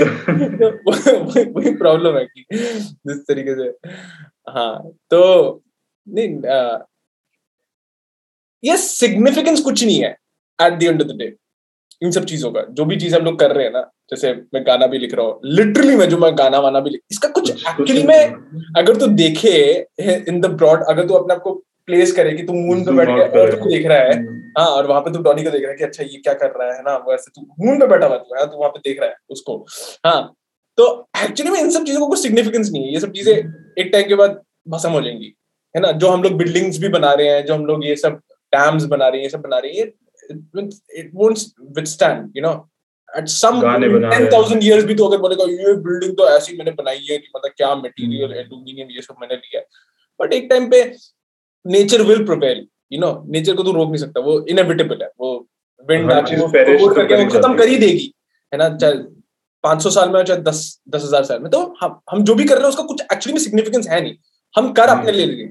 वही 1.52 1.76
प्रॉब्लम 1.76 2.18
है 2.18 2.26
कि 2.26 2.46
जिस 2.52 3.20
तरीके 3.28 3.56
से। 3.56 3.68
हाँ 4.52 4.76
तो 5.12 5.22
नहीं 6.08 6.28
ये 8.64 8.78
सिग्निफिकेंस 8.78 9.62
कुछ 9.62 9.84
नहीं 9.84 10.02
है 10.04 10.10
at 10.60 10.74
the 10.80 10.84
end 10.84 11.02
of 11.02 11.08
the 11.08 11.18
day 11.18 11.28
इन 12.02 12.12
सब 12.12 12.26
चीज़ों 12.26 12.52
का 12.52 12.62
जो 12.72 12.86
भी 12.86 12.96
चीज़ 12.98 13.16
हम 13.16 13.26
लोग 13.26 13.40
कर 13.40 13.52
रहे 13.52 13.66
हैं 13.66 13.72
ना 13.72 13.82
जैसे 14.10 14.34
मैं 14.54 14.66
गाना 14.68 14.88
भी 14.88 14.98
लिख 14.98 15.14
रहा 15.14 15.26
हूँ 15.26 15.40
लिटरली 15.46 15.96
मैं 15.96 16.08
जो 16.10 16.18
मैं 16.18 16.32
गाना 16.38 16.60
वाना 16.60 16.80
भी 16.80 16.90
लिख 16.90 17.02
इसका 17.12 17.30
कुछ 17.30 17.52
एक्चुअली 17.52 18.04
में 18.04 18.18
अगर 18.78 18.96
तू 18.96 19.08
देखे 19.16 19.56
इन 20.02 20.40
द 20.42 20.52
ब्रॉड 20.54 20.84
अगर 20.86 21.08
तू 21.08 21.14
अपने 21.14 21.34
आप 21.34 21.42
को 21.42 21.54
प्लेस 21.88 22.12
करे 22.12 22.32
कि 22.34 22.44
तू 22.44 22.54
मून 22.56 22.84
पे 22.86 22.92
बैठ 22.94 23.08
के 23.10 23.42
अर्थ 23.42 23.60
को 23.60 23.70
देख 23.70 23.86
रहा 23.86 23.98
है 24.00 24.14
हम्म। 24.14 24.42
हाँ 24.58 24.68
और 24.68 24.88
वहाँ 24.88 25.02
पे 25.02 25.12
तू 25.14 25.20
डॉनी 25.22 25.44
को 25.44 25.50
देख 25.50 25.62
रहा 25.62 25.72
है 25.72 25.78
कि 25.78 25.84
अच्छा 25.84 26.04
ये 26.04 26.18
क्या 26.18 26.34
कर 26.36 26.52
रहा 26.52 26.74
है 26.74 26.82
ना 26.84 26.96
वैसे 27.08 27.32
तू 27.32 27.42
मून 27.60 27.80
पे 27.80 27.88
बैठा 27.88 28.08
हुआ 28.08 28.18
तू 28.18 28.36
है 28.36 28.46
तो 28.46 28.58
वहाँ 28.58 28.70
पे 28.70 28.80
देख 28.82 29.00
रहा 29.02 29.10
है 29.10 29.16
उसको 29.30 29.58
हाँ 30.06 30.22
तो 30.78 30.88
एक्चुअली 31.18 31.52
में 31.52 31.60
इन 31.60 31.70
सब 31.70 31.84
चीज़ों 31.84 32.00
को 32.00 32.08
कुछ 32.08 32.22
सिग्निफिकेंस 32.22 32.70
नहीं 32.72 32.84
है 32.84 32.94
ये 32.94 33.00
सब 33.00 33.12
चीज़ें 33.12 33.34
एक 33.34 33.90
टाइम 33.92 34.08
के 34.08 34.16
बाद 34.16 34.42
भसम 34.68 34.92
हो 34.92 35.02
जाएँगी 35.02 35.34
है 35.76 35.82
ना 35.82 35.92
जो 35.94 36.10
हम 36.10 36.24
लोग 36.24 36.34
बिल्डिंग्स 36.34 36.78
भी 36.78 36.90
बना 36.90 37.14
रहे 37.14 37.28
हैं 37.28 37.46
जो 37.46 37.56
हम 37.56 37.66
लोग 37.66 37.86
ये 37.86 37.96
सब 37.98 38.20
डैम्स 38.54 38.84
बना 38.86 39.08
रहे 39.08 39.18
हैं 39.18 39.24
ये 39.24 39.30
सब 39.30 39.42
बना 39.42 39.58
रहे 39.58 39.72
हैं 39.74 39.88
it 40.32 41.12
won't 41.14 41.38
withstand 41.78 42.38
you 42.38 42.44
know 42.44 42.54
at 43.10 43.28
some 43.30 43.60
10000 43.62 44.64
years 44.64 44.84
भी 44.86 44.96
तो 44.96 45.08
अगर 45.08 45.18
बोलेगा 45.22 45.44
ये 45.52 45.74
बिल्डिंग 45.82 46.16
तो 46.18 46.28
ऐसी 46.30 46.58
मैंने 46.58 46.72
बनाई 46.80 47.06
है 47.10 47.18
कि 47.18 47.28
मतलब 47.36 47.52
क्या 47.58 47.74
मटेरियल 47.76 48.34
एल्यूमिनियम 48.34 48.88
ये 48.92 49.02
सब 49.02 49.16
मैंने 49.22 49.36
लिया 49.36 49.60
है. 49.60 49.66
बट 50.20 50.34
एक 50.34 50.48
टाइम 50.50 50.70
पे 50.70 50.84
nature 51.66 52.02
will 52.04 52.26
prepare 52.26 52.66
you 52.94 53.00
know 53.00 53.12
nature 53.32 53.56
को 53.56 53.64
तो 53.64 53.72
रोक 53.72 53.88
नहीं 53.88 53.98
सकता 53.98 54.20
वो 54.22 54.40
इनएविटेबल 54.50 55.02
है। 55.02 55.10
वो 55.20 55.36
विंड 55.90 56.12
आके 56.12 56.36
वो 56.38 56.48
करके 56.48 56.76
वो 57.16 57.30
खत्म 57.32 57.58
कर 57.58 57.68
ही। 57.68 57.78
देगी 57.78 58.14
है 58.52 58.58
ना? 58.60 58.70
चाहे 58.78 58.94
पाँच 59.64 59.82
सौ 59.84 59.90
साल 59.90 60.10
में 60.10 60.24
चाहे 60.24 60.42
दस 60.42 60.80
दस 60.90 61.04
हज़ार 61.04 61.24
साल 61.24 61.40
में। 61.42 61.50
तो 61.52 61.62
हम 61.82 62.00
हम 62.12 62.24
जो 62.24 62.36
भी 62.36 62.44
कर 62.46 62.56
रहे 62.56 62.64
हैं 62.64 62.70
उसका 62.70 62.84
कुछ 62.84 63.02
एक्चुअली 63.04 63.34
में 63.34 63.40
सिग्निफिकेंस 63.44 63.88
है 63.90 64.02
नहीं। 64.02 64.16
हम 64.56 64.72
कर 64.74 64.90
अपने 64.90 65.12
ले 65.12 65.26
रहे 65.26 65.44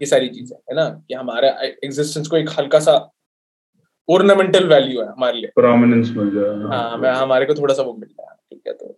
ये 0.00 0.06
सारी 0.06 0.28
चीज़ें 0.28 0.56
है 0.58 0.74
ना? 0.76 0.88
कि 1.08 1.14
हमारे 1.14 1.48
एग्जिस्टेंस 1.84 2.28
को 2.28 2.36
एक 2.36 2.50
हल्का 2.58 2.78
सा 2.80 2.96
ओर्नामेंटल 4.08 4.68
वैल्यू 4.68 5.00
है 5.00 5.08
हमारे 5.08 5.38
लिए। 5.38 5.50
प्रोमिनेंस 5.54 6.12
मिल 6.16 6.30
जाए। 6.34 6.54
हाँ 6.70 7.14
हमारे 7.16 7.46
को 7.46 7.54
थोड़ा 7.54 7.74
सा 7.74 7.82
वो 7.82 7.92
मिल 7.94 8.08
रहा 8.08 8.30
है 8.30 8.36
ठीक 8.50 8.62
है 8.66 8.72
तो। 8.72 8.96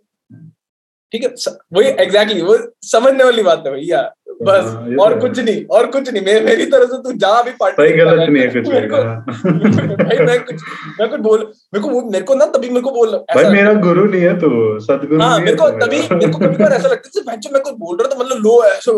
ठीक 1.12 1.22
है 1.24 1.28
वही 1.72 1.88
एग्जैक्टली 2.02 2.42
वो 2.42 2.56
समझने 2.86 3.24
वाली 3.24 3.42
बात 3.42 3.66
है 3.66 3.72
भैया 3.72 4.02
बस 4.40 4.64
हाँ, 4.64 4.96
और 4.96 5.14
तो 5.14 5.20
कुछ 5.20 5.38
नहीं 5.38 5.64
और 5.68 5.86
कुछ 5.86 6.10
नहीं 6.10 6.24
मैं 6.24 6.40
मेरी 6.44 6.66
तरफ़ 6.66 6.90
से 6.90 6.98
तू 7.02 7.12
जहाँ 7.14 7.42
भी 7.44 7.50
पार्टी 7.50 7.82
सही 7.82 7.96
गलत 7.96 8.28
नहीं 8.28 8.42
है 8.42 8.48
कुछ 8.50 8.68
मेरे 8.68 8.88
को 8.88 8.96
हाँ। 8.96 9.24
भाई 10.00 10.18
मैं 10.18 10.38
कुछ 10.44 10.62
मैं 11.00 11.08
कुछ 11.08 11.20
बोल 11.20 11.40
मेरे 11.74 11.82
को 11.82 12.02
मेरे 12.10 12.24
को 12.24 12.34
ना 12.34 12.46
तभी 12.46 12.68
मेरे 12.68 12.80
को 12.80 12.90
बोल 12.90 13.16
भाई 13.34 13.50
मेरा 13.52 13.72
गुरु 13.80 14.04
नहीं 14.04 14.22
है 14.22 14.38
तो 14.38 14.78
सदगुरु 14.80 15.20
हाँ 15.22 15.38
मेरे 15.40 15.56
को 15.56 15.68
तभी 15.78 15.98
मेरे 16.14 16.32
को 16.32 16.38
कभी 16.38 16.56
बार 16.56 16.72
ऐसा 16.72 16.88
लगता 16.88 17.18
है 17.18 17.24
भाई 17.24 17.36
जो 17.36 17.50
मैं 17.52 17.62
कुछ 17.62 17.74
बोल 17.74 17.96
रहा 17.96 18.14
था 18.14 18.18
मतलब 18.18 18.42
लो 18.42 18.54
ऐसे 18.64 18.92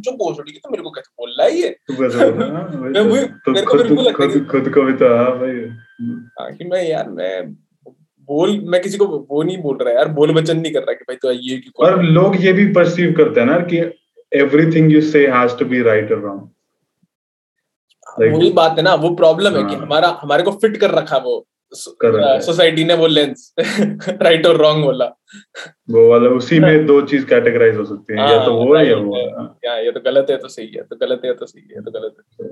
जो 0.00 0.12
बोल 0.16 0.34
रही 0.34 0.52
है 0.52 0.60
तो 0.60 0.70
मेरे 0.70 0.82
को 0.82 0.90
कैसे 0.90 1.10
बोल 1.18 1.34
रहा 1.38 1.46
है? 1.46 1.56
ये 1.58 1.76
मैं 2.90 3.00
वही 3.00 3.24
तो 3.24 3.52
मेरे 3.52 3.66
को 3.66 3.78
बिल्कुल 3.78 4.04
लगता 4.04 4.24
है 4.24 4.44
खुद 4.44 4.72
को 4.74 4.82
भी 4.82 4.92
तो 4.92 5.14
हाँ 5.16 5.30
भाई। 5.38 5.60
हाँ 6.40 6.52
कि 6.52 6.64
मैं 6.64 6.82
यार 6.88 7.08
मैं 7.10 7.34
बोल 8.28 8.58
मैं 8.66 8.80
किसी 8.82 8.98
को 8.98 9.06
वो 9.30 9.42
नहीं 9.42 9.58
बोल 9.58 9.78
रहा 9.82 9.94
यार 9.94 10.08
बोल 10.12 10.34
वचन 10.34 10.60
नहीं 10.60 10.72
कर 10.72 10.80
रहा 10.80 10.92
कि 10.92 11.04
भाई 11.08 11.16
तो 11.16 11.32
ये 11.32 11.56
कि 11.56 11.70
और 11.80 12.02
लोग 12.02 12.36
ये 12.44 12.52
भी 12.52 12.66
परसीव 12.72 13.12
करते 13.12 13.40
हैं 13.40 13.46
ना 13.46 13.58
कि 13.64 13.82
everything 14.34 14.90
you 14.90 15.00
say 15.08 15.24
has 15.30 15.54
to 15.54 15.64
be 15.72 15.80
right 15.88 16.10
or 16.10 16.20
wrong. 16.20 16.42
Like, 18.20 18.32
वही 18.32 18.50
बात 18.52 18.76
है 18.78 18.82
ना 18.82 18.94
वो 18.94 19.10
प्रॉब्लम 19.16 19.56
है 19.56 19.62
कि 19.64 19.74
हाँ। 19.74 19.82
हमारा 19.82 20.08
हमारे 20.22 20.42
को 20.42 20.50
फिट 20.62 20.76
कर 20.76 20.90
रखा 20.90 21.16
वो 21.24 21.44
सोसाइटी 21.72 22.84
ने 22.84 22.94
वो 22.94 23.06
लेंस 23.06 23.54
राइट 23.58 24.46
और 24.46 24.56
रॉन्ग 24.56 24.84
बोला। 24.84 25.04
वो 25.90 26.08
वाला 26.10 26.28
उसी 26.30 26.58
में 26.60 26.86
दो 26.86 27.00
चीज़ 27.06 27.24
कैटेगराइज 27.26 27.76
हो 27.76 27.84
सकती 27.84 28.12
है। 28.12 28.30
या 28.30 28.44
तो 28.44 28.52
वो 28.54 28.74
है 28.76 28.86
या 28.88 28.96
वो। 28.96 29.16
या 29.64 29.76
ये 29.78 29.92
तो 29.92 30.00
गलत 30.00 30.26
है 30.30 30.36
तो 30.36 30.48
सही 30.48 30.66
है 30.66 30.82
तो 30.82 30.96
गलत 30.96 31.22
है 31.24 31.34
तो 31.34 31.46
सही 31.46 31.74
है 31.74 31.82
तो 31.82 31.90
गलत 31.90 32.14
है। 32.40 32.48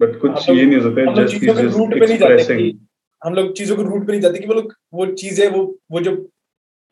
बट 0.00 0.18
कुछ 0.20 0.48
ये 0.50 0.64
नहीं 0.64 0.80
हो 0.80 0.82
सकता 0.82 1.24
जस्ट 1.24 1.76
रूट 1.76 1.90
पे 1.90 2.06
नहीं 2.06 2.18
जाते 2.18 2.72
हम 3.22 3.34
लोग 3.34 3.52
चीज़ों 3.56 3.76
को 3.76 3.82
रूट 3.82 4.06
पे 4.06 4.12
नहीं 4.12 4.20
जाते 4.20 4.38
कि 4.38 4.46
वो 4.46 4.54
लोग 4.54 4.72
वो 4.94 5.06
चीज़ें 5.14 5.48
वो 5.48 5.64
वो 5.92 6.00
जो 6.00 6.14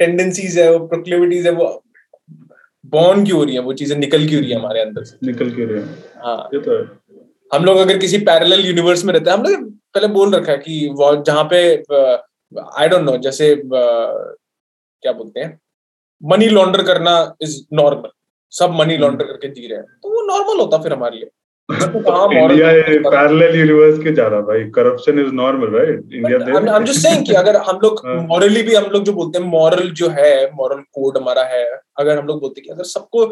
टेंडेंसीज 0.01 0.59
है 0.59 0.70
वो 0.72 0.87
प्रोक्लेविटीज 0.87 1.47
है 1.47 1.53
वो 1.53 1.66
बॉर्न 2.85 3.24
क्यों 3.24 3.39
हो 3.39 3.45
रही 3.45 3.55
है 3.55 3.61
वो 3.61 3.72
चीज़ें 3.72 3.97
निकल 3.99 4.26
क्यों 4.28 4.41
रही 4.43 4.51
है 4.51 4.59
हमारे 4.59 4.81
अंदर 4.81 5.05
से। 5.05 5.26
निकल 5.26 5.51
क्यों 5.51 5.68
रही 5.68 5.81
है। 5.81 5.87
हाँ। 6.24 6.49
ये 6.55 6.61
तो 6.61 6.76
है। 6.78 6.85
हम 7.51 7.64
लोग 7.64 7.76
अगर 7.78 7.99
किसी 7.99 8.18
पैरेलल 8.26 8.61
यूनिवर्स 8.66 9.05
में 9.05 9.12
रहते 9.14 9.31
हैं 9.31 9.37
हम 9.39 9.43
लोग 9.45 9.70
पहले 9.95 10.07
बोल 10.09 10.35
रखा 10.35 10.53
है 10.53 10.59
कि 10.59 10.89
वो 10.93 11.14
जहाँ 11.24 11.45
पे 11.53 11.61
आई 12.81 12.89
डोंट 12.89 13.03
नो 13.05 13.16
जैसे 13.18 13.55
क्या 13.64 15.12
बोलते 15.12 15.41
हैं 15.41 15.59
मनी 16.22 16.49
लॉन्डर 16.49 16.83
करना 16.83 17.12
इज़ 17.43 17.61
नॉर्मल 17.72 18.11
सब 18.53 18.70
मनी 18.74 18.97
लॉन्डर 18.97 19.24
करके 19.24 19.49
जी 19.49 19.66
रहे 19.66 19.78
हैं। 19.78 19.87
तो 20.03 20.09
वो 20.11 20.22
नॉर्मल 20.26 20.61
होता 20.61 20.78
फिर 20.83 20.93
हमारे 20.93 21.16
लिए। 21.16 21.31
इंडिया 21.73 22.68
पैरेलल 23.11 23.57
यूनिवर्स 23.59 23.99
के 24.05 24.12
जा 24.14 24.27
रहा 24.27 24.41
भाई। 24.49 24.62
Corruption 24.77 25.18
is 25.21 25.33
normal 25.35 25.77
right 25.77 26.12
India 26.12 26.39
I 26.59 26.77
am 26.77 26.85
just 26.85 27.01
saying 27.01 27.25
कि 27.27 27.33
अगर 27.43 27.57
हम 27.68 27.79
लोग 27.83 28.03
मॉरली 28.31 28.61
हाँ। 28.61 28.64
भी 28.66 28.75
हम 28.75 28.91
लोग 28.93 29.05
जो 29.05 29.12
बोलते 29.12 29.39
हैं 29.39 29.47
मॉरल 29.49 29.91
जो 30.03 30.09
है 30.18 30.33
मॉरल 30.55 30.81
कोड 30.99 31.18
हमारा 31.18 31.43
है 31.55 31.64
अगर 31.99 32.18
हम 32.18 32.27
लोग 32.27 32.41
बोलते 32.41 32.61
हैं 32.61 32.66
कि 32.66 32.73
अगर 32.73 32.85
सबको 32.93 33.25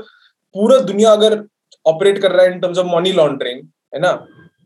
पूरा 0.55 0.79
दुनिया 0.91 1.13
अगर 1.13 1.43
ऑपरेट 1.87 2.19
कर 2.19 2.33
रहा 2.33 2.45
है 2.45 2.53
in 2.53 2.61
terms 2.61 2.79
of 2.79 2.87
money 2.97 3.13
laundering 3.13 3.61
है 3.95 4.01
ना? 4.01 4.13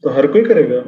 तो 0.04 0.10
हर 0.10 0.26
कोई 0.26 0.42
करेगा। 0.44 0.82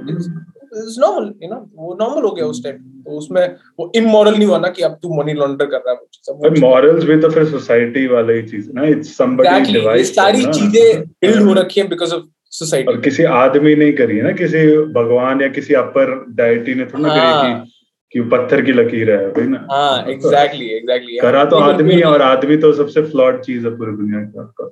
नॉर्मल 1.01 1.27
यू 1.43 1.49
नो 1.49 1.57
वो 1.77 1.97
नॉर्मल 2.01 2.23
हो 2.23 2.31
गया 2.35 2.47
उस 2.47 2.63
टाइम 2.65 2.77
तो 3.05 3.17
उसमें 3.19 3.43
वो 3.81 3.91
इमोरल 3.97 4.35
नहीं 4.35 4.47
हुआ 4.47 4.59
ना 4.59 4.69
कि 4.77 4.83
अब 4.83 4.99
तू 5.03 5.15
मनी 5.17 5.33
लॉन्डर 5.41 5.67
कर 5.67 5.83
रहा 5.87 5.93
है 5.93 6.33
वो 6.35 6.51
मॉरल्स 6.61 7.05
भी 7.05 7.17
तो 7.21 7.29
फिर 7.31 7.45
सोसाइटी 7.51 8.07
वाला 8.07 8.33
ही 8.33 8.43
चीज़ 8.49 8.71
ना। 8.75 8.87
इट्स 8.89 9.17
समबडी 9.19 9.73
डिवाइस 9.73 10.15
सारी 10.15 10.45
चीज़ें 10.47 11.01
बिल्ड 11.23 11.43
हो 11.43 11.53
रखी 11.61 11.81
हैं 11.81 11.89
बिकॉज़ 11.91 12.15
ऑफ़ 12.15 12.23
सोसाइटी 12.55 12.93
और 12.93 13.01
किसी 13.01 13.25
आदमी 13.37 13.75
नहीं 13.75 13.93
करी 13.93 14.17
है 14.17 14.23
ना 14.23 14.33
किसी 14.33 14.67
भगवान 14.93 15.43
या 15.43 15.49
किसी 15.49 15.75
अपर 15.75 16.13
डायटी 16.35 16.75
ने 16.75 16.85
थोड़ा 16.85 17.09
हाँ. 17.09 17.43
करी 17.43 17.55
कि 17.55 17.73
कि 18.15 18.21
पत्थर 18.31 18.63
की 18.63 18.73
लकीर 18.73 19.11
है 19.11 19.31
भाई 19.31 19.47
ना? 19.47 19.67
हाँ 19.73 20.05
एग्जैक्टली 20.09 20.67
एग्जैक्टली 20.69 21.19
करा 21.19 21.45
तो 21.45 21.59
आदमी 21.59 22.01
और 22.03 22.23
आदमी 22.23 22.57
तो 22.57 22.73
सबसे 22.73 23.03
फ्लॉड 23.03 23.43
चीज़ 23.43 23.67
है 23.67 23.77
पूरी 23.77 23.97
दुनिया 23.97 24.21
की 24.21 24.39
आपका। 24.39 24.67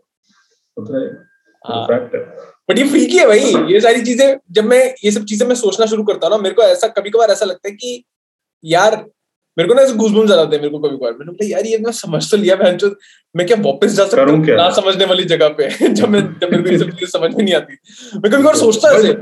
पता 0.77 1.01
है 1.01 1.09
बट 1.65 2.79
हाँ। 2.79 2.79
ये 2.79 2.85
फ्रीकी 2.91 3.19
है 3.19 3.27
भाई 3.27 3.73
ये 3.73 3.81
सारी 3.81 4.03
चीज़ें 4.03 4.37
जब 4.53 4.65
मैं 4.65 4.83
ये 5.05 5.11
सब 5.11 5.25
चीज़ें 5.25 5.47
मैं 5.49 5.55
सोचना 5.55 5.87
शुरू 5.87 6.05
करता 6.05 6.27
हूँ 6.27 6.37
ना 6.37 6.43
मेरे 6.43 6.55
को 6.55 6.63
ऐसा 6.63 6.89
कभी 6.89 7.11
कभार 7.11 7.31
ऐसा 7.31 7.45
लगता 7.45 7.69
है 7.69 7.75
कि 7.75 8.05
यार 8.65 9.05
मेरे 9.59 9.69
को 9.69 9.75
ना 9.75 9.83
ऐसे 9.83 9.95
घुसबुन 9.95 10.27
जाते 10.27 10.57
हैं 10.57 10.63
मेरे 10.63 10.69
को 10.69 10.79
कभी 10.79 10.97
कभार 10.97 11.13
मैंने 11.13 11.33
बोला 11.33 11.47
यार 11.47 11.67
ये 11.67 11.79
मैं 11.79 11.93
समझ 11.93 12.31
तो 12.31 12.37
लिया 12.37 12.57
बहन 12.57 12.97
मैं 13.37 13.47
क्या 13.47 13.57
वापस 13.61 13.93
जा 13.93 14.05
सकता 14.05 14.23
हूँ 14.23 14.47
ना 14.47 14.71
समझने 14.71 15.05
वाली 15.05 15.25
जगह 15.25 15.49
पे? 15.49 15.89
जब 15.89 16.09
मैं 16.09 16.21
जब 16.21 16.51
मेरे 16.51 16.63
को 16.63 16.69
ये 16.69 16.79
सब 16.79 16.91
चीज़ें 16.91 17.07
समझ 17.07 17.35
में 17.35 17.45
नहीं 17.45 17.55
आती। 17.55 17.73
मैं 18.19 18.33
कभी 18.33 18.43
कभार 18.43 18.57
सोचता 18.57 18.91
ऐसे। 18.91 19.13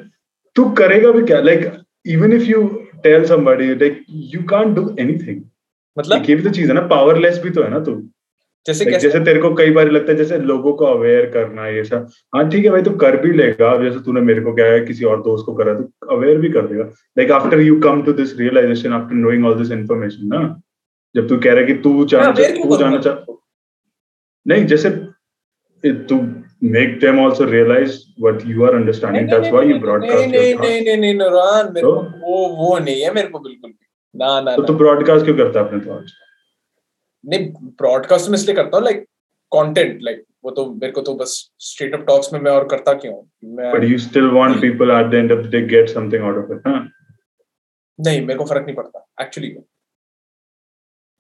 तू 0.56 0.70
करेगा 0.70 1.12
भी 1.12 1.22
क्या? 1.22 1.40
Like 1.40 1.72
even 2.06 2.32
if 2.32 2.42
you 2.42 2.62
tell 3.02 3.26
somebody 3.26 3.74
like 3.74 4.04
you 4.10 4.42
can't 4.42 4.76
do 4.76 4.96
anything 5.00 5.42
मतलब? 5.98 6.24
ये 6.30 6.34
भी 6.36 6.42
तो 6.42 6.50
चीज़ 6.50 6.68
है 6.68 6.74
ना 6.74 6.80
पावरलेस 6.80 7.38
भी 7.38 7.50
तो 7.50 7.62
है 7.62 7.70
ना 7.70 7.78
तू। 7.78 8.10
जैसे 8.66 8.84
like, 8.84 8.98
जैसे 9.02 9.20
तेरे 9.24 9.40
को 9.40 9.54
कई 9.54 9.70
बार 9.70 9.90
लगता 9.90 10.12
है 10.12 10.16
जैसे 10.18 10.38
लोगों 10.38 10.72
को 10.72 10.84
अवेयर 10.86 11.26
करना 11.30 11.66
ये 11.68 11.84
सब। 11.84 12.08
हाँ 12.34 12.48
ठीक 12.50 12.64
है 12.64 12.70
भाई 12.70 12.82
तू 12.82 12.90
कर 13.04 13.16
भी 13.16 13.32
लेगा। 13.32 13.76
जैसे 13.82 14.00
तूने 14.04 14.20
मेरे 14.20 14.40
को 14.40 14.54
क्या 14.54 14.66
है 14.66 14.80
किसी 14.86 15.04
और 15.04 15.22
दोस्त 15.22 15.46
को 15.46 15.54
करा 15.54 15.74
तो 15.74 16.16
अवेयर 16.16 16.38
भी 16.38 16.50
कर 16.50 16.66
देगा। 16.66 16.84
Like 17.18 17.30
after 17.32 17.61
you 17.61 17.80
come 17.80 18.02
to 18.02 18.12
this 18.12 18.38
realisation 18.38 18.92
after 18.92 19.14
knowing 19.14 19.46
all 19.46 19.54
this 19.58 19.70
information 19.78 20.26
ना? 20.34 20.42
जब 21.14 21.28
तू 21.28 21.38
कह 21.38 21.52
रहा 21.52 21.61
है 21.61 21.66
कि 21.66 21.74
तू 21.82 22.04
जाना 22.06 22.32
तू 22.32 22.76
जाना 22.76 22.98
चाह 22.98 23.32
नहीं 24.46 24.66
जैसे 24.66 24.90
तू 26.11 26.20
make 26.72 26.96
them 27.02 27.18
also 27.20 27.44
realize 27.50 27.92
what 28.22 28.42
you 28.46 28.64
are 28.64 28.72
understanding. 28.78 29.28
that's 29.28 29.52
why 29.52 29.61
you 29.68 29.76
broadcast 29.84 30.26
नहीं 30.32 30.54
नहीं 30.54 30.80
नहीं 30.80 30.96
नहीं 30.96 31.14
नौरान 31.18 31.70
मेरे 31.74 31.86
को 31.86 31.92
वो 32.24 32.40
वो 32.56 32.78
नहीं 32.78 33.00
है 33.02 33.12
मेरे 33.14 33.28
को 33.28 33.38
बिल्कुल 33.38 33.72
ना 34.14 34.40
ना 34.40 34.56
तो 34.56 34.62
तू 34.62 34.74
ब्रॉडकास्ट 34.82 35.24
क्यों 35.24 35.36
करता 35.36 35.61
है 35.61 35.66
अपने 35.66 35.78
थॉट्स 35.86 36.12
नहीं 36.12 36.29
ब्रॉडकास्ट 37.26 38.28
में 38.30 38.34
इसलिए 38.34 38.56
करता 38.56 38.76
हूँ 38.76 38.84
लाइक 38.84 39.02
कंटेंट 39.52 39.98
लाइक 40.02 40.24
वो 40.44 40.50
तो 40.50 40.64
मेरे 40.74 40.92
को 40.92 41.00
तो 41.00 41.14
बस 41.14 41.32
स्ट्रेट 41.58 41.94
अप 41.94 42.04
टॉक्स 42.06 42.32
में 42.32 42.40
मैं 42.40 42.52
और 42.52 42.66
करता 42.68 42.92
क्यों? 42.92 43.14
मैं 43.44 43.72
but 43.72 43.84
you 43.84 43.98
still 43.98 44.30
want 44.30 44.60
people 44.60 44.90
at 44.90 45.10
the 45.10 45.14
end 45.14 45.32
of 45.32 45.46
the 45.46 45.50
day 45.50 45.60
get 45.66 45.88
something 45.88 46.24
out 46.24 46.36
of 46.44 46.52
it 46.52 46.66
हाँ 46.66 46.80
नहीं 47.98 48.20
मेरे 48.20 48.38
को 48.38 48.44
फ़र्क 48.44 48.66
नहीं 48.66 48.76
पड़ता 48.76 49.06
एक्चुअली 49.20 49.48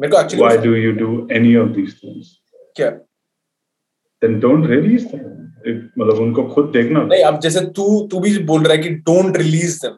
मेरे 0.00 0.12
को 0.12 0.20
actually 0.20 0.42
why 0.44 0.58
do 0.58 0.74
you 0.74 0.92
do 0.92 1.28
any 1.32 1.56
of 1.56 1.68
these 1.68 1.98
things 2.04 2.36
क्या? 2.76 2.90
देन 2.90 4.38
डोंट 4.40 4.66
रिलीज़ 4.66 5.06
देम 5.06 5.88
मतलब 5.98 6.18
उनको 6.18 6.42
खुद 6.48 6.70
देखना। 6.70 7.02
नहीं 7.02 7.24
अब 7.24 7.40
जैसे 7.40 7.60
तू 7.60 8.06
तू 8.10 8.20
भी 8.20 8.38
बोल 8.44 8.62
रहा 8.62 8.72
है 8.72 8.82
कि 8.82 8.90
डोंट 8.90 9.36
रिलीज़ 9.36 9.78
देम 9.82 9.96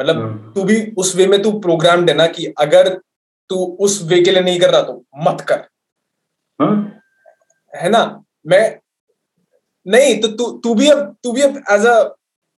मतलब 0.00 0.16
हाँ। 0.16 0.52
तू 0.54 0.64
भी 0.64 0.76
उस 0.98 1.16
वे 1.16 1.26
में 1.26 1.42
तू 1.42 1.52
प्रोग्राम 1.60 2.04
देना 2.06 2.26
कि 2.26 2.46
अगर 2.58 3.00
तू 3.50 3.64
उस 3.80 4.00
वे 4.08 4.20
के 4.22 4.30
लिए 4.30 4.42
नहीं 4.42 4.60
कर 4.60 4.70
रहा 4.70 4.82
तो 4.82 5.02
मत 5.28 5.40
कर। 5.48 5.64
हाँ? 6.60 6.74
है 7.72 7.88
ना? 7.90 8.04
मैं 8.46 8.78
नहीं 9.86 10.20
तो 10.20 10.28
तू 10.28 10.50
तू 10.60 10.74
भी 10.74 10.88
अब 10.90 11.16
तू 11.24 11.32
भी 11.32 11.42
अब 11.42 11.56
एज 11.72 11.86
अ 11.86 12.02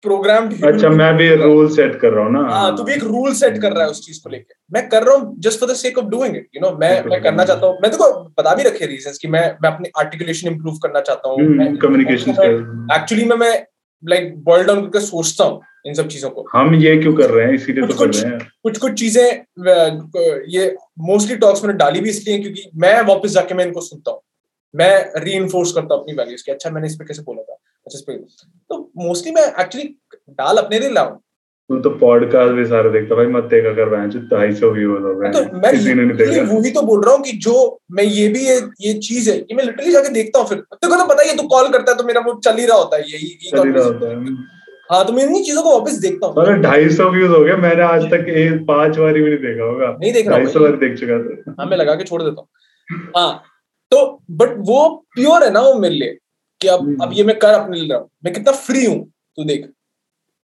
प्रोग्राम 0.04 0.48
अच्छा 0.66 0.88
मैं 0.90 1.12
भी 1.16 1.28
रूल 1.36 1.68
सेट 1.74 1.98
कर 2.00 2.12
रहा 2.12 2.24
हूँ 2.24 2.32
ना। 2.32 2.40
हाँ 2.50 2.76
तू 2.76 2.82
भी 2.84 2.92
एक 2.92 3.02
रूल 3.04 3.32
सेट 3.34 3.60
कर 3.62 3.72
रहा 3.72 3.84
है 3.84 3.90
उस 3.90 4.04
चीज़ 4.06 4.22
को 4.24 4.30
लेके। 4.30 4.54
मैं 4.72 4.88
कर 4.88 5.02
रहा 5.02 5.14
हूँ 5.16 5.34
just 5.46 5.60
for 5.60 5.70
the 5.70 5.74
sake 5.76 5.98
of 5.98 6.06
doing 6.06 6.36
it 6.36 6.48
you 6.56 6.60
know 6.62 6.70
मैं 6.78 6.90
मैं 7.04 7.22
करना 7.22 7.44
चाहता 7.44 7.66
हूँ। 7.66 7.78
मैं 7.82 7.90
देखो 7.90 8.12
बता 8.38 8.54
भी 8.54 8.62
रखे 8.62 8.86
रीजंस 8.86 9.18
कि 9.18 9.28
मैं 9.28 9.40
मैं 9.62 9.70
अपनी 9.70 9.90
आर्टिकुलेशन 9.98 10.48
इंप्रूव 10.48 10.76
करना 10.82 11.00
चाहता 11.00 11.28
हूँ। 11.28 11.76
कम्युनिकेशन 11.78 12.30
एक्चुअली 12.96 13.24
मैं 13.24 13.36
मैं 13.36 13.54
लाइक 14.02 14.35
बॉइल 14.44 14.64
डाउन 14.66 14.82
करके 14.82 15.01
सोचता 15.01 15.44
हूँ 15.44 15.60
इन 15.86 15.94
सब 15.94 16.09
चीज़ों 16.09 16.31
को। 16.31 16.44
हम 16.52 16.74
ये 16.74 16.97
क्यों 16.97 17.12
कर 17.14 17.31
रहे 17.31 17.47
हैं? 17.47 17.55
इसीलिए 17.55 17.86
तो 17.86 17.94
कर 17.94 18.09
रहे 18.09 18.32
हैं। 18.32 18.39
कुछ 18.62 18.78
कुछ 18.78 18.93
चीज़ें 18.93 19.24
ये 20.51 20.74
मोस्टली 21.01 21.36
टॉक्स 21.36 21.64
मैंने 21.64 21.77
डाली 21.78 22.01
भी 22.01 22.10
इसलिए 22.10 22.39
क्योंकि 22.39 22.70
मैं 22.77 23.01
वापस 23.09 23.31
जाके 23.31 23.55
मैं 23.55 23.66
इनको 23.66 23.81
सुनता 23.81 24.10
हूँ। 24.10 24.20
मैं 24.74 25.20
री 25.20 25.39
करता 25.44 25.94
हूँ 25.94 26.02
अपनी 26.02 26.14
वैल्यूज़ 26.14 26.43
की। 26.44 26.52
अच्छा 26.52 26.70
मैंने 26.70 26.86
इस 26.86 26.97
पे 26.97 27.05
कैसे 27.05 27.23
बोला 27.23 27.43
था? 27.43 27.55
अच्छा 27.86 27.98
इस 27.98 28.05
पे। 28.06 28.16
तो 28.70 28.90
मोस्टली 28.98 29.32
मैं 29.32 29.47
एक्चुअली 29.62 29.89
डाल 30.31 30.56
अपने 30.56 30.78
लिए 30.78 30.90
लाऊं 30.90 31.16
तू 31.70 31.78
तो 31.80 31.90
पॉडकास्ट 31.98 32.52
भी 32.55 32.64
सारे 32.66 32.90
देखता 32.90 33.14
भाई 33.14 33.26
मत 33.26 33.44
देखा 33.44 33.70
कर 33.74 33.88
बहन 33.88 34.10
ढाई 34.30 34.52
सौ 34.55 34.70
व्यूज़ 34.70 35.02
हो 35.02 35.14
गए 35.14 35.30
तो 35.32 35.40
मैं 35.56 35.70
किसी 35.72 35.94
ने 35.94 36.05
नहीं 36.05 36.16
देखा। 36.18 36.43
वही 36.52 36.70
तो 36.70 36.82
बोल 36.82 37.05
रहा 37.05 37.14
हूँ 37.14 37.22
कि 37.22 37.32
जो 37.47 37.55
मैं 37.93 38.05
ये 38.05 38.28
भी 38.28 38.44
ये 38.44 38.60
ये 38.80 38.93
चीज़ 39.01 39.30
है 39.30 39.38
कि 39.40 39.55
मैं 39.55 39.64
लिटरली 39.64 39.93
जाके 39.93 40.09
देखता 40.09 40.38
हूँ 40.38 40.48
फिर। 40.48 40.59
तेरे 40.59 40.90
को 40.90 40.98
तो 40.98 41.06
पता 41.06 41.22
ही 41.22 41.28
है 41.28 41.36
तू 41.36 41.47
कॉल 41.48 41.68
करता 41.68 41.93
है 41.93 41.98
तो 41.98 42.05
मेरा 42.05 42.20
वो 42.20 42.34
चल 42.44 42.56
ही 42.56 42.66
रहा 42.66 42.76
होता 42.76 42.97
है 42.97 43.02
यही 43.02 43.51
चल 43.51 43.66
ही 43.66 43.72
रहा 43.72 43.84
होता 43.84 44.10
है। 44.10 44.36
हाँ 44.90 45.05
तो 45.06 45.12
मैं 45.12 45.24
इन्हीं 45.24 45.43
चीज़ों 45.44 45.62
को 45.62 45.78
वापस 45.78 45.98
देखता 46.01 46.26
हूँ। 46.26 46.59
ढाई 46.62 46.88
सौ 46.90 47.09
व्यूज़ 47.10 47.32
हो 47.32 47.40
गए 47.44 47.56
मैंने 47.62 47.82
आज 47.82 48.05
तक 48.10 48.28
एक 48.36 48.64
पाँच 48.66 48.98
बारी 48.98 49.22
भी 49.22 49.30
नहीं 49.30 49.38
देखा 49.40 49.64
होगा। 49.64 49.88
नहीं 50.01 50.12
देख 50.12 50.28
रहा 50.28 50.38
ढाई 50.38 50.52
सौ 50.52 50.60
बार 50.60 50.76
देख 50.78 50.98
चुका 50.98 51.18
था। 51.20 51.55
हाँ 51.60 51.66
मैं 51.66 51.76
लगा 51.76 51.94
के 51.94 52.05
छोड़ 52.05 52.22
देता 52.22 52.40
हूँ। 52.40 52.48
हाँ 53.16 53.43
तो 53.93 54.05
बट 54.32 54.55
वो 54.68 54.86
प्योर 55.14 55.44
है 55.44 55.51
ना 55.52 55.60
वो 55.60 55.74
मेरे 55.78 55.94
लिए 55.94 56.16
कि 56.60 56.68
अब 56.68 56.80
हम्म। 56.80 57.02
अब 57.02 57.12
ये 57.12 57.24
मैं 57.24 57.38
कर 57.38 57.55
अपने 57.55 57.78
लिए 57.78 57.88
रहा 57.88 57.98
हूँ। 57.98 58.09
मैं 58.24 58.34
कितना 58.34 58.52
फ्री 58.52 58.84
हूँ 58.84 59.05
तू 59.38 59.44
देख। 59.44 59.72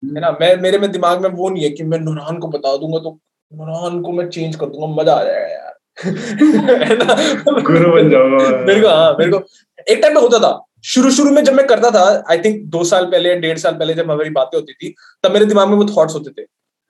है 0.04 0.20
ना? 0.20 0.30
मैं 0.40 0.56
मेरे 0.56 0.78
में 0.78 0.92
दिमाग 0.92 1.22
में 1.22 1.28
वो 1.30 1.48
नहीं 1.48 1.64
है 1.64 1.70
कि 1.70 1.82
मैं 1.82 1.98
नूरहान 1.98 2.38
को 2.38 2.48
बता 2.48 2.76
दूँगा 2.76 2.98
तो 2.98 3.18
नूरहान 3.52 4.00
को 4.02 4.12
मैं 4.12 4.28
चेंज 4.28 4.56
कर 4.56 4.66
दूँगा 4.66 5.02
मज़ा 5.02 5.14
आ 5.14 5.24
जाएगा 5.24 5.46
यार। 5.46 5.72
है 6.84 6.96
ना? 6.96 7.14
गुरु 7.60 7.92
बन 7.92 8.10
जाऊँगा 8.10 8.58
मेरे 8.58 8.80
को 8.80 8.88
हाँ 8.88 9.16
मेरे 9.18 9.30
को 9.30 9.42
एक 9.90 9.98
टाइम 10.02 10.14
में 10.14 10.20
होता 10.22 10.38
था 10.38 10.64
शुरू 10.84 11.10
शुरू 11.10 11.30
में 11.30 11.44
जब 11.44 11.54
मैं 11.54 11.66
करता 11.66 11.90
था 11.90 12.24
आई 12.30 12.38
थिंक 12.38 12.64
दो 12.66 12.84
साल 12.84 13.06
पहले 13.06 13.34
डेढ़ 13.34 13.58
साल 13.58 13.74
पहले 13.74 13.94
जब 13.94 14.10
हमारी 14.10 14.30
बातें 14.30 14.58
होती 14.58 14.72
थी 14.72 14.94
तब 15.22 15.32
मेरे 15.32 15.44
दिमाग 15.44 15.68
में 15.68 15.76
वो 15.76 15.84
थॉट्स 15.84 16.14
होते 16.14 16.30
थे 16.30 16.46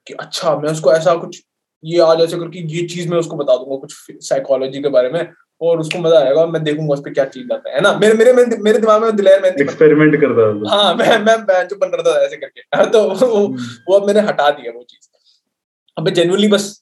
कि 0.07 0.13
अच्छा 0.13 0.55
मैं 0.55 0.71
उसको 0.71 0.93
ऐसा 0.93 1.15
कुछ 1.15 1.43
ये 1.83 1.99
आज 1.99 2.21
ऐसे 2.21 2.37
करके 2.37 2.59
ये 2.59 2.87
चीज़ 2.87 3.09
मैं 3.09 3.17
उसको 3.17 3.35
बता 3.35 3.55
दूँगा 3.55 3.75
कुछ 3.75 3.95
साइकोलॉजी 4.11 4.81
के 4.81 4.89
बारे 4.89 5.09
में। 5.09 5.29
और 5.61 5.79
उसको 5.79 5.99
मज़ा 5.99 6.19
आएगा 6.19 6.45
मैं 6.45 6.63
देखूँगा 6.63 6.93
उस 6.93 6.99
पर 6.99 7.13
क्या 7.13 7.25
चीज़ 7.25 7.53
आता 7.53 7.69
है 7.69 7.81
ना? 7.81 7.99
मेरे 8.01 8.13
मेरे 8.13 8.33
मेरे, 8.33 8.57
मेरे 8.57 8.79
दिमाग 8.79 9.03
में 9.03 9.15
दिलेर 9.15 9.41
बन- 9.41 9.61
एक्सपेरिमेंट 9.61 10.15
करता 10.15 10.53
था 10.53 10.75
हाँ 10.75 10.95
मैं 10.95 11.19
मैं 11.19 11.37
मैं 11.37 11.67
जो 11.67 11.75
बन 11.75 11.87
रहा 11.87 12.01
था 12.01 12.25
ऐसे 12.25 12.35
करके। 12.37 12.85
तो 12.91 13.27
वो 13.27 13.47
वो 13.89 13.99
अब 13.99 14.07
मैंने 14.07 14.19
हटा 14.19 14.49
दिया 14.49 14.71
वो 14.71 14.83
चीज़। 14.83 15.09
अब 15.97 16.09
जेन्युइनली 16.09 16.47
बस 16.47 16.81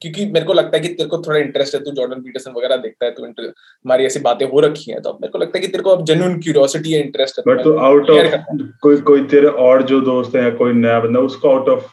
क्योंकि 0.00 0.26
मेरे 0.26 0.46
को 0.46 0.52
लगता 0.52 0.76
है 0.76 0.82
कि 0.82 0.88
तेरे 0.88 1.08
को 1.08 1.18
थोड़ा 1.18 1.38
इंटरेस्ट 1.38 1.74
है 1.74 1.80
तू 1.80 1.90
जॉर्डन 1.90 2.20
पीटरसन 2.20 2.50
वगैरह 2.50 2.76
देखता 2.76 3.04
है 3.04 3.10
तो 3.10 3.24
हमारी 3.24 4.04
ऐसी 4.04 4.20
बातें 4.20 4.46
हो 4.46 4.60
रखी 4.60 4.90
हैं 4.90 5.02
तो 5.02 5.10
अब 5.10 5.18
मेरे 5.20 5.30
को 5.30 5.38
लगता 5.38 5.58
है 5.58 5.60
कि 5.62 5.68
तेरे 5.68 5.82
को 5.82 5.90
अब 5.90 6.04
जेन्युइन 6.04 6.40
क्यूरियोसिटी 6.40 6.92
है 6.92 7.00
इंटरेस्ट 7.00 7.38
है 7.38 7.42
तो 7.42 7.50
बट 7.50 7.64
तो 7.64 7.78
आउट 7.78 8.10
ऑफ़ 8.10 8.40
कोई 8.80 8.96
कोई 8.96 9.24
तेरे 9.24 9.46
और 9.46 9.82
जो 9.82 10.00
दोस्त 10.00 10.36
है 10.36 10.42
या 10.42 10.50
कोई 10.50 10.72
नया 10.72 11.00
बंदा 11.00 11.20
उसको 11.20 11.50
आउट 11.50 11.68
ऑफ़ 11.68 11.90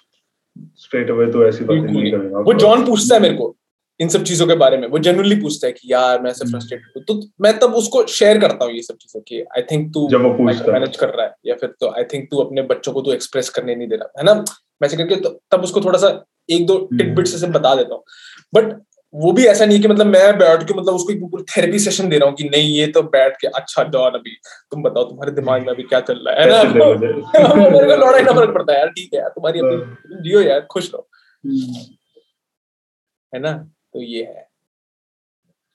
स्ट्रेट 0.76 1.10
अवे 1.10 1.32
तो 1.32 1.48
ऐसी 1.48 1.64
बातें 1.64 1.82
नहीं। 1.82 2.12
करेगा। 2.12 2.40
वो 2.40 2.54
जॉन 2.54 2.86
पूछता 2.86 3.16
है 3.16 3.22
मेरे 3.22 3.36
को 3.36 3.56
इन 4.00 4.10
सब 4.10 4.24
चीज़ों 4.24 4.48
के 4.48 4.56
बारे 4.56 4.78
में। 4.78 4.88
वो 4.88 5.00
जनरली 5.00 5.36
पूछता 5.36 5.68
है 5.68 5.74
कि 5.74 5.92
यार 5.94 6.22
मैं 6.22 6.32
ऐसे 6.32 6.46
हम्म। 6.46 6.52
फ्रस्ट्रेटेड 6.52 6.92
हूँ। 6.98 7.04
तो 7.04 7.28
मैं 7.42 7.58
तब 7.60 7.76
उसको 7.76 8.06
शेयर 8.08 8.40
करता 8.40 8.66
हूँ 8.66 8.74
ये 8.74 8.82
सब 8.82 8.96
चीज़ें 8.96 9.22
कि। 9.28 9.42
आई 9.42 9.62
थिंक 9.62 9.94
तू 9.94 10.08
मैनेज 10.10 10.98
कर 10.98 11.10
रहा 11.10 11.26
है 11.26 11.34
या 11.46 11.56
फिर 11.56 11.70
तो 11.80 11.90
आई 11.90 12.04
थिंक 12.04 12.30
तू 12.32 12.38
अपने 12.38 12.62
बच्चों 12.62 12.94
को 12.94 13.02
तू 13.02 13.12
एक्सप्रेस 13.14 13.50
करने 13.50 13.76
नहीं 13.76 13.88
दे 13.88 13.96
रहा 13.96 14.20
है 14.20 14.26
ना? 14.26 14.44
वैसे 14.82 14.98
करके 14.98 15.16
तो, 15.16 15.30
तब 15.52 15.64
उसको 15.64 15.82
थोड़ा 15.82 16.00
सा 16.00 16.26
एक 16.50 16.66
दो 16.66 16.78
हम्म। 16.78 16.98
टिकबिट्स 16.98 17.36
ऐसे 17.36 17.48
बता 17.48 17.76
देता 17.76 17.96
हूँ। 17.96 18.04
बट 18.56 18.82
वो 19.14 19.32
भी 19.32 19.46
ऐसा 19.46 19.66
नहीं 19.66 19.78
है 19.78 19.82
कि 19.82 19.88
मतलब 19.88 20.06
मैं 20.06 20.38
बैठ 20.38 20.64
के 20.68 20.74
मतलब 20.74 20.94
उसको 20.94 21.12
एक 21.14 21.22
पूरी 21.22 21.44
थेरेपी 21.44 21.80
सेशन 21.80 22.10
दे 22.10 22.18
रहा 22.18 22.30
हूँ 22.30 22.36
कि 22.38 22.44
नहीं 22.44 22.74
ये 22.74 22.88
तो 22.88 23.02
बैठ 23.04 23.38
के 23.42 23.48
अच्छा 23.48 23.84
जॉन 23.84 24.12
अभी। 24.12 24.36
तुम 24.72 24.84
बताओ 24.84 25.04
तुम्हारे 25.04 25.32
दिमाग 25.32 25.62
में 25.62 25.70
अभी 25.70 25.84
क्या 25.84 26.00
चल 26.00 26.20
रहा 26.28 26.42
है? 26.42 26.50
ना? 26.50 26.64
मेरे 27.56 27.88
को 27.88 27.96
लौड़ा 27.96 28.18
इतना 28.18 28.34
फ़र्क 28.34 28.54
पड़ता 28.54 28.74
है। 28.74 28.80
यार 28.80 28.90
ठीक 28.90 29.10
है 29.14 29.20
यार 29.20 29.30
तुम्हारी 29.30 29.60
अपनी 29.60 29.76
हाँ। 29.76 30.22
जियो 30.22 30.42
यार 30.42 30.62
खुश 30.72 30.92
रहो। 30.94 31.08
है 33.34 33.40
ना? 33.40 33.70
तो 33.98 34.02
ये 34.04 34.24
है। 34.24 34.46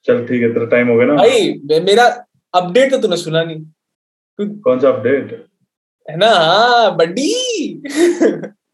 चल 0.07 0.25
ठीक 0.27 0.41
है 0.43 0.53
तेरा 0.53 0.65
टाइम 0.71 0.87
हो 0.87 0.95
गया 0.97 1.05
ना? 1.07 1.15
भाई 1.15 1.79
मेरा 1.81 2.05
अपडेट 2.53 2.91
तो 2.91 2.97
तूने 2.97 3.17
सुना 3.17 3.43
नहीं। 3.43 4.49
कौन 4.59 4.79
सा 4.79 4.89
अपडेट 4.89 5.31
है 6.05 6.17
ना 6.17 6.29
हाँ 6.29 6.95
बड्डी। 6.97 7.31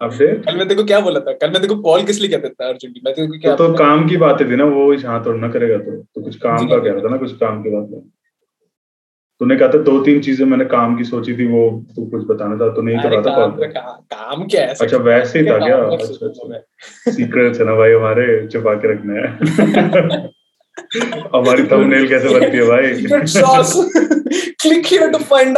अपडेट 0.02 0.46
कल 0.46 0.58
मैं 0.58 0.68
तेरे 0.68 0.76
को 0.76 0.84
क्या 0.88 1.00
बोला 1.00 1.20
था? 1.20 1.34
कल 1.34 1.52
मैं 1.52 1.62
तेरे 1.62 1.74
को 1.74 1.82
कॉल 1.82 2.04
किस 2.06 2.20
लिए 2.22 2.30
कहता 2.30 2.50
था 2.50 2.68
अर्जुन 2.70 2.94
मैं 3.06 3.14
तेरे 3.14 3.28
को 3.28 3.34
तो 3.34 3.40
क्या 3.42 3.56
तो 3.56 3.74
काम 3.74 4.08
की 4.10 4.18
बातें 4.18 4.50
थी 4.50 4.56
ना 4.56 4.66
वो 4.66 4.94
हाँ 5.08 5.24
थोड़ा 5.26 5.40
ना 5.40 5.50
करेगा 5.52 5.78
तो। 5.78 5.96
तो 6.16 6.22
कुछ 6.22 6.36
काम 6.38 6.68
का 6.68 6.78
जी। 6.78 6.82
कह 6.86 6.94
रहा 6.94 7.04
था 7.04 7.10
ना 7.10 7.18
कुछ 7.18 7.36
काम 7.38 7.62
की 7.64 7.70
बात 7.70 7.90
तूने 9.40 9.56
कहा 9.56 9.68
था 9.68 9.78
दो 9.78 10.00
तीन 10.04 10.20
चीज़ें 10.22 10.46
मैंने 10.46 10.66
काम 10.66 10.98
की 10.98 11.04
सोची 11.04 11.34
थी 11.34 11.46
वो 11.48 11.86
तू 11.96 12.06
कुछ 12.06 12.26
बताना 12.28 12.56
था 12.56 12.70
तो 12.74 12.82
नहीं 12.82 12.98
अरे 12.98 13.10
कर 13.10 13.16
रहा 13.16 13.22
था 13.22 13.42
काम 13.42 13.52
काम- 13.52 14.04
काम 14.14 14.48
क्या 14.48 14.62
है? 14.62 14.74
अच्छा 14.82 14.98
वैसे 14.98 15.40
ही 15.40 15.46
था 15.46 15.58
क्या? 15.58 15.78
अच्छा 15.78 16.26
अच्छा। 16.26 17.12
सीक्रेट्स 17.12 17.60
है 17.60 17.66
ना 17.66 17.76
भाई 17.76 17.92
हमारे 17.92 18.48
छुपा 18.48 18.74
के 18.74 18.94
रखने 18.94 19.14
हैं। 19.22 19.30
हमारी 21.36 21.64
थंबनेल 21.64 22.08
कैसे 22.08 22.40
बनती 22.40 22.58
है 22.58 22.64
भाई? 22.64 22.94
Sauce. 23.26 23.74
Click 24.64 24.86
here 24.86 25.10
to 25.12 25.20
find 25.32 25.58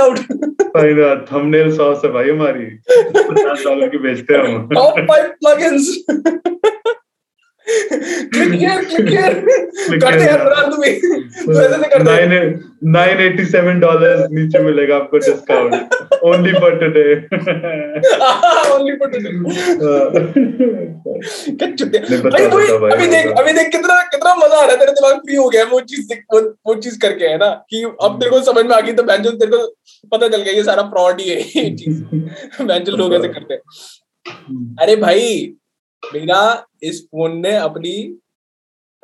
भाई 0.76 0.94
ना 0.94 1.26
थंबनेल 1.34 1.72
सॉस 1.78 2.02
है 2.06 2.12
भाई 2.12 2.30
हमारी। 2.30 2.66
पचास 3.00 3.64
डॉलर 3.64 3.88
की 3.90 3.98
बेचते 3.98 4.34
हैं 4.34 4.44
हम। 4.56 4.70
Top 4.78 5.00
five 5.12 5.30
plugins. 5.44 5.86
Click 8.34 8.54
here, 8.62 8.84
click 8.86 9.10
here. 9.10 9.36
कर 10.00 10.20
दे 10.20 10.26
यार 10.26 10.44
बना 10.44 10.62
तू 10.68 10.78
भी। 10.82 10.92
तू 11.46 11.62
ऐसे 11.62 11.78
नहीं 11.78 11.90
कर 11.90 12.04
दे 12.04 12.72
नाइन 12.92 13.20
एटी 13.20 13.46
सेवन 13.46 13.80
डॉलर 13.80 14.28
नीचे 14.32 14.60
मिलेगा 14.60 14.96
आपको 14.96 15.18
discount 15.18 15.96
only 16.24 16.54
for 16.54 16.76
today 16.76 17.04
today. 17.04 17.28
क्या 21.58 21.72
चुतिया 21.72 22.30
भाई 22.30 22.46
वही 22.46 22.92
अभी 22.92 23.08
देख 23.08 23.28
अभी 23.40 23.54
देख 23.54 23.68
कितना 23.68 24.02
कितना 24.02 24.36
मज़ा 24.36 24.58
आ 24.58 24.62
रहा 24.62 24.72
है 24.72 24.78
तेरे 24.78 24.92
दिमाग 24.92 25.18
फ्री 25.18 25.36
हो 25.36 25.50
गया 25.50 25.64
वो 25.64 25.80
चीज़ 25.80 26.14
वो 26.34 26.40
वो 26.68 26.76
चीज़ 26.76 27.00
करके 27.00 27.26
है 27.26 27.38
ना? 27.38 27.50
कि 27.70 27.84
अब 28.02 28.20
तेरे 28.20 28.32
को 28.32 28.42
समझ 28.42 28.66
में 28.66 28.76
आ 28.76 28.80
गई 28.80 28.94
तो 28.94 29.04
बैंजो 29.04 29.32
तेरे 29.32 29.58
को 29.58 29.68
पता 30.12 30.28
चल 30.28 30.42
गया 30.42 30.54
ये 30.54 30.64
सारा 30.64 30.84
फ्रॉड 30.84 31.22
ही 31.22 31.30
है 31.30 31.42
ये 31.42 31.76
चीज़। 31.76 32.04
बैंजो 32.64 32.92
लोग 32.98 33.14
ऐसे 33.16 33.28
करते 33.28 33.54
हैं। 33.54 33.62
अरे 34.82 34.96
भाई 34.96 35.54
मेरा 36.06 36.68
इस 36.84 37.06
फ़ोन 37.06 37.38
ने 37.38 37.56
अपनी 37.56 38.20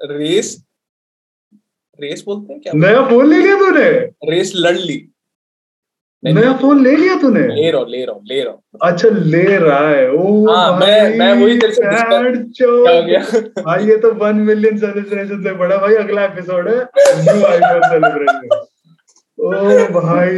रेस 0.04 0.64
रेस 2.02 2.24
बोलते 2.26 2.54
हैं 2.54 2.62
क्या? 2.62 2.74
नया 2.76 3.08
फ़ोन 3.08 3.30
ले 3.30 3.38
लिया 3.38 3.60
तूने? 3.60 3.90
रेस 4.32 4.54
लड़ 4.56 4.78
ली। 4.78 5.10
नया 6.26 6.54
फ़ोन 6.58 6.84
ले 6.84 6.96
लिया 6.96 7.18
तूने? 7.18 7.48
ले 7.48 7.72
रहा 7.72 7.84
ले 7.84 8.06
रहा 8.06 8.20
ले 8.24 8.44
रहा 8.44 8.90
अच्छा 8.90 9.10
ले 9.10 9.58
रहा 9.58 9.90
है। 9.90 10.12
ओ 10.12 10.50
हाँ, 10.50 10.80
मैं- 10.80 11.20
मैं 11.20 11.34
वही 11.34 11.60
तेरे 11.60 11.74
से 11.74 11.82
क्या 11.82 12.68
हो 12.68 13.04
गया? 13.04 13.20
भाई 13.64 13.88
ये 13.88 13.98
तो 13.98 14.14
वन 14.14 14.36
मिलियन 14.36 14.78
सेलिब्रेशन 14.78 15.44
से 15.44 15.54
बड़ा 15.54 15.78
भाई 15.78 15.96
अगला 15.96 16.24
एपिसोड 16.24 16.68
है। 16.70 16.76
न्यू 17.00 17.46
आईफोन 17.46 17.82
सेलिब्रेशन 17.90 18.50
ओ 19.40 19.52
भाई। 20.02 20.30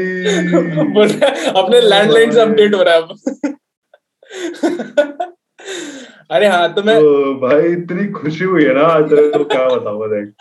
अपने 1.64 1.82
लैंडलाइन 1.82 2.32
से 2.32 2.42
अपडेट 2.42 2.74
हो 2.76 2.84
रहा 2.84 2.96
है 2.96 3.02
अब। 3.02 3.16
अरे 6.32 6.48
हाँ 6.48 6.74
तो 6.74 6.84
मैं 6.84 6.96
ओ 6.98 7.34
भाई 7.40 7.72
इतनी 7.72 8.08
खुशी 8.12 8.44
हुई 8.46 8.64
है 8.64 8.74
ना 8.74 8.82
आज 8.88 9.10
तेरे 9.10 9.30
को 9.38 9.44
क्या 9.46 9.66
बताओ 9.68 10.08
देख। 10.08 10.34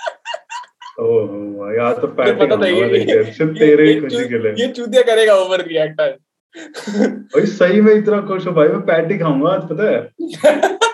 ओह 1.00 1.26
भाई 1.58 1.76
आज 1.86 2.00
तो 2.00 2.06
पता 2.06 2.56
था 2.56 2.66
ये 2.66 3.22
सिर्फ़ 3.24 3.52
तेरे 3.58 3.94
खुशी 4.00 4.24
के 4.28 4.38
लिए। 4.38 4.52
ये 4.62 4.68
चूतिया 4.72 5.02
करेगा 5.02 5.34
ओवर 5.34 5.64
रिएक्ट 5.66 6.00
आज 6.00 6.14
भाई 7.34 7.46
सही 7.46 7.80
में 7.80 7.92
इतना 7.94 8.20
खुश 8.20 8.46
हूँ 8.46 8.54
भाई 8.54 8.68
मैं 8.68 8.80
पैटी 8.82 9.18
खाऊँगा 9.18 9.50
आज 9.50 9.68
पता 9.68 9.90
है? 9.90 10.78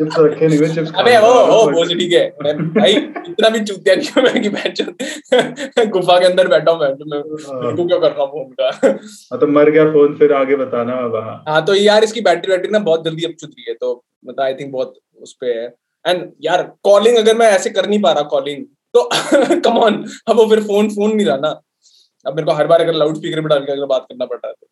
चिप्स 0.00 0.18
रखे 0.18 0.46
नहीं 0.48 0.58
हुए 0.58 0.68
चिप्स 0.74 0.92
अबे 0.98 1.16
ओ 1.18 1.30
ओ 1.54 1.56
भोसड़ी 1.70 2.08
के 2.08 2.20
मैं 2.44 2.56
भाई 2.74 2.92
इतना 2.92 3.48
भी 3.48 3.60
चूतिया 3.60 3.94
नहीं 3.94 4.10
हूँ 4.10 4.22
मैं 4.24 4.42
कि 4.42 4.48
मैं 4.50 5.88
गुफा 5.90 6.18
के 6.18 6.26
अंदर 6.26 6.48
बैठा 6.48 6.72
हूँ 6.72 6.80
मैं 6.80 6.94
तो 6.96 7.04
मैं 7.04 7.18
मेरे 7.18 7.76
को 7.76 7.86
क्या 7.86 7.98
कर 7.98 8.12
रहा 8.12 8.24
हूँ 8.24 8.30
फ़ोन 8.30 8.54
का 8.60 8.70
हाँ 9.30 9.38
तो 9.40 9.46
मर 9.48 9.70
गया 9.70 9.84
फ़ोन 9.92 10.16
फिर 10.18 10.32
आगे 10.32 10.56
बताना 10.56 10.92
अब 11.04 11.16
हाँ। 11.16 11.42
हाँ 11.48 11.64
तो 11.64 11.74
यार 11.74 12.04
इसकी 12.04 12.20
बैटरी 12.20 12.52
बैटरी 12.52 12.72
ना 12.72 12.78
बहुत 12.88 13.04
जल्दी 13.04 13.24
अब 13.24 13.32
चुत 13.40 13.50
रही 13.50 13.64
है 13.68 13.74
तो 13.74 13.92
मतलब 14.26 14.44
आई 14.44 14.54
थिंक 14.54 14.72
बहुत 14.72 14.98
उस 15.20 15.36
पे 15.40 15.52
है। 15.54 15.66
एंड 16.04 16.30
यार 16.42 16.62
कॉलिंग 16.82 17.16
अगर 17.16 17.36
मैं 17.36 17.46
ऐसे 17.50 17.70
कर 17.70 17.88
नहीं 17.88 18.02
पा 18.02 18.12
रहा 18.12 18.22
कॉलिंग 18.30 18.64
तो 18.94 19.08
कम 19.64 19.78
ऑन 19.78 20.04
अब 20.28 20.36
वो 20.36 20.46
फिर 20.50 20.62
फ़ोन 20.64 20.88
फ़ोन 20.88 21.16
नहीं 21.16 21.26
रहा 21.26 21.36
ना। 21.36 21.48
अब 22.26 22.36
मेरे 22.36 22.46
को 22.46 22.52
हर 22.52 22.66
बार 22.66 22.80
अगर 22.80 22.92
लाउड 22.92 23.16
स्पीकर 23.16 23.40
पे 23.40 23.48
डाल 23.48 23.64
के 23.64 23.72
अगर 23.72 23.86
बात 23.86 24.06
करना 24.08 24.26
पड़ता 24.26 24.48
है 24.48 24.54
तो। 24.54 24.66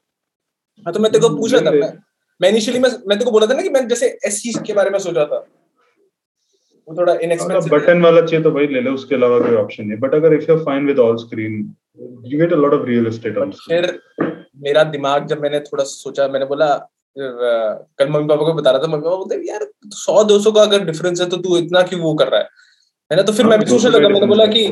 हाँ 0.87 0.95
तो 0.95 1.01
मैं 1.01 1.13
तेरे 1.13 1.29
को 1.29 1.37
पूछ 1.37 1.53
रहा 1.55 1.71
था 1.71 1.91
मैं 2.41 2.49
इनिशियली 2.49 2.81
मैं 2.81 2.91
मैं 2.91 3.19
तेरे 3.19 3.25
को 3.25 3.31
बोला 3.31 3.47
था 3.47 3.55
ना 3.55 3.63
कि 3.63 3.71
मैं 3.71 3.87
जैसे 3.89 4.07
एस 4.27 4.43
के 4.67 4.73
बारे 4.73 4.91
में 4.91 4.99
सोच 4.99 5.15
रहा 5.15 5.25
था। 5.25 5.39
वो 6.89 6.97
थोड़ा 6.99 7.15
इनएक्सपेंसिव 7.23 7.73
बटन 7.73 8.03
वाला 8.03 8.21
चाहिए 8.21 8.43
तो 8.45 8.51
भाई 8.51 8.67
ले 8.67 8.81
ले 8.81 8.91
उसके 8.91 9.15
अलावा 9.15 9.39
कोई 9.41 9.57
ऑप्शन 9.57 9.85
नहीं। 9.85 9.99
बट 10.01 10.15
अगर 10.15 10.35
if 10.35 10.51
you 10.51 10.57
are 10.57 10.63
fine 10.65 10.87
with 10.87 10.99
all 10.99 11.17
screen 11.17 11.57
you 12.27 12.39
get 12.41 12.53
a 12.53 12.57
lot 12.57 12.75
of 12.75 12.87
real 12.89 13.07
estate 13.07 13.39
on 13.39 13.51
फिर 13.65 13.99
मेरा 14.67 14.85
दिमाग 14.95 15.27
जब 15.27 15.43
मैंने 15.43 15.61
थोड़ा 15.61 15.85
सोचा 15.87 16.29
मैंने 16.29 16.47
बोला 16.47 16.69
कल 17.17 18.09
मम्मी 18.09 18.27
पापा 18.29 18.45
को 18.45 18.53
बता 18.55 18.71
रहा 18.71 18.83
था 18.83 18.87
मम्मी 18.87 19.05
पापा 19.05 19.17
बोलते 19.17 19.37
यार 19.49 19.67
सौ 19.97 20.23
दो 20.25 20.39
सौ 20.41 20.53
का 20.53 20.63
अगर 20.63 20.85
डिफरेंस 20.85 21.21
है 21.21 21.29
तो 21.29 21.37
तू 21.37 21.57
इतना 21.59 21.83
क्यों 21.83 22.01
वो 22.01 22.15
कर 22.15 22.29
रहा 22.29 22.41
है? 22.41 22.49
है 23.11 23.17
ना? 23.17 23.23
तो 23.23 23.33
फिर 23.33 23.45
हाँ, 23.45 23.51
मैं 23.51 23.59
भी 23.61 23.67
सोचने 23.67 23.91
लगा 23.91 24.09
मैंने 24.09 24.27
बोला 24.27 24.47
कि 24.47 24.67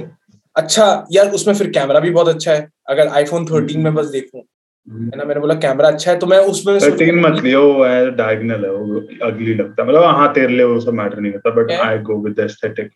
अच्छा 0.56 1.06
यार 1.12 1.30
उसमें 1.30 1.54
फिर 1.54 1.70
कैमरा 1.70 2.00
भी 2.00 2.10
बहुत 2.10 2.28
अच्छा 2.28 2.52
है। 2.52 2.68
अगर 2.88 3.08
आईफोन 3.08 3.46
थर्टीन 3.46 3.80
में 3.80 3.94
बस 3.94 4.06
देखूँ 4.08 4.42
है 4.88 5.16
ना? 5.16 5.24
मैंने 5.24 5.40
बोला 5.40 5.54
कैमरा 5.54 5.88
अच्छा 5.88 6.10
है 6.10 6.18
तो 6.18 6.26
मैं 6.26 6.38
उसमें 6.46 6.78
थर्टीन 6.80 7.18
मत 7.20 7.42
लियो 7.42 7.62
वो 7.72 7.84
है 7.84 8.10
डायगोनल 8.16 8.64
है 8.64 8.70
वो 8.72 9.00
अगली 9.22 9.54
लगता 9.54 9.82
है। 9.82 9.88
मतलब 9.88 10.04
हाँ 10.16 10.32
तेरे 10.34 10.48
लिए 10.48 10.64
वो 10.64 10.78
सब 10.80 10.92
मैटर 10.94 11.20
नहीं 11.20 11.32
करता 11.32 11.50
but 11.50 11.70
I 11.72 11.98
go 12.08 12.16
with 12.22 12.38
aesthetic 12.40 12.90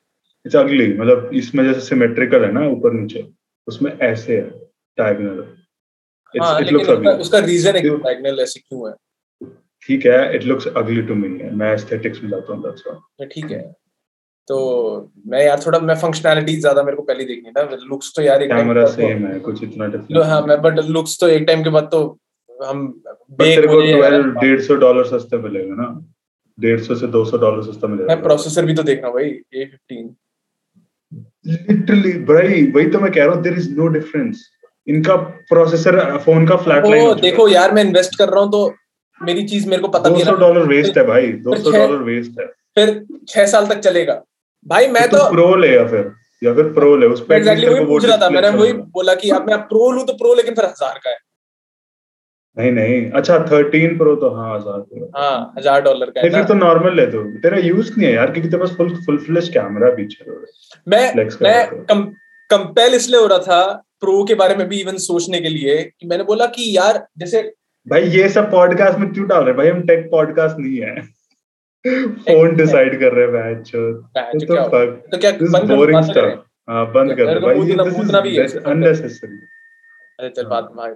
it's 0.46 0.56
ugly 0.56 0.92
मतलब 0.94 1.30
इसमें 1.34 1.64
जैसे 1.64 1.80
सिमेट्रिकल 1.80 2.44
है 2.44 2.52
ना 2.52 2.66
ऊपर 2.68 2.92
नीचे 2.92 3.26
उसमें 3.68 3.90
ऐसे 3.98 4.36
है 4.36 4.48
डायगोनल 4.98 5.40
कि- 6.34 6.42
हाँ 6.42 6.60
इट 6.60 6.70
लुक्स 6.72 6.88
उसका, 6.88 6.94
अगली 7.00 7.20
उसका 7.20 7.38
रीजन 7.38 7.76
है 7.76 7.80
क्यों 7.82 7.98
डायगोनल 8.00 8.40
ऐसे 8.40 8.60
क्यों 8.60 8.88
है? 8.88 8.94
ठीक 9.82 10.06
है 10.06 10.34
it 10.36 10.44
looks 10.44 10.66
ugly 10.76 11.02
to 11.02 11.14
me 11.14 11.28
मैं 11.54 11.72
एस्थेटिक्स 11.74 12.22
में 12.22 12.30
जाता 12.30 12.52
हूँ 12.52 12.62
दैट्स 12.62 12.82
व्हाई 12.86 13.26
ठीक 13.26 13.50
है। 13.50 13.60
तो 14.50 14.56
मैं 15.28 15.44
यार 15.44 15.60
थोड़ा 15.66 15.78
मैं 15.80 15.94
फंक्शनैलिटी 15.96 16.54
ज़्यादा 16.60 16.82
मेरे 16.82 16.96
को 16.96 17.02
पहले 17.08 17.24
देखनी 17.24 17.50
ना। 17.56 17.62
लुक्स 17.90 18.12
तो 18.16 18.22
यार 18.22 18.42
एक 18.42 18.50
कैमरा 18.52 18.84
सेम 18.92 19.26
है 19.26 19.38
कुछ 19.40 19.62
इतना 19.64 19.86
डिफरेंट 19.88 20.22
हाँ। 20.26 20.40
मैं 20.46 20.60
बट 20.62 20.78
लुक्स 20.88 21.18
तो 21.20 21.28
एक 21.30 21.44
टाइम 21.46 21.62
के 21.64 21.70
बाद 21.70 21.88
तो 21.92 22.00
हम 22.60 22.80
तेरे 23.40 23.66
को 23.66 23.80
12 23.82 24.24
150 24.38 24.76
डॉलर 24.80 25.04
सस्ते 25.06 25.38
मिलेगा 25.42 25.74
ना। 25.74 25.86
150 26.58 26.98
से 27.00 27.06
200 27.12 27.38
डॉलर 27.40 27.62
सस्ता 27.64 27.88
मिलेगा। 27.88 28.14
मैं 28.14 28.22
प्रोसेसर 28.22 28.64
भी 28.66 28.74
तो 28.74 28.82
देख 28.82 28.98
रहा 28.98 29.06
हूँ 29.06 29.14
भाई 29.14 29.30
A15 29.56 30.08
लिटरली 31.46 32.12
भाई 32.26 32.62
वही 32.72 32.86
तो 32.90 33.00
मैं 33.00 33.12
कह 33.12 33.24
रहा 33.24 33.34
हूँ 33.34 33.42
देयर 33.42 33.56
इज़ 33.58 33.70
नो 33.76 33.86
डिफरेंस 33.98 34.42
इनका 34.86 35.16
प्रोसेसर 35.50 36.00
फ़ोन 36.24 36.46
का 36.46 36.56
फ्लैट 36.64 36.86
लाइन 36.86 37.06
ओ 37.06 37.14
देखो 37.22 37.48
यार 37.48 37.74
मैं 37.74 37.84
इन्वेस्ट 37.84 38.18
कर 38.18 38.28
रहा 38.28 38.40
हूँ 38.40 38.50
तो 38.52 38.62
मेरी 39.20 39.46
चीज़ 39.48 39.68
मेरे 39.68 39.82
को 39.82 39.88
पता 39.88 40.10
नहीं 40.10 40.22
है 40.22 40.26
200 40.26 40.40
डॉलर 40.40 40.66
वेस्ट 40.68 40.98
है 40.98 41.04
भाई 41.06 41.32
200 41.46 41.72
डॉलर 41.72 42.02
वेस्ट 42.04 42.40
है। 42.40 42.46
फिर 42.76 42.90
6 43.28 43.46
साल 43.52 43.66
तक 43.66 43.78
चलेगा। 43.80 44.22
भाई 44.66 44.86
मैं 44.88 45.08
तो 45.08 45.18
प्रो 45.30 45.54
ले 45.56 45.68
या 45.68 45.86
फिर? 45.88 46.12
या 46.42 46.52
फिर 46.54 46.72
प्रो 46.74 46.96
ले? 46.96 47.06
उस 47.06 47.24
पे 47.26 47.36
एग्जैक्टली 47.36 47.68
वही 47.68 47.84
पूछ 47.86 48.04
रहा 48.04 48.16
था 48.16 48.28
मैंने 48.30 48.48
वही 48.50 48.72
बोला 48.72 49.14
कि 49.14 49.30
अब 49.30 49.50
मैं 49.50 49.58
प्रो 49.68 49.90
लूँ 49.90 50.06
तो 50.06 50.12
प्रो 50.14 50.34
लेकिन 50.34 50.54
फिर 50.54 50.64
हज़ार 50.64 50.98
का 51.04 51.10
है। 51.10 51.18
नहीं 52.56 52.70
नहीं। 52.72 53.10
अच्छा 53.18 53.38
थर्टीन 53.46 53.96
प्रो 53.98 54.14
तो 54.16 54.30
हाँ 54.30 54.54
हज़ार 54.54 55.10
हाँ 55.16 55.52
हज़ार 55.58 55.82
डॉलर 55.82 56.10
का 56.10 56.20
है 56.20 56.30
फिर 56.30 56.44
तो 56.44 56.54
नॉर्मल 56.54 56.96
ले 56.96 57.06
दो 57.06 57.22
तेरा 57.40 57.58
यूज़ 57.58 57.92
नहीं 57.92 58.08
है 58.08 58.14
यार 58.14 58.30
क्योंकि 58.30 58.48
तेरे 58.48 58.62
पास 58.62 58.74
फुल 58.76 58.94
फुल 59.06 59.18
फ्लैश 59.18 59.48
कैमरा 59.48 59.90
पीछे 59.96 60.30
मैं 60.86 61.14
मैं 61.42 62.02
कंपेल 62.50 62.94
इसलिए 62.94 63.20
हो 63.20 63.26
रहा 63.26 63.38
था 63.38 63.62
प्रो 64.00 64.22
के 64.24 64.34
बारे 64.34 64.54
में 64.56 64.66
भी 64.68 64.80
इवन 64.80 64.96
सोचने 64.98 65.40
के 65.40 65.48
लिए 65.48 65.76
कि 65.84 66.06
मैंने 66.06 66.24
बोला 66.24 66.46
कि 66.56 66.76
यार 66.76 67.06
जैसे 67.18 67.42
भाई 67.86 68.08
ये 68.10 68.28
सब 68.28 68.50
पॉडकास्ट 68.50 68.98
में 68.98 69.12
क्यों 69.12 69.26
डाल 69.28 69.44
रहे 69.44 69.54
भाई 69.54 69.68
हम 69.68 69.82
टेक 69.86 70.10
पॉडकास्ट 70.10 70.56
नहीं 70.58 70.78
है। 70.78 70.94
फ़ोन 71.84 72.56
डिसाइड 72.56 72.98
कर 73.00 73.12
रहे 73.12 73.26
हैं 73.26 73.32
मैच 73.32 73.70
तो 74.46 74.56
फक 74.66 75.02
तो 75.12 75.18
क्या 75.18 75.30
बंद 75.32 75.72
बोरिंग 75.72 76.02
स्टफ़ 76.02 76.38
हाँ 76.68 76.84
बंद 76.92 77.14
कर 77.16 77.34
दे 77.34 77.40
भाई 77.40 77.54
दिस 78.26 78.38
इज़ 78.40 78.58
अननेसेसरी 78.58 79.36
अरे 80.18 80.28
चल 80.30 80.46
बात 80.46 80.64
भाई 80.76 80.90